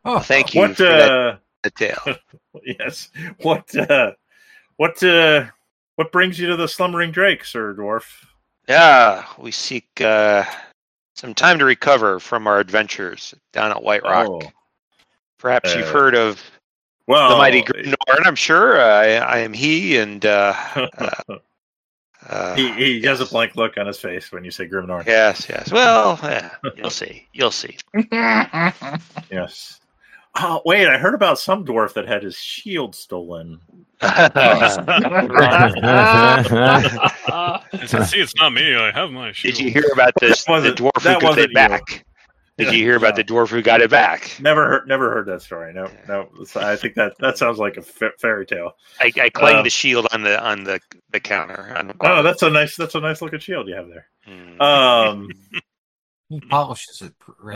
Oh, 0.07 0.19
Thank 0.19 0.53
you 0.53 0.61
what 0.61 0.77
for 0.77 0.83
that 0.83 1.11
uh 1.11 1.37
detail. 1.63 1.97
yes. 2.63 3.09
What 3.41 3.75
uh 3.75 4.11
what 4.77 5.01
uh 5.03 5.45
what 5.95 6.11
brings 6.11 6.37
you 6.39 6.47
to 6.49 6.55
the 6.55 6.67
slumbering 6.67 7.11
drake, 7.11 7.43
Sir 7.43 7.73
Dwarf? 7.73 8.03
Yeah, 8.67 9.25
we 9.39 9.49
seek 9.51 9.87
uh, 10.01 10.43
some 11.15 11.33
time 11.33 11.57
to 11.59 11.65
recover 11.65 12.19
from 12.19 12.45
our 12.47 12.59
adventures 12.59 13.33
down 13.53 13.71
at 13.71 13.77
Whiterock. 13.77 14.43
Oh. 14.43 14.51
Perhaps 15.39 15.73
you've 15.75 15.87
Uh, 15.87 15.93
heard 15.93 16.15
of 16.15 16.41
Well 17.07 17.29
the 17.29 17.35
mighty 17.37 17.59
eh, 17.59 17.63
Grimnorn. 17.63 18.25
I'm 18.25 18.35
sure 18.35 18.79
uh, 18.79 18.83
I, 18.85 19.07
I 19.17 19.37
am 19.39 19.53
he, 19.53 19.97
and 19.97 20.25
uh, 20.25 20.55
uh, 22.29 22.55
he, 22.55 22.71
he 22.73 23.05
uh, 23.05 23.09
has 23.09 23.21
a 23.21 23.25
blank 23.25 23.55
look 23.55 23.77
on 23.77 23.85
his 23.87 23.99
face 23.99 24.31
when 24.31 24.43
you 24.43 24.51
say 24.51 24.67
Grimnorn. 24.67 25.05
Yes, 25.05 25.47
yes. 25.47 25.71
Well, 25.71 26.19
yeah, 26.23 26.49
you'll 26.75 26.89
see. 26.89 27.27
You'll 27.33 27.51
see. 27.51 27.77
Yes. 29.31 29.79
Oh, 30.37 30.61
wait, 30.65 30.87
I 30.87 30.97
heard 30.97 31.13
about 31.13 31.39
some 31.39 31.63
dwarf 31.65 31.93
that 31.93 32.07
had 32.07 32.21
his 32.23 32.35
shield 32.37 32.93
stolen. 32.93 33.61
I 34.01 34.67
see, 38.05 38.19
it's 38.19 38.35
not 38.35 38.49
me. 38.51 38.75
I 38.75 38.91
have 38.91 39.11
my 39.11 39.31
shield. 39.31 39.55
Did 39.55 39.63
you 39.63 39.71
hear 39.71 39.85
about 39.93 40.11
this? 40.19 40.43
That 40.43 40.61
The 40.63 40.71
dwarf 40.73 41.03
that 41.03 41.13
who 41.13 41.19
could 41.19 41.25
wasn't 41.27 41.45
it 41.45 41.49
you. 41.51 41.55
back. 41.55 42.05
Did 42.57 42.73
you 42.73 42.83
hear 42.83 42.95
about 42.95 43.17
the 43.17 43.23
dwarf 43.23 43.49
who 43.49 43.61
got 43.61 43.81
it 43.81 43.89
back? 43.89 44.37
Never 44.39 44.65
heard, 44.65 44.87
never 44.87 45.11
heard 45.11 45.25
that 45.27 45.41
story. 45.41 45.73
No, 45.73 45.89
no. 46.07 46.29
I 46.55 46.77
think 46.77 46.93
that 46.95 47.13
that 47.19 47.37
sounds 47.37 47.57
like 47.59 47.75
a 47.75 47.81
fairy 47.81 48.45
tale. 48.45 48.71
I, 49.01 49.11
I 49.21 49.29
clanged 49.29 49.57
Um, 49.57 49.63
the 49.65 49.69
shield 49.69 50.07
on 50.13 50.23
the 50.23 50.41
on 50.41 50.63
the 50.63 50.79
the 51.11 51.19
counter. 51.19 51.75
On 51.77 51.87
the 51.87 51.95
Oh, 51.99 52.23
that's 52.23 52.43
a 52.43 52.49
nice, 52.49 52.77
that's 52.77 52.95
a 52.95 53.01
nice 53.01 53.21
looking 53.21 53.39
shield 53.39 53.67
you 53.67 53.75
have 53.75 53.89
there. 53.89 54.07
Hmm. 54.25 54.61
Um, 54.61 55.29
He 56.29 56.39
polishes 56.39 57.03
it 57.03 57.13
pr- 57.19 57.53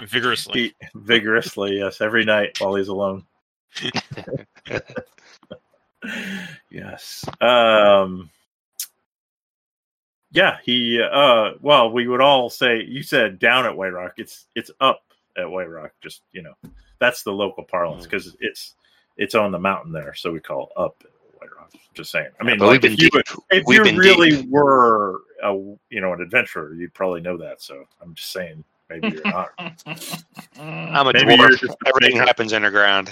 vigorously. 0.06 0.60
he- 0.60 0.74
vigorously, 0.94 1.76
yes, 1.78 2.00
every 2.00 2.24
night 2.24 2.56
while 2.58 2.74
he's 2.76 2.88
alone. 2.88 3.26
yes. 6.70 7.24
Um, 7.40 8.30
yeah, 10.32 10.58
he. 10.64 11.00
Uh, 11.02 11.52
well, 11.60 11.90
we 11.90 12.06
would 12.08 12.20
all 12.20 12.50
say 12.50 12.82
you 12.82 13.02
said 13.02 13.38
down 13.38 13.66
at 13.66 13.72
Whiterock. 13.72 14.12
It's 14.18 14.46
it's 14.54 14.70
up 14.80 15.02
at 15.36 15.44
Whiterock. 15.44 15.90
Just 16.02 16.22
you 16.32 16.42
know, 16.42 16.54
that's 16.98 17.22
the 17.22 17.32
local 17.32 17.64
parlance 17.64 18.02
Mm. 18.06 18.10
because 18.10 18.36
it's 18.40 18.74
it's 19.16 19.34
on 19.34 19.50
the 19.52 19.58
mountain 19.58 19.92
there, 19.92 20.14
so 20.14 20.30
we 20.32 20.40
call 20.40 20.70
up 20.76 21.02
Whiterock. 21.40 21.78
Just 21.94 22.10
saying. 22.10 22.28
I 22.40 22.44
mean, 22.44 22.58
but 22.58 22.66
like, 22.66 22.84
if 22.84 22.92
you 23.00 23.10
deep. 23.10 23.24
if 23.50 23.64
We've 23.66 23.86
you 23.86 23.98
really 23.98 24.30
deep. 24.30 24.50
were 24.50 25.22
a 25.42 25.52
you 25.54 26.00
know 26.00 26.12
an 26.12 26.20
adventurer, 26.20 26.74
you'd 26.74 26.94
probably 26.94 27.20
know 27.20 27.36
that. 27.38 27.62
So 27.62 27.84
I'm 28.02 28.14
just 28.14 28.30
saying, 28.32 28.62
maybe 28.90 29.08
you're 29.08 29.22
not. 29.24 29.50
I'm 30.58 31.06
a 31.06 31.12
Maybe 31.12 31.36
dwarf. 31.36 31.74
Everything 31.86 32.16
happens 32.16 32.52
underground. 32.52 33.10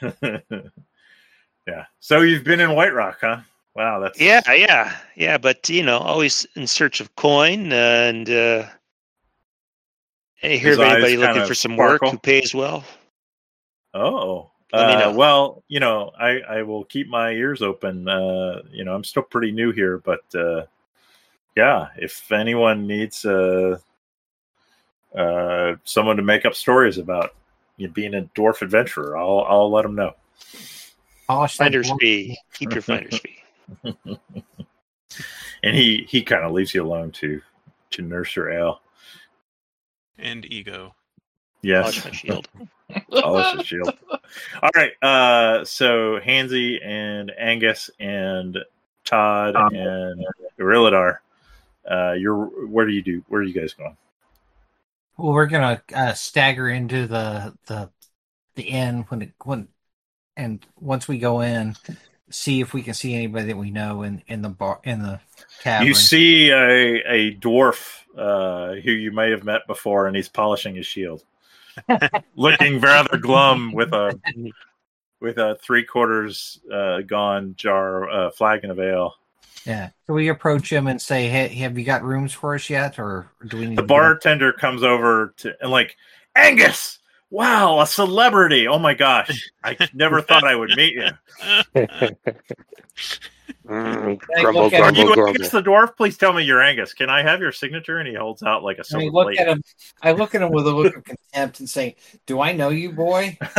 yeah. 0.22 1.84
So 2.00 2.20
you've 2.20 2.44
been 2.44 2.60
in 2.60 2.70
Whiterock, 2.70 3.16
huh? 3.20 3.40
Wow, 3.80 3.98
that's 3.98 4.20
Yeah, 4.20 4.42
yeah, 4.52 4.94
yeah. 5.16 5.38
But 5.38 5.66
you 5.70 5.82
know, 5.82 5.96
always 5.96 6.46
in 6.54 6.66
search 6.66 7.00
of 7.00 7.16
coin 7.16 7.72
and 7.72 8.28
uh, 8.28 8.66
hey, 10.34 10.58
hear 10.58 10.74
of 10.74 10.80
anybody 10.80 11.16
looking 11.16 11.32
kinda 11.36 11.48
for 11.48 11.54
some 11.54 11.78
work 11.78 12.02
who 12.04 12.18
pays 12.18 12.54
well. 12.54 12.84
Oh, 13.94 14.50
uh, 14.74 15.14
well, 15.16 15.64
you 15.68 15.80
know, 15.80 16.12
I 16.20 16.40
I 16.40 16.62
will 16.62 16.84
keep 16.84 17.08
my 17.08 17.30
ears 17.30 17.62
open. 17.62 18.06
Uh, 18.06 18.60
you 18.70 18.84
know, 18.84 18.94
I'm 18.94 19.02
still 19.02 19.22
pretty 19.22 19.50
new 19.50 19.72
here, 19.72 19.96
but 19.96 20.24
uh, 20.34 20.66
yeah, 21.56 21.88
if 21.96 22.30
anyone 22.30 22.86
needs 22.86 23.24
uh, 23.24 23.78
uh, 25.14 25.76
someone 25.84 26.18
to 26.18 26.22
make 26.22 26.44
up 26.44 26.54
stories 26.54 26.98
about 26.98 27.34
you 27.78 27.86
know, 27.86 27.94
being 27.94 28.12
a 28.12 28.28
dwarf 28.36 28.60
adventurer, 28.60 29.16
I'll 29.16 29.46
I'll 29.48 29.70
let 29.72 29.84
them 29.84 29.94
know. 29.94 30.12
Polish 31.26 31.56
that 31.56 31.64
Finder's 31.64 31.90
dwarf- 31.90 32.00
fee. 32.00 32.38
Keep 32.52 32.74
your 32.74 32.82
finder's 32.82 33.18
fee. 33.18 33.39
And 35.62 35.76
he 35.76 36.06
he 36.08 36.22
kind 36.22 36.44
of 36.44 36.52
leaves 36.52 36.74
you 36.74 36.84
alone 36.84 37.10
to 37.12 37.42
to 37.90 38.02
nurse 38.02 38.34
your 38.34 38.50
ale. 38.50 38.80
and 40.18 40.44
ego. 40.50 40.94
Yes, 41.62 42.00
Polish 42.00 42.04
my 42.04 42.10
shield. 42.12 42.48
polish 43.10 43.66
shield. 43.66 43.92
All 44.62 44.70
right. 44.74 44.92
Uh, 45.02 45.64
so 45.64 46.18
Hansy 46.20 46.80
and 46.82 47.30
Angus 47.38 47.90
and 47.98 48.56
Todd 49.04 49.54
and 49.74 50.24
Irilladar, 50.58 51.18
uh, 51.90 52.12
you're 52.12 52.46
where 52.66 52.86
do 52.86 52.92
you 52.92 53.02
do? 53.02 53.22
Where 53.28 53.42
are 53.42 53.44
you 53.44 53.52
guys 53.52 53.74
going? 53.74 53.96
Well, 55.18 55.32
we're 55.32 55.46
gonna 55.46 55.82
uh, 55.94 56.14
stagger 56.14 56.68
into 56.70 57.06
the 57.06 57.54
the 57.66 57.90
the 58.54 58.62
inn 58.62 59.04
when 59.08 59.22
it 59.22 59.32
when 59.44 59.68
and 60.36 60.64
once 60.78 61.06
we 61.06 61.18
go 61.18 61.40
in, 61.40 61.76
see 62.30 62.60
if 62.60 62.72
we 62.72 62.82
can 62.82 62.94
see 62.94 63.14
anybody 63.14 63.46
that 63.46 63.56
we 63.56 63.70
know 63.70 64.02
in 64.02 64.22
in 64.26 64.42
the 64.42 64.48
bar 64.48 64.80
in 64.84 65.02
the 65.02 65.20
tavern. 65.62 65.86
You 65.86 65.94
see 65.94 66.50
a 66.50 67.02
a 67.06 67.34
dwarf 67.36 68.00
uh, 68.16 68.74
who 68.80 68.90
you 68.92 69.12
may 69.12 69.30
have 69.30 69.44
met 69.44 69.66
before, 69.66 70.06
and 70.06 70.16
he's 70.16 70.28
polishing 70.28 70.74
his 70.76 70.86
shield, 70.86 71.22
looking 72.36 72.80
rather 72.80 73.16
glum 73.18 73.72
with 73.72 73.92
a 73.92 74.18
with 75.20 75.38
a 75.38 75.56
three 75.62 75.84
quarters 75.84 76.60
uh, 76.72 77.00
gone 77.02 77.54
jar 77.56 78.08
uh, 78.08 78.30
flagon 78.30 78.70
of 78.70 78.78
ale. 78.80 79.14
yeah. 79.66 79.90
So 80.06 80.14
we 80.14 80.28
approach 80.28 80.72
him 80.72 80.86
and 80.86 81.00
say, 81.00 81.28
"Hey, 81.28 81.48
have 81.56 81.76
you 81.78 81.84
got 81.84 82.02
rooms 82.02 82.32
for 82.32 82.54
us 82.54 82.70
yet, 82.70 82.98
or 82.98 83.30
do 83.46 83.58
we 83.58 83.66
need 83.66 83.76
The 83.78 83.82
to 83.82 83.86
get- 83.86 83.88
bartender 83.88 84.52
comes 84.52 84.82
over 84.82 85.34
to 85.38 85.54
and 85.60 85.70
like 85.70 85.96
Angus. 86.36 86.98
Wow, 87.30 87.80
a 87.80 87.86
celebrity! 87.86 88.66
Oh 88.66 88.78
my 88.78 88.94
gosh, 88.94 89.50
I 89.64 89.76
never 89.94 90.20
thought 90.20 90.44
I 90.44 90.54
would 90.56 90.70
meet 90.76 90.94
you. 90.94 91.08
Mm, 93.68 94.20
Hey, 94.34 94.42
grumble, 94.42 94.64
look 94.64 94.72
at 94.72 94.80
Are 94.80 94.88
him. 94.88 94.94
grumble, 94.94 95.10
you 95.10 95.14
grumble. 95.14 95.28
Angus 95.28 95.50
the 95.50 95.62
dwarf? 95.62 95.96
Please 95.96 96.16
tell 96.18 96.32
me 96.32 96.42
you're 96.42 96.60
Angus. 96.62 96.92
Can 96.92 97.08
I 97.08 97.22
have 97.22 97.40
your 97.40 97.52
signature? 97.52 97.98
And 97.98 98.08
he 98.08 98.14
holds 98.14 98.42
out 98.42 98.64
like 98.64 98.78
a 98.78 98.80
I 98.80 98.82
silver 98.84 99.04
mean, 99.04 99.12
look 99.12 99.26
plate. 99.26 99.38
at 99.38 99.48
him. 99.48 99.62
I 100.02 100.12
look 100.12 100.34
at 100.34 100.42
him 100.42 100.50
with 100.50 100.66
a 100.66 100.70
look 100.72 100.96
of 100.96 101.04
contempt 101.04 101.60
and 101.60 101.68
say, 101.70 101.94
"Do 102.26 102.40
I 102.40 102.52
know 102.52 102.70
you, 102.70 102.90
boy?" 102.92 103.38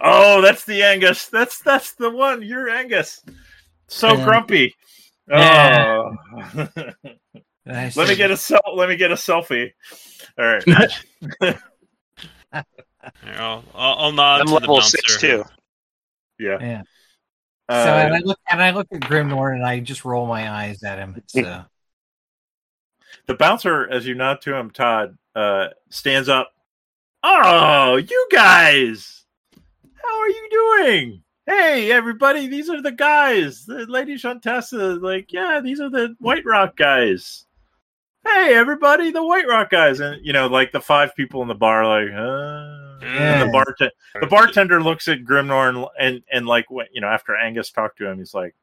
oh, 0.00 0.40
that's 0.42 0.64
the 0.64 0.82
Angus. 0.84 1.26
That's 1.26 1.60
that's 1.60 1.94
the 1.94 2.10
one. 2.10 2.42
You're 2.42 2.68
Angus. 2.68 3.20
So 3.88 4.12
Yeah. 4.14 4.24
grumpy. 4.24 4.76
Yeah. 5.28 6.02
Oh. 6.56 6.68
Let 7.66 7.96
me 8.08 8.14
get 8.16 8.30
a 8.30 8.36
sel- 8.36 8.60
let 8.74 8.88
me 8.88 8.96
get 8.96 9.10
a 9.10 9.14
selfie. 9.14 9.72
All 10.38 10.46
right. 10.46 11.58
Here, 12.52 12.64
I'll, 13.36 13.64
I'll, 13.74 13.94
I'll 13.98 14.12
nod 14.12 14.40
I'm 14.40 14.46
to 14.46 14.52
the 14.52 14.60
level 14.60 14.76
bouncer. 14.76 14.98
six 14.98 15.20
too. 15.20 15.44
Yeah. 16.38 16.58
Yeah. 16.60 16.82
Uh, 17.68 17.84
so 17.84 17.90
and 17.90 18.14
I 18.14 18.18
look 18.20 18.38
and 18.50 18.62
I 18.62 18.70
look 18.70 18.86
at 18.92 19.00
Grimnorn 19.00 19.54
and 19.56 19.66
I 19.66 19.80
just 19.80 20.04
roll 20.04 20.26
my 20.26 20.50
eyes 20.50 20.82
at 20.82 20.98
him. 20.98 21.22
So 21.26 21.64
the 23.26 23.34
bouncer, 23.34 23.88
as 23.90 24.06
you 24.06 24.14
nod 24.14 24.40
to 24.42 24.54
him, 24.54 24.70
Todd, 24.70 25.18
uh, 25.34 25.68
stands 25.90 26.28
up. 26.28 26.52
Oh, 27.22 27.96
you 27.96 28.28
guys! 28.30 29.24
How 29.54 30.20
are 30.20 30.28
you 30.28 30.48
doing? 30.50 31.22
Hey, 31.44 31.90
everybody! 31.90 32.46
These 32.46 32.70
are 32.70 32.80
the 32.80 32.92
guys. 32.92 33.66
The 33.66 33.86
Lady 33.86 34.14
Shantessa, 34.14 35.02
like, 35.02 35.32
yeah, 35.32 35.60
these 35.60 35.80
are 35.80 35.90
the 35.90 36.14
Whiterock 36.22 36.76
guys. 36.76 37.44
Hey, 38.34 38.54
everybody! 38.54 39.10
The 39.10 39.20
Whiterock 39.20 39.70
guys, 39.70 40.00
and 40.00 40.24
you 40.24 40.32
know, 40.32 40.46
like 40.48 40.72
the 40.72 40.80
five 40.80 41.14
people 41.16 41.42
in 41.42 41.48
the 41.48 41.54
bar, 41.54 41.86
like, 41.86 42.12
uh, 42.12 43.04
and 43.06 43.40
the 43.42 43.46
Yeah. 43.46 43.50
bartender. 43.52 43.92
The 44.20 44.26
bartender 44.26 44.82
looks 44.82 45.08
at 45.08 45.20
Grimnorn 45.24 45.76
and 45.76 45.86
and 45.98 46.22
and 46.30 46.46
like, 46.46 46.70
when, 46.70 46.86
you 46.92 47.00
know, 47.00 47.08
after 47.08 47.34
Angus 47.36 47.70
talked 47.70 47.98
to 47.98 48.06
him, 48.08 48.18
he's 48.18 48.34
like, 48.34 48.54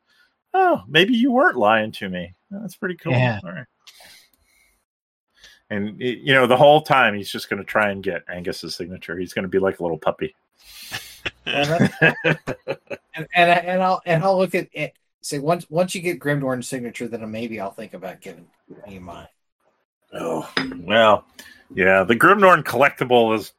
"Oh, 0.54 0.82
maybe 0.88 1.14
you 1.16 1.32
weren't 1.32 1.58
lying 1.58 1.92
to 1.94 2.10
me. 2.10 2.34
That's 2.52 2.76
pretty 2.76 2.96
cool." 2.96 3.14
Yeah. 3.14 3.40
All 3.44 3.52
right. 3.52 3.66
And 5.70 6.00
it- 6.02 6.20
you 6.20 6.34
know, 6.34 6.46
the 6.48 6.58
whole 6.58 6.82
time 6.82 7.16
he's 7.16 7.32
just 7.32 7.50
going 7.50 7.58
to 7.60 7.66
try 7.66 7.90
and 7.90 8.04
get 8.04 8.24
Angus's 8.30 8.76
signature. 8.76 9.18
He's 9.18 9.34
going 9.34 9.44
to 9.44 9.50
be 9.50 9.60
like 9.60 9.80
a 9.80 9.84
little 9.84 9.98
puppy. 9.98 10.36
and, 11.46 11.92
and 12.02 12.38
and 13.16 13.28
and 13.36 13.82
I'll 13.82 14.02
and 14.06 14.24
I'll 14.24 14.38
look 14.38 14.54
at 14.56 14.68
it. 14.74 14.94
Say 15.22 15.40
once 15.40 15.68
once 15.72 15.96
you 15.96 16.02
get 16.02 16.20
Grimnorn's 16.20 16.68
signature, 16.68 17.08
then 17.08 17.30
maybe 17.32 17.60
I'll 17.60 17.72
think 17.72 17.94
about 17.96 18.22
giving 18.22 18.46
you 18.88 19.02
mine. 19.02 19.28
Oh 20.14 20.50
well, 20.80 21.26
yeah. 21.74 22.04
The 22.04 22.16
Grimnorn 22.16 22.64
collectible 22.64 23.36
is. 23.36 23.54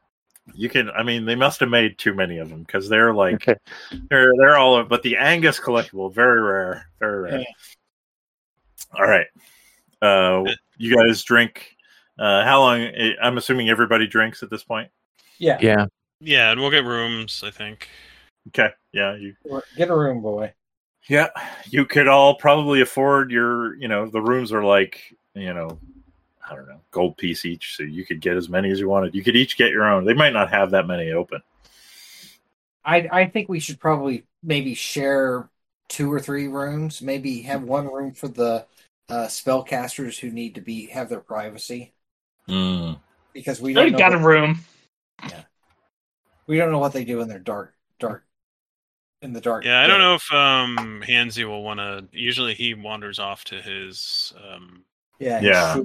You 0.54 0.68
can. 0.68 0.90
I 0.90 1.02
mean, 1.02 1.24
they 1.24 1.34
must 1.34 1.58
have 1.58 1.68
made 1.68 1.98
too 1.98 2.14
many 2.14 2.38
of 2.38 2.48
them 2.48 2.62
because 2.62 2.88
they're 2.88 3.12
like 3.12 3.44
they're 4.10 4.32
they're 4.38 4.56
all. 4.56 4.84
But 4.84 5.02
the 5.02 5.16
Angus 5.16 5.58
collectible, 5.58 6.14
very 6.14 6.40
rare, 6.40 6.86
very 7.00 7.22
rare. 7.22 7.38
Yeah. 7.40 7.44
All 8.94 9.06
right. 9.06 9.26
Uh, 10.00 10.44
you 10.76 10.96
guys 10.96 11.22
drink. 11.22 11.74
Uh, 12.18 12.44
how 12.44 12.60
long? 12.60 12.88
I'm 13.20 13.38
assuming 13.38 13.68
everybody 13.68 14.06
drinks 14.06 14.42
at 14.42 14.50
this 14.50 14.62
point. 14.62 14.90
Yeah, 15.38 15.58
Yeah. 15.60 15.86
Yeah, 16.20 16.50
and 16.50 16.60
we'll 16.60 16.70
get 16.70 16.84
rooms, 16.84 17.42
I 17.44 17.50
think. 17.50 17.88
Okay. 18.48 18.70
Yeah. 18.92 19.16
You. 19.16 19.34
get 19.76 19.90
a 19.90 19.96
room, 19.96 20.22
boy. 20.22 20.54
Yeah. 21.08 21.28
You 21.68 21.84
could 21.84 22.08
all 22.08 22.36
probably 22.36 22.80
afford 22.80 23.30
your. 23.30 23.74
You 23.76 23.88
know, 23.88 24.06
the 24.08 24.22
rooms 24.22 24.52
are 24.52 24.64
like. 24.64 25.00
You 25.34 25.52
know. 25.52 25.78
I 26.48 26.54
don't 26.54 26.68
know, 26.68 26.80
gold 26.90 27.16
piece 27.16 27.44
each, 27.44 27.76
so 27.76 27.82
you 27.82 28.04
could 28.04 28.20
get 28.20 28.36
as 28.36 28.48
many 28.48 28.70
as 28.70 28.78
you 28.78 28.88
wanted. 28.88 29.14
You 29.14 29.24
could 29.24 29.36
each 29.36 29.56
get 29.56 29.70
your 29.70 29.84
own. 29.84 30.04
They 30.04 30.14
might 30.14 30.32
not 30.32 30.50
have 30.50 30.70
that 30.70 30.86
many 30.86 31.12
open. 31.12 31.42
I 32.84 33.08
I 33.10 33.26
think 33.26 33.48
we 33.48 33.60
should 33.60 33.80
probably 33.80 34.26
maybe 34.42 34.74
share 34.74 35.50
two 35.88 36.12
or 36.12 36.20
three 36.20 36.48
rooms. 36.48 37.02
Maybe 37.02 37.42
have 37.42 37.62
one 37.62 37.86
room 37.86 38.12
for 38.12 38.28
the 38.28 38.66
uh, 39.08 39.26
spellcasters 39.26 40.18
who 40.18 40.30
need 40.30 40.54
to 40.56 40.60
be 40.60 40.86
have 40.86 41.08
their 41.08 41.20
privacy 41.20 41.94
because 43.32 43.60
we 43.60 43.74
don't 43.74 43.82
Already 43.82 43.96
got 43.96 44.14
a 44.14 44.18
what, 44.18 44.26
room. 44.26 44.60
we 46.46 46.56
don't 46.56 46.70
know 46.70 46.78
what 46.78 46.92
they 46.92 47.04
do 47.04 47.20
in 47.20 47.28
their 47.28 47.38
dark 47.38 47.74
dark 47.98 48.24
in 49.22 49.32
the 49.32 49.40
dark. 49.40 49.64
Yeah, 49.64 49.80
I 49.80 49.86
don't 49.86 50.00
know 50.00 50.14
if 50.14 50.32
um 50.32 51.02
Hansy 51.06 51.44
will 51.44 51.62
want 51.62 51.80
to. 51.80 52.04
Usually, 52.12 52.54
he 52.54 52.74
wanders 52.74 53.18
off 53.18 53.44
to 53.44 53.60
his. 53.60 54.32
um 54.48 54.84
Yeah, 55.18 55.40
Yeah. 55.40 55.82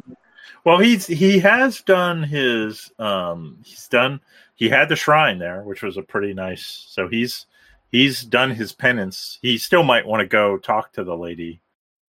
Well, 0.63 0.77
he's 0.77 1.07
he 1.07 1.39
has 1.39 1.81
done 1.81 2.23
his 2.23 2.91
um 2.99 3.57
he's 3.63 3.87
done 3.87 4.21
he 4.55 4.69
had 4.69 4.89
the 4.89 4.95
shrine 4.95 5.39
there, 5.39 5.63
which 5.63 5.81
was 5.81 5.97
a 5.97 6.03
pretty 6.03 6.33
nice. 6.33 6.85
So 6.89 7.07
he's 7.07 7.47
he's 7.91 8.21
done 8.21 8.51
his 8.51 8.71
penance. 8.71 9.39
He 9.41 9.57
still 9.57 9.83
might 9.83 10.05
want 10.05 10.21
to 10.21 10.27
go 10.27 10.57
talk 10.57 10.93
to 10.93 11.03
the 11.03 11.17
lady. 11.17 11.61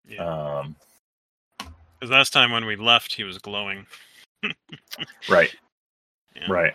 Yeah, 0.07 0.57
Um, 0.59 0.75
because 1.57 2.11
last 2.11 2.33
time 2.33 2.51
when 2.51 2.65
we 2.65 2.75
left, 2.75 3.13
he 3.13 3.23
was 3.23 3.37
glowing. 3.37 3.85
right. 5.29 5.55
Yeah. 6.35 6.51
Right. 6.51 6.73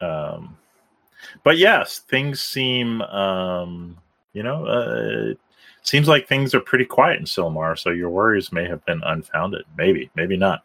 Um, 0.00 0.56
but 1.44 1.58
yes, 1.58 1.98
things 2.00 2.40
seem, 2.40 3.02
um, 3.02 3.98
you 4.32 4.42
know, 4.42 4.64
uh, 4.66 5.34
seems 5.82 6.08
like 6.08 6.26
things 6.26 6.54
are 6.54 6.60
pretty 6.60 6.84
quiet 6.86 7.18
in 7.20 7.26
Silmar. 7.26 7.78
So 7.78 7.90
your 7.90 8.10
worries 8.10 8.50
may 8.50 8.66
have 8.66 8.84
been 8.86 9.02
unfounded. 9.04 9.64
Maybe, 9.76 10.10
maybe 10.16 10.36
not. 10.36 10.64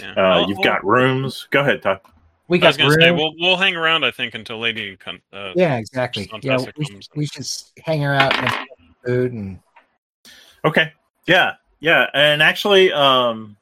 Yeah. 0.00 0.10
Uh, 0.10 0.14
Well, 0.16 0.48
you've 0.48 0.58
we'll- 0.58 0.64
got 0.64 0.84
rooms. 0.84 1.46
Go 1.50 1.60
ahead, 1.60 1.82
Todd. 1.82 2.00
We 2.48 2.56
I 2.58 2.60
got 2.62 2.66
was 2.68 2.76
gonna 2.78 2.92
say 2.92 3.08
room. 3.10 3.16
we'll 3.18 3.34
we'll 3.38 3.56
hang 3.58 3.76
around. 3.76 4.04
I 4.04 4.10
think 4.10 4.34
until 4.34 4.58
Lady. 4.58 4.96
Con- 4.96 5.20
uh, 5.32 5.52
yeah, 5.54 5.76
exactly. 5.76 6.30
Yeah, 6.42 6.56
we, 6.78 6.86
comes. 6.86 7.08
we 7.14 7.26
should 7.26 7.46
hang 7.84 8.02
around 8.04 8.32
and 8.36 8.52
food 9.04 9.32
and 9.32 9.60
Okay. 10.64 10.92
Yeah. 11.26 11.54
Yeah. 11.80 12.06
And 12.14 12.42
actually, 12.42 12.90
um, 12.92 13.56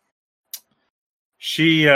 she, 1.38 1.88
uh, 1.88 1.92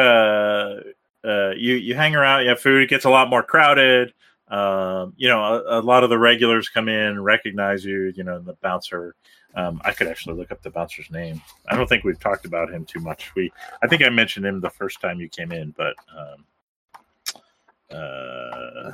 uh, 1.24 1.50
you, 1.56 1.74
you 1.76 1.94
hang 1.94 2.14
around, 2.14 2.42
you 2.42 2.48
have 2.50 2.60
food, 2.60 2.82
it 2.82 2.88
gets 2.90 3.04
a 3.04 3.10
lot 3.10 3.30
more 3.30 3.42
crowded. 3.42 4.12
Um, 4.48 5.14
you 5.16 5.28
know, 5.28 5.40
a, 5.42 5.78
a 5.78 5.82
lot 5.82 6.02
of 6.02 6.10
the 6.10 6.18
regulars 6.18 6.68
come 6.68 6.88
in, 6.88 7.22
recognize 7.22 7.84
you, 7.84 8.12
you 8.16 8.24
know, 8.24 8.40
the 8.40 8.54
bouncer. 8.62 9.14
Um, 9.54 9.80
I 9.84 9.92
could 9.92 10.06
actually 10.06 10.36
look 10.36 10.52
up 10.52 10.62
the 10.62 10.70
bouncer's 10.70 11.10
name. 11.10 11.42
I 11.68 11.76
don't 11.76 11.88
think 11.88 12.04
we've 12.04 12.20
talked 12.20 12.44
about 12.44 12.72
him 12.72 12.84
too 12.84 13.00
much. 13.00 13.34
We, 13.34 13.52
I 13.82 13.88
think 13.88 14.02
I 14.02 14.08
mentioned 14.08 14.46
him 14.46 14.60
the 14.60 14.70
first 14.70 15.00
time 15.00 15.20
you 15.20 15.28
came 15.28 15.52
in, 15.52 15.74
but, 15.76 15.94
um, 16.16 17.96
uh, 17.98 18.92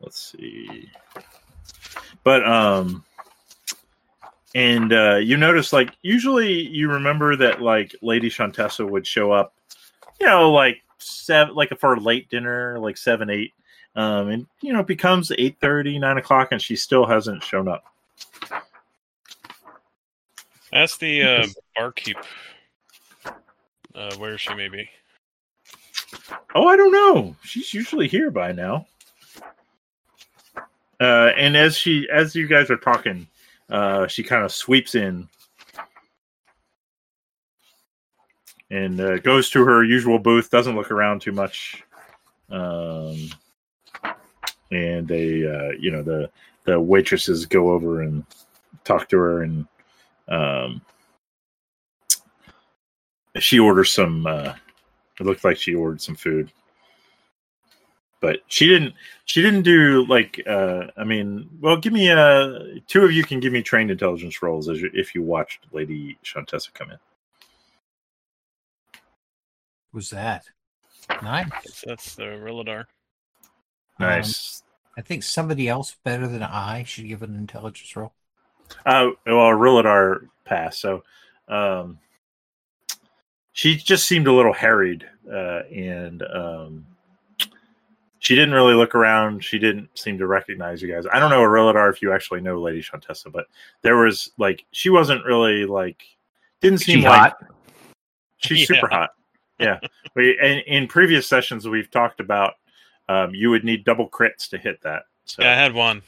let's 0.00 0.32
see. 0.32 0.90
But, 2.24 2.46
um, 2.46 3.04
and 4.54 4.92
uh, 4.92 5.16
you 5.16 5.36
notice 5.36 5.72
like 5.72 5.90
usually 6.02 6.52
you 6.52 6.90
remember 6.90 7.36
that 7.36 7.62
like 7.62 7.94
lady 8.02 8.28
shantessa 8.28 8.88
would 8.88 9.06
show 9.06 9.32
up 9.32 9.54
you 10.20 10.26
know 10.26 10.50
like 10.50 10.82
seven 10.98 11.54
like 11.54 11.76
for 11.78 11.94
a 11.94 12.00
late 12.00 12.28
dinner 12.28 12.78
like 12.78 12.96
seven 12.96 13.30
eight 13.30 13.54
um 13.96 14.28
and 14.28 14.46
you 14.60 14.72
know 14.72 14.80
it 14.80 14.86
becomes 14.86 15.32
eight 15.38 15.56
thirty, 15.60 15.98
nine 15.98 16.18
o'clock 16.18 16.48
and 16.52 16.60
she 16.60 16.76
still 16.76 17.06
hasn't 17.06 17.42
shown 17.42 17.68
up 17.68 17.84
Ask 20.72 20.98
the 20.98 21.22
uh, 21.22 21.46
barkeep 21.76 22.16
uh, 23.94 24.14
where 24.16 24.38
she 24.38 24.54
may 24.54 24.68
be. 24.68 24.88
oh 26.54 26.66
i 26.66 26.76
don't 26.76 26.92
know. 26.92 27.36
She's 27.42 27.74
usually 27.74 28.08
here 28.08 28.30
by 28.30 28.52
now. 28.52 28.86
Uh 31.00 31.30
and 31.36 31.56
as 31.56 31.76
she 31.76 32.08
as 32.12 32.34
you 32.34 32.46
guys 32.46 32.70
are 32.70 32.76
talking 32.76 33.26
uh 33.70 34.06
she 34.06 34.22
kind 34.22 34.44
of 34.44 34.52
sweeps 34.52 34.94
in 34.94 35.28
and 38.70 39.00
uh, 39.00 39.18
goes 39.18 39.50
to 39.50 39.64
her 39.64 39.84
usual 39.84 40.18
booth 40.18 40.48
doesn't 40.50 40.76
look 40.76 40.90
around 40.90 41.20
too 41.20 41.32
much 41.32 41.82
um 42.50 43.16
and 44.70 45.08
they 45.08 45.44
uh 45.46 45.72
you 45.78 45.90
know 45.90 46.02
the 46.02 46.30
the 46.64 46.78
waitresses 46.78 47.46
go 47.46 47.70
over 47.70 48.02
and 48.02 48.24
talk 48.84 49.08
to 49.08 49.18
her 49.18 49.42
and 49.42 49.66
um 50.28 50.80
she 53.38 53.58
orders 53.58 53.90
some 53.92 54.26
uh 54.26 54.54
it 55.20 55.26
looked 55.26 55.44
like 55.44 55.56
she 55.56 55.74
ordered 55.74 56.00
some 56.00 56.14
food 56.14 56.50
but 58.20 58.40
she 58.46 58.66
didn't 58.66 58.94
she 59.24 59.42
didn't 59.42 59.62
do 59.62 60.06
like 60.06 60.40
uh 60.46 60.84
i 60.96 61.04
mean 61.04 61.48
well 61.60 61.76
give 61.76 61.92
me 61.92 62.08
a 62.08 62.80
two 62.86 63.04
of 63.04 63.12
you 63.12 63.24
can 63.24 63.40
give 63.40 63.52
me 63.52 63.62
trained 63.62 63.90
intelligence 63.90 64.42
rolls 64.42 64.68
as 64.68 64.80
you, 64.80 64.90
if 64.94 65.14
you 65.14 65.22
watched 65.22 65.66
lady 65.72 66.16
shantessa 66.24 66.72
come 66.74 66.90
in 66.90 66.98
who's 69.92 70.10
that? 70.10 70.44
Nice. 71.22 71.50
That's, 71.50 71.84
that's 71.86 72.14
the 72.14 72.24
Rilladar. 72.24 72.86
nice 73.98 74.62
I 74.96 75.00
think 75.00 75.22
somebody 75.22 75.68
else 75.68 75.96
better 76.04 76.26
than 76.26 76.42
I 76.42 76.84
should 76.84 77.08
give 77.08 77.22
an 77.22 77.34
intelligence 77.34 77.96
roll. 77.96 78.12
Uh 78.86 79.10
well 79.26 79.50
Rilladar 79.50 80.28
passed 80.44 80.80
so 80.80 81.02
um 81.48 81.98
she 83.52 83.76
just 83.76 84.06
seemed 84.06 84.26
a 84.26 84.32
little 84.32 84.52
harried 84.52 85.06
uh 85.32 85.62
and 85.72 86.22
um 86.32 86.86
she 88.22 88.36
didn't 88.36 88.54
really 88.54 88.74
look 88.74 88.94
around. 88.94 89.42
She 89.42 89.58
didn't 89.58 89.88
seem 89.98 90.16
to 90.18 90.28
recognize 90.28 90.80
you 90.80 90.86
guys. 90.86 91.06
I 91.12 91.18
don't 91.18 91.30
know 91.30 91.40
Rilladar 91.40 91.90
if 91.92 92.00
you 92.00 92.12
actually 92.12 92.40
know 92.40 92.60
Lady 92.60 92.80
Shantessa, 92.80 93.32
but 93.32 93.46
there 93.82 93.96
was 93.96 94.30
like 94.38 94.64
she 94.70 94.90
wasn't 94.90 95.24
really 95.24 95.66
like 95.66 96.04
didn't 96.60 96.78
seem 96.78 97.00
She 97.00 97.08
like 97.08 97.32
hot. 97.32 97.36
She's 98.36 98.60
Yeah. 98.60 98.66
super 98.66 98.86
hot. 98.86 99.10
Yeah. 99.58 99.80
We 100.14 100.38
in, 100.40 100.60
in 100.68 100.86
previous 100.86 101.26
sessions 101.26 101.66
we've 101.66 101.90
talked 101.90 102.20
about 102.20 102.54
um, 103.08 103.34
you 103.34 103.50
would 103.50 103.64
need 103.64 103.84
double 103.84 104.08
crits 104.08 104.48
to 104.50 104.56
hit 104.58 104.80
that. 104.82 105.02
So 105.24 105.42
Yeah, 105.42 105.50
I 105.50 105.54
had 105.56 105.74
one. 105.74 106.00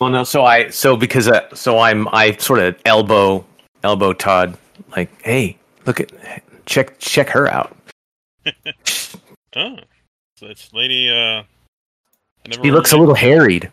Well, 0.00 0.10
no. 0.10 0.24
So 0.24 0.44
I 0.44 0.70
so 0.70 0.96
because 0.96 1.28
uh, 1.28 1.54
so 1.54 1.78
I'm 1.78 2.08
I 2.08 2.32
sort 2.36 2.58
of 2.60 2.76
elbow 2.84 3.44
elbow 3.82 4.12
Todd 4.12 4.56
like, 4.96 5.10
hey, 5.22 5.56
look 5.86 6.00
at 6.00 6.10
check 6.66 6.98
check 6.98 7.28
her 7.30 7.48
out. 7.48 7.76
Oh, 9.56 9.76
so 10.36 10.46
it's 10.48 10.72
Lady. 10.72 11.08
Uh, 11.08 11.14
I 11.14 11.44
never 12.48 12.62
He 12.62 12.72
looks 12.72 12.90
a 12.90 12.96
little 12.96 13.14
harried. 13.14 13.70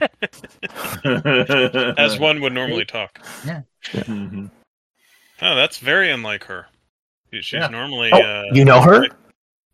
as 1.04 2.18
one 2.18 2.40
would 2.40 2.54
normally 2.54 2.86
talk. 2.86 3.18
Mhm. 3.84 4.50
Oh, 5.42 5.54
that's 5.54 5.76
very 5.78 6.10
unlike 6.10 6.44
her. 6.44 6.68
She- 7.32 7.42
She's 7.42 7.52
Yeah. 7.60 7.68
normally. 7.68 8.10
Oh, 8.14 8.18
uh, 8.22 8.44
you 8.54 8.64
know 8.64 8.80
her? 8.80 9.08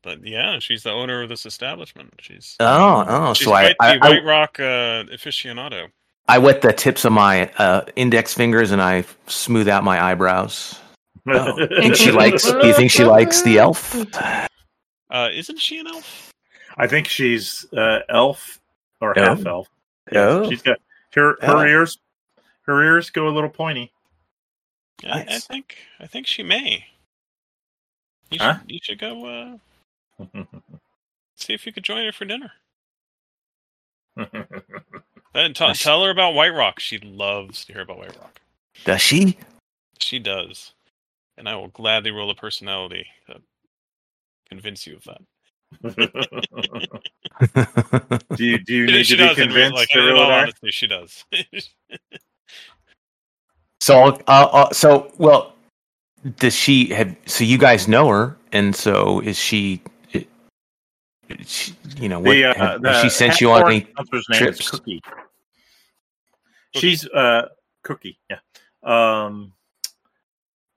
But 0.08 0.26
yeah, 0.26 0.58
she's 0.58 0.84
the 0.84 0.90
owner 0.90 1.22
of 1.22 1.28
this 1.28 1.44
establishment. 1.44 2.14
She's. 2.20 2.56
Oh, 2.60 3.04
oh. 3.06 3.34
she's 3.34 3.46
So 3.46 3.52
I 3.52 3.68
the 3.68 3.76
I, 3.80 3.96
White 3.98 4.22
I 4.22 4.24
Rock 4.24 4.58
uh, 4.58 5.04
aficionado. 5.12 5.88
I 6.26 6.38
wet 6.38 6.62
the 6.62 6.72
tips 6.72 7.04
of 7.04 7.12
my 7.12 7.50
uh, 7.58 7.82
index 7.94 8.32
fingers 8.32 8.70
and 8.70 8.80
I 8.80 9.04
smooth 9.26 9.68
out 9.68 9.84
my 9.84 10.02
eyebrows. 10.02 10.78
Oh, 11.26 11.66
think 11.80 11.94
she 11.94 12.10
likes? 12.10 12.50
Do 12.50 12.66
you 12.66 12.72
think 12.72 12.90
she 12.90 13.04
likes 13.04 13.42
the 13.42 13.58
elf? 13.58 13.94
Uh, 15.10 15.28
isn't 15.32 15.58
she 15.60 15.78
an 15.78 15.86
elf? 15.88 16.32
I 16.78 16.86
think 16.86 17.06
she's 17.06 17.66
uh, 17.76 18.00
elf 18.08 18.60
or 19.02 19.18
Oh. 19.18 19.22
half 19.22 19.44
elf. 19.44 19.68
Oh. 20.14 20.48
She's 20.48 20.62
got 20.62 20.78
her 21.14 21.36
her 21.42 21.56
Oh. 21.58 21.66
ears. 21.66 21.98
Her 22.62 22.82
ears 22.82 23.10
go 23.10 23.28
a 23.28 23.30
little 23.30 23.50
pointy. 23.50 23.92
Yeah, 25.02 25.16
I, 25.16 25.20
I 25.34 25.38
think. 25.38 25.76
I 26.00 26.06
think 26.06 26.26
she 26.26 26.42
may. 26.42 26.86
You 28.30 28.38
should, 28.38 28.60
you 28.66 28.78
should 28.82 28.98
go 28.98 29.24
uh, 29.26 29.56
see 31.36 31.54
if 31.54 31.66
you 31.66 31.72
could 31.72 31.84
join 31.84 32.04
her 32.04 32.12
for 32.12 32.24
dinner. 32.24 32.52
And 35.34 35.54
t- 35.54 35.62
Yes. 35.62 35.80
tell 35.82 36.02
her 36.04 36.10
about 36.10 36.32
Whiterock. 36.34 36.78
She 36.80 36.98
loves 36.98 37.64
to 37.66 37.72
hear 37.74 37.82
about 37.82 37.98
Whiterock. 37.98 38.38
Does 38.84 39.00
she? 39.00 39.36
She 40.00 40.18
does. 40.18 40.72
And 41.36 41.48
I 41.48 41.54
will 41.54 41.68
gladly 41.68 42.10
roll 42.10 42.30
a 42.30 42.34
personality 42.34 43.06
to 43.28 43.40
convince 44.48 44.84
you 44.86 44.96
of 44.96 45.04
that. 45.04 45.20
do 48.36 48.44
you 48.44 48.58
do 48.58 48.74
you 48.74 48.86
need 48.90 49.06
she 49.06 49.16
to 49.16 49.22
be 49.22 49.28
does, 49.28 49.38
in 49.38 49.48
re- 49.48 49.52
convinced 49.52 49.74
like, 49.74 49.88
to 49.90 49.98
in 50.00 50.04
reel 50.06 50.16
all 50.16 50.30
it 50.30 50.32
out? 50.32 50.42
honesty, 50.44 50.70
she 50.70 50.86
does. 50.88 51.24
so, 53.80 54.04
uh, 54.26 54.28
uh, 54.52 54.72
so 54.72 55.12
well, 55.18 55.54
does 56.38 56.54
she 56.56 56.86
have? 56.86 57.14
So 57.26 57.44
you 57.44 57.58
guys 57.58 57.86
know 57.86 58.08
her, 58.08 58.36
and 58.52 58.74
so 58.74 59.20
is 59.20 59.38
she? 59.38 59.80
I- 61.30 61.42
she 61.44 61.74
you 61.98 62.08
know, 62.08 62.20
what, 62.20 62.30
The, 62.32 62.44
uh, 62.44 62.78
the 62.78 63.02
she 63.02 63.08
sent 63.08 63.40
you 63.40 63.50
on 63.50 63.66
any? 63.66 63.80
counselor's 63.82 64.28
name 64.28 64.48
is 64.48 64.56
trips? 64.58 64.70
Cookie. 64.70 65.02
She's 66.74 67.08
uh 67.08 67.48
Cookie, 67.82 68.18
yeah. 68.30 68.38
Um, 68.82 69.52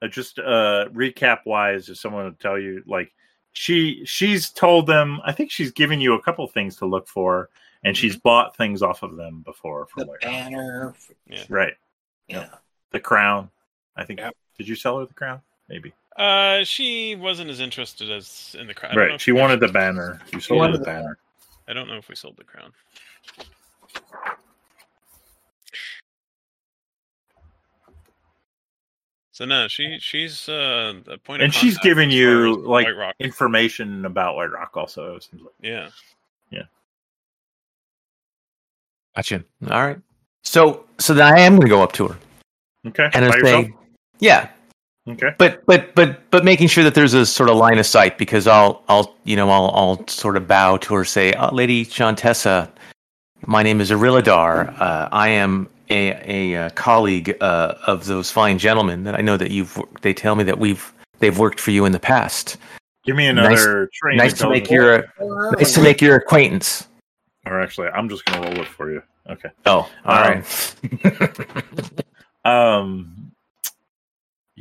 uh, 0.02 0.07
just 0.07 0.40
uh 0.40 0.88
recap 0.94 1.40
wise, 1.45 1.90
if 1.90 1.98
someone 1.98 2.26
would 2.26 2.40
tell 2.40 2.57
you, 2.60 2.84
like 2.88 3.11
she 3.53 4.03
she's 4.06 4.49
told 4.49 4.88
them. 4.88 5.19
I 5.26 5.32
think 5.34 5.52
she's 5.52 5.72
given 5.72 5.99
you 5.99 6.14
a 6.14 6.22
couple 6.22 6.48
things 6.48 6.78
to 6.78 6.86
look 6.86 7.07
for, 7.07 7.49
and 7.84 7.95
she's 7.95 8.15
bought 8.15 8.56
things 8.56 8.82
off 8.82 9.03
of 9.03 9.15
them 9.18 9.41
before. 9.45 9.88
For 9.88 9.99
The 9.99 10.06
Whiterock. 10.11 10.22
banner. 10.22 10.95
right? 11.49 11.73
Yeah. 12.28 12.48
The 12.91 12.99
crown. 12.99 13.49
I 13.95 14.06
think. 14.06 14.19
Yep. 14.19 14.36
Did 14.57 14.68
you 14.69 14.76
sell 14.76 14.99
her 14.99 15.06
the 15.06 15.14
crown? 15.14 15.41
Maybe. 15.68 15.94
Uh, 16.18 16.64
she 16.64 17.16
wasn't 17.16 17.50
as 17.50 17.60
interested 17.60 18.12
as 18.12 18.56
in 18.60 18.68
the 18.68 18.74
crown. 18.74 18.92
I 18.92 18.96
don't 18.96 19.04
know 19.08 19.12
Right. 19.14 19.22
She 19.22 19.32
wanted 19.32 19.60
the 19.60 19.70
banner. 19.70 20.20
You 20.34 20.40
sold 20.40 20.62
her 20.66 20.72
the 20.74 20.78
the 20.80 20.86
banner. 20.86 21.18
I 21.68 21.74
don't 21.74 21.88
know 21.88 21.96
if 21.98 22.10
we 22.10 22.16
sold 22.16 22.36
the 22.38 22.44
crown. 22.44 22.74
So 29.32 29.46
no, 29.46 29.68
she 29.68 29.98
she's 30.00 30.50
uh, 30.50 30.94
a 31.08 31.18
point 31.18 31.42
of 31.42 31.46
And 31.46 31.54
she's 31.54 31.76
contact 31.76 31.84
given 31.86 32.10
as 32.10 32.14
far 32.14 32.20
you, 32.20 32.56
like, 32.68 32.86
White 32.88 32.98
Rock. 32.98 33.16
Information 33.20 34.06
about 34.06 34.36
Whiterock 34.36 34.76
also. 34.76 35.16
It 35.16 35.24
seems 35.24 35.42
like. 35.42 35.54
Yeah, 35.62 35.90
yeah. 36.50 36.64
Gotcha. 39.16 39.44
All 39.70 39.88
right. 39.88 39.98
So, 40.44 40.86
so 40.98 41.14
then 41.14 41.34
I 41.34 41.40
am 41.40 41.54
going 41.54 41.62
to 41.62 41.70
go 41.70 41.82
up 41.82 41.92
to 41.94 42.10
her 42.10 42.18
Okay. 42.88 43.10
and 43.14 43.26
I 43.26 43.30
By 43.30 43.38
yourself? 43.38 43.66
say, 43.66 43.74
"Yeah, 44.20 44.50
Okay. 45.10 45.32
but 45.40 45.65
but 45.65 45.95
but 45.95 46.30
but 46.30 46.45
making 46.45 46.68
sure 46.68 46.84
that 46.84 46.94
there's 46.94 47.15
a 47.15 47.26
sort 47.26 47.49
of 47.49 47.57
line 47.57 47.80
of 47.80 47.86
sight 47.88 48.18
because 48.19 48.45
I'll 48.45 48.84
I'll 48.88 49.15
you 49.23 49.36
know 49.36 49.49
I'll 49.49 49.72
I'll 49.73 50.07
sort 50.07 50.38
of 50.38 50.48
bow 50.48 50.78
to 50.78 50.94
her 50.94 51.03
say, 51.06 51.34
oh, 51.34 51.53
Lady 51.53 51.84
Shantessa, 51.86 52.69
my 53.48 53.64
name 53.64 53.82
is 53.82 53.90
Ariladar. 53.90 54.80
Uh, 54.80 55.10
I 55.11 55.30
am 55.30 55.68
a 55.90 56.53
a, 56.53 56.65
uh 56.65 56.69
colleague 56.72 57.36
uh, 57.41 57.73
of 57.88 58.06
those 58.06 58.30
fine 58.30 58.60
gentlemen 58.60 59.03
that 59.06 59.15
I 59.15 59.22
know 59.22 59.38
that 59.38 59.49
you've. 59.49 59.76
They 60.02 60.14
tell 60.14 60.36
me 60.36 60.44
that 60.44 60.60
we've 60.60 60.94
they've 61.19 61.38
worked 61.38 61.60
for 61.60 61.72
you 61.72 61.86
in 61.86 61.94
the 61.94 61.99
past. 61.99 62.57
Give 63.03 63.15
me 63.15 63.32
Nice- 63.32 63.60
another 63.64 63.90
train. 63.95 64.18
Nice 64.18 64.34
to 64.38 64.49
make 64.49 64.69
intelligence. 64.69 65.10
your 65.19 65.52
nice 65.57 65.73
to 65.73 65.82
make 65.82 65.99
your 66.02 66.15
acquaintance. 66.18 66.88
Or 67.48 67.60
actually, 67.60 67.88
I'm 67.88 68.07
just 68.07 68.23
gonna 68.26 68.48
roll 68.48 68.60
it 68.61 68.68
for 68.68 68.91
you. 68.91 69.02
Okay. 69.28 69.49
Oh, 69.65 69.90
all 70.06 70.18
Um, 70.23 70.44
right. 70.44 72.06
um 72.45 73.32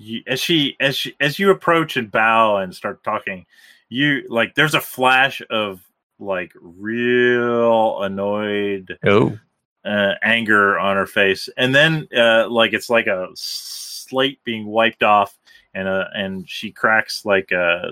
you, 0.00 0.22
as 0.26 0.40
she 0.40 0.76
as 0.80 0.96
she 0.96 1.14
as 1.20 1.38
you 1.38 1.50
approach 1.50 1.96
and 1.96 2.10
bow 2.10 2.56
and 2.56 2.74
start 2.74 3.04
talking 3.04 3.44
you 3.88 4.24
like 4.28 4.54
there's 4.54 4.74
a 4.74 4.80
flash 4.80 5.42
of 5.50 5.82
like 6.18 6.52
real 6.60 8.02
annoyed 8.02 8.98
oh, 9.04 9.38
uh, 9.84 10.12
anger 10.22 10.78
on 10.78 10.96
her 10.96 11.06
face. 11.06 11.48
And 11.56 11.74
then 11.74 12.08
uh 12.16 12.48
like 12.48 12.72
it's 12.72 12.90
like 12.90 13.06
a 13.06 13.28
slate 13.34 14.42
being 14.44 14.66
wiped 14.66 15.02
off 15.02 15.36
and 15.74 15.86
uh 15.86 16.06
and 16.14 16.48
she 16.48 16.70
cracks 16.70 17.24
like 17.24 17.52
uh 17.52 17.82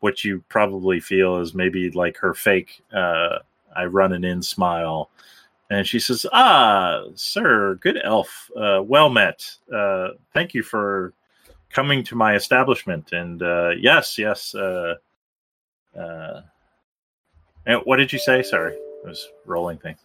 what 0.00 0.24
you 0.24 0.44
probably 0.48 1.00
feel 1.00 1.38
is 1.38 1.54
maybe 1.54 1.90
like 1.90 2.16
her 2.18 2.34
fake 2.34 2.80
uh 2.92 3.38
i 3.74 3.84
run 3.84 4.12
an 4.12 4.24
in 4.24 4.40
smile 4.40 5.10
and 5.70 5.86
she 5.86 5.98
says 5.98 6.24
ah 6.32 7.02
sir 7.14 7.74
good 7.76 7.98
elf. 8.02 8.50
Uh 8.56 8.80
well 8.84 9.10
met. 9.10 9.44
Uh 9.74 10.08
thank 10.34 10.54
you 10.54 10.62
for 10.62 11.12
coming 11.70 12.02
to 12.04 12.16
my 12.16 12.34
establishment. 12.34 13.12
And 13.12 13.42
uh 13.42 13.70
yes 13.78 14.18
yes 14.18 14.54
uh 14.54 14.94
uh 15.98 16.40
and 17.66 17.80
what 17.84 17.96
did 17.96 18.12
you 18.12 18.18
say? 18.18 18.42
Sorry 18.42 18.74
i 19.04 19.08
was 19.08 19.28
rolling 19.46 19.78
things 19.78 19.98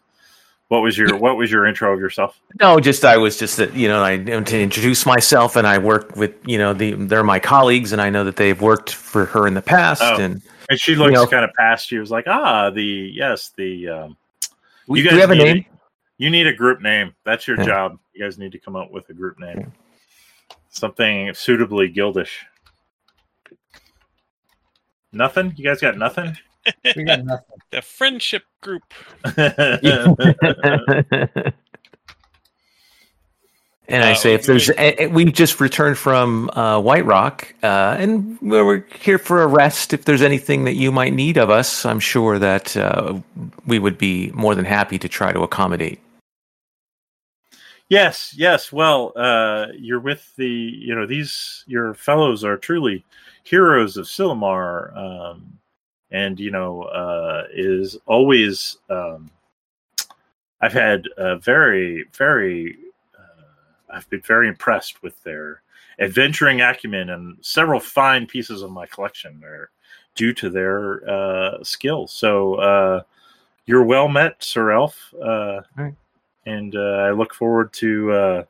what 0.70 0.82
was 0.82 0.98
your 0.98 1.16
what 1.18 1.36
was 1.38 1.52
your 1.52 1.66
intro 1.68 1.94
of 1.94 2.00
yourself? 2.00 2.40
No, 2.60 2.80
just 2.80 3.06
I 3.06 3.18
was 3.18 3.38
just 3.38 3.58
that 3.58 3.76
you 3.76 3.88
know 3.88 4.04
I 4.04 4.18
to 4.18 4.60
introduce 4.60 5.06
myself 5.06 5.56
and 5.56 5.68
I 5.68 5.78
work 5.78 6.16
with 6.16 6.34
you 6.48 6.58
know 6.58 6.74
the 6.74 6.94
they're 6.94 7.24
my 7.24 7.38
colleagues 7.40 7.92
and 7.92 8.02
I 8.02 8.10
know 8.10 8.24
that 8.24 8.38
they've 8.38 8.60
worked 8.60 8.92
for 8.92 9.26
her 9.26 9.46
in 9.46 9.54
the 9.54 9.62
past 9.62 10.02
Oh. 10.04 10.16
and 10.20 10.42
and 10.70 10.80
she 10.80 10.96
looks 10.96 11.14
know- 11.14 11.28
kind 11.28 11.44
of 11.46 11.52
past 11.60 11.92
you 11.92 12.00
was 12.00 12.10
like 12.10 12.26
ah 12.28 12.72
the 12.72 12.84
yes 13.14 13.52
the 13.56 13.88
um 13.90 14.18
we, 14.88 15.00
You 15.00 15.10
do 15.10 15.16
we 15.16 15.22
guys 15.22 15.22
have 15.22 15.32
a 15.32 15.36
need 15.36 15.44
name. 15.44 15.66
You 16.18 16.30
need 16.30 16.48
a 16.48 16.54
group 16.54 16.82
name. 16.82 17.14
That's 17.26 17.48
your 17.48 17.58
Yeah. 17.60 17.66
job. 17.66 18.00
You 18.14 18.24
guys 18.24 18.38
need 18.38 18.52
to 18.52 18.60
come 18.60 18.76
up 18.76 18.92
with 18.92 19.10
a 19.10 19.14
group 19.14 19.40
name. 19.40 19.72
Something 20.70 21.34
suitably 21.34 21.90
guildish. 21.90 22.46
Nothing? 25.12 25.54
You 25.56 25.66
guys 25.66 25.82
got 25.82 25.98
nothing? 25.98 26.38
We 26.96 27.04
got 27.04 27.26
nothing. 27.26 27.58
The 27.72 27.82
friendship 27.82 28.44
group. 28.62 28.94
And 33.90 34.04
I 34.04 34.12
Uh, 34.12 34.16
say, 34.16 34.34
if 34.34 34.46
there's, 34.46 34.70
a, 34.70 35.08
we've 35.08 35.34
just 35.34 35.60
returned 35.60 35.98
from 35.98 36.50
uh, 36.54 36.80
Whiterock, 36.80 37.52
uh, 37.64 37.98
and 38.00 38.40
we're 38.42 38.86
here 39.02 39.18
for 39.18 39.44
a 39.44 39.48
rest. 39.48 39.94
If 39.94 40.06
there's 40.06 40.22
anything 40.22 40.64
that 40.64 40.76
you 40.76 40.92
might 40.92 41.14
need 41.14 41.38
of 41.38 41.50
us, 41.50 41.86
I'm 41.86 42.00
sure 42.00 42.40
that 42.40 42.78
uh, 42.78 43.20
we 43.68 43.80
would 43.80 43.98
be 43.98 44.32
more 44.34 44.56
than 44.56 44.66
happy 44.66 44.98
to 45.00 45.10
try 45.10 45.34
to 45.34 45.42
accommodate. 45.44 46.00
yes, 47.90 48.34
yes. 48.36 48.72
Well, 48.72 49.12
uh, 49.16 49.68
you're 49.78 50.00
with 50.00 50.34
the, 50.36 50.48
you 50.48 50.96
know, 50.96 51.06
these, 51.06 51.64
your 51.68 51.94
fellows 51.94 52.44
are 52.44 52.58
truly 52.58 53.06
heroes 53.44 53.98
of 53.98 54.06
Silmar. 54.06 54.96
Um, 54.98 55.60
and, 56.10 56.40
you 56.40 56.52
know, 56.52 56.84
uh, 56.84 57.44
is 57.54 57.98
always, 58.06 58.78
um, 58.90 59.30
I've 60.62 60.74
had 60.74 61.08
a 61.18 61.38
very, 61.38 62.06
very, 62.16 62.78
uh, 62.78 62.93
I've 63.94 64.10
been 64.10 64.22
very 64.22 64.48
impressed 64.48 65.02
with 65.04 65.22
their 65.24 65.62
adventuring 66.00 66.62
acumen 66.62 67.12
and 67.12 67.38
several 67.42 67.80
fine 67.80 68.26
pieces 68.26 68.62
of 68.64 68.72
my 68.72 68.86
collection 68.88 69.42
are 69.44 69.70
due 70.16 70.34
to 70.34 70.50
their 70.50 71.08
uh, 71.10 71.64
skill. 71.64 72.08
So 72.08 72.56
uh, 72.56 73.02
you're 73.66 73.84
well 73.84 74.08
met, 74.08 74.44
Sir 74.44 74.72
Elf, 74.72 75.14
uh, 75.24 75.62
Right. 75.78 75.94
and 76.46 76.76
uh, 76.76 76.80
I 76.80 77.12
look 77.12 77.34
forward 77.34 77.72
to 77.74 78.12
uh, 78.12 78.44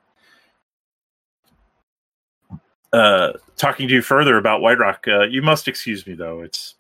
uh, 2.94 3.34
talking 3.58 3.88
to 3.88 3.94
you 3.94 4.02
further 4.02 4.38
about 4.38 4.62
Whiterock. 4.62 5.08
Uh, 5.08 5.24
you 5.26 5.42
must 5.42 5.68
excuse 5.68 6.06
me, 6.08 6.14
though. 6.14 6.42
It's 6.42 6.76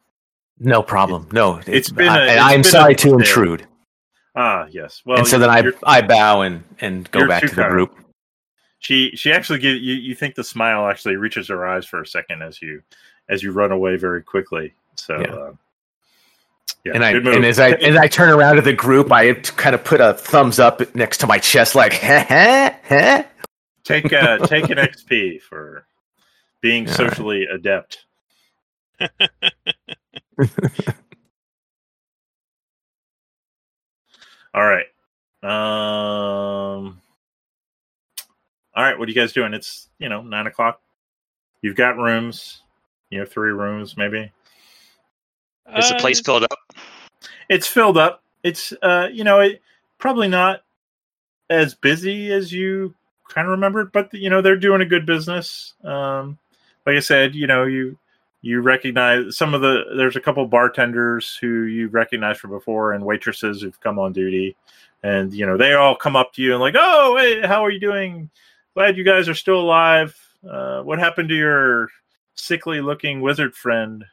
No 0.60 0.82
problem. 0.84 1.28
No, 1.32 1.60
it's 1.68 1.92
been 1.92 2.08
a- 2.08 2.12
I, 2.12 2.26
it's 2.34 2.42
I'm 2.42 2.56
been 2.58 2.64
sorry 2.64 2.96
to 2.96 3.14
intrude. 3.16 3.68
ah 4.36 4.66
yes. 4.70 5.02
Well, 5.06 5.20
and 5.20 5.28
so 5.28 5.40
then 5.40 5.50
I 5.50 5.64
I 5.86 6.02
bow 6.02 6.42
and 6.42 6.64
and 6.82 7.10
go 7.12 7.28
back 7.28 7.42
to 7.44 7.50
the 7.50 7.56
kind. 7.56 7.72
group. 7.72 7.98
She 8.84 9.12
she 9.16 9.32
actually 9.32 9.60
get 9.60 9.82
you 9.82 9.94
you 9.94 10.14
think 10.14 10.36
the 10.36 10.44
smile 10.44 10.88
actually 10.88 11.16
reaches 11.16 11.48
her 11.48 11.66
eyes 11.66 11.86
for 11.86 12.02
a 12.02 12.08
second 12.08 12.42
as 12.44 12.62
you 12.62 12.84
as 13.30 13.42
you 13.42 13.52
run 13.54 13.72
away 13.72 13.96
very 13.96 14.22
quickly. 14.22 14.74
So 14.96 15.20
Yeah. 15.20 15.34
uh, 15.34 15.54
yeah 16.84 16.92
and 16.96 17.06
I 17.06 17.12
and 17.12 17.46
as 17.46 17.60
I 17.60 17.72
as 17.72 17.96
I 17.96 18.08
turn 18.08 18.30
around 18.30 18.58
to 18.58 18.62
the 18.62 18.74
group, 18.74 19.12
I 19.12 19.34
kind 19.34 19.74
of 19.74 19.84
put 19.86 20.02
a 20.02 20.14
thumbs 20.14 20.60
up 20.60 20.82
next 20.96 21.20
to 21.20 21.28
my 21.28 21.40
chest, 21.40 21.76
like, 21.76 21.94
heh, 21.94 22.24
heh, 22.24 22.76
heh. 22.84 23.24
take 23.86 24.12
uh 24.12 24.40
take 24.48 24.70
an 24.70 24.78
xp 24.78 25.42
for 25.42 25.86
being 26.62 26.86
socially 26.88 27.46
adept. 27.46 28.06
All 34.54 34.66
right. 34.66 34.86
Um 35.42 37.02
all 38.76 38.84
right 38.84 38.98
what 38.98 39.08
are 39.08 39.12
you 39.12 39.16
guys 39.16 39.34
doing 39.34 39.54
it's 39.54 39.90
you 40.00 40.10
know 40.10 40.22
nine 40.22 40.48
o'clock 40.48 40.82
you've 41.62 41.76
got 41.76 41.98
rooms 41.98 42.62
you 43.10 43.20
have 43.20 43.30
three 43.32 43.52
rooms 43.52 43.96
maybe 43.98 44.32
Is 45.78 45.90
the 45.90 45.96
Uh, 45.96 46.00
place 46.00 46.20
filled 46.22 46.44
up? 46.44 46.60
it's 47.50 47.68
filled 47.68 47.98
up. 47.98 48.22
It's 48.44 48.74
uh, 48.82 49.08
you 49.12 49.24
know, 49.24 49.40
it 49.40 49.62
probably 49.98 50.28
not 50.28 50.64
as 51.50 51.74
busy 51.76 52.32
as 52.32 52.52
you 52.52 52.94
kind 53.30 53.48
of 53.48 53.52
remembered, 53.52 53.92
but 53.92 54.14
you 54.14 54.30
know, 54.30 54.42
they're 54.42 54.58
doing 54.58 54.82
a 54.82 54.86
good 54.86 55.06
business. 55.06 55.74
Um, 55.84 56.38
like 56.86 56.96
I 56.98 57.00
said, 57.00 57.36
you 57.36 57.48
know, 57.48 57.64
you 57.66 57.98
you 58.42 58.62
recognize 58.62 59.38
some 59.38 59.54
of 59.54 59.62
the 59.62 59.84
there's 59.96 60.18
a 60.18 60.22
couple 60.22 60.46
bartenders 60.48 61.38
who 61.38 61.64
you 61.64 61.88
recognize 61.88 62.38
from 62.38 62.50
before 62.52 62.92
and 62.94 63.06
waitresses 63.06 63.62
who've 63.62 63.80
come 63.80 63.98
on 64.00 64.12
duty 64.12 64.56
and 65.04 65.34
you 65.34 65.46
know 65.46 65.56
they 65.58 65.74
all 65.74 65.96
come 65.96 66.16
up 66.18 66.34
to 66.34 66.42
you 66.42 66.52
and 66.52 66.60
like 66.62 66.76
oh 66.78 67.16
hey 67.18 67.40
how 67.48 67.64
are 67.64 67.72
you 67.72 67.80
doing 67.80 68.30
glad 68.76 68.98
you 68.98 69.04
guys 69.04 69.28
are 69.30 69.36
still 69.36 69.60
alive 69.60 70.16
uh, 70.50 70.82
what 70.82 71.00
happened 71.00 71.30
to 71.30 71.36
your 71.36 71.90
sickly 72.36 72.82
looking 72.82 73.22
wizard 73.22 73.56
friend 73.56 74.04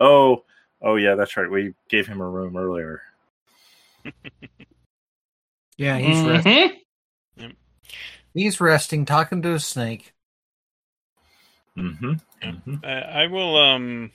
oh 0.00 0.42
oh 0.82 0.96
yeah 0.96 1.14
that's 1.14 1.36
right 1.36 1.50
we 1.50 1.74
gave 1.88 2.06
him 2.06 2.20
a 2.20 2.28
room 2.28 2.56
earlier 2.56 3.02
Yeah, 5.78 5.98
he's 5.98 6.24
resting. 6.24 6.80
Mhm. 7.38 7.54
He's 8.32 8.60
resting, 8.60 9.04
talking 9.04 9.42
to 9.42 9.52
a 9.52 9.58
snake. 9.58 10.14
mm-hmm, 11.76 12.14
Yeah. 12.42 12.52
hmm 12.52 12.74
I, 12.82 12.92
I 13.24 13.26
will 13.26 13.56
um 13.58 14.10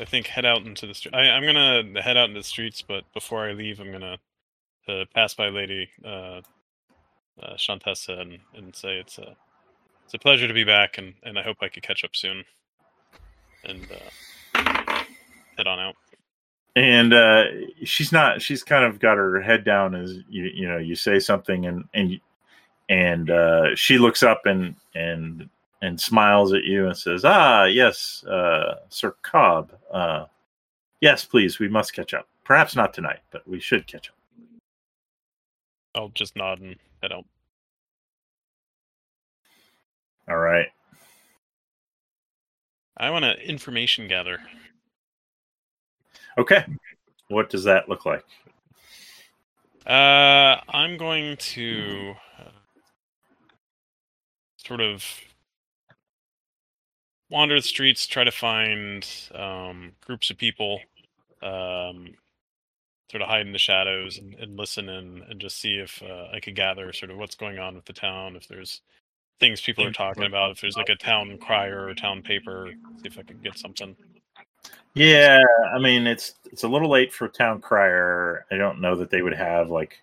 I 0.00 0.04
think 0.04 0.26
head 0.26 0.44
out 0.44 0.62
into 0.62 0.86
the 0.86 0.94
street. 0.94 1.14
I'm 1.14 1.44
gonna 1.44 2.02
head 2.02 2.16
out 2.16 2.28
into 2.28 2.40
the 2.40 2.44
streets, 2.44 2.82
but 2.82 3.04
before 3.14 3.48
I 3.48 3.52
leave, 3.52 3.80
I'm 3.80 3.92
gonna 3.92 4.18
uh, 4.88 5.04
pass 5.14 5.34
by 5.34 5.48
Lady 5.48 5.88
uh, 6.04 6.40
uh, 7.42 7.54
Shantessa 7.54 8.20
and, 8.20 8.38
and 8.54 8.74
say 8.74 8.98
it's 8.98 9.18
a 9.18 9.36
it's 10.04 10.14
a 10.14 10.18
pleasure 10.18 10.48
to 10.48 10.54
be 10.54 10.64
back, 10.64 10.96
and, 10.98 11.12
and 11.22 11.38
I 11.38 11.42
hope 11.42 11.58
I 11.60 11.68
could 11.68 11.82
catch 11.82 12.02
up 12.02 12.16
soon, 12.16 12.42
and 13.64 13.86
uh, 13.92 15.02
head 15.56 15.66
on 15.66 15.78
out. 15.78 15.94
and 16.76 17.12
uh 17.12 17.44
she's 17.84 18.12
not 18.12 18.40
she's 18.40 18.62
kind 18.62 18.84
of 18.84 19.00
got 19.00 19.16
her 19.16 19.40
head 19.42 19.64
down 19.64 19.94
as 19.94 20.18
you 20.28 20.44
you 20.44 20.68
know 20.68 20.78
you 20.78 20.94
say 20.94 21.18
something 21.18 21.66
and 21.66 21.84
and 21.94 22.20
and 22.88 23.30
uh 23.30 23.74
she 23.74 23.98
looks 23.98 24.22
up 24.22 24.46
and 24.46 24.74
and 24.94 25.48
and 25.82 26.00
smiles 26.00 26.52
at 26.52 26.64
you 26.64 26.86
and 26.86 26.96
says 26.96 27.24
ah 27.24 27.64
yes 27.64 28.24
uh 28.26 28.76
sir 28.88 29.14
cobb 29.22 29.72
uh 29.92 30.24
yes 31.00 31.24
please 31.24 31.58
we 31.58 31.68
must 31.68 31.92
catch 31.92 32.14
up 32.14 32.28
perhaps 32.44 32.76
not 32.76 32.94
tonight 32.94 33.20
but 33.30 33.46
we 33.48 33.58
should 33.60 33.86
catch 33.86 34.08
up 34.08 34.14
I'll 35.94 36.10
just 36.10 36.36
nod 36.36 36.60
and 36.60 36.76
head 37.02 37.12
out. 37.12 37.24
all 40.28 40.36
right 40.38 40.68
I 42.96 43.10
want 43.10 43.24
to 43.24 43.48
information 43.48 44.08
gather. 44.08 44.38
okay 46.36 46.64
what 47.28 47.50
does 47.50 47.64
that 47.64 47.88
look 47.88 48.04
like 48.06 48.24
Uh, 49.86 50.60
I'm 50.68 50.98
going 50.98 51.36
to 51.38 52.14
uh, 52.38 52.50
sort 54.58 54.82
of 54.82 55.02
wander 57.30 57.54
the 57.54 57.62
streets, 57.62 58.06
try 58.06 58.24
to 58.24 58.30
find 58.30 59.06
um, 59.34 59.92
groups 60.04 60.28
of 60.30 60.36
people, 60.36 60.80
um, 61.42 62.14
sort 63.10 63.22
of 63.22 63.28
hide 63.28 63.46
in 63.46 63.52
the 63.52 63.58
shadows 63.58 64.18
and, 64.18 64.34
and 64.34 64.56
listen 64.56 64.88
and, 64.88 65.22
and 65.22 65.40
just 65.40 65.60
see 65.60 65.76
if 65.76 66.02
uh, 66.02 66.26
I 66.32 66.40
could 66.40 66.54
gather 66.54 66.92
sort 66.92 67.10
of 67.10 67.16
what's 67.16 67.34
going 67.34 67.58
on 67.58 67.74
with 67.74 67.84
the 67.84 67.92
town, 67.92 68.36
if 68.36 68.46
there's 68.48 68.82
things 69.40 69.60
people 69.60 69.84
are 69.86 69.92
talking 69.92 70.24
about, 70.24 70.50
if 70.50 70.60
there's 70.60 70.76
like 70.76 70.88
a 70.88 70.96
town 70.96 71.38
crier 71.38 71.86
or 71.86 71.94
town 71.94 72.22
paper, 72.22 72.70
see 72.96 73.06
if 73.06 73.18
I 73.18 73.22
could 73.22 73.42
get 73.42 73.56
something. 73.58 73.96
Yeah, 74.94 75.38
I 75.72 75.78
mean 75.78 76.06
it's 76.06 76.34
it's 76.46 76.64
a 76.64 76.68
little 76.68 76.90
late 76.90 77.12
for 77.12 77.28
town 77.28 77.60
crier. 77.60 78.44
I 78.50 78.56
don't 78.56 78.80
know 78.80 78.96
that 78.96 79.10
they 79.10 79.22
would 79.22 79.34
have 79.34 79.70
like 79.70 80.02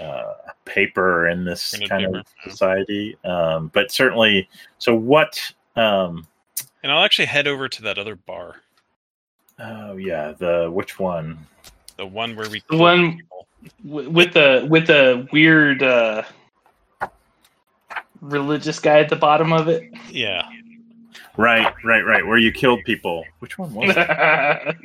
uh, 0.00 0.34
paper 0.64 1.28
in 1.28 1.44
this 1.44 1.70
Printed 1.70 1.88
kind 1.88 2.04
paper, 2.06 2.18
of 2.18 2.26
society, 2.44 3.16
um, 3.24 3.70
but 3.72 3.90
certainly. 3.90 4.48
So 4.78 4.94
what? 4.94 5.40
Um, 5.74 6.26
And 6.82 6.92
I'll 6.92 7.04
actually 7.04 7.26
head 7.26 7.46
over 7.46 7.68
to 7.68 7.82
that 7.82 7.98
other 7.98 8.14
bar, 8.14 8.56
oh 9.58 9.96
yeah, 9.96 10.32
the 10.32 10.70
which 10.70 10.98
one? 10.98 11.38
The 12.00 12.06
one 12.06 12.34
where 12.34 12.48
we 12.48 12.62
The 12.70 12.76
one- 12.78 13.18
people. 13.18 13.46
With 13.84 14.32
the 14.32 14.66
with 14.70 14.86
the 14.86 15.28
weird 15.32 15.82
uh, 15.82 16.22
religious 18.22 18.78
guy 18.80 19.00
at 19.00 19.10
the 19.10 19.16
bottom 19.16 19.52
of 19.52 19.68
it. 19.68 19.82
Yeah, 20.10 20.48
Right, 21.36 21.70
right, 21.84 22.00
right. 22.06 22.26
Where 22.26 22.38
you 22.38 22.52
killed 22.52 22.80
people. 22.86 23.22
Which 23.40 23.58
one 23.58 23.74
was 23.74 23.90
it? 23.94 24.08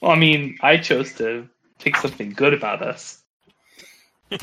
well, 0.00 0.12
I 0.12 0.14
mean, 0.14 0.56
I 0.60 0.76
chose 0.76 1.12
to 1.14 1.48
pick 1.80 1.96
something 1.96 2.30
good 2.30 2.54
about 2.54 2.80
us. 2.80 3.22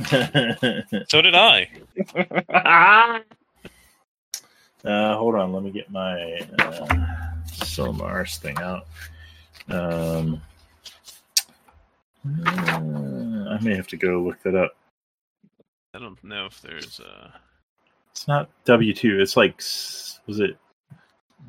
so 1.07 1.21
did 1.21 1.35
I. 1.35 1.69
uh, 4.83 5.17
hold 5.17 5.35
on, 5.35 5.53
let 5.53 5.63
me 5.63 5.71
get 5.71 5.89
my 5.89 6.41
uh, 6.59 6.85
Silmars 7.47 8.37
thing 8.39 8.57
out. 8.57 8.87
Um, 9.69 10.41
uh, 12.45 13.49
I 13.49 13.59
may 13.61 13.75
have 13.75 13.87
to 13.87 13.97
go 13.97 14.21
look 14.21 14.41
that 14.43 14.55
up. 14.55 14.75
I 15.93 15.99
don't 15.99 16.21
know 16.23 16.45
if 16.45 16.61
there's 16.61 16.99
uh 16.99 17.31
It's 18.11 18.27
not 18.27 18.49
W 18.65 18.93
two. 18.93 19.19
It's 19.19 19.37
like 19.37 19.57
was 19.57 20.39
it 20.39 20.57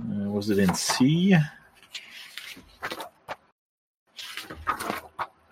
uh, 0.00 0.30
was 0.30 0.50
it 0.50 0.58
in 0.58 0.72
C? 0.74 1.34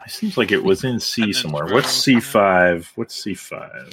It 0.06 0.12
seems 0.12 0.38
like 0.38 0.52
it 0.52 0.62
was 0.62 0.84
in 0.84 1.00
C 1.00 1.32
somewhere. 1.32 1.66
What's 1.66 1.90
C 1.90 2.20
five? 2.20 2.90
What's 2.94 3.14
C 3.22 3.34
five? 3.34 3.92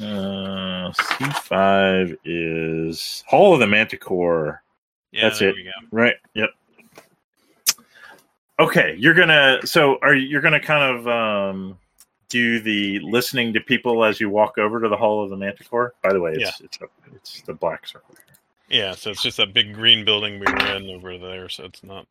Uh, 0.00 0.92
C 0.92 1.24
five 1.42 2.14
is 2.24 3.24
Hall 3.26 3.54
of 3.54 3.60
the 3.60 3.66
Manticore. 3.66 4.62
yeah. 5.12 5.22
That's 5.22 5.40
there 5.40 5.50
it. 5.50 5.56
Right. 5.90 6.14
Yep. 6.34 6.50
Okay, 8.60 8.96
you're 8.98 9.14
gonna. 9.14 9.60
So, 9.64 9.98
are 10.02 10.14
you 10.14 10.26
you're 10.26 10.40
gonna 10.40 10.60
kind 10.60 10.98
of 10.98 11.08
um, 11.08 11.78
do 12.28 12.60
the 12.60 12.98
listening 13.00 13.52
to 13.52 13.60
people 13.60 14.04
as 14.04 14.20
you 14.20 14.30
walk 14.30 14.58
over 14.58 14.80
to 14.80 14.88
the 14.88 14.96
Hall 14.96 15.22
of 15.22 15.30
the 15.30 15.36
Manticore? 15.36 15.94
By 16.02 16.12
the 16.12 16.20
way, 16.20 16.32
it's 16.32 16.60
it's 16.60 16.80
up, 16.82 16.90
it's 17.14 17.42
the 17.42 17.54
black 17.54 17.86
circle. 17.86 18.14
Yeah, 18.68 18.94
so 18.94 19.10
it's 19.10 19.22
just 19.22 19.38
that 19.38 19.54
big 19.54 19.74
green 19.74 20.04
building 20.04 20.40
we 20.40 20.46
were 20.52 20.76
in 20.76 20.90
over 20.90 21.16
there, 21.16 21.48
so 21.48 21.64
it's 21.64 21.82
not 21.82 22.06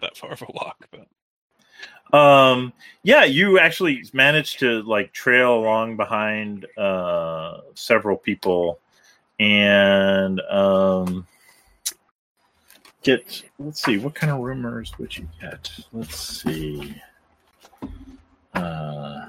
that 0.00 0.16
far 0.16 0.32
of 0.32 0.42
a 0.42 0.46
walk. 0.54 0.88
But 0.90 2.16
Um, 2.16 2.72
yeah, 3.02 3.24
you 3.24 3.58
actually 3.58 4.04
managed 4.12 4.60
to 4.60 4.82
like 4.82 5.12
trail 5.12 5.58
along 5.58 5.96
behind 5.96 6.66
uh, 6.78 7.60
several 7.74 8.16
people, 8.16 8.78
and 9.38 10.40
um, 10.42 11.26
get. 13.16 13.42
Let's 13.58 13.82
see, 13.82 13.98
what 13.98 14.14
kind 14.14 14.32
of 14.32 14.40
rumors 14.40 14.92
would 14.98 15.16
you 15.16 15.28
get? 15.40 15.70
Let's 15.92 16.42
see. 16.42 16.94
Uh, 18.54 19.26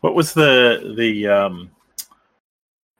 what 0.00 0.14
was 0.14 0.32
the 0.34 0.94
the 0.96 1.28
um, 1.28 1.70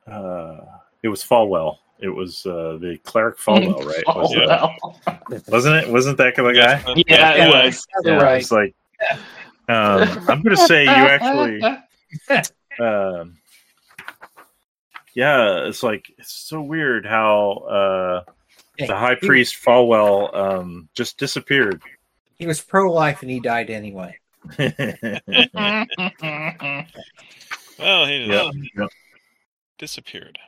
uh, 0.06 0.60
it 1.02 1.08
was 1.08 1.22
Falwell. 1.22 1.78
It 2.00 2.08
was 2.08 2.44
uh, 2.44 2.78
the 2.80 2.98
cleric 3.04 3.38
Falwell, 3.38 3.84
right? 3.86 4.02
Oh, 4.06 4.20
Was 4.20 4.32
it? 4.34 4.46
well. 4.46 5.00
Wasn't 5.48 5.74
it? 5.76 5.88
Wasn't 5.90 6.18
that 6.18 6.34
the 6.36 6.52
guy? 6.52 6.82
uh, 6.86 6.94
Yeah, 7.06 7.46
it 7.46 7.48
was. 7.66 7.86
You're 8.04 8.18
right. 8.18 8.40
It's 8.40 8.50
like 8.50 8.74
um, 9.68 10.02
I'm 10.28 10.42
going 10.42 10.56
to 10.56 10.66
say 10.66 10.82
you 10.84 10.88
actually. 10.90 11.62
Um, 12.80 13.36
yeah, 15.14 15.66
it's 15.66 15.82
like 15.82 16.12
it's 16.18 16.32
so 16.32 16.60
weird 16.60 17.06
how 17.06 17.52
uh, 17.68 18.24
the 18.78 18.96
high 18.96 19.16
he- 19.20 19.26
priest 19.26 19.56
Falwell 19.64 20.34
um, 20.34 20.88
just 20.94 21.18
disappeared. 21.18 21.80
He 22.36 22.46
was 22.46 22.60
pro 22.60 22.92
life 22.92 23.22
and 23.22 23.30
he 23.30 23.40
died 23.40 23.70
anyway. 23.70 24.18
Well, 27.78 28.06
he 28.06 28.24
yeah, 28.26 28.50
yeah. 28.76 28.86
disappeared. 29.78 30.38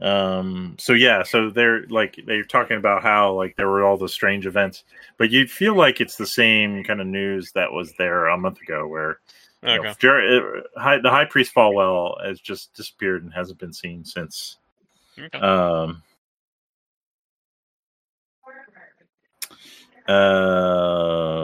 Um, 0.00 0.76
so 0.78 0.94
yeah, 0.94 1.22
so 1.22 1.50
they're 1.50 1.86
like 1.88 2.18
they're 2.26 2.42
talking 2.42 2.78
about 2.78 3.02
how 3.02 3.34
like 3.34 3.56
there 3.56 3.68
were 3.68 3.84
all 3.84 3.98
the 3.98 4.08
strange 4.08 4.46
events, 4.46 4.84
but 5.18 5.30
you 5.30 5.46
feel 5.46 5.74
like 5.74 6.00
it's 6.00 6.16
the 6.16 6.26
same 6.26 6.82
kind 6.84 7.00
of 7.00 7.06
news 7.06 7.52
that 7.52 7.72
was 7.72 7.92
there 7.98 8.26
a 8.26 8.38
month 8.38 8.60
ago, 8.62 8.86
where 8.86 9.20
you 9.62 9.82
know, 9.82 9.94
Jer- 9.98 10.62
uh, 10.76 10.80
high, 10.80 10.98
the 11.00 11.10
high 11.10 11.26
priest 11.26 11.54
Falwell 11.54 12.24
has 12.24 12.40
just 12.40 12.72
disappeared 12.74 13.22
and 13.22 13.32
hasn't 13.32 13.58
been 13.58 13.72
seen 13.72 14.04
since. 14.04 14.58
okay. 15.18 15.38
Um, 15.38 16.02
um, 20.08 21.36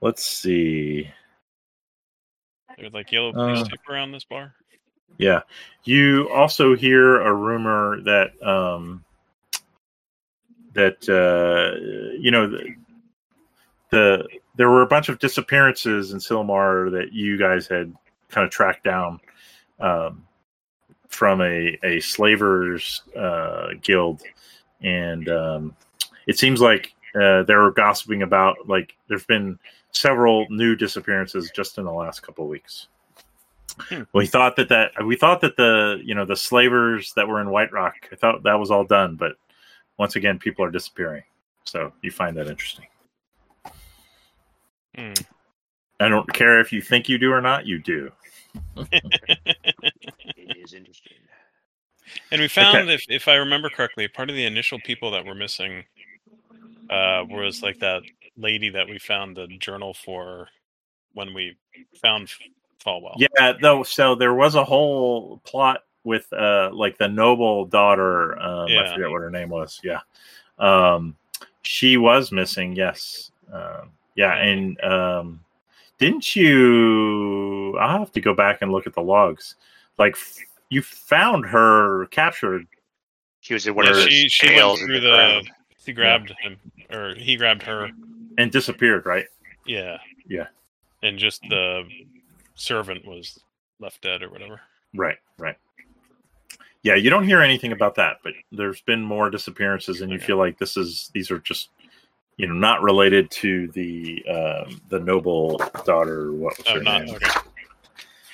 let's 0.00 0.24
see. 0.24 1.10
There's 2.78 2.92
like 2.92 3.12
yellow 3.12 3.32
police 3.32 3.60
uh, 3.60 3.64
tape 3.64 3.80
around 3.88 4.12
this 4.12 4.24
bar. 4.24 4.54
Yeah, 5.18 5.42
you 5.84 6.30
also 6.30 6.74
hear 6.74 7.20
a 7.20 7.34
rumor 7.34 8.00
that 8.02 8.42
um, 8.42 9.04
that 10.72 11.06
uh, 11.08 11.78
you 12.18 12.30
know 12.30 12.48
the, 12.48 12.74
the 13.90 14.26
there 14.56 14.70
were 14.70 14.82
a 14.82 14.86
bunch 14.86 15.08
of 15.08 15.18
disappearances 15.18 16.12
in 16.12 16.18
Silmar 16.18 16.90
that 16.92 17.12
you 17.12 17.38
guys 17.38 17.66
had 17.66 17.94
kind 18.28 18.44
of 18.44 18.50
tracked 18.50 18.84
down 18.84 19.20
um, 19.80 20.24
from 21.08 21.40
a 21.40 21.78
a 21.82 22.00
slavers 22.00 23.02
uh, 23.16 23.68
guild, 23.82 24.22
and 24.80 25.28
um, 25.28 25.76
it 26.26 26.38
seems 26.38 26.60
like 26.60 26.94
uh, 27.14 27.42
they 27.44 27.54
were 27.54 27.72
gossiping 27.72 28.22
about 28.22 28.68
like 28.68 28.94
there's 29.08 29.26
been 29.26 29.58
several 29.92 30.46
new 30.50 30.74
disappearances 30.74 31.50
just 31.54 31.78
in 31.78 31.84
the 31.84 31.92
last 31.92 32.22
couple 32.22 32.44
of 32.44 32.50
weeks. 32.50 32.88
Hmm. 33.78 34.02
We 34.12 34.26
thought 34.26 34.56
that 34.56 34.68
that 34.68 34.92
we 35.04 35.16
thought 35.16 35.40
that 35.40 35.56
the 35.56 36.00
you 36.04 36.14
know 36.14 36.24
the 36.24 36.36
slavers 36.36 37.12
that 37.14 37.26
were 37.26 37.40
in 37.40 37.48
Whiterock, 37.48 37.92
I 38.10 38.16
thought 38.16 38.42
that 38.42 38.58
was 38.58 38.70
all 38.70 38.84
done, 38.84 39.16
but 39.16 39.36
once 39.98 40.16
again, 40.16 40.38
people 40.38 40.64
are 40.64 40.70
disappearing. 40.70 41.22
So 41.64 41.92
you 42.02 42.10
find 42.10 42.36
that 42.36 42.48
interesting. 42.48 42.86
Hmm. 44.96 45.12
I 46.00 46.08
don't 46.08 46.30
care 46.32 46.60
if 46.60 46.72
you 46.72 46.82
think 46.82 47.08
you 47.08 47.18
do 47.18 47.32
or 47.32 47.40
not, 47.40 47.66
you 47.66 47.78
do. 47.78 48.10
It 48.76 50.56
is 50.56 50.74
interesting. 50.74 51.12
And 52.30 52.40
we 52.40 52.48
found, 52.48 52.90
if 52.90 53.04
if 53.08 53.28
I 53.28 53.36
remember 53.36 53.70
correctly, 53.70 54.08
part 54.08 54.28
of 54.28 54.36
the 54.36 54.44
initial 54.44 54.80
people 54.80 55.10
that 55.12 55.24
were 55.24 55.34
missing 55.34 55.84
uh, 56.90 57.24
was 57.28 57.62
like 57.62 57.78
that 57.78 58.02
lady 58.36 58.68
that 58.70 58.88
we 58.88 58.98
found 58.98 59.36
the 59.36 59.46
journal 59.58 59.94
for 59.94 60.48
when 61.14 61.32
we 61.34 61.56
found 62.00 62.28
Falwell. 62.84 63.14
Yeah, 63.16 63.52
though. 63.60 63.82
So 63.82 64.14
there 64.14 64.34
was 64.34 64.54
a 64.54 64.64
whole 64.64 65.40
plot 65.44 65.84
with 66.04 66.30
uh 66.32 66.70
like 66.72 66.98
the 66.98 67.08
noble 67.08 67.64
daughter. 67.64 68.38
Um, 68.40 68.68
I 68.70 68.92
forget 68.92 69.10
what 69.10 69.22
her 69.22 69.30
name 69.30 69.48
was. 69.48 69.80
Yeah, 69.84 70.00
um, 70.58 71.16
she 71.62 71.96
was 71.96 72.32
missing. 72.32 72.74
Yes. 72.74 73.30
Um, 73.52 73.90
yeah, 74.14 74.34
and 74.36 74.82
um, 74.84 75.40
didn't 75.98 76.34
you? 76.36 77.76
I'll 77.78 77.98
have 78.00 78.12
to 78.12 78.20
go 78.20 78.34
back 78.34 78.62
and 78.62 78.72
look 78.72 78.86
at 78.86 78.94
the 78.94 79.02
logs. 79.02 79.56
Like 79.98 80.14
f- 80.14 80.36
you 80.70 80.82
found 80.82 81.46
her 81.46 82.06
captured. 82.06 82.66
She 83.40 83.54
was 83.54 83.66
in 83.66 83.74
one 83.74 83.84
Yeah, 83.86 83.90
of 83.92 83.96
those 83.96 84.04
she 84.08 84.28
she 84.28 84.54
went 84.54 84.78
through 84.78 85.00
the 85.00 85.08
the. 85.08 85.16
ground. 85.16 85.50
He 85.84 85.92
grabbed 85.92 86.32
him, 86.40 86.56
or 86.92 87.14
he 87.16 87.36
grabbed 87.36 87.62
her. 87.64 87.90
and 88.38 88.50
disappeared. 88.52 89.04
Right. 89.04 89.26
Yeah. 89.66 89.98
Yeah. 90.28 90.46
And 91.02 91.18
just 91.18 91.42
the 91.48 91.82
servant 92.54 93.04
was 93.04 93.38
left 93.80 94.00
dead 94.02 94.22
or 94.22 94.30
whatever. 94.30 94.60
Right, 94.94 95.18
right. 95.38 95.56
Yeah, 96.84 96.94
you 96.94 97.10
don't 97.10 97.26
hear 97.26 97.40
anything 97.40 97.72
about 97.72 97.94
that, 97.96 98.18
but 98.22 98.32
there's 98.52 98.80
been 98.82 99.02
more 99.02 99.28
disappearances, 99.30 100.00
and 100.02 100.10
you 100.10 100.16
Okay. 100.18 100.26
feel 100.26 100.36
like 100.36 100.58
this 100.58 100.76
is 100.76 101.10
these 101.14 101.30
are 101.30 101.38
just 101.40 101.70
you 102.36 102.46
know 102.46 102.54
not 102.54 102.82
related 102.82 103.30
to 103.30 103.68
the 103.68 104.22
um, 104.28 104.80
the 104.88 104.98
noble 105.00 105.58
daughter. 105.84 106.32
What 106.32 106.56
was 106.58 106.66
Oh, 106.68 106.74
her 106.74 106.82
not 106.82 107.04
name? 107.04 107.14
okay. 107.16 107.30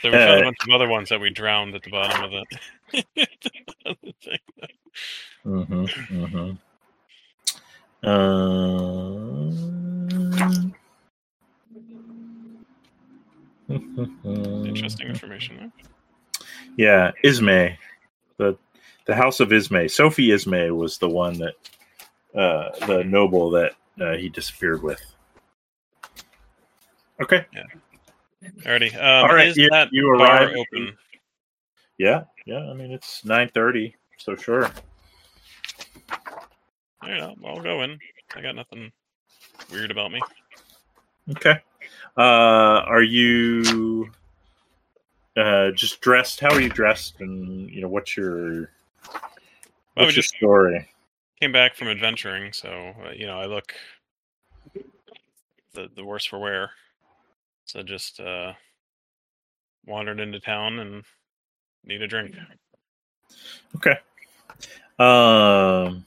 So 0.03 0.11
we 0.11 0.13
found 0.13 0.31
Uh, 0.31 0.39
a 0.39 0.43
bunch 0.45 0.57
of 0.67 0.71
other 0.75 0.89
ones 0.89 1.09
that 1.09 1.21
we 1.21 1.31
drowned 1.31 1.75
at 1.75 1.83
the 1.83 1.91
bottom 1.91 2.25
of 2.25 2.31
the. 2.31 2.45
Mm-hmm. 5.47 5.85
Mm-hmm. 6.25 6.51
Uh... 8.07 8.09
Interesting 14.67 15.09
information. 15.09 15.57
There. 15.57 15.71
Yeah, 16.77 17.13
Ismay, 17.25 17.77
the 18.39 18.57
the 19.07 19.15
House 19.15 19.41
of 19.41 19.53
Ismay. 19.53 19.89
Sophie 19.91 20.33
Ismay 20.33 20.71
was 20.71 20.99
the 20.99 21.09
one 21.09 21.39
that 21.39 21.55
uh, 22.35 22.87
the 22.87 23.05
noble 23.05 23.51
that 23.51 23.73
uh, 24.01 24.17
he 24.17 24.29
disappeared 24.29 24.83
with. 24.83 25.01
Okay. 27.21 27.45
Alrighty. 28.61 28.95
Um, 28.95 29.25
All 29.25 29.35
right, 29.35 29.49
Is 29.49 29.57
you- 29.57 29.69
that 29.71 29.89
you 29.93 30.15
bar 30.19 30.45
arrived. 30.45 30.57
open? 30.57 30.97
Yeah, 31.99 32.23
yeah. 32.47 32.61
I 32.71 32.75
mean, 32.75 32.93
it's 32.93 33.25
nine 33.25 33.49
thirty, 33.49 33.97
so 34.19 34.37
sure. 34.37 34.67
All 36.13 37.09
right, 37.11 37.21
I'll, 37.21 37.35
I'll 37.45 37.61
go 37.61 37.83
in. 37.83 37.99
I 38.37 38.41
got 38.43 38.55
nothing 38.55 38.93
weird 39.73 39.91
about 39.91 40.13
me. 40.13 40.21
Okay. 41.31 41.59
Uh, 42.17 42.83
are 42.87 43.03
you 43.03 44.09
uh, 45.37 45.71
just 45.73 46.01
dressed? 46.01 46.39
How 46.41 46.53
are 46.55 46.61
you 46.61 46.69
dressed? 46.69 47.17
And 47.21 47.69
you 47.71 47.81
know, 47.81 47.89
what's 47.89 48.17
your 48.17 48.39
Well, 48.41 48.71
we 49.97 50.05
what's 50.05 50.15
your 50.17 50.23
just 50.23 50.37
story? 50.37 50.89
Came 51.41 51.53
back 51.53 51.77
from 51.77 51.89
adventuring, 51.89 52.53
so 52.53 52.95
uh, 53.05 53.11
you 53.11 53.27
know 53.27 53.39
I 53.39 53.47
look 53.47 53.75
the 55.75 55.89
the 55.95 56.05
worse 56.05 56.25
for 56.25 56.39
wear. 56.39 56.71
So 57.65 57.83
just 57.83 58.19
uh, 58.21 58.55
wandered 59.87 60.21
into 60.21 60.41
town 60.41 60.79
and 60.79 61.05
need 61.85 62.03
a 62.03 62.09
drink. 62.09 62.35
Okay. 63.77 63.99
Um. 64.99 66.05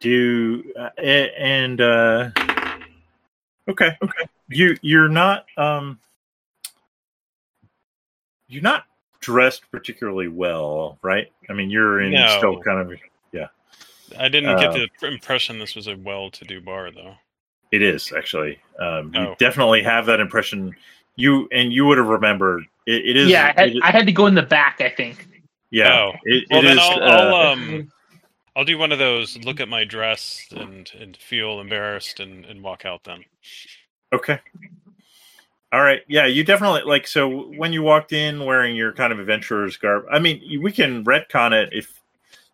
Do 0.00 0.62
uh, 0.78 0.90
and 1.00 1.80
uh. 1.80 2.30
Okay. 3.68 3.96
Okay. 4.02 4.24
You 4.48 4.76
you're 4.82 5.08
not 5.08 5.46
um. 5.56 5.98
You're 8.46 8.62
not 8.62 8.84
dressed 9.20 9.62
particularly 9.72 10.28
well, 10.28 10.98
right? 11.02 11.32
I 11.48 11.54
mean, 11.54 11.70
you're 11.70 12.02
in 12.02 12.12
No. 12.12 12.36
still 12.38 12.60
kind 12.60 12.92
of. 12.92 12.98
I 14.18 14.28
didn't 14.28 14.58
get 14.58 14.70
Uh, 14.70 14.86
the 15.00 15.06
impression 15.08 15.58
this 15.58 15.74
was 15.74 15.86
a 15.86 15.96
well-to-do 15.96 16.60
bar, 16.60 16.90
though. 16.90 17.14
It 17.72 17.82
is 17.82 18.12
actually. 18.12 18.58
Um, 18.78 19.12
you 19.14 19.20
Oh. 19.20 19.36
definitely 19.38 19.82
have 19.82 20.06
that 20.06 20.20
impression. 20.20 20.74
You 21.16 21.48
and 21.52 21.72
you 21.72 21.86
would 21.86 21.98
have 21.98 22.06
remembered. 22.06 22.64
It, 22.86 23.04
it 23.06 23.16
is. 23.16 23.28
yeah, 23.28 23.52
I 23.56 23.60
had, 23.60 23.68
it 23.70 23.76
is- 23.76 23.82
I 23.82 23.90
had 23.90 24.06
to 24.06 24.12
go 24.12 24.26
in 24.26 24.34
the 24.34 24.42
back. 24.42 24.80
I 24.80 24.88
think. 24.90 25.26
yeah. 25.70 25.92
Oh. 25.92 26.12
It, 26.24 26.44
Well, 26.50 26.60
it 26.60 26.62
then 26.64 26.78
is, 26.78 26.84
I'll, 26.84 27.02
uh, 27.02 27.06
I'll 27.06 27.34
um, 27.52 27.92
I'll 28.56 28.64
do 28.64 28.78
one 28.78 28.92
of 28.92 28.98
those. 29.00 29.36
Look 29.38 29.58
at 29.60 29.68
my 29.68 29.84
dress 29.84 30.46
and 30.54 30.90
and 31.00 31.16
feel 31.16 31.60
embarrassed 31.60 32.20
and 32.20 32.44
and 32.44 32.62
walk 32.62 32.84
out. 32.84 33.02
Then. 33.04 33.24
Okay. 34.12 34.38
All 35.72 35.82
right. 35.82 36.02
Yeah, 36.06 36.26
you 36.26 36.44
definitely 36.44 36.82
like 36.82 37.06
so 37.08 37.48
when 37.56 37.72
you 37.72 37.82
walked 37.82 38.12
in 38.12 38.44
wearing 38.44 38.76
your 38.76 38.92
kind 38.92 39.12
of 39.12 39.18
adventurer's 39.18 39.76
garb. 39.76 40.04
I 40.12 40.20
mean, 40.20 40.60
we 40.62 40.70
can 40.70 41.04
retcon 41.04 41.52
it 41.52 41.70
if 41.72 42.00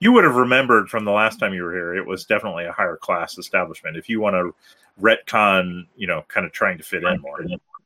you 0.00 0.12
would 0.12 0.24
have 0.24 0.34
remembered 0.34 0.88
from 0.88 1.04
the 1.04 1.12
last 1.12 1.38
time 1.38 1.54
you 1.54 1.62
were 1.62 1.72
here. 1.72 1.94
It 1.94 2.06
was 2.06 2.24
definitely 2.24 2.64
a 2.64 2.72
higher 2.72 2.96
class 2.96 3.38
establishment. 3.38 3.96
If 3.96 4.08
you 4.08 4.20
want 4.20 4.34
to 4.34 4.54
retcon, 5.00 5.86
you 5.96 6.06
know, 6.06 6.24
kind 6.28 6.44
of 6.44 6.52
trying 6.52 6.78
to 6.78 6.84
fit 6.84 7.04
in 7.04 7.20
more, 7.20 7.38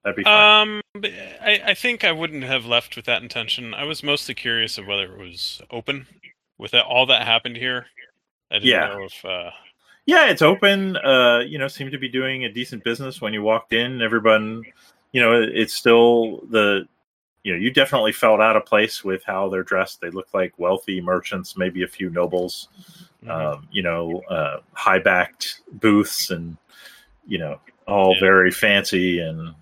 that'd 0.03 0.17
be 0.17 0.23
fine. 0.23 0.69
Um, 0.69 1.05
I, 1.43 1.61
I 1.67 1.75
think 1.75 2.05
I 2.05 2.13
wouldn't 2.13 2.45
have 2.45 2.67
left 2.67 2.97
with 2.97 3.05
that 3.07 3.23
intention. 3.23 3.75
I 3.75 3.85
was 3.85 4.03
mostly 4.03 4.35
curious 4.35 4.79
of 4.79 4.87
whether 4.87 5.05
it 5.05 5.19
was 5.19 5.61
open. 5.71 6.07
With 6.57 6.71
that, 6.71 6.85
all 6.85 7.07
that 7.07 7.27
happened 7.27 7.57
here, 7.57 7.87
I 8.51 8.55
didn't 8.55 8.69
Yeah. 8.69 8.87
know 8.87 9.05
if. 9.05 9.25
Uh, 9.25 9.51
yeah, 10.07 10.27
it's 10.27 10.43
open. 10.43 10.97
Uh, 10.97 11.41
you 11.41 11.59
know, 11.59 11.67
seemed 11.67 11.91
to 11.93 11.99
be 11.99 12.09
doing 12.09 12.45
a 12.45 12.53
decent 12.53 12.85
business 12.85 13.21
when 13.21 13.33
you 13.33 13.43
walked 13.43 13.73
in. 13.73 14.03
Everyone, 14.03 14.63
you 15.13 15.21
know, 15.21 15.43
it's 15.43 15.75
still 15.75 16.43
the, 16.51 16.87
you 17.45 17.53
know, 17.53 17.59
you 17.59 17.71
definitely 17.71 18.13
felt 18.13 18.41
out 18.41 18.57
of 18.57 18.65
place 18.67 19.05
with 19.05 19.23
how 19.25 19.49
they're 19.49 19.63
dressed. 19.63 20.01
They 20.01 20.11
look 20.11 20.29
like 20.35 20.59
wealthy 20.59 21.01
merchants, 21.01 21.57
maybe 21.57 21.83
a 21.85 21.89
few 21.89 22.11
nobles. 22.11 22.69
mhm. 23.23 23.31
um, 23.31 23.69
you 23.71 23.83
know, 23.83 24.21
uh, 24.29 24.59
high 24.73 24.99
backed 24.99 25.61
booths 25.73 26.31
and, 26.31 26.57
you 27.27 27.39
know, 27.39 27.61
all 27.87 28.15
Yeah. 28.15 28.21
very 28.21 28.51
fancy 28.51 29.21
and 29.21 29.55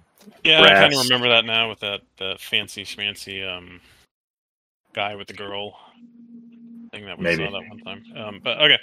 yeah, 0.44 0.62
I 0.62 0.68
kind 0.70 0.92
of 0.94 1.00
remember 1.04 1.28
that 1.28 1.44
now 1.44 1.68
with 1.68 1.78
that 1.80 2.00
that 2.18 2.40
fancy 2.40 2.84
schmancy 2.84 3.46
um 3.46 3.80
guy 4.92 5.14
with 5.14 5.28
the 5.28 5.34
girl 5.34 5.76
thing 6.92 7.04
that 7.06 7.16
we 7.18 7.24
Maybe. 7.24 7.44
saw 7.44 7.50
that 7.52 7.68
one 7.68 7.78
time. 7.80 8.04
Um, 8.16 8.40
but 8.42 8.60
okay. 8.60 8.78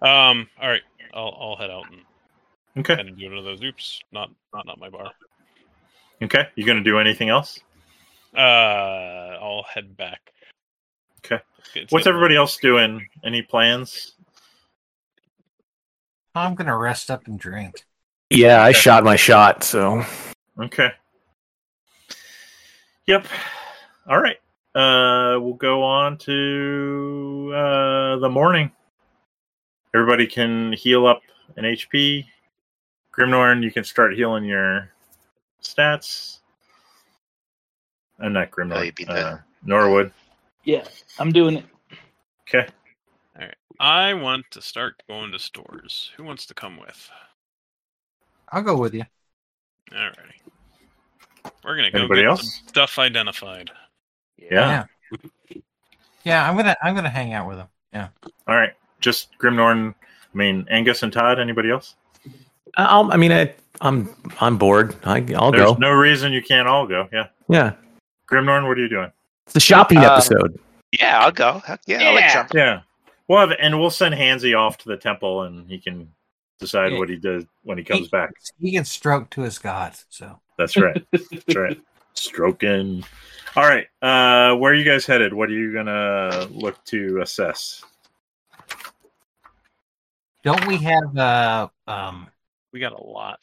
Um, 0.00 0.48
all 0.60 0.68
right, 0.68 0.82
I'll 1.14 1.36
I'll 1.40 1.56
head 1.56 1.70
out 1.70 1.84
and 1.90 2.00
okay. 2.78 3.00
of 3.00 3.18
do 3.18 3.28
one 3.28 3.38
of 3.38 3.44
those. 3.44 3.62
Oops, 3.62 4.00
not 4.12 4.30
not 4.54 4.66
not 4.66 4.78
my 4.78 4.88
bar. 4.88 5.10
Okay. 6.22 6.48
You 6.54 6.64
going 6.64 6.78
to 6.78 6.84
do 6.84 6.98
anything 6.98 7.28
else? 7.28 7.60
Uh, 8.36 8.38
I'll 9.40 9.64
head 9.72 9.96
back. 9.96 10.32
Okay. 11.24 11.42
It's 11.58 11.72
get- 11.72 11.82
it's 11.84 11.92
What's 11.92 12.06
everybody 12.06 12.36
else 12.36 12.56
doing? 12.56 13.06
Any 13.24 13.42
plans? 13.42 14.14
I'm 16.34 16.54
gonna 16.54 16.76
rest 16.76 17.10
up 17.10 17.26
and 17.26 17.38
drink. 17.38 17.84
Yeah, 18.30 18.62
I 18.62 18.72
shot 18.72 19.04
my 19.04 19.16
shot, 19.16 19.62
so 19.62 20.04
Okay. 20.58 20.90
Yep. 23.06 23.26
All 24.08 24.20
right. 24.20 24.38
Uh, 24.74 25.38
we'll 25.40 25.54
go 25.54 25.82
on 25.82 26.16
to 26.18 27.52
uh, 27.54 28.16
the 28.16 28.30
morning. 28.30 28.70
Everybody 29.94 30.26
can 30.26 30.72
heal 30.72 31.06
up 31.06 31.20
an 31.56 31.64
HP. 31.64 32.24
Grimnorn, 33.12 33.62
you 33.62 33.70
can 33.70 33.84
start 33.84 34.14
healing 34.14 34.44
your 34.44 34.90
stats. 35.62 36.38
I'm 38.22 38.32
not 38.32 38.48
Oh, 38.52 38.56
Grimnorn. 38.56 38.86
you 38.86 38.92
beat 38.92 39.08
uh. 39.10 39.38
Norwood. 39.64 40.12
Yeah, 40.64 40.84
I'm 41.18 41.32
doing 41.32 41.56
it. 41.58 41.64
Okay. 42.48 42.66
All 43.36 43.42
right. 43.46 43.54
I 43.80 44.14
want 44.14 44.44
to 44.52 44.62
start 44.62 45.02
going 45.08 45.32
to 45.32 45.38
stores. 45.38 46.10
Who 46.16 46.24
wants 46.24 46.46
to 46.46 46.54
come 46.54 46.78
with? 46.78 47.10
I'll 48.50 48.62
go 48.62 48.76
with 48.76 48.94
you. 48.94 49.04
Alrighty. 49.90 50.14
We're 51.64 51.76
gonna 51.76 51.90
go 51.90 51.98
Anybody 52.00 52.22
get 52.22 52.28
else? 52.30 52.42
some 52.58 52.68
stuff 52.68 52.98
identified. 52.98 53.70
Yeah. 54.38 54.84
Yeah. 55.12 55.18
Yeah, 56.24 56.48
I'm 56.48 56.56
gonna 56.56 56.76
I'm 56.82 56.94
gonna 56.94 57.08
hang 57.10 57.32
out 57.32 57.48
with 57.48 57.58
him. 57.58 57.66
Yeah. 57.92 58.08
All 58.46 58.54
right. 58.56 58.72
Just 59.00 59.36
Grimnorn. 59.38 59.94
I 60.34 60.36
mean, 60.38 60.66
Angus 60.70 61.02
and 61.02 61.12
Todd. 61.12 61.38
Anybody 61.40 61.70
else? 61.70 61.96
I'll, 62.76 63.12
I 63.12 63.16
mean, 63.16 63.32
I, 63.32 63.52
I'm 63.80 64.08
I'm 64.40 64.56
bored. 64.56 64.94
I, 65.04 65.24
I'll 65.36 65.50
There's 65.50 65.72
go. 65.72 65.74
no 65.74 65.90
reason 65.90 66.32
you 66.32 66.42
can't 66.42 66.68
all 66.68 66.86
go. 66.86 67.08
Yeah. 67.12 67.26
yeah, 67.48 67.72
Grimnorn, 68.32 68.66
what 68.66 68.78
are 68.78 68.80
you 68.80 68.88
doing? 68.88 69.12
it's 69.46 69.52
the 69.54 69.60
shopping 69.60 69.98
Uh, 69.98 70.12
episode. 70.14 70.58
Yeah, 70.98 71.20
I'll 71.20 71.32
go. 71.32 71.60
Heck 71.66 71.80
yeah, 71.86 72.02
I'll 72.08 72.14
let 72.14 72.20
Yeah. 72.24 72.34
jump. 72.34 72.50
Yeah. 72.54 72.80
We'll 73.28 73.40
have, 73.40 73.52
and 73.58 73.78
we'll 73.78 73.90
send 73.90 74.14
Hansy 74.14 74.54
off 74.58 74.78
to 74.78 74.88
the 74.88 74.96
temple, 74.96 75.42
and 75.42 75.68
he 75.68 75.78
can 75.78 76.12
decide 76.58 76.92
Yeah. 76.92 76.98
what 76.98 77.08
he 77.08 77.16
does 77.16 77.44
when 77.62 77.76
he 77.78 77.84
comes 77.84 78.08
back. 78.08 78.30
He 78.60 78.72
can 78.72 78.84
stroke 78.84 79.30
to 79.30 79.42
his 79.42 79.58
gods. 79.58 80.06
So 80.10 80.40
That's 80.58 80.76
right. 80.76 81.04
That's 81.12 81.56
right. 81.56 81.80
Stroking. 82.14 83.04
All 83.56 83.64
right. 83.64 83.86
Uh, 84.00 84.56
where 84.56 84.72
are 84.72 84.74
you 84.74 84.84
guys 84.84 85.04
headed? 85.06 85.32
What 85.34 85.48
are 85.50 85.54
you 85.54 85.72
gonna 85.74 86.46
look 86.50 86.82
to 86.86 87.20
assess? 87.20 87.84
don't 90.42 90.66
we 90.66 90.76
have 90.78 91.16
uh 91.16 91.68
um 91.86 92.28
We 92.72 92.80
got 92.80 92.92
a 92.92 93.02
lot. 93.02 93.38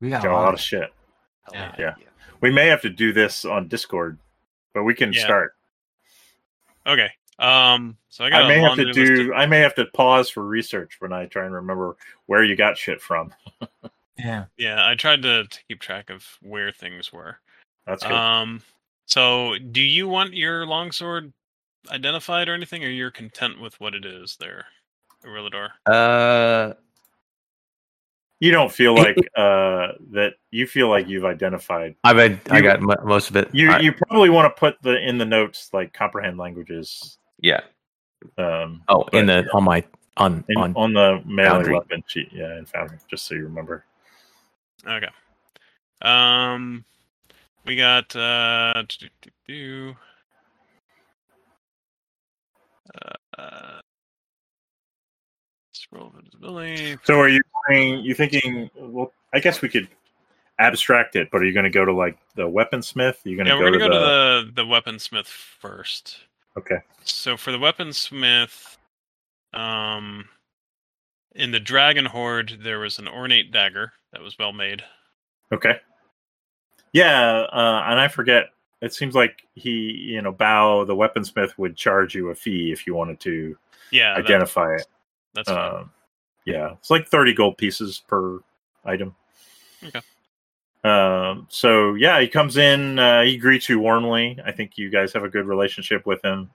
we 0.00 0.10
got 0.10 0.22
Got 0.22 0.28
a 0.28 0.32
a 0.32 0.34
lot 0.34 0.40
lot 0.42 0.48
of 0.48 0.54
of 0.54 0.60
shit. 0.60 0.92
Yeah. 1.52 1.74
Yeah. 1.78 1.94
We 2.40 2.50
may 2.50 2.66
have 2.66 2.82
to 2.82 2.90
do 2.90 3.12
this 3.12 3.44
on 3.44 3.68
Discord, 3.68 4.18
but 4.74 4.84
we 4.84 4.94
can 4.94 5.12
Yeah. 5.12 5.24
start. 5.24 5.54
Okay. 6.86 7.10
Um. 7.38 7.96
So 8.08 8.24
I 8.24 8.30
got. 8.30 8.42
I 8.42 8.44
a 8.44 8.48
may 8.48 8.60
have 8.60 8.74
to 8.76 8.82
laundry 8.84 9.04
list 9.04 9.28
do. 9.28 9.34
I 9.34 9.46
may 9.46 9.58
have 9.60 9.74
to 9.76 9.84
pause 9.86 10.28
for 10.28 10.42
research 10.44 10.96
when 10.98 11.12
I 11.12 11.26
try 11.26 11.44
and 11.44 11.54
remember 11.54 11.96
where 12.26 12.42
you 12.42 12.56
got 12.56 12.76
shit 12.76 13.00
from. 13.00 13.32
yeah. 14.18 14.46
Yeah, 14.56 14.86
I 14.86 14.94
tried 14.96 15.22
to, 15.22 15.44
to 15.44 15.58
keep 15.68 15.80
track 15.80 16.10
of 16.10 16.24
where 16.42 16.72
things 16.72 17.12
were. 17.12 17.38
That's 17.86 18.02
good. 18.02 18.12
Um. 18.12 18.62
So, 19.06 19.56
do 19.70 19.80
you 19.80 20.08
want 20.08 20.34
your 20.34 20.66
longsword 20.66 21.32
identified 21.90 22.48
or 22.48 22.54
anything, 22.54 22.84
or 22.84 22.88
you're 22.88 23.10
content 23.10 23.60
with 23.60 23.80
what 23.80 23.94
it 23.94 24.04
is 24.04 24.36
there, 24.38 24.66
Irillador? 25.24 25.70
Uh, 25.86 26.74
you 28.40 28.50
don't 28.52 28.70
feel 28.72 28.94
like 28.94 29.16
uh, 29.36 29.92
that. 30.12 30.34
You 30.50 30.66
feel 30.66 30.88
like 30.88 31.08
you've 31.08 31.24
identified. 31.24 31.94
I've 32.04 32.16
had, 32.16 32.40
I 32.50 32.60
got 32.60 32.80
mo- 32.80 32.96
most 33.04 33.30
of 33.30 33.36
it. 33.36 33.48
You 33.52 33.70
I- 33.70 33.80
you 33.80 33.92
probably 33.92 34.30
want 34.30 34.54
to 34.54 34.58
put 34.58 34.80
the 34.82 34.96
in 35.06 35.18
the 35.18 35.24
notes 35.24 35.70
like 35.72 35.92
comprehend 35.92 36.38
languages. 36.38 37.18
yeah. 37.40 37.60
Um, 38.36 38.82
Oh, 38.88 39.04
in 39.12 39.26
but, 39.26 39.44
the 39.44 39.52
on 39.52 39.64
my 39.64 39.84
on 40.16 40.44
in, 40.48 40.56
on. 40.58 40.72
on 40.76 40.92
the 40.92 41.22
melee 41.24 41.72
weapon 41.72 42.02
sheet. 42.08 42.28
Yeah, 42.32 42.58
in 42.58 42.66
Foundry, 42.66 42.98
just 43.08 43.26
so 43.26 43.34
you 43.34 43.44
remember. 43.44 43.84
Okay. 44.86 45.08
Um. 46.02 46.84
We 47.64 47.76
got 47.76 48.16
uh, 48.16 48.82
do, 48.88 49.06
do, 49.20 49.30
do, 49.46 49.96
uh, 53.36 53.80
scroll 55.88 56.12
visibility. 56.22 56.96
So 57.04 57.18
are 57.20 57.28
you 57.28 57.40
saying 57.68 58.04
you 58.04 58.14
thinking? 58.14 58.70
Well, 58.76 59.12
I 59.32 59.40
guess 59.40 59.62
we 59.62 59.68
could 59.68 59.88
abstract 60.58 61.16
it, 61.16 61.28
but 61.30 61.40
are 61.40 61.44
you 61.44 61.52
going 61.52 61.64
to 61.64 61.70
go 61.70 61.84
to 61.84 61.92
like 61.92 62.18
the 62.34 62.42
weaponsmith? 62.42 63.24
Are 63.24 63.28
you 63.28 63.36
going 63.36 63.46
to 63.46 63.52
Yeah, 63.52 63.58
go, 63.58 63.64
we're 63.64 63.78
gonna 63.78 63.78
to, 63.78 63.88
go 63.88 63.90
the... 63.90 64.42
to 64.42 64.52
the 64.52 64.62
the 64.62 64.68
weaponsmith 64.68 65.26
first. 65.26 66.18
Okay. 66.56 66.78
So 67.04 67.36
for 67.36 67.52
the 67.52 67.58
weaponsmith, 67.58 68.76
um, 69.52 70.28
in 71.34 71.52
the 71.52 71.60
dragon 71.60 72.04
hoard, 72.04 72.58
there 72.62 72.80
was 72.80 72.98
an 72.98 73.08
ornate 73.08 73.52
dagger 73.52 73.92
that 74.12 74.20
was 74.20 74.38
well 74.38 74.52
made. 74.52 74.82
Okay. 75.52 75.76
Yeah, 76.92 77.46
uh, 77.52 77.84
and 77.86 78.00
I 78.00 78.08
forget. 78.08 78.50
It 78.80 78.94
seems 78.94 79.16
like 79.16 79.42
he, 79.54 79.70
you 79.70 80.22
know, 80.22 80.32
Bao 80.32 80.86
the 80.86 80.94
weaponsmith 80.94 81.58
would 81.58 81.76
charge 81.76 82.14
you 82.14 82.30
a 82.30 82.34
fee 82.34 82.70
if 82.70 82.86
you 82.86 82.94
wanted 82.94 83.18
to 83.20 83.56
Yeah, 83.90 84.14
identify 84.14 84.76
it. 84.76 84.86
That's. 85.44 85.48
Um, 85.48 85.90
yeah, 86.44 86.72
it's 86.72 86.90
like 86.90 87.06
thirty 87.08 87.34
gold 87.34 87.58
pieces 87.58 88.02
per 88.06 88.40
item. 88.84 89.14
Okay. 89.84 90.00
Um, 90.84 91.46
so 91.50 91.94
yeah, 91.94 92.20
he 92.20 92.28
comes 92.28 92.56
in. 92.56 92.98
Uh, 92.98 93.22
he 93.22 93.36
greets 93.36 93.68
you 93.68 93.78
warmly. 93.78 94.38
I 94.44 94.52
think 94.52 94.78
you 94.78 94.90
guys 94.90 95.12
have 95.12 95.24
a 95.24 95.28
good 95.28 95.46
relationship 95.46 96.06
with 96.06 96.24
him. 96.24 96.50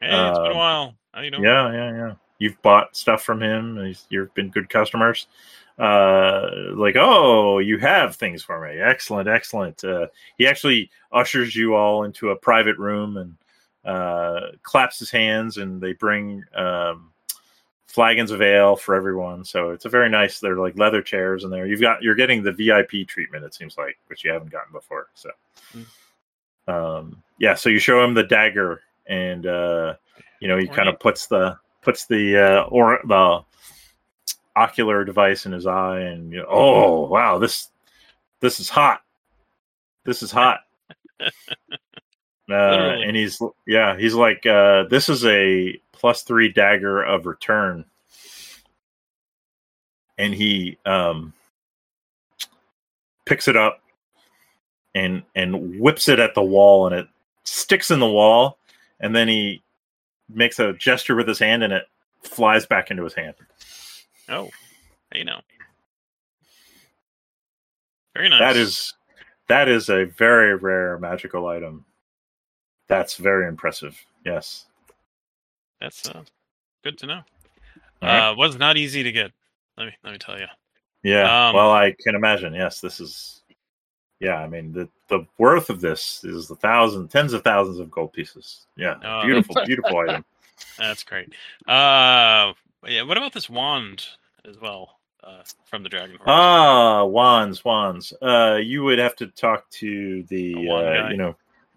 hey, 0.00 0.08
it's 0.08 0.38
been 0.38 0.46
a 0.46 0.50
um, 0.50 0.56
while. 0.56 0.94
How 1.12 1.20
you 1.20 1.30
doing? 1.30 1.42
Yeah, 1.44 1.72
yeah, 1.72 1.90
yeah. 1.92 2.14
You've 2.38 2.60
bought 2.62 2.96
stuff 2.96 3.22
from 3.22 3.42
him. 3.42 3.76
he's- 3.84 4.06
You've 4.10 4.32
been 4.34 4.50
good 4.50 4.68
customers. 4.68 5.26
Uh, 5.78 6.48
like, 6.76 6.94
oh, 6.96 7.58
you 7.58 7.78
have 7.78 8.14
things 8.16 8.42
for 8.42 8.60
me. 8.66 8.78
Excellent, 8.78 9.28
excellent. 9.28 9.82
Uh, 9.82 10.06
he 10.38 10.46
actually 10.46 10.88
ushers 11.12 11.54
you 11.56 11.74
all 11.74 12.04
into 12.04 12.30
a 12.30 12.36
private 12.36 12.78
room 12.78 13.16
and 13.16 13.34
uh, 13.84 14.52
claps 14.62 14.98
his 14.98 15.10
hands, 15.10 15.56
and 15.58 15.80
they 15.80 15.92
bring 15.92 16.42
um, 16.54 17.10
flagons 17.94 18.32
of 18.32 18.42
ale 18.42 18.74
for 18.74 18.96
everyone. 18.96 19.44
So 19.44 19.70
it's 19.70 19.84
a 19.84 19.88
very 19.88 20.10
nice. 20.10 20.40
They're 20.40 20.58
like 20.58 20.76
leather 20.76 21.00
chairs 21.00 21.44
in 21.44 21.50
there. 21.50 21.64
You've 21.64 21.80
got 21.80 22.02
you're 22.02 22.16
getting 22.16 22.42
the 22.42 22.52
VIP 22.52 23.06
treatment. 23.06 23.44
It 23.44 23.54
seems 23.54 23.78
like, 23.78 23.96
which 24.08 24.24
you 24.24 24.32
haven't 24.32 24.50
gotten 24.50 24.72
before. 24.72 25.06
So, 25.14 25.30
um, 26.66 27.22
yeah. 27.38 27.54
So 27.54 27.68
you 27.68 27.78
show 27.78 28.02
him 28.02 28.12
the 28.14 28.24
dagger, 28.24 28.80
and 29.06 29.46
uh, 29.46 29.94
you 30.40 30.48
know 30.48 30.58
he 30.58 30.66
kind 30.66 30.88
of 30.88 30.98
puts 30.98 31.28
the 31.28 31.56
puts 31.82 32.06
the 32.06 32.36
uh, 32.36 32.62
or 32.64 32.98
the 33.06 33.44
ocular 34.56 35.04
device 35.04 35.46
in 35.46 35.52
his 35.52 35.66
eye, 35.66 36.00
and 36.00 36.32
you 36.32 36.38
know, 36.38 36.46
oh 36.48 37.06
wow, 37.06 37.38
this 37.38 37.68
this 38.40 38.58
is 38.58 38.68
hot. 38.68 39.02
This 40.04 40.22
is 40.22 40.32
hot. 40.32 40.60
Uh, 42.50 43.00
and 43.02 43.16
he's 43.16 43.40
yeah, 43.66 43.96
he's 43.96 44.12
like, 44.12 44.44
uh, 44.44 44.84
this 44.90 45.08
is 45.08 45.24
a 45.24 45.80
plus 45.94 46.22
three 46.22 46.52
dagger 46.52 47.02
of 47.02 47.26
return, 47.26 47.84
and 50.18 50.34
he 50.34 50.78
um 50.84 51.32
picks 53.24 53.48
it 53.48 53.56
up 53.56 53.80
and 54.94 55.22
and 55.34 55.80
whips 55.80 56.08
it 56.08 56.18
at 56.18 56.34
the 56.34 56.42
wall, 56.42 56.86
and 56.86 56.94
it 56.94 57.08
sticks 57.44 57.90
in 57.90 58.00
the 58.00 58.08
wall, 58.10 58.58
and 59.00 59.14
then 59.14 59.28
he 59.28 59.62
makes 60.28 60.58
a 60.58 60.72
gesture 60.74 61.14
with 61.14 61.28
his 61.28 61.38
hand, 61.38 61.62
and 61.62 61.72
it 61.72 61.84
flies 62.22 62.66
back 62.66 62.90
into 62.90 63.04
his 63.04 63.14
hand. 63.14 63.34
Oh, 64.28 64.50
you 65.14 65.24
know, 65.24 65.40
Very 68.14 68.28
nice. 68.28 68.40
That 68.40 68.56
is 68.56 68.94
that 69.48 69.68
is 69.68 69.88
a 69.88 70.04
very 70.04 70.54
rare 70.56 70.98
magical 70.98 71.46
item. 71.46 71.84
That's 72.88 73.16
very 73.16 73.48
impressive. 73.48 73.98
Yes. 74.24 74.66
That's 75.80 76.08
uh, 76.08 76.22
good 76.82 76.98
to 76.98 77.06
know. 77.06 77.20
Right. 78.02 78.30
Uh, 78.30 78.34
was 78.34 78.58
not 78.58 78.76
easy 78.76 79.02
to 79.02 79.12
get. 79.12 79.32
Let 79.76 79.86
me 79.86 79.92
let 80.02 80.12
me 80.12 80.18
tell 80.18 80.38
you. 80.38 80.46
Yeah. 81.02 81.48
Um, 81.48 81.54
well, 81.54 81.70
I 81.70 81.94
can 82.00 82.14
imagine. 82.14 82.54
Yes, 82.54 82.80
this 82.80 83.00
is. 83.00 83.42
Yeah, 84.20 84.36
I 84.36 84.46
mean 84.46 84.72
the 84.72 84.88
the 85.08 85.26
worth 85.38 85.70
of 85.70 85.80
this 85.80 86.24
is 86.24 86.48
the 86.48 86.56
thousand, 86.56 87.08
tens 87.08 87.32
of 87.32 87.42
thousands 87.42 87.78
of 87.78 87.90
gold 87.90 88.12
pieces. 88.12 88.66
Yeah, 88.76 88.94
Oh. 89.02 89.22
beautiful, 89.26 89.56
beautiful 89.66 89.98
item. 89.98 90.24
That's 90.78 91.02
great. 91.02 91.34
Uh, 91.66 92.52
yeah. 92.86 93.02
What 93.02 93.16
about 93.16 93.32
this 93.32 93.50
wand 93.50 94.06
as 94.48 94.60
well? 94.60 94.98
Uh, 95.22 95.42
from 95.64 95.82
the 95.82 95.88
dragon 95.88 96.16
hoard. 96.16 96.28
Ah, 96.28 97.02
wands, 97.04 97.64
wands. 97.64 98.12
Uh, 98.20 98.58
you 98.62 98.84
would 98.84 98.98
have 98.98 99.16
to 99.16 99.26
talk 99.28 99.68
to 99.70 100.22
the, 100.24 100.52
The 100.52 100.70
uh, 100.70 101.08
you 101.08 101.16
know, 101.16 101.34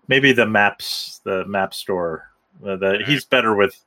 maybe 0.09 0.33
the 0.33 0.45
maps, 0.45 1.21
the 1.23 1.45
map 1.45 1.73
store. 1.73 2.29
Uh, 2.65 2.75
the, 2.75 3.03
he's 3.05 3.25
better 3.25 3.55
with 3.55 3.79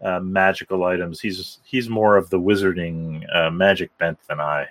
uh, 0.00 0.20
magical 0.20 0.84
items. 0.84 1.20
He's 1.20 1.58
he's 1.64 1.88
more 1.88 2.16
of 2.16 2.30
the 2.30 2.40
wizarding 2.40 3.24
uh, 3.34 3.50
magic 3.50 3.96
bent 3.98 4.18
than 4.28 4.40
I. 4.40 4.66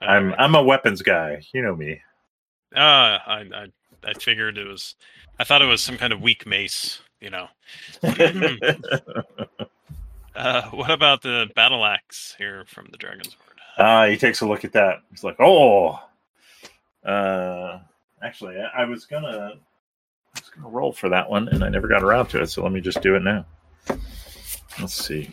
I'm. 0.00 0.34
I'm 0.38 0.54
a 0.54 0.62
weapons 0.62 1.02
guy. 1.02 1.42
You 1.52 1.62
know 1.62 1.74
me. 1.74 2.00
Uh, 2.74 2.78
I, 2.78 3.44
I 3.52 3.66
I 4.04 4.12
figured 4.14 4.58
it 4.58 4.66
was. 4.66 4.94
I 5.38 5.44
thought 5.44 5.62
it 5.62 5.66
was 5.66 5.82
some 5.82 5.96
kind 5.96 6.12
of 6.12 6.20
weak 6.20 6.46
mace. 6.46 7.00
You 7.20 7.30
know. 7.30 7.48
Uh, 10.38 10.62
what 10.70 10.92
about 10.92 11.20
the 11.20 11.50
battle 11.56 11.84
axe 11.84 12.36
here 12.38 12.64
from 12.68 12.86
the 12.92 12.96
dragon's 12.96 13.34
hoard? 13.34 13.58
Uh, 13.76 14.06
he 14.06 14.16
takes 14.16 14.40
a 14.40 14.46
look 14.46 14.64
at 14.64 14.72
that. 14.72 15.02
He's 15.10 15.24
like, 15.24 15.34
"Oh, 15.40 16.00
uh, 17.04 17.80
actually, 18.22 18.56
I, 18.56 18.82
I 18.82 18.84
was 18.84 19.04
gonna, 19.04 19.54
I 20.64 20.68
roll 20.68 20.92
for 20.92 21.08
that 21.08 21.28
one, 21.30 21.48
and 21.48 21.62
I 21.64 21.68
never 21.68 21.88
got 21.88 22.02
around 22.02 22.26
to 22.30 22.42
it. 22.42 22.48
So 22.48 22.62
let 22.62 22.72
me 22.72 22.80
just 22.80 23.00
do 23.02 23.14
it 23.14 23.22
now. 23.22 23.44
Let's 24.80 24.94
see. 24.94 25.30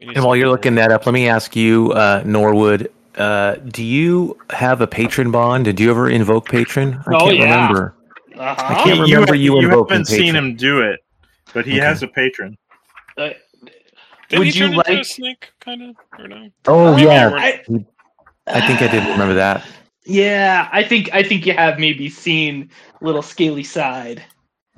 And 0.00 0.24
while 0.24 0.36
you're 0.36 0.48
looking 0.48 0.74
that 0.76 0.92
up, 0.92 1.06
let 1.06 1.12
me 1.12 1.28
ask 1.28 1.56
you, 1.56 1.92
uh, 1.92 2.22
Norwood, 2.26 2.90
uh, 3.16 3.54
do 3.56 3.82
you 3.82 4.38
have 4.50 4.80
a 4.80 4.86
patron 4.86 5.30
bond? 5.30 5.64
Did 5.64 5.80
you 5.80 5.90
ever 5.90 6.10
invoke 6.10 6.48
patron? 6.48 7.02
I 7.06 7.14
Oh, 7.14 7.18
can't 7.20 7.38
yeah. 7.38 7.44
remember. 7.44 7.94
Uh-huh. 8.36 8.54
I 8.68 8.74
can't 8.82 9.00
remember 9.00 9.34
you 9.34 9.52
you 9.54 9.58
invoking 9.64 9.92
haven't 9.92 10.06
seen 10.06 10.34
him 10.34 10.56
do 10.56 10.80
it, 10.82 11.00
but 11.52 11.64
he 11.64 11.76
Okay. 11.78 11.86
has 11.86 12.02
a 12.02 12.08
patron. 12.08 12.58
Uh, 13.16 13.30
Did 14.28 14.38
Would 14.40 14.48
he 14.48 14.52
you 14.58 14.66
turn 14.66 14.74
into 14.74 14.90
a 14.90 14.94
like- 14.96 15.04
snake, 15.04 15.52
kind 15.60 15.82
of, 15.82 15.96
or 16.18 16.26
no? 16.28 16.48
Oh 16.66 16.94
uh, 16.94 16.96
yeah, 16.96 17.30
I, 17.32 17.62
I 18.48 18.66
think 18.66 18.82
I 18.82 18.88
did 18.88 19.06
remember 19.08 19.34
that. 19.34 19.64
Yeah, 20.06 20.68
I 20.72 20.82
think 20.82 21.10
I 21.12 21.22
think 21.22 21.46
you 21.46 21.54
have 21.54 21.78
maybe 21.78 22.08
seen 22.10 22.70
little 23.00 23.22
scaly 23.22 23.64
side. 23.64 24.22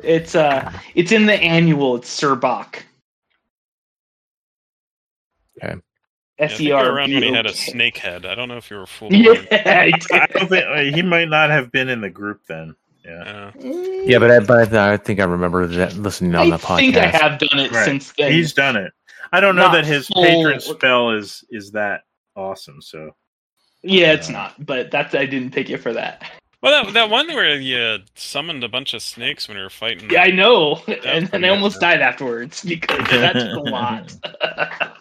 It's 0.03 0.35
uh 0.35 0.73
it's 0.95 1.11
in 1.13 1.27
the 1.27 1.35
annual, 1.35 1.97
it's 1.97 2.21
Serbach. 2.21 2.83
Okay. 5.63 5.75
Yeah, 6.39 6.45
I 6.45 6.45
S 6.45 6.51
think 6.53 6.61
E 6.61 6.65
you 6.69 6.75
were 6.75 6.93
around 6.93 7.13
when 7.15 7.23
he 7.23 7.33
had 7.33 7.47
a 7.47 7.51
B 7.51 7.55
O 7.55 7.65
K. 7.65 7.71
snake 7.73 7.97
head. 7.99 8.27
I 8.27 8.35
don't 8.35 8.49
know 8.49 8.57
if 8.59 8.71
you 8.71 8.77
were 8.77 8.87
full. 8.87 9.13
Yeah, 9.13 9.33
I 9.51 9.91
I 10.13 10.27
don't 10.27 10.49
think 10.49 10.65
uh, 10.67 10.81
he 10.97 11.03
might 11.03 11.29
not 11.29 11.51
have 11.51 11.73
been 11.73 11.89
in 11.89 12.01
the 12.01 12.11
group 12.11 12.43
then. 12.47 12.77
Yeah, 13.05 13.53
Yeah, 13.57 14.19
but 14.19 14.31
I, 14.33 14.41
but 14.41 14.75
I, 14.75 14.95
I 14.95 14.97
think 14.97 15.21
I 15.21 15.25
remember 15.25 15.65
that 15.69 15.95
listening 15.95 16.35
on 16.35 16.49
I 16.53 16.57
the 16.57 16.63
podcast. 16.63 16.73
I 16.73 16.77
think 16.79 16.97
I 16.97 17.07
have 17.07 17.39
done 17.39 17.59
it 17.61 17.71
Right. 17.71 17.85
since 17.85 18.13
then. 18.19 18.33
he's 18.33 18.53
done 18.53 18.75
it. 18.77 18.93
I 19.33 19.39
don't 19.41 19.55
know 19.55 19.63
Not 19.63 19.73
that 19.75 19.87
his 19.87 20.09
full- 20.09 20.25
patron 20.25 20.61
spell 20.61 21.13
is 21.13 21.45
is 21.51 21.71
that 21.73 22.03
awesome. 22.35 22.83
So 22.83 23.13
yeah, 23.87 24.13
it's 24.13 24.29
not, 24.29 24.55
but 24.65 24.91
that's 24.91 25.15
I 25.15 25.27
didn't 25.27 25.53
pick 25.53 25.71
it 25.71 25.79
for 25.79 25.93
that. 25.93 26.23
well, 26.63 26.85
that 26.85 26.93
that 26.95 27.11
one 27.11 27.29
where 27.29 27.55
you 27.59 27.99
summoned 28.15 28.65
a 28.65 28.69
bunch 28.69 28.95
of 28.95 29.03
snakes 29.03 29.49
when 29.49 29.57
you 29.57 29.63
were 29.63 29.71
fighting. 29.71 30.11
Yeah, 30.11 30.23
I 30.23 30.31
know, 30.31 30.83
and, 31.05 31.29
and 31.33 31.47
I 31.47 31.49
almost 31.51 31.81
died 31.81 32.01
afterwards 32.01 32.63
because 32.65 32.99
that 33.11 33.33
took 33.35 33.55
a 33.57 33.61
lot. 33.71 34.15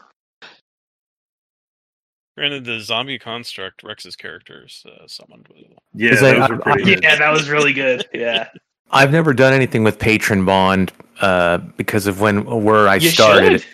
Granted, 2.38 2.66
the 2.66 2.80
zombie 2.82 3.18
construct 3.18 3.82
Rex's 3.82 4.16
characters 4.18 4.86
uh, 4.86 5.08
summoned. 5.08 5.48
Was, 5.48 5.64
yeah, 5.94 6.12
Is 6.12 6.20
that- 6.22 6.38
those 6.38 6.50
are 6.50 6.58
pretty. 6.62 6.84
good. 6.84 7.04
yeah, 7.04 7.16
that 7.16 7.32
was 7.32 7.50
really 7.50 7.72
good. 7.72 8.06
Yeah, 8.14 8.50
I've 8.92 9.12
never 9.12 9.34
done 9.34 9.54
anything 9.54 9.84
with 9.84 9.98
patron 9.98 10.44
bond 10.44 10.92
uh, 11.22 11.60
because 11.78 12.08
of 12.08 12.20
when 12.20 12.46
where 12.64 12.88
I 12.90 12.96
you 12.96 13.10
started, 13.10 13.62
should. 13.62 13.70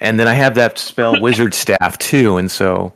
and 0.00 0.18
then 0.18 0.26
I 0.26 0.32
have 0.34 0.54
that 0.54 0.78
spell 0.78 1.20
wizard 1.20 1.52
staff 1.52 1.98
too, 1.98 2.38
and 2.38 2.50
so 2.50 2.94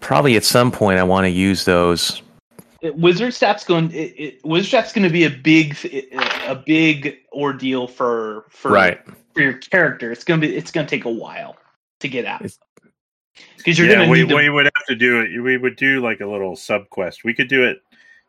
probably 0.00 0.36
at 0.36 0.44
some 0.44 0.70
point 0.70 0.98
I 0.98 1.02
want 1.02 1.24
to 1.24 1.30
use 1.30 1.64
those. 1.64 2.22
Wizard 2.82 3.34
Staff's 3.34 3.64
going. 3.64 3.90
It, 3.92 4.14
it, 4.16 4.44
Wizard 4.44 4.68
Staff's 4.68 4.92
going 4.92 5.04
to 5.04 5.12
be 5.12 5.24
a 5.24 5.30
big, 5.30 5.76
a 6.46 6.54
big 6.54 7.18
ordeal 7.32 7.88
for 7.88 8.46
for 8.50 8.70
Right. 8.70 9.00
for 9.34 9.40
your 9.42 9.54
character. 9.54 10.12
It's 10.12 10.24
gonna 10.24 10.40
be. 10.40 10.54
It's 10.54 10.70
gonna 10.70 10.86
take 10.86 11.04
a 11.04 11.10
while 11.10 11.56
to 12.00 12.08
get 12.08 12.26
out 12.26 12.42
because 13.56 13.78
you're 13.78 13.88
yeah, 13.88 13.96
gonna 13.96 14.10
we, 14.10 14.20
need 14.20 14.28
to. 14.28 14.36
we 14.36 14.48
would 14.48 14.66
have 14.66 14.86
to 14.88 14.94
do 14.94 15.20
it. 15.20 15.40
We 15.40 15.56
would 15.56 15.76
do 15.76 16.00
like 16.00 16.20
a 16.20 16.26
little 16.26 16.54
sub 16.56 16.88
quest. 16.90 17.24
We 17.24 17.34
could 17.34 17.48
do 17.48 17.64
it. 17.64 17.78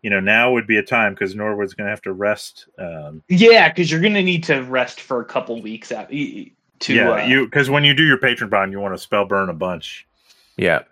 You 0.02 0.10
know, 0.10 0.20
now 0.20 0.52
would 0.52 0.68
be 0.68 0.78
a 0.78 0.84
time 0.84 1.14
because 1.14 1.36
Norwood's 1.36 1.74
going 1.74 1.86
to 1.86 1.90
have 1.90 2.04
to 2.04 2.14
rest. 2.14 2.68
Um, 2.78 3.24
yeah, 3.30 3.68
because 3.68 3.92
you're 3.92 4.02
gonna 4.02 4.24
need 4.24 4.44
to 4.46 4.62
rest 4.62 5.02
for 5.02 5.22
a 5.22 5.26
couple 5.26 5.62
weeks 5.62 5.92
out. 5.92 6.10
To 6.10 6.94
yeah, 6.94 7.12
uh, 7.12 7.26
you 7.26 7.46
because 7.46 7.70
when 7.70 7.84
you 7.84 7.94
do 7.94 8.04
your 8.04 8.18
patron 8.18 8.50
bond, 8.50 8.72
you 8.72 8.80
want 8.80 8.94
to 8.94 9.02
spell 9.02 9.26
burn 9.26 9.50
a 9.50 9.54
bunch. 9.54 10.08
Yeah. 10.56 10.84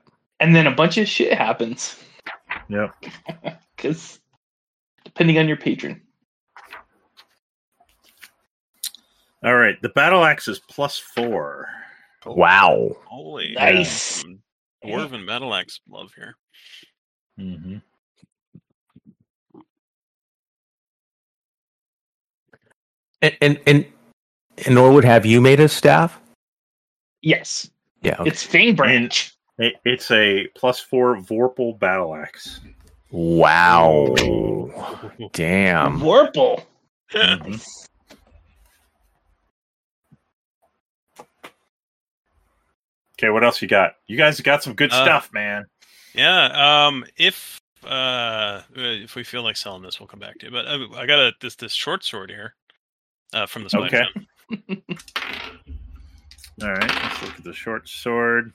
And 0.45 0.55
then 0.55 0.67
a 0.67 0.71
bunch 0.71 0.97
of 0.99 1.07
shit 1.07 1.33
happens 1.33 1.99
Yep. 2.69 2.93
because 3.75 4.19
depending 5.03 5.39
on 5.39 5.47
your 5.47 5.57
patron. 5.57 6.01
All 9.43 9.55
right, 9.55 9.79
the 9.81 9.89
battle 9.89 10.23
axe 10.23 10.47
is 10.47 10.59
plus 10.69 10.97
four. 10.99 11.67
Wow. 12.25 12.95
Holy 13.05 13.53
Nice. 13.53 13.91
some 14.21 14.39
dwarven 14.83 15.25
battle 15.27 15.53
axe 15.53 15.79
love 15.89 16.11
here. 16.15 16.35
Mm-hmm. 17.39 17.77
And 23.21 23.37
and 23.41 23.59
and, 23.65 23.85
and 24.65 24.75
Norwood, 24.75 25.05
have 25.05 25.25
you 25.25 25.41
made 25.41 25.59
a 25.59 25.67
staff? 25.67 26.19
Yes, 27.21 27.69
Yeah. 28.03 28.17
Okay. 28.19 28.29
it's 28.29 28.43
Fang 28.43 28.75
Branch. 28.75 29.34
It, 29.57 29.75
it's 29.85 30.11
a 30.11 30.47
plus 30.55 30.79
four 30.79 31.15
Vorpal 31.17 31.77
battle 31.79 32.15
axe. 32.15 32.59
Wow. 33.11 34.15
Damn. 35.33 35.99
Vorpal. 35.99 36.63
Okay, 43.17 43.29
what 43.29 43.43
else 43.43 43.61
you 43.61 43.67
got? 43.67 43.93
You 44.07 44.17
guys 44.17 44.39
got 44.41 44.61
some 44.63 44.73
good 44.73 44.91
Uh, 44.91 45.03
stuff, 45.03 45.31
man. 45.33 45.65
Yeah. 46.13 46.85
Um. 46.87 47.05
If 47.17 47.61
uh, 47.85 48.61
if 48.75 49.15
we 49.15 49.23
feel 49.23 49.43
like 49.43 49.55
selling 49.57 49.83
this, 49.83 49.99
we'll 49.99 50.07
come 50.07 50.19
back 50.19 50.37
to 50.39 50.47
it. 50.47 50.51
But 50.51 50.67
uh, 50.67 50.87
I 50.95 51.05
got 51.05 51.19
a 51.19 51.33
this 51.39 51.55
this 51.55 51.71
short 51.73 52.03
sword 52.03 52.29
here, 52.29 52.55
uh, 53.33 53.45
from 53.45 53.63
the 53.63 53.69
spider. 53.69 54.05
Okay. 54.51 54.83
All 56.61 56.71
right, 56.71 56.89
let's 57.03 57.21
look 57.21 57.37
at 57.37 57.43
the 57.43 57.53
short 57.53 57.87
sword. 57.87 58.53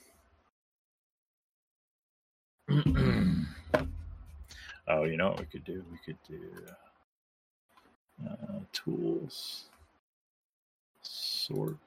oh, 4.89 5.05
you 5.05 5.17
know 5.17 5.31
what 5.31 5.41
we 5.41 5.47
could 5.47 5.65
do? 5.65 5.85
We 5.91 5.99
could 6.07 6.19
do 6.29 6.41
uh, 8.29 8.61
tools, 8.73 9.65
sword. 11.03 11.79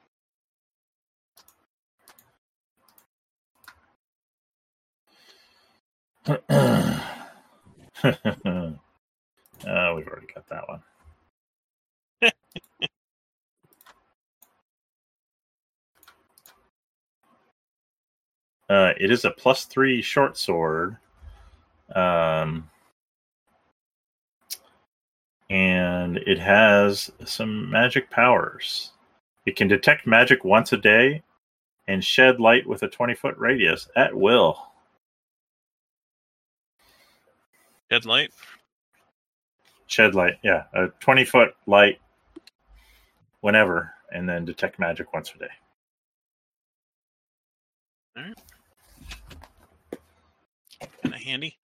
uh, 6.26 6.38
we've 9.64 10.08
already 10.08 10.28
got 10.34 10.48
that 10.50 10.68
one. 10.68 10.82
Uh, 18.74 18.92
it 18.98 19.12
is 19.12 19.24
a 19.24 19.30
plus 19.30 19.66
three 19.66 20.02
short 20.02 20.36
sword. 20.36 20.96
Um, 21.94 22.68
and 25.48 26.16
it 26.18 26.40
has 26.40 27.12
some 27.24 27.70
magic 27.70 28.10
powers. 28.10 28.90
It 29.46 29.54
can 29.54 29.68
detect 29.68 30.08
magic 30.08 30.44
once 30.44 30.72
a 30.72 30.76
day 30.76 31.22
and 31.86 32.02
shed 32.02 32.40
light 32.40 32.66
with 32.66 32.82
a 32.82 32.88
20 32.88 33.14
foot 33.14 33.36
radius 33.38 33.88
at 33.94 34.12
will. 34.12 34.58
Headlight. 37.92 38.32
Shed 39.86 40.16
light, 40.16 40.38
yeah, 40.42 40.64
a 40.72 40.88
20 40.98 41.24
foot 41.24 41.54
light 41.68 42.00
whenever, 43.40 43.94
and 44.10 44.28
then 44.28 44.44
detect 44.44 44.80
magic 44.80 45.12
once 45.12 45.32
a 45.36 45.38
day. 45.38 45.46
Kind 48.16 48.32
of 48.32 48.53
handy. 51.24 51.56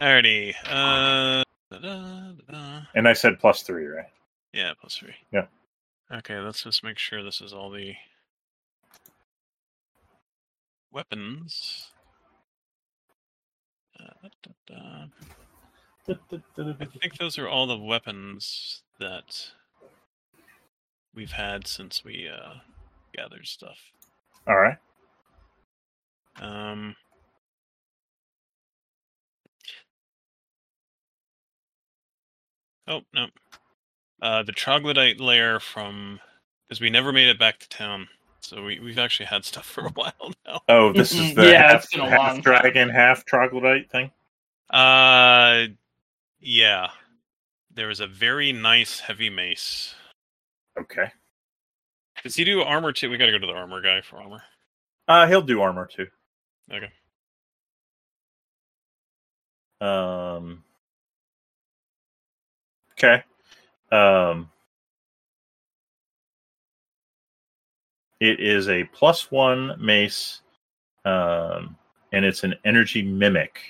Alrighty. 0.00 0.54
Uh. 0.66 1.42
da-da-da-da. 1.70 2.82
And 2.94 3.08
I 3.08 3.12
said 3.12 3.38
plus 3.38 3.62
three, 3.62 3.86
right? 3.86 4.06
Yeah, 4.52 4.72
plus 4.80 4.96
three. 4.96 5.14
Yeah. 5.32 5.46
Okay, 6.12 6.38
let's 6.38 6.62
just 6.62 6.84
make 6.84 6.98
sure 6.98 7.22
this 7.22 7.40
is 7.40 7.52
all 7.52 7.70
the 7.70 7.94
weapons. 10.92 11.90
Uh, 13.98 14.28
da-da. 14.42 15.06
I 16.08 16.84
think 17.00 17.16
those 17.18 17.38
are 17.38 17.48
all 17.48 17.66
the 17.66 17.78
weapons 17.78 18.82
that 19.00 19.50
we've 21.14 21.32
had 21.32 21.66
since 21.66 22.04
we 22.04 22.28
uh, 22.28 22.54
gathered 23.14 23.46
stuff. 23.46 23.78
All 24.46 24.56
right. 24.56 24.76
Um, 26.40 26.94
oh 32.88 33.02
no, 33.14 33.26
uh, 34.22 34.42
the 34.42 34.52
troglodyte 34.52 35.20
layer 35.20 35.60
from 35.60 36.20
because 36.68 36.80
we 36.80 36.90
never 36.90 37.12
made 37.12 37.28
it 37.28 37.38
back 37.38 37.58
to 37.60 37.68
town, 37.68 38.08
so 38.40 38.64
we 38.64 38.80
we've 38.80 38.98
actually 38.98 39.26
had 39.26 39.44
stuff 39.44 39.66
for 39.66 39.86
a 39.86 39.90
while 39.94 40.32
now. 40.46 40.60
Oh, 40.68 40.92
this 40.92 41.12
is 41.12 41.34
the 41.34 41.50
Yeah, 41.50 41.70
half, 41.70 41.84
it's 41.84 41.92
been 41.94 42.00
a 42.00 42.08
half 42.08 42.18
long 42.18 42.40
dragon, 42.40 42.88
half 42.88 43.24
troglodyte 43.24 43.90
thing. 43.90 44.10
Uh, 44.70 45.66
yeah, 46.40 46.88
there 47.72 47.88
was 47.88 48.00
a 48.00 48.06
very 48.06 48.52
nice 48.52 49.00
heavy 49.00 49.30
mace. 49.30 49.94
Okay. 50.78 51.10
Does 52.22 52.34
he 52.36 52.44
do 52.44 52.62
armor 52.62 52.92
too? 52.92 53.10
We 53.10 53.18
got 53.18 53.26
to 53.26 53.32
go 53.32 53.38
to 53.38 53.46
the 53.46 53.52
armor 53.52 53.82
guy 53.82 54.00
for 54.00 54.16
armor. 54.16 54.42
Uh, 55.06 55.26
he'll 55.26 55.42
do 55.42 55.60
armor 55.60 55.86
too. 55.86 56.06
Okay. 56.72 56.90
Um. 59.80 60.63
Okay. 62.98 63.22
Um. 63.92 64.50
It 68.20 68.40
is 68.40 68.68
a 68.70 68.84
plus 68.84 69.30
one 69.30 69.76
mace, 69.78 70.40
um, 71.04 71.76
and 72.12 72.24
it's 72.24 72.42
an 72.42 72.54
energy 72.64 73.02
mimic. 73.02 73.60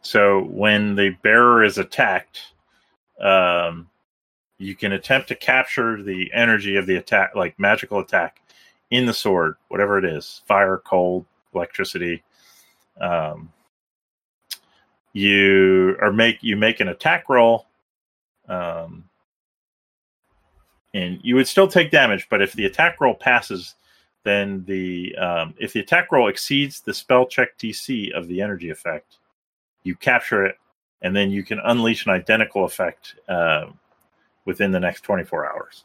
So 0.00 0.44
when 0.44 0.96
the 0.96 1.10
bearer 1.22 1.62
is 1.62 1.78
attacked, 1.78 2.40
um, 3.20 3.88
you 4.58 4.74
can 4.74 4.92
attempt 4.92 5.28
to 5.28 5.36
capture 5.36 6.02
the 6.02 6.32
energy 6.32 6.76
of 6.76 6.86
the 6.86 6.96
attack, 6.96 7.36
like 7.36 7.56
magical 7.60 8.00
attack, 8.00 8.40
in 8.90 9.06
the 9.06 9.14
sword, 9.14 9.56
whatever 9.68 9.98
it 9.98 10.04
is 10.04 10.42
fire, 10.48 10.82
cold, 10.84 11.24
electricity. 11.54 12.22
Um, 13.00 13.52
you 15.18 15.96
or 16.00 16.12
make 16.12 16.38
you 16.42 16.56
make 16.56 16.80
an 16.80 16.88
attack 16.88 17.28
roll, 17.28 17.66
um, 18.48 19.04
and 20.94 21.18
you 21.22 21.34
would 21.34 21.48
still 21.48 21.68
take 21.68 21.90
damage. 21.90 22.28
But 22.30 22.40
if 22.40 22.52
the 22.52 22.66
attack 22.66 23.00
roll 23.00 23.14
passes, 23.14 23.74
then 24.24 24.64
the 24.66 25.16
um, 25.16 25.54
if 25.58 25.72
the 25.72 25.80
attack 25.80 26.12
roll 26.12 26.28
exceeds 26.28 26.80
the 26.80 26.94
spell 26.94 27.26
check 27.26 27.58
DC 27.58 28.12
of 28.12 28.28
the 28.28 28.40
energy 28.40 28.70
effect, 28.70 29.18
you 29.82 29.96
capture 29.96 30.46
it, 30.46 30.56
and 31.02 31.16
then 31.16 31.30
you 31.30 31.42
can 31.42 31.58
unleash 31.64 32.06
an 32.06 32.12
identical 32.12 32.64
effect 32.64 33.16
uh, 33.28 33.66
within 34.44 34.70
the 34.70 34.80
next 34.80 35.00
24 35.02 35.52
hours. 35.52 35.84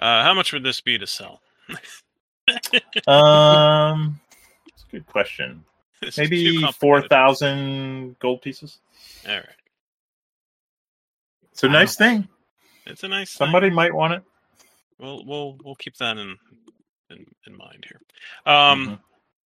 Uh, 0.00 0.22
how 0.22 0.34
much 0.34 0.52
would 0.52 0.62
this 0.62 0.80
be 0.80 0.98
to 0.98 1.06
sell? 1.06 1.40
Um, 3.06 4.18
good 4.90 5.06
question. 5.06 5.64
Maybe 6.16 6.62
four 6.78 7.06
thousand 7.08 8.18
gold 8.18 8.42
pieces. 8.42 8.78
All 9.28 9.34
right, 9.34 9.44
It's 11.52 11.62
a 11.64 11.68
nice 11.68 11.96
thing. 11.96 12.28
it's 12.86 13.02
a 13.02 13.08
nice. 13.08 13.32
thing. 13.32 13.46
Somebody 13.46 13.70
might 13.70 13.92
want 13.94 14.14
it. 14.14 14.22
We'll 14.98 15.24
we'll 15.24 15.58
we'll 15.64 15.74
keep 15.74 15.96
that 15.96 16.16
in 16.18 16.36
in, 17.10 17.26
in 17.46 17.56
mind 17.56 17.84
here. 17.88 18.00
Um. 18.46 18.86
Mhm. 18.86 18.98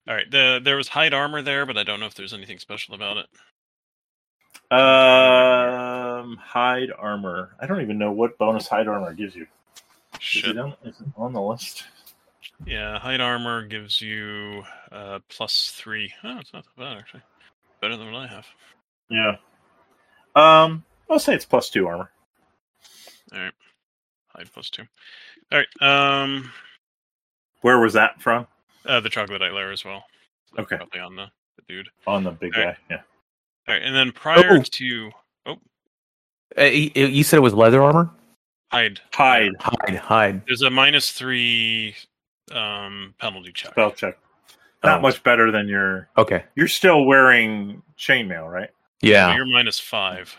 All 0.09 0.15
right. 0.15 0.30
The 0.30 0.59
there 0.63 0.76
was 0.77 0.88
hide 0.88 1.13
armor 1.13 1.41
there, 1.41 1.65
but 1.65 1.77
I 1.77 1.84
don't 1.84 1.99
know 1.99 2.05
if 2.07 2.15
there's 2.15 2.34
anything 2.34 2.57
special 2.59 2.95
about 2.95 3.18
it. 3.18 3.27
Um, 4.72 6.38
hide 6.38 6.89
armor. 6.97 7.55
I 7.59 7.65
don't 7.68 7.81
even 7.81 7.97
know 7.97 8.11
what 8.11 8.38
bonus 8.38 8.68
hide 8.68 8.88
armor 8.88 9.13
gives 9.13 9.35
you. 9.35 9.45
Is 10.22 10.43
it, 10.45 10.57
on, 10.57 10.73
is 10.85 10.99
it 10.99 11.07
on 11.18 11.34
the 11.34 11.41
list? 11.41 11.84
Yeah, 12.65 12.99
hide 12.99 13.21
armor 13.21 13.65
gives 13.65 13.99
you 14.01 14.63
uh 14.91 15.19
plus 15.29 15.71
three. 15.75 16.11
Oh, 16.23 16.38
it's 16.39 16.53
not 16.53 16.63
that 16.63 16.77
bad 16.81 16.97
actually. 16.97 17.23
Better 17.81 17.97
than 17.97 18.11
what 18.11 18.21
I 18.21 18.27
have. 18.27 18.45
Yeah. 19.09 19.35
Um, 20.35 20.83
I'll 21.09 21.19
say 21.19 21.33
it's 21.33 21.45
plus 21.45 21.69
two 21.69 21.88
armor. 21.88 22.11
All 23.33 23.39
right. 23.39 23.53
Hide 24.27 24.49
plus 24.53 24.69
two. 24.69 24.83
All 25.51 25.59
right. 25.59 25.81
Um. 26.23 26.51
Where 27.61 27.79
was 27.79 27.93
that 27.93 28.21
from? 28.21 28.47
Uh, 28.85 28.99
the 28.99 29.09
troglodyte 29.09 29.53
layer 29.53 29.71
as 29.71 29.83
well. 29.85 30.03
So 30.55 30.63
Okay. 30.63 30.77
Probably 30.77 30.99
on 30.99 31.15
the, 31.15 31.25
the 31.57 31.61
dude. 31.67 31.89
On 32.07 32.23
the 32.23 32.31
big 32.31 32.55
All 32.55 32.61
guy. 32.63 32.67
right. 32.69 32.77
Yeah. 32.89 33.01
All 33.67 33.75
right, 33.75 33.83
and 33.83 33.95
then 33.95 34.11
prior 34.11 34.57
Oh. 34.59 34.63
to 34.63 35.11
Uh, 36.57 36.61
you, 36.63 36.91
you 36.95 37.23
said 37.23 37.38
it 37.38 37.41
was 37.41 37.53
leather 37.53 37.81
armor. 37.83 38.09
hide, 38.71 38.99
Hide 39.13 39.51
Hide, 39.59 39.95
hide. 39.97 40.41
there's 40.47 40.63
a 40.63 40.69
minus 40.71 41.11
three 41.11 41.95
um 42.51 43.13
penalty 43.19 43.51
check. 43.51 43.71
spell 43.71 43.91
check. 43.91 44.17
not 44.83 44.99
Oh. 44.99 45.01
much 45.01 45.21
better 45.23 45.51
than 45.51 45.67
your. 45.67 46.09
Okay. 46.17 46.43
You're 46.55 46.67
still 46.67 47.05
wearing 47.05 47.81
chainmail, 47.97 48.51
right? 48.51 48.69
So 49.03 49.07
Yeah. 49.09 49.35
you're 49.35 49.45
minus 49.45 49.79
five. 49.79 50.35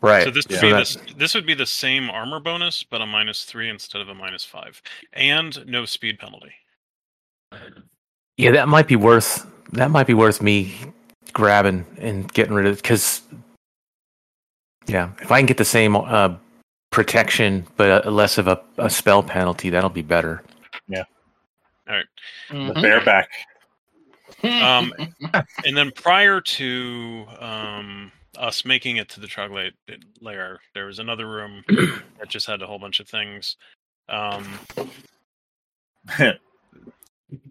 Right. 0.00 0.24
So 0.24 0.30
this 0.30 0.46
would 0.48 0.56
Yeah. 0.56 0.60
be 0.60 0.70
So 0.70 0.76
this 0.78 1.14
this 1.16 1.34
would 1.34 1.46
be 1.46 1.54
the 1.54 1.66
same 1.66 2.10
armor 2.10 2.40
bonus, 2.40 2.82
but 2.82 3.00
a 3.00 3.06
minus 3.06 3.44
three 3.44 3.68
instead 3.70 4.02
of 4.02 4.08
a 4.08 4.14
minus 4.14 4.44
five, 4.44 4.82
and 5.12 5.64
no 5.66 5.84
speed 5.84 6.18
penalty. 6.18 6.52
Yeah, 8.36 8.50
that 8.52 8.68
might 8.68 8.88
be 8.88 8.96
worth 8.96 9.46
that 9.72 9.90
might 9.90 10.06
be 10.06 10.14
worth 10.14 10.42
me 10.42 10.74
grabbing 11.32 11.86
and 11.98 12.32
getting 12.32 12.52
rid 12.54 12.66
of 12.66 12.76
because 12.76 13.22
yeah, 14.86 15.10
if 15.20 15.30
I 15.32 15.38
can 15.38 15.46
get 15.46 15.56
the 15.56 15.64
same 15.64 15.96
uh, 15.96 16.34
protection 16.90 17.66
but 17.76 18.06
uh 18.06 18.10
less 18.10 18.38
of 18.38 18.46
a, 18.48 18.60
a 18.78 18.90
spell 18.90 19.22
penalty, 19.22 19.70
that'll 19.70 19.88
be 19.90 20.02
better. 20.02 20.42
The 21.86 22.04
Mhm. 22.50 22.82
bareback. 22.82 23.28
Um, 24.60 24.92
and 25.64 25.76
then 25.76 25.90
prior 25.96 26.40
to 26.40 27.26
um, 27.40 28.12
us 28.36 28.64
making 28.64 28.96
it 28.98 29.08
to 29.10 29.20
the 29.20 29.26
troglodyte 29.26 29.74
layer, 30.20 30.60
there 30.74 30.86
was 30.86 30.98
another 30.98 31.26
room 31.28 31.64
that 32.18 32.28
just 32.28 32.46
had 32.46 32.62
a 32.62 32.66
whole 32.66 32.78
bunch 32.78 33.00
of 33.00 33.08
things 33.08 33.56
um, 34.08 34.58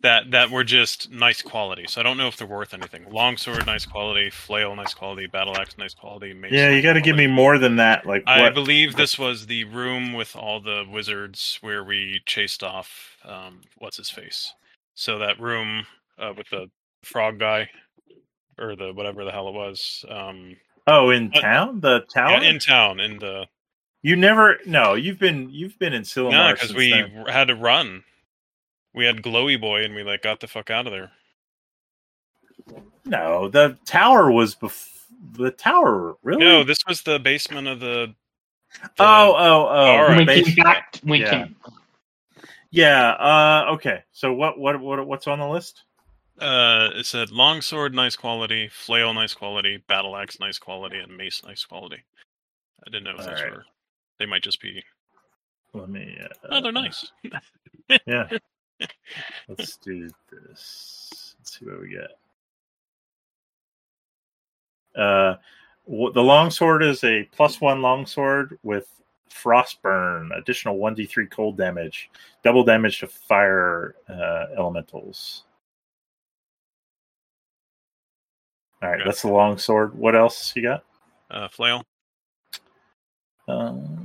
that 0.01 0.31
that 0.31 0.49
were 0.51 0.63
just 0.63 1.11
nice 1.11 1.41
quality. 1.41 1.85
So 1.87 2.01
I 2.01 2.03
don't 2.03 2.17
know 2.17 2.27
if 2.27 2.37
they're 2.37 2.47
worth 2.47 2.73
anything. 2.73 3.09
Longsword, 3.11 3.65
nice 3.65 3.85
quality. 3.85 4.29
Flail, 4.29 4.75
nice 4.75 4.93
quality. 4.93 5.27
Battle 5.27 5.55
axe, 5.57 5.77
nice 5.77 5.93
quality. 5.93 6.33
Mace, 6.33 6.51
yeah, 6.51 6.69
you 6.69 6.81
got 6.81 6.93
to 6.93 7.01
give 7.01 7.15
me 7.15 7.27
more 7.27 7.57
than 7.57 7.77
that. 7.77 8.05
Like 8.05 8.23
I 8.27 8.41
what? 8.41 8.53
believe 8.53 8.95
this 8.95 9.17
was 9.19 9.45
the 9.47 9.63
room 9.65 10.13
with 10.13 10.35
all 10.35 10.59
the 10.59 10.85
wizards 10.91 11.57
where 11.61 11.83
we 11.83 12.21
chased 12.25 12.63
off 12.63 13.17
um, 13.25 13.61
what's 13.77 13.97
his 13.97 14.09
face. 14.09 14.53
So 14.95 15.19
that 15.19 15.39
room 15.39 15.85
uh, 16.19 16.33
with 16.37 16.49
the 16.49 16.69
frog 17.03 17.39
guy, 17.39 17.69
or 18.59 18.75
the 18.75 18.93
whatever 18.93 19.23
the 19.25 19.31
hell 19.31 19.47
it 19.49 19.53
was. 19.53 20.05
Um, 20.09 20.57
oh, 20.87 21.09
in 21.09 21.31
Uh, 21.35 21.41
town, 21.41 21.79
the 21.81 22.01
town. 22.13 22.41
yeah, 22.43 22.49
in 22.49 22.59
town, 22.59 22.99
in 22.99 23.19
the 23.19 23.45
you 24.03 24.15
never. 24.17 24.57
No, 24.65 24.93
you've 24.95 25.19
been. 25.19 25.49
You've 25.49 25.79
been 25.79 25.93
in 25.93 26.03
Silmar 26.03 26.31
no, 26.31 26.53
because 26.53 26.73
we 26.73 26.91
then. 26.91 27.25
had 27.27 27.47
to 27.47 27.55
run. 27.55 28.03
We 28.93 29.05
had 29.05 29.17
Glowy 29.23 29.59
Boy, 29.59 29.83
and 29.83 29.95
we 29.95 30.03
like 30.03 30.21
got 30.21 30.39
the 30.39 30.47
fuck 30.47 30.69
out 30.69 30.87
of 30.87 30.93
there. 30.93 31.11
No, 33.05 33.49
the 33.49 33.77
tower 33.85 34.31
was 34.31 34.55
bef- 34.55 34.89
the 35.33 35.51
tower. 35.51 36.15
Really? 36.23 36.41
No, 36.45 36.63
this 36.63 36.79
was 36.87 37.01
the 37.01 37.19
basement 37.19 37.67
of 37.67 37.79
the. 37.79 38.13
the- 38.81 38.89
oh, 38.99 39.33
oh, 39.35 39.35
oh. 39.35 39.67
All 39.67 40.03
right. 40.03 40.17
we 40.19 40.25
base- 40.25 40.55
came 40.55 40.63
back. 40.63 40.99
We 41.03 41.21
Yeah. 41.21 41.29
came. 41.29 41.55
Yeah. 42.71 43.09
Uh. 43.11 43.65
Okay. 43.73 44.03
So 44.13 44.33
what? 44.33 44.57
What? 44.59 44.79
What? 44.79 45.05
What's 45.05 45.27
on 45.27 45.39
the 45.39 45.47
list? 45.47 45.83
Uh, 46.39 46.89
it 46.95 47.05
said 47.05 47.29
longsword, 47.31 47.93
nice 47.93 48.15
quality. 48.15 48.67
Flail, 48.67 49.13
nice 49.13 49.35
quality. 49.35 49.77
Battle 49.87 50.15
axe, 50.17 50.39
nice 50.39 50.57
quality, 50.57 50.97
and 50.97 51.15
mace, 51.15 51.43
nice 51.45 51.63
quality. 51.63 52.03
I 52.85 52.89
didn't 52.89 53.03
know 53.03 53.11
if 53.11 53.17
those 53.17 53.27
Alright. 53.27 53.51
were. 53.51 53.65
They 54.17 54.25
might 54.25 54.41
just 54.41 54.59
be. 54.59 54.83
Let 55.73 55.89
me. 55.89 56.17
Uh, 56.23 56.27
Oh, 56.49 56.61
they're 56.61 56.71
nice. 56.71 57.11
Yeah. 58.07 58.29
Let's 59.47 59.77
do 59.77 60.09
this. 60.31 61.35
Let's 61.39 61.59
see 61.59 61.65
what 61.65 61.81
we 61.81 61.89
get. 61.89 62.11
Uh, 64.95 65.35
the 65.87 66.23
longsword 66.23 66.83
is 66.83 67.03
a 67.03 67.23
plus 67.35 67.59
one 67.59 67.81
longsword 67.81 68.57
with 68.63 68.87
frostburn, 69.29 70.29
additional 70.37 70.77
one 70.77 70.93
d 70.93 71.05
three 71.05 71.27
cold 71.27 71.57
damage, 71.57 72.09
double 72.43 72.63
damage 72.63 72.99
to 72.99 73.07
fire 73.07 73.95
uh, 74.07 74.45
elementals. 74.57 75.43
All 78.81 78.89
right, 78.89 78.95
Okay. 78.99 79.05
that's 79.05 79.21
the 79.21 79.29
longsword. 79.29 79.95
What 79.95 80.15
else 80.15 80.53
you 80.55 80.61
got? 80.61 80.83
Uh, 81.31 81.47
flail. 81.47 81.83
Um, 83.47 84.02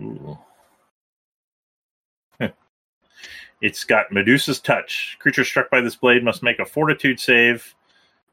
ooh. 0.00 0.38
it's 3.60 3.84
got 3.84 4.12
Medusa's 4.12 4.60
touch. 4.60 5.16
Creature 5.20 5.44
struck 5.44 5.70
by 5.70 5.80
this 5.80 5.96
blade 5.96 6.24
must 6.24 6.42
make 6.42 6.58
a 6.58 6.64
Fortitude 6.64 7.20
save, 7.20 7.74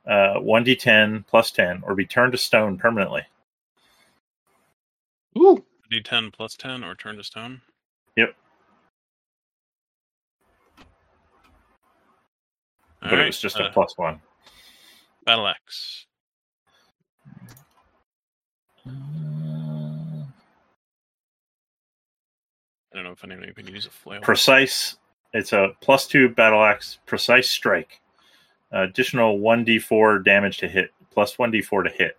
uh, 0.06 0.36
one 0.36 0.64
d10 0.64 1.26
plus 1.28 1.52
ten, 1.52 1.82
or 1.84 1.96
be 1.96 2.06
turned 2.06 2.32
to 2.32 2.38
stone 2.38 2.78
permanently. 2.78 3.24
Ooh. 5.38 5.64
D10 5.92 6.34
plus 6.34 6.56
10 6.56 6.84
or 6.84 6.96
turn 6.96 7.18
to 7.18 7.24
stone. 7.24 7.62
Yep. 8.16 8.36
All 13.04 13.10
but 13.10 13.20
it 13.20 13.26
was 13.26 13.40
just 13.40 13.60
uh, 13.60 13.66
a 13.66 13.72
plus 13.72 13.94
one. 13.98 14.20
battle 15.26 15.48
axe. 15.48 16.06
I 18.86 19.37
don't 22.98 23.06
know 23.06 23.12
if 23.12 23.24
anyone 23.24 23.54
can 23.54 23.68
use 23.68 23.86
a 23.86 23.90
flail. 23.90 24.22
Precise. 24.22 24.98
It's 25.34 25.54
a 25.54 25.70
plus 25.82 26.08
two 26.08 26.30
battle 26.30 26.64
axe. 26.64 27.00
Precise 27.06 27.50
strike. 27.50 28.00
additional 28.72 29.40
one 29.40 29.64
d4 29.66 30.24
damage 30.26 30.58
to 30.58 30.68
hit. 30.68 30.92
Plus 31.12 31.38
one 31.40 31.52
d4 31.52 31.84
to 31.86 31.90
hit. 31.90 32.18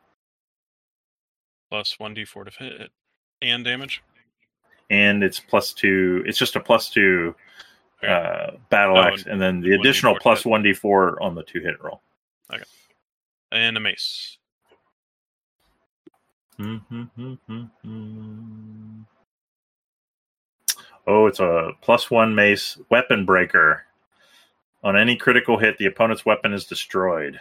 plus 1.70 1.96
1d4 2.00 2.50
to 2.50 2.64
hit 2.64 2.90
and 3.42 3.64
damage. 3.64 4.02
and 4.90 5.22
it's 5.22 5.38
plus 5.40 5.72
two. 5.72 6.22
It's 6.26 6.38
just 6.38 6.56
a 6.56 6.60
plus 6.60 6.90
two 6.90 7.34
Okay. 8.02 8.12
uh, 8.12 8.56
battle 8.70 8.96
Oh, 8.96 9.02
axe, 9.02 9.24
and 9.26 9.40
then 9.40 9.60
the 9.60 9.70
1d4 9.70 9.80
additional 9.80 10.14
to 10.14 10.20
plus 10.20 10.44
hit. 10.44 10.50
one 10.50 10.62
d 10.62 10.72
four 10.72 11.20
on 11.22 11.34
the 11.34 11.42
two 11.42 11.60
hit 11.60 11.82
roll. 11.82 12.00
Okay. 12.52 12.62
And 13.52 13.76
a 13.76 13.80
mace. 13.80 14.38
Mm-hmm, 16.60 17.02
mm-hmm, 17.18 17.52
mm-hmm. 17.84 19.02
Oh, 21.08 21.26
it's 21.26 21.40
a 21.40 21.72
plus 21.80 22.10
one 22.10 22.34
mace 22.34 22.78
weapon 22.90 23.24
breaker. 23.24 23.84
On 24.84 24.94
any 24.94 25.16
critical 25.16 25.58
hit, 25.58 25.78
the 25.78 25.86
opponent's 25.86 26.26
weapon 26.26 26.52
is 26.52 26.66
destroyed. 26.66 27.40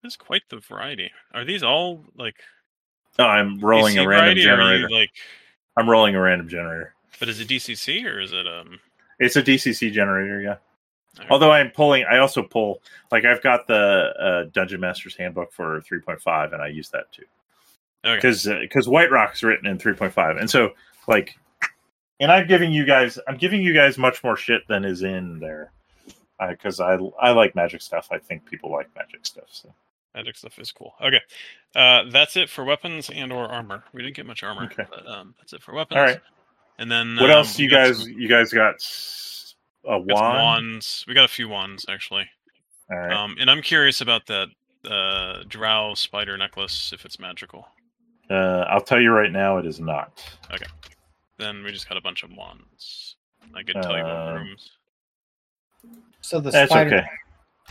There's 0.00 0.16
quite 0.16 0.42
the 0.48 0.60
variety. 0.60 1.10
Are 1.34 1.44
these 1.44 1.64
all 1.64 2.04
like 2.16 2.36
I'm 3.18 3.58
rolling 3.58 3.96
DC 3.96 4.04
a 4.04 4.08
random 4.08 4.38
generator. 4.38 4.88
like, 4.88 5.10
I'm 5.76 5.90
rolling 5.90 6.14
a 6.14 6.20
random 6.20 6.48
generator. 6.48 6.94
but 7.18 7.28
is 7.28 7.40
it 7.40 7.48
DCC 7.48 8.04
or 8.04 8.20
is 8.20 8.32
it 8.32 8.46
um? 8.46 8.78
It's 9.18 9.34
a 9.34 9.42
DCC 9.42 9.92
generator, 9.92 10.40
yeah. 10.40 10.56
Alright. 11.18 11.32
Although 11.32 11.50
I'm 11.50 11.70
pulling, 11.72 12.04
I 12.04 12.18
also 12.18 12.44
pull 12.44 12.80
like 13.10 13.24
I've 13.24 13.42
got 13.42 13.66
the 13.66 13.74
uh, 14.20 14.50
Dungeon 14.52 14.80
Master's 14.80 15.16
Handbook 15.16 15.52
for 15.52 15.80
3.5, 15.82 16.52
and 16.54 16.62
I 16.62 16.68
use 16.68 16.88
that 16.90 17.10
too. 17.10 17.24
Okay. 18.04 18.16
because 18.16 18.44
because 18.60 18.86
Whiterock's 18.86 19.42
written 19.42 19.66
in 19.66 19.78
3.5, 19.78 20.38
and 20.40 20.48
so 20.50 20.72
like, 21.06 21.36
and 22.20 22.30
I'm 22.32 22.46
giving 22.46 22.72
you 22.72 22.84
guys, 22.86 23.18
I'm 23.28 23.36
giving 23.36 23.62
you 23.62 23.74
guys 23.74 23.98
much 23.98 24.22
more 24.24 24.36
shit 24.36 24.62
than 24.68 24.84
is 24.84 25.02
in 25.02 25.38
there, 25.38 25.72
because 26.48 26.80
I 26.80 26.94
I 27.20 27.32
like 27.32 27.54
magic 27.54 27.82
stuff. 27.82 28.08
I 28.10 28.18
think 28.18 28.46
people 28.46 28.70
like 28.72 28.88
magic 28.96 29.26
stuff. 29.26 29.48
So 29.50 29.74
Magic 30.14 30.36
stuff 30.36 30.58
is 30.58 30.72
cool. 30.72 30.94
Okay, 31.00 31.20
uh, 31.76 32.02
that's 32.10 32.36
it 32.36 32.50
for 32.50 32.64
weapons 32.64 33.10
and 33.14 33.32
or 33.32 33.46
armor. 33.46 33.84
We 33.92 34.02
didn't 34.02 34.16
get 34.16 34.26
much 34.26 34.42
armor, 34.42 34.64
Okay. 34.64 34.82
but 34.90 35.06
um, 35.06 35.34
that's 35.38 35.52
it 35.52 35.62
for 35.62 35.72
weapons. 35.72 35.98
all 35.98 36.02
right, 36.02 36.20
And 36.80 36.90
then 36.90 37.14
what 37.14 37.30
um, 37.30 37.36
else? 37.36 37.56
You 37.60 37.70
guys, 37.70 38.00
some- 38.00 38.08
you 38.10 38.28
guys 38.28 38.52
got 38.52 38.74
a 39.84 39.98
we 40.00 40.06
got 40.08 40.20
wand. 40.20 40.38
wands. 40.72 41.04
We 41.06 41.14
got 41.14 41.26
a 41.26 41.28
few 41.28 41.48
wands 41.48 41.86
actually. 41.88 42.24
All 42.90 42.98
right. 42.98 43.12
Um, 43.12 43.36
and 43.38 43.48
I'm 43.48 43.62
curious 43.62 44.00
about 44.00 44.26
that 44.26 44.48
uh, 44.84 45.44
drow 45.46 45.94
spider 45.94 46.36
necklace 46.36 46.90
if 46.92 47.04
it's 47.04 47.20
magical. 47.20 47.68
Uh, 48.30 48.64
I'll 48.68 48.80
tell 48.80 49.00
you 49.00 49.10
right 49.10 49.30
now, 49.32 49.58
it 49.58 49.66
is 49.66 49.80
not. 49.80 50.22
Okay. 50.52 50.66
Then 51.38 51.62
we 51.64 51.72
just 51.72 51.88
got 51.88 51.98
a 51.98 52.00
bunch 52.00 52.22
of 52.22 52.30
wands. 52.32 53.16
I 53.54 53.62
could 53.62 53.74
tell 53.82 53.96
you 53.96 54.04
what 54.04 54.12
Um, 54.12 54.34
rooms. 54.36 54.70
So 56.20 56.38
the 56.40 56.50
That's 56.50 56.70
spider 56.70 56.96
okay. 56.98 57.06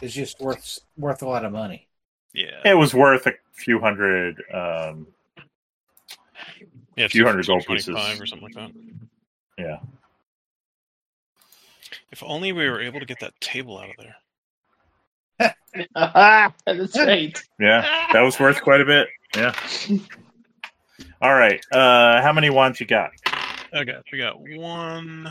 is 0.02 0.14
just 0.14 0.40
worth 0.42 0.80
worth 0.98 1.22
a 1.22 1.28
lot 1.28 1.46
of 1.46 1.52
money. 1.52 1.88
Yeah, 2.34 2.62
It 2.66 2.74
was 2.76 2.94
worth 2.94 3.26
a 3.28 3.34
few 3.54 3.80
hundred. 3.80 4.44
Um, 4.54 5.08
yeah, 6.96 7.08
few 7.08 7.26
hundred 7.26 7.48
gold 7.48 7.64
225 7.64 7.96
pieces. 8.06 8.22
or 8.22 8.26
something 8.26 8.48
like 8.48 8.56
that. 8.56 8.72
yeah. 9.58 9.78
If 12.12 12.22
only 12.24 12.52
we 12.52 12.68
were 12.70 12.82
able 12.82 13.00
to 13.00 13.06
get 13.06 13.20
that 13.22 13.40
table 13.40 13.78
out 13.78 13.90
of 13.90 13.96
there. 13.98 15.54
That's 16.66 16.98
right. 16.98 17.42
Yeah, 17.60 18.08
that 18.14 18.22
was 18.22 18.40
worth 18.40 18.62
quite 18.62 18.82
a 18.82 18.86
bit. 18.86 19.08
Yeah. 19.36 19.54
All 21.22 21.36
right. 21.36 21.62
Uh, 21.72 22.22
how 22.22 22.32
many 22.32 22.50
wands 22.50 22.80
you 22.80 22.86
got? 22.86 23.12
Okay, 23.74 23.98
we 24.12 24.18
got 24.18 24.40
one. 24.40 25.30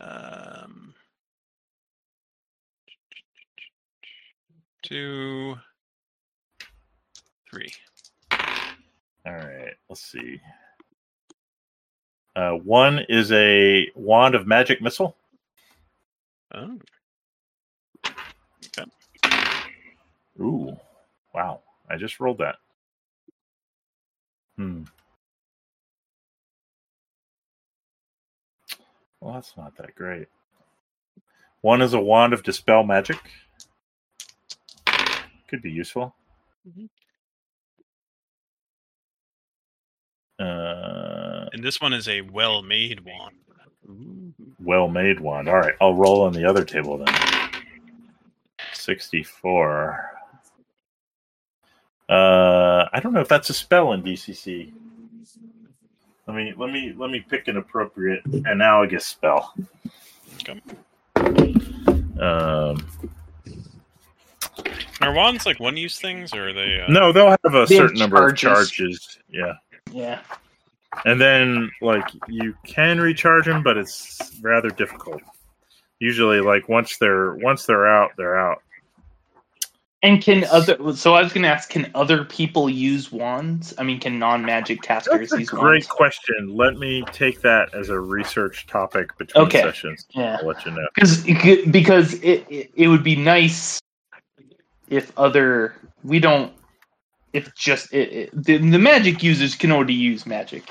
Um, 0.00 0.92
two, 4.82 5.54
three. 7.48 7.72
All 8.32 9.34
right, 9.34 9.74
let's 9.88 10.02
see. 10.02 10.40
Uh, 12.34 12.52
one 12.52 13.00
is 13.08 13.30
a 13.32 13.88
wand 13.94 14.34
of 14.34 14.46
magic 14.46 14.82
missile. 14.82 15.16
Oh, 16.54 16.78
Ooh, 20.40 20.76
wow! 21.34 21.60
I 21.88 21.96
just 21.96 22.20
rolled 22.20 22.38
that. 22.38 22.56
Hmm. 24.56 24.82
Well, 29.20 29.34
that's 29.34 29.56
not 29.56 29.76
that 29.76 29.94
great. 29.94 30.28
One 31.60 31.82
is 31.82 31.94
a 31.94 32.00
wand 32.00 32.32
of 32.32 32.42
dispel 32.42 32.84
magic. 32.84 33.18
Could 35.48 35.62
be 35.62 35.70
useful. 35.70 36.14
Mm-hmm. 36.68 36.86
Uh, 40.38 41.46
and 41.52 41.64
this 41.64 41.80
one 41.80 41.92
is 41.92 42.08
a 42.08 42.20
well-made 42.20 43.00
wand. 43.00 43.36
Well 44.60 44.88
made 44.88 45.20
wand. 45.20 45.48
All 45.48 45.56
right, 45.56 45.74
I'll 45.80 45.94
roll 45.94 46.22
on 46.22 46.32
the 46.32 46.44
other 46.44 46.64
table 46.64 46.98
then. 46.98 47.14
64. 48.72 50.15
Uh, 52.08 52.86
I 52.92 53.00
don't 53.00 53.12
know 53.12 53.20
if 53.20 53.28
that's 53.28 53.50
a 53.50 53.54
spell 53.54 53.92
in 53.92 54.02
DCC. 54.02 54.72
Let 56.26 56.36
me 56.36 56.54
let 56.56 56.72
me 56.72 56.92
let 56.96 57.10
me 57.10 57.20
pick 57.28 57.46
an 57.48 57.56
appropriate 57.56 58.22
analogous 58.46 59.06
spell. 59.06 59.54
Okay. 60.42 60.60
Um, 62.20 62.86
Are 65.00 65.12
wands 65.12 65.46
like 65.46 65.60
one-use 65.60 65.98
things, 66.00 66.32
or 66.34 66.48
are 66.48 66.52
they? 66.52 66.80
Uh, 66.80 66.90
no, 66.90 67.12
they'll 67.12 67.30
have 67.30 67.38
a 67.44 67.50
They 67.50 67.58
have 67.58 67.68
certain 67.68 67.98
number 67.98 68.26
of 68.28 68.36
charges. 68.36 68.70
charges. 68.72 69.18
Yeah, 69.28 69.52
Yeah. 69.92 70.20
and 71.04 71.20
then 71.20 71.70
like 71.80 72.04
you 72.28 72.54
can 72.64 73.00
recharge 73.00 73.44
them, 73.46 73.62
but 73.62 73.76
it's 73.76 74.32
rather 74.40 74.70
difficult. 74.70 75.22
Usually, 76.00 76.40
like 76.40 76.68
once 76.68 76.96
they're 76.98 77.34
once 77.36 77.66
they're 77.66 77.86
out, 77.86 78.10
they're 78.16 78.38
out. 78.38 78.62
And 80.06 80.22
can 80.22 80.44
other? 80.44 80.76
So 80.94 81.14
I 81.14 81.22
was 81.22 81.32
going 81.32 81.42
to 81.42 81.48
ask, 81.48 81.68
can 81.68 81.90
other 81.94 82.24
people 82.24 82.70
use 82.70 83.10
wands? 83.10 83.74
I 83.76 83.82
mean, 83.82 83.98
can 83.98 84.18
non-magic 84.20 84.80
casters 84.82 85.18
That's 85.30 85.32
a 85.32 85.38
use 85.40 85.48
great 85.50 85.62
wands? 85.62 85.86
question. 85.88 86.54
Let 86.54 86.76
me 86.78 87.02
take 87.12 87.40
that 87.40 87.74
as 87.74 87.88
a 87.88 87.98
research 87.98 88.66
topic 88.68 89.16
between 89.18 89.46
Okay. 89.46 89.62
sessions. 89.62 90.06
Yeah. 90.10 90.36
I'll 90.40 90.46
let 90.46 90.64
you 90.64 90.70
know. 90.70 90.86
because 90.94 91.24
because 91.70 92.14
it, 92.22 92.46
it 92.48 92.70
it 92.76 92.88
would 92.88 93.02
be 93.02 93.16
nice 93.16 93.80
if 94.88 95.10
other 95.18 95.74
we 96.04 96.20
don't 96.20 96.52
if 97.32 97.52
just 97.56 97.92
it, 97.92 98.12
it, 98.12 98.44
the, 98.44 98.58
the 98.58 98.78
magic 98.78 99.24
users 99.24 99.56
can 99.56 99.72
already 99.72 99.92
use 99.94 100.24
magic 100.24 100.70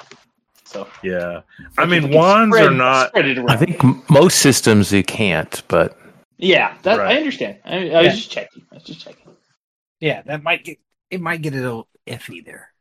so 0.63 0.87
Yeah, 1.03 1.41
I 1.77 1.85
mean 1.85 2.11
wands 2.11 2.55
spread- 2.55 2.67
are 2.71 2.75
not. 2.75 3.09
spread 3.09 3.25
it 3.27 3.37
around. 3.37 3.49
I 3.51 3.57
think 3.57 4.09
most 4.09 4.39
systems 4.39 4.93
you 4.93 5.03
can't, 5.03 5.61
but 5.67 5.99
yeah 6.37 6.77
that 6.83 6.97
Right. 6.99 7.15
i 7.15 7.17
understand 7.17 7.57
i, 7.65 7.75
I 7.77 7.83
Yeah. 7.83 8.01
was 8.03 8.15
just 8.15 8.31
checking 8.31 8.65
i 8.71 8.75
was 8.75 8.83
just 8.83 9.01
checking 9.01 9.35
Yeah, 9.99 10.21
that 10.23 10.43
might 10.43 10.63
get 10.65 10.77
it 11.09 11.21
might 11.21 11.41
get 11.41 11.53
a 11.53 11.57
little 11.57 11.87
iffy 12.05 12.43
there. 12.45 12.71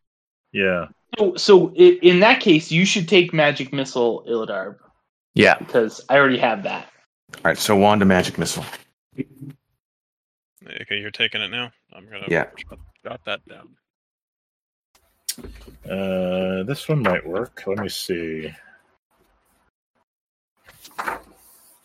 Yeah, 0.53 0.89
so 1.19 1.37
so 1.37 1.71
i 1.79 1.99
in 2.03 2.21
that 2.21 2.41
case 2.41 2.71
you 2.73 2.85
should 2.85 3.09
take 3.09 3.33
magic 3.33 3.73
missile 3.73 4.25
Illidarb 4.29 4.77
yeah. 5.35 5.57
because 5.59 6.01
i 6.09 6.17
already 6.17 6.39
have 6.39 6.63
that 6.65 6.89
All 7.37 7.41
right, 7.45 7.59
so 7.59 7.77
wand 7.77 8.03
of 8.03 8.09
magic 8.09 8.39
missile. 8.39 8.65
Okay, 9.17 10.99
you're 10.99 11.11
taking 11.11 11.43
it 11.43 11.51
now. 11.51 11.71
I'm 11.93 12.07
gonna 12.09 12.27
Yeah. 12.29 12.47
jot- 12.69 12.79
jot 13.05 13.21
that 13.27 13.41
down. 13.47 13.69
uh, 15.91 16.63
this 16.65 16.89
one 16.89 17.03
might 17.03 17.27
work. 17.27 17.63
Let 17.67 17.79
me 17.79 17.89
see. 17.89 18.51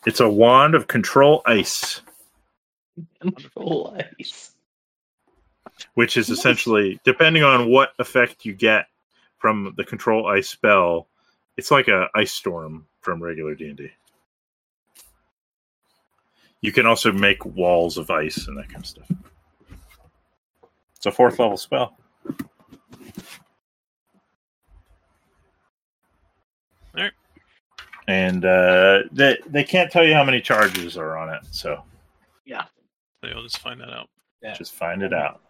It's 0.06 0.20
a 0.20 0.28
wand 0.28 0.74
of 0.74 0.86
control 0.86 1.42
ice, 1.46 2.00
control 3.20 3.96
ice 4.18 4.50
which 5.94 6.16
is 6.16 6.30
essentially 6.30 7.00
depending 7.04 7.42
on 7.42 7.70
what 7.70 7.92
effect 7.98 8.44
you 8.44 8.54
get 8.54 8.86
from 9.38 9.74
the 9.76 9.84
control 9.84 10.26
ice 10.26 10.48
spell. 10.48 11.08
It's 11.56 11.70
like 11.70 11.88
a 11.88 12.08
ice 12.14 12.32
storm 12.32 12.86
from 13.00 13.22
regular 13.22 13.54
D 13.54 13.68
and 13.68 13.76
D. 13.76 13.90
You 16.60 16.72
can 16.72 16.86
also 16.86 17.10
make 17.10 17.44
walls 17.44 17.96
of 17.96 18.10
ice 18.10 18.46
and 18.46 18.56
that 18.58 18.68
kind 18.68 18.84
of 18.84 18.86
stuff. 18.86 19.10
It's 20.96 21.06
a 21.06 21.10
fourth 21.10 21.38
level 21.38 21.56
spell. 21.56 21.96
Alright. 26.94 27.12
And 28.08 28.44
uh, 28.44 29.00
they 29.12 29.38
they 29.46 29.64
can't 29.64 29.90
tell 29.90 30.04
you 30.04 30.14
how 30.14 30.24
many 30.24 30.40
charges 30.40 30.96
are 30.96 31.16
on 31.16 31.32
it, 31.32 31.42
so 31.50 31.84
yeah, 32.44 32.64
So 33.22 33.30
you'll 33.30 33.42
just 33.42 33.58
find 33.58 33.80
that 33.80 33.90
out. 33.90 34.08
Yeah. 34.42 34.54
just 34.54 34.74
find 34.74 35.02
it 35.02 35.12
out. 35.12 35.40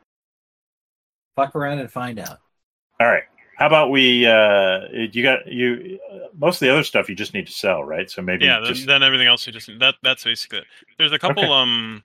Fuck 1.37 1.55
around 1.57 1.79
and 1.79 1.91
find 1.91 2.19
out. 2.19 2.41
All 2.99 3.07
right. 3.07 3.23
How 3.57 3.67
about 3.67 3.91
we? 3.91 4.27
Uh, 4.27 4.81
you 5.13 5.23
got 5.23 5.47
you. 5.47 5.99
Most 6.37 6.57
of 6.57 6.61
the 6.67 6.71
other 6.73 6.83
stuff 6.83 7.09
you 7.09 7.15
just 7.15 7.35
need 7.35 7.47
to 7.47 7.53
sell, 7.53 7.85
right? 7.85 8.11
So 8.11 8.21
maybe 8.23 8.45
Yeah, 8.47 8.59
then, 8.61 8.75
just 8.75 8.87
then 8.87 9.03
everything 9.03 9.27
else 9.29 9.47
you 9.47 9.53
just 9.53 9.71
that 9.79 9.95
that's 10.03 10.25
basically 10.25 10.59
it. 10.59 10.65
There's 10.99 11.13
a 11.13 11.19
couple 11.19 11.45
Okay. 11.45 11.53
um 11.53 12.03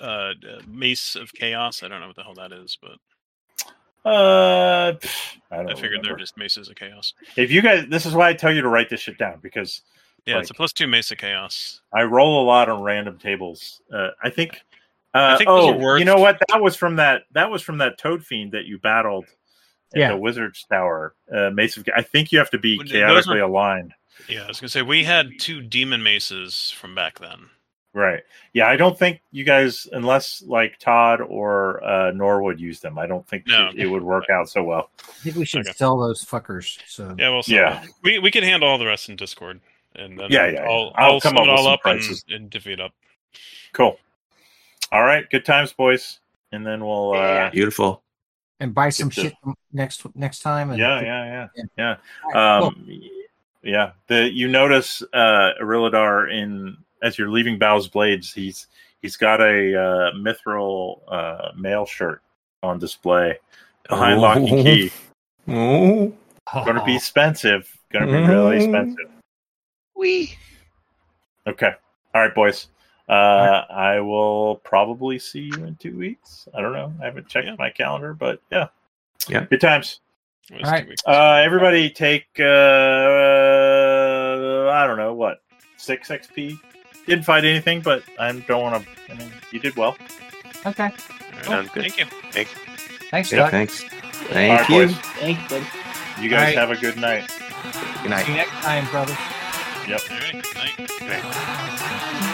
uh 0.00 0.32
mace 0.66 1.16
of 1.16 1.32
chaos. 1.32 1.82
I 1.82 1.88
don't 1.88 2.00
know 2.00 2.08
what 2.08 2.16
the 2.16 2.24
hell 2.24 2.34
that 2.34 2.52
is, 2.52 2.76
but 2.80 2.98
uh, 4.04 4.92
pff, 4.92 5.36
I 5.50 5.56
don't 5.56 5.70
I 5.70 5.74
figured 5.74 6.00
they're 6.02 6.16
just 6.16 6.36
maces 6.36 6.68
of 6.68 6.76
chaos. 6.76 7.14
If 7.36 7.50
you 7.50 7.62
guys, 7.62 7.86
this 7.88 8.06
is 8.06 8.14
why 8.14 8.28
I 8.28 8.34
tell 8.34 8.52
you 8.52 8.62
to 8.62 8.68
write 8.68 8.90
this 8.90 9.00
shit 9.00 9.18
down 9.18 9.38
because 9.42 9.82
Yeah, 10.26 10.38
it's 10.38 10.50
a 10.50 10.54
plus 10.54 10.72
two 10.72 10.86
mace 10.86 11.10
of 11.12 11.18
chaos. 11.18 11.80
I 11.92 12.02
roll 12.04 12.42
a 12.42 12.44
lot 12.46 12.68
on 12.68 12.82
random 12.82 13.18
tables. 13.18 13.80
Uh, 13.92 14.08
I 14.22 14.30
think. 14.30 14.60
Uh, 15.14 15.34
I 15.34 15.36
think 15.36 15.50
oh, 15.50 15.76
worth- 15.76 15.98
you 15.98 16.04
know 16.06 16.16
what? 16.18 16.38
That 16.48 16.62
was 16.62 16.74
from 16.74 16.96
that. 16.96 17.22
That 17.32 17.50
was 17.50 17.60
from 17.62 17.78
that 17.78 17.98
toad 17.98 18.24
fiend 18.24 18.52
that 18.52 18.64
you 18.64 18.78
battled 18.78 19.26
at 19.94 20.00
Yeah. 20.00 20.08
the 20.08 20.16
wizard's 20.16 20.64
tower. 20.70 21.14
Uh, 21.30 21.50
Mace 21.50 21.76
of. 21.76 21.86
I 21.94 22.00
think 22.02 22.32
you 22.32 22.38
have 22.38 22.50
to 22.50 22.58
be 22.58 22.78
chaotically 22.78 23.38
are- 23.40 23.42
aligned. 23.42 23.92
Yeah, 24.28 24.44
I 24.44 24.48
was 24.48 24.58
gonna 24.60 24.68
say 24.70 24.82
we 24.82 25.04
had 25.04 25.30
two 25.38 25.60
demon 25.62 26.02
maces 26.02 26.70
from 26.70 26.94
back 26.94 27.18
then. 27.18 27.50
Right. 27.94 28.22
Yeah, 28.54 28.68
I 28.68 28.76
don't 28.76 28.98
think 28.98 29.20
you 29.32 29.44
guys, 29.44 29.86
unless 29.92 30.42
like 30.46 30.78
Todd 30.78 31.20
or 31.20 31.84
uh, 31.84 32.10
Norwood 32.12 32.58
use 32.58 32.80
them, 32.80 32.98
I 32.98 33.06
don't 33.06 33.26
think 33.28 33.46
No. 33.46 33.68
it, 33.68 33.80
it 33.80 33.86
would 33.86 34.02
work 34.02 34.30
out 34.30 34.48
so 34.48 34.62
well. 34.62 34.88
I 34.98 35.12
think 35.24 35.36
we 35.36 35.44
should 35.44 35.66
Okay. 35.66 35.72
sell 35.74 35.98
those 35.98 36.24
fuckers. 36.24 36.78
So 36.86 37.14
Yeah, 37.18 37.28
well, 37.28 37.42
so 37.42 37.52
Yeah. 37.54 37.84
we 38.02 38.18
we 38.18 38.30
can 38.30 38.44
handle 38.44 38.66
all 38.68 38.78
the 38.78 38.86
rest 38.86 39.10
in 39.10 39.16
Discord, 39.16 39.60
and 39.94 40.18
then 40.18 40.30
Yeah, 40.30 40.46
yeah, 40.46 40.60
I'll, 40.62 40.86
yeah. 40.86 40.90
I'll 41.04 41.12
I'll, 41.14 41.20
come 41.20 41.36
up 41.36 41.46
it 41.46 41.50
with 41.50 41.58
all 41.60 41.68
up 41.68 41.80
and, 41.84 41.98
prices. 42.00 42.24
and 42.30 42.48
divvy 42.48 42.72
it 42.72 42.80
up. 42.80 42.92
Cool. 43.74 43.98
All 44.90 45.02
right. 45.04 45.28
Good 45.28 45.44
times, 45.44 45.72
boys. 45.74 46.20
And 46.50 46.66
then 46.66 46.84
we'll. 46.84 47.12
Uh, 47.14 47.50
Beautiful. 47.50 48.02
and 48.60 48.74
buy 48.74 48.88
some 48.90 49.08
Get 49.10 49.16
the- 49.16 49.22
shit 49.22 49.34
next 49.72 50.16
next 50.16 50.40
time. 50.40 50.70
And 50.70 50.78
yeah, 50.78 51.00
yeah, 51.02 51.48
yeah, 51.56 51.64
yeah. 51.76 51.96
All 52.24 52.32
right, 52.32 52.60
cool. 52.60 52.68
Um, 52.68 53.02
yeah. 53.62 53.90
The 54.06 54.30
you 54.30 54.48
notice 54.48 55.02
uh, 55.12 55.52
Irilladar 55.62 56.30
in 56.32 56.76
as 57.02 57.18
you're 57.18 57.30
leaving 57.30 57.58
Bow's 57.58 57.88
Blades, 57.88 58.32
he's 58.32 58.68
he's 59.02 59.16
got 59.16 59.40
a 59.40 59.44
uh, 59.80 60.12
mithril 60.14 61.00
uh, 61.08 61.50
mail 61.56 61.84
shirt 61.86 62.22
on 62.62 62.78
display 62.78 63.38
behind 63.88 64.20
lock 64.20 64.36
and 64.36 64.48
Oh. 64.50 64.62
key. 64.62 64.90
Oh. 65.48 66.12
Going 66.64 66.76
to 66.76 66.84
be 66.84 66.96
expensive. 66.96 67.68
Going 67.92 68.06
to 68.06 68.12
be 68.12 68.18
really 68.26 68.58
Mm. 68.58 68.64
expensive. 68.64 69.10
We. 69.96 70.36
Okay. 71.46 71.72
All 72.14 72.20
right, 72.22 72.34
boys. 72.34 72.68
Uh, 73.08 73.64
I 73.68 74.00
will 74.00 74.56
probably 74.64 75.18
see 75.18 75.40
you 75.40 75.64
in 75.64 75.74
two 75.76 75.96
weeks. 75.98 76.46
I 76.54 76.60
don't 76.62 76.72
know. 76.72 76.92
I 77.00 77.04
haven't 77.06 77.28
checked 77.28 77.46
Yeah. 77.48 77.56
my 77.58 77.70
calendar, 77.70 78.14
but 78.14 78.40
yeah. 78.50 78.68
Yeah. 79.28 79.44
Good 79.46 79.60
times. 79.60 80.00
It 80.50 80.60
was 80.60 80.64
All 80.64 80.70
two 80.70 80.72
right. 80.76 80.88
weeks. 80.88 81.02
Uh, 81.06 81.40
everybody 81.44 81.90
take, 81.90 82.26
uh, 82.38 82.44
I 84.70 84.86
don't 84.86 84.96
know, 84.98 85.14
what, 85.14 85.42
6 85.76 86.08
XP? 86.08 86.58
Didn't 87.06 87.24
fight 87.24 87.44
anything, 87.44 87.80
but 87.80 88.02
I 88.18 88.32
don't 88.32 88.62
want 88.62 88.84
to, 88.84 89.12
I 89.12 89.16
mean, 89.16 89.32
you 89.50 89.58
did 89.58 89.76
well. 89.76 89.96
Okay. 90.64 90.84
All 90.84 90.90
right, 90.90 91.44
Sounds 91.44 91.70
good. 91.70 91.82
Thank 91.92 91.98
you. 91.98 92.06
Thanks, 93.10 93.32
Yeah, 93.32 93.38
Doc. 93.38 93.50
thanks. 93.50 93.82
Thank 93.82 94.60
right, 94.60 94.68
you. 94.70 94.86
boys. 94.86 94.96
thanks 94.96 95.48
buddy 95.50 95.66
You 96.20 96.28
guys 96.30 96.38
All 96.38 96.44
right. 96.46 96.58
have 96.58 96.70
a 96.70 96.76
good 96.76 96.96
night. 96.96 97.28
Good 98.02 98.10
night. 98.10 98.24
See 98.24 98.32
you 98.32 98.36
next 98.38 98.50
time, 98.52 98.86
brother. 98.90 99.16
Yep. 99.88 100.00
All 100.10 100.18
right. 100.18 100.54
Night. 100.54 100.90
Okay. 101.02 102.28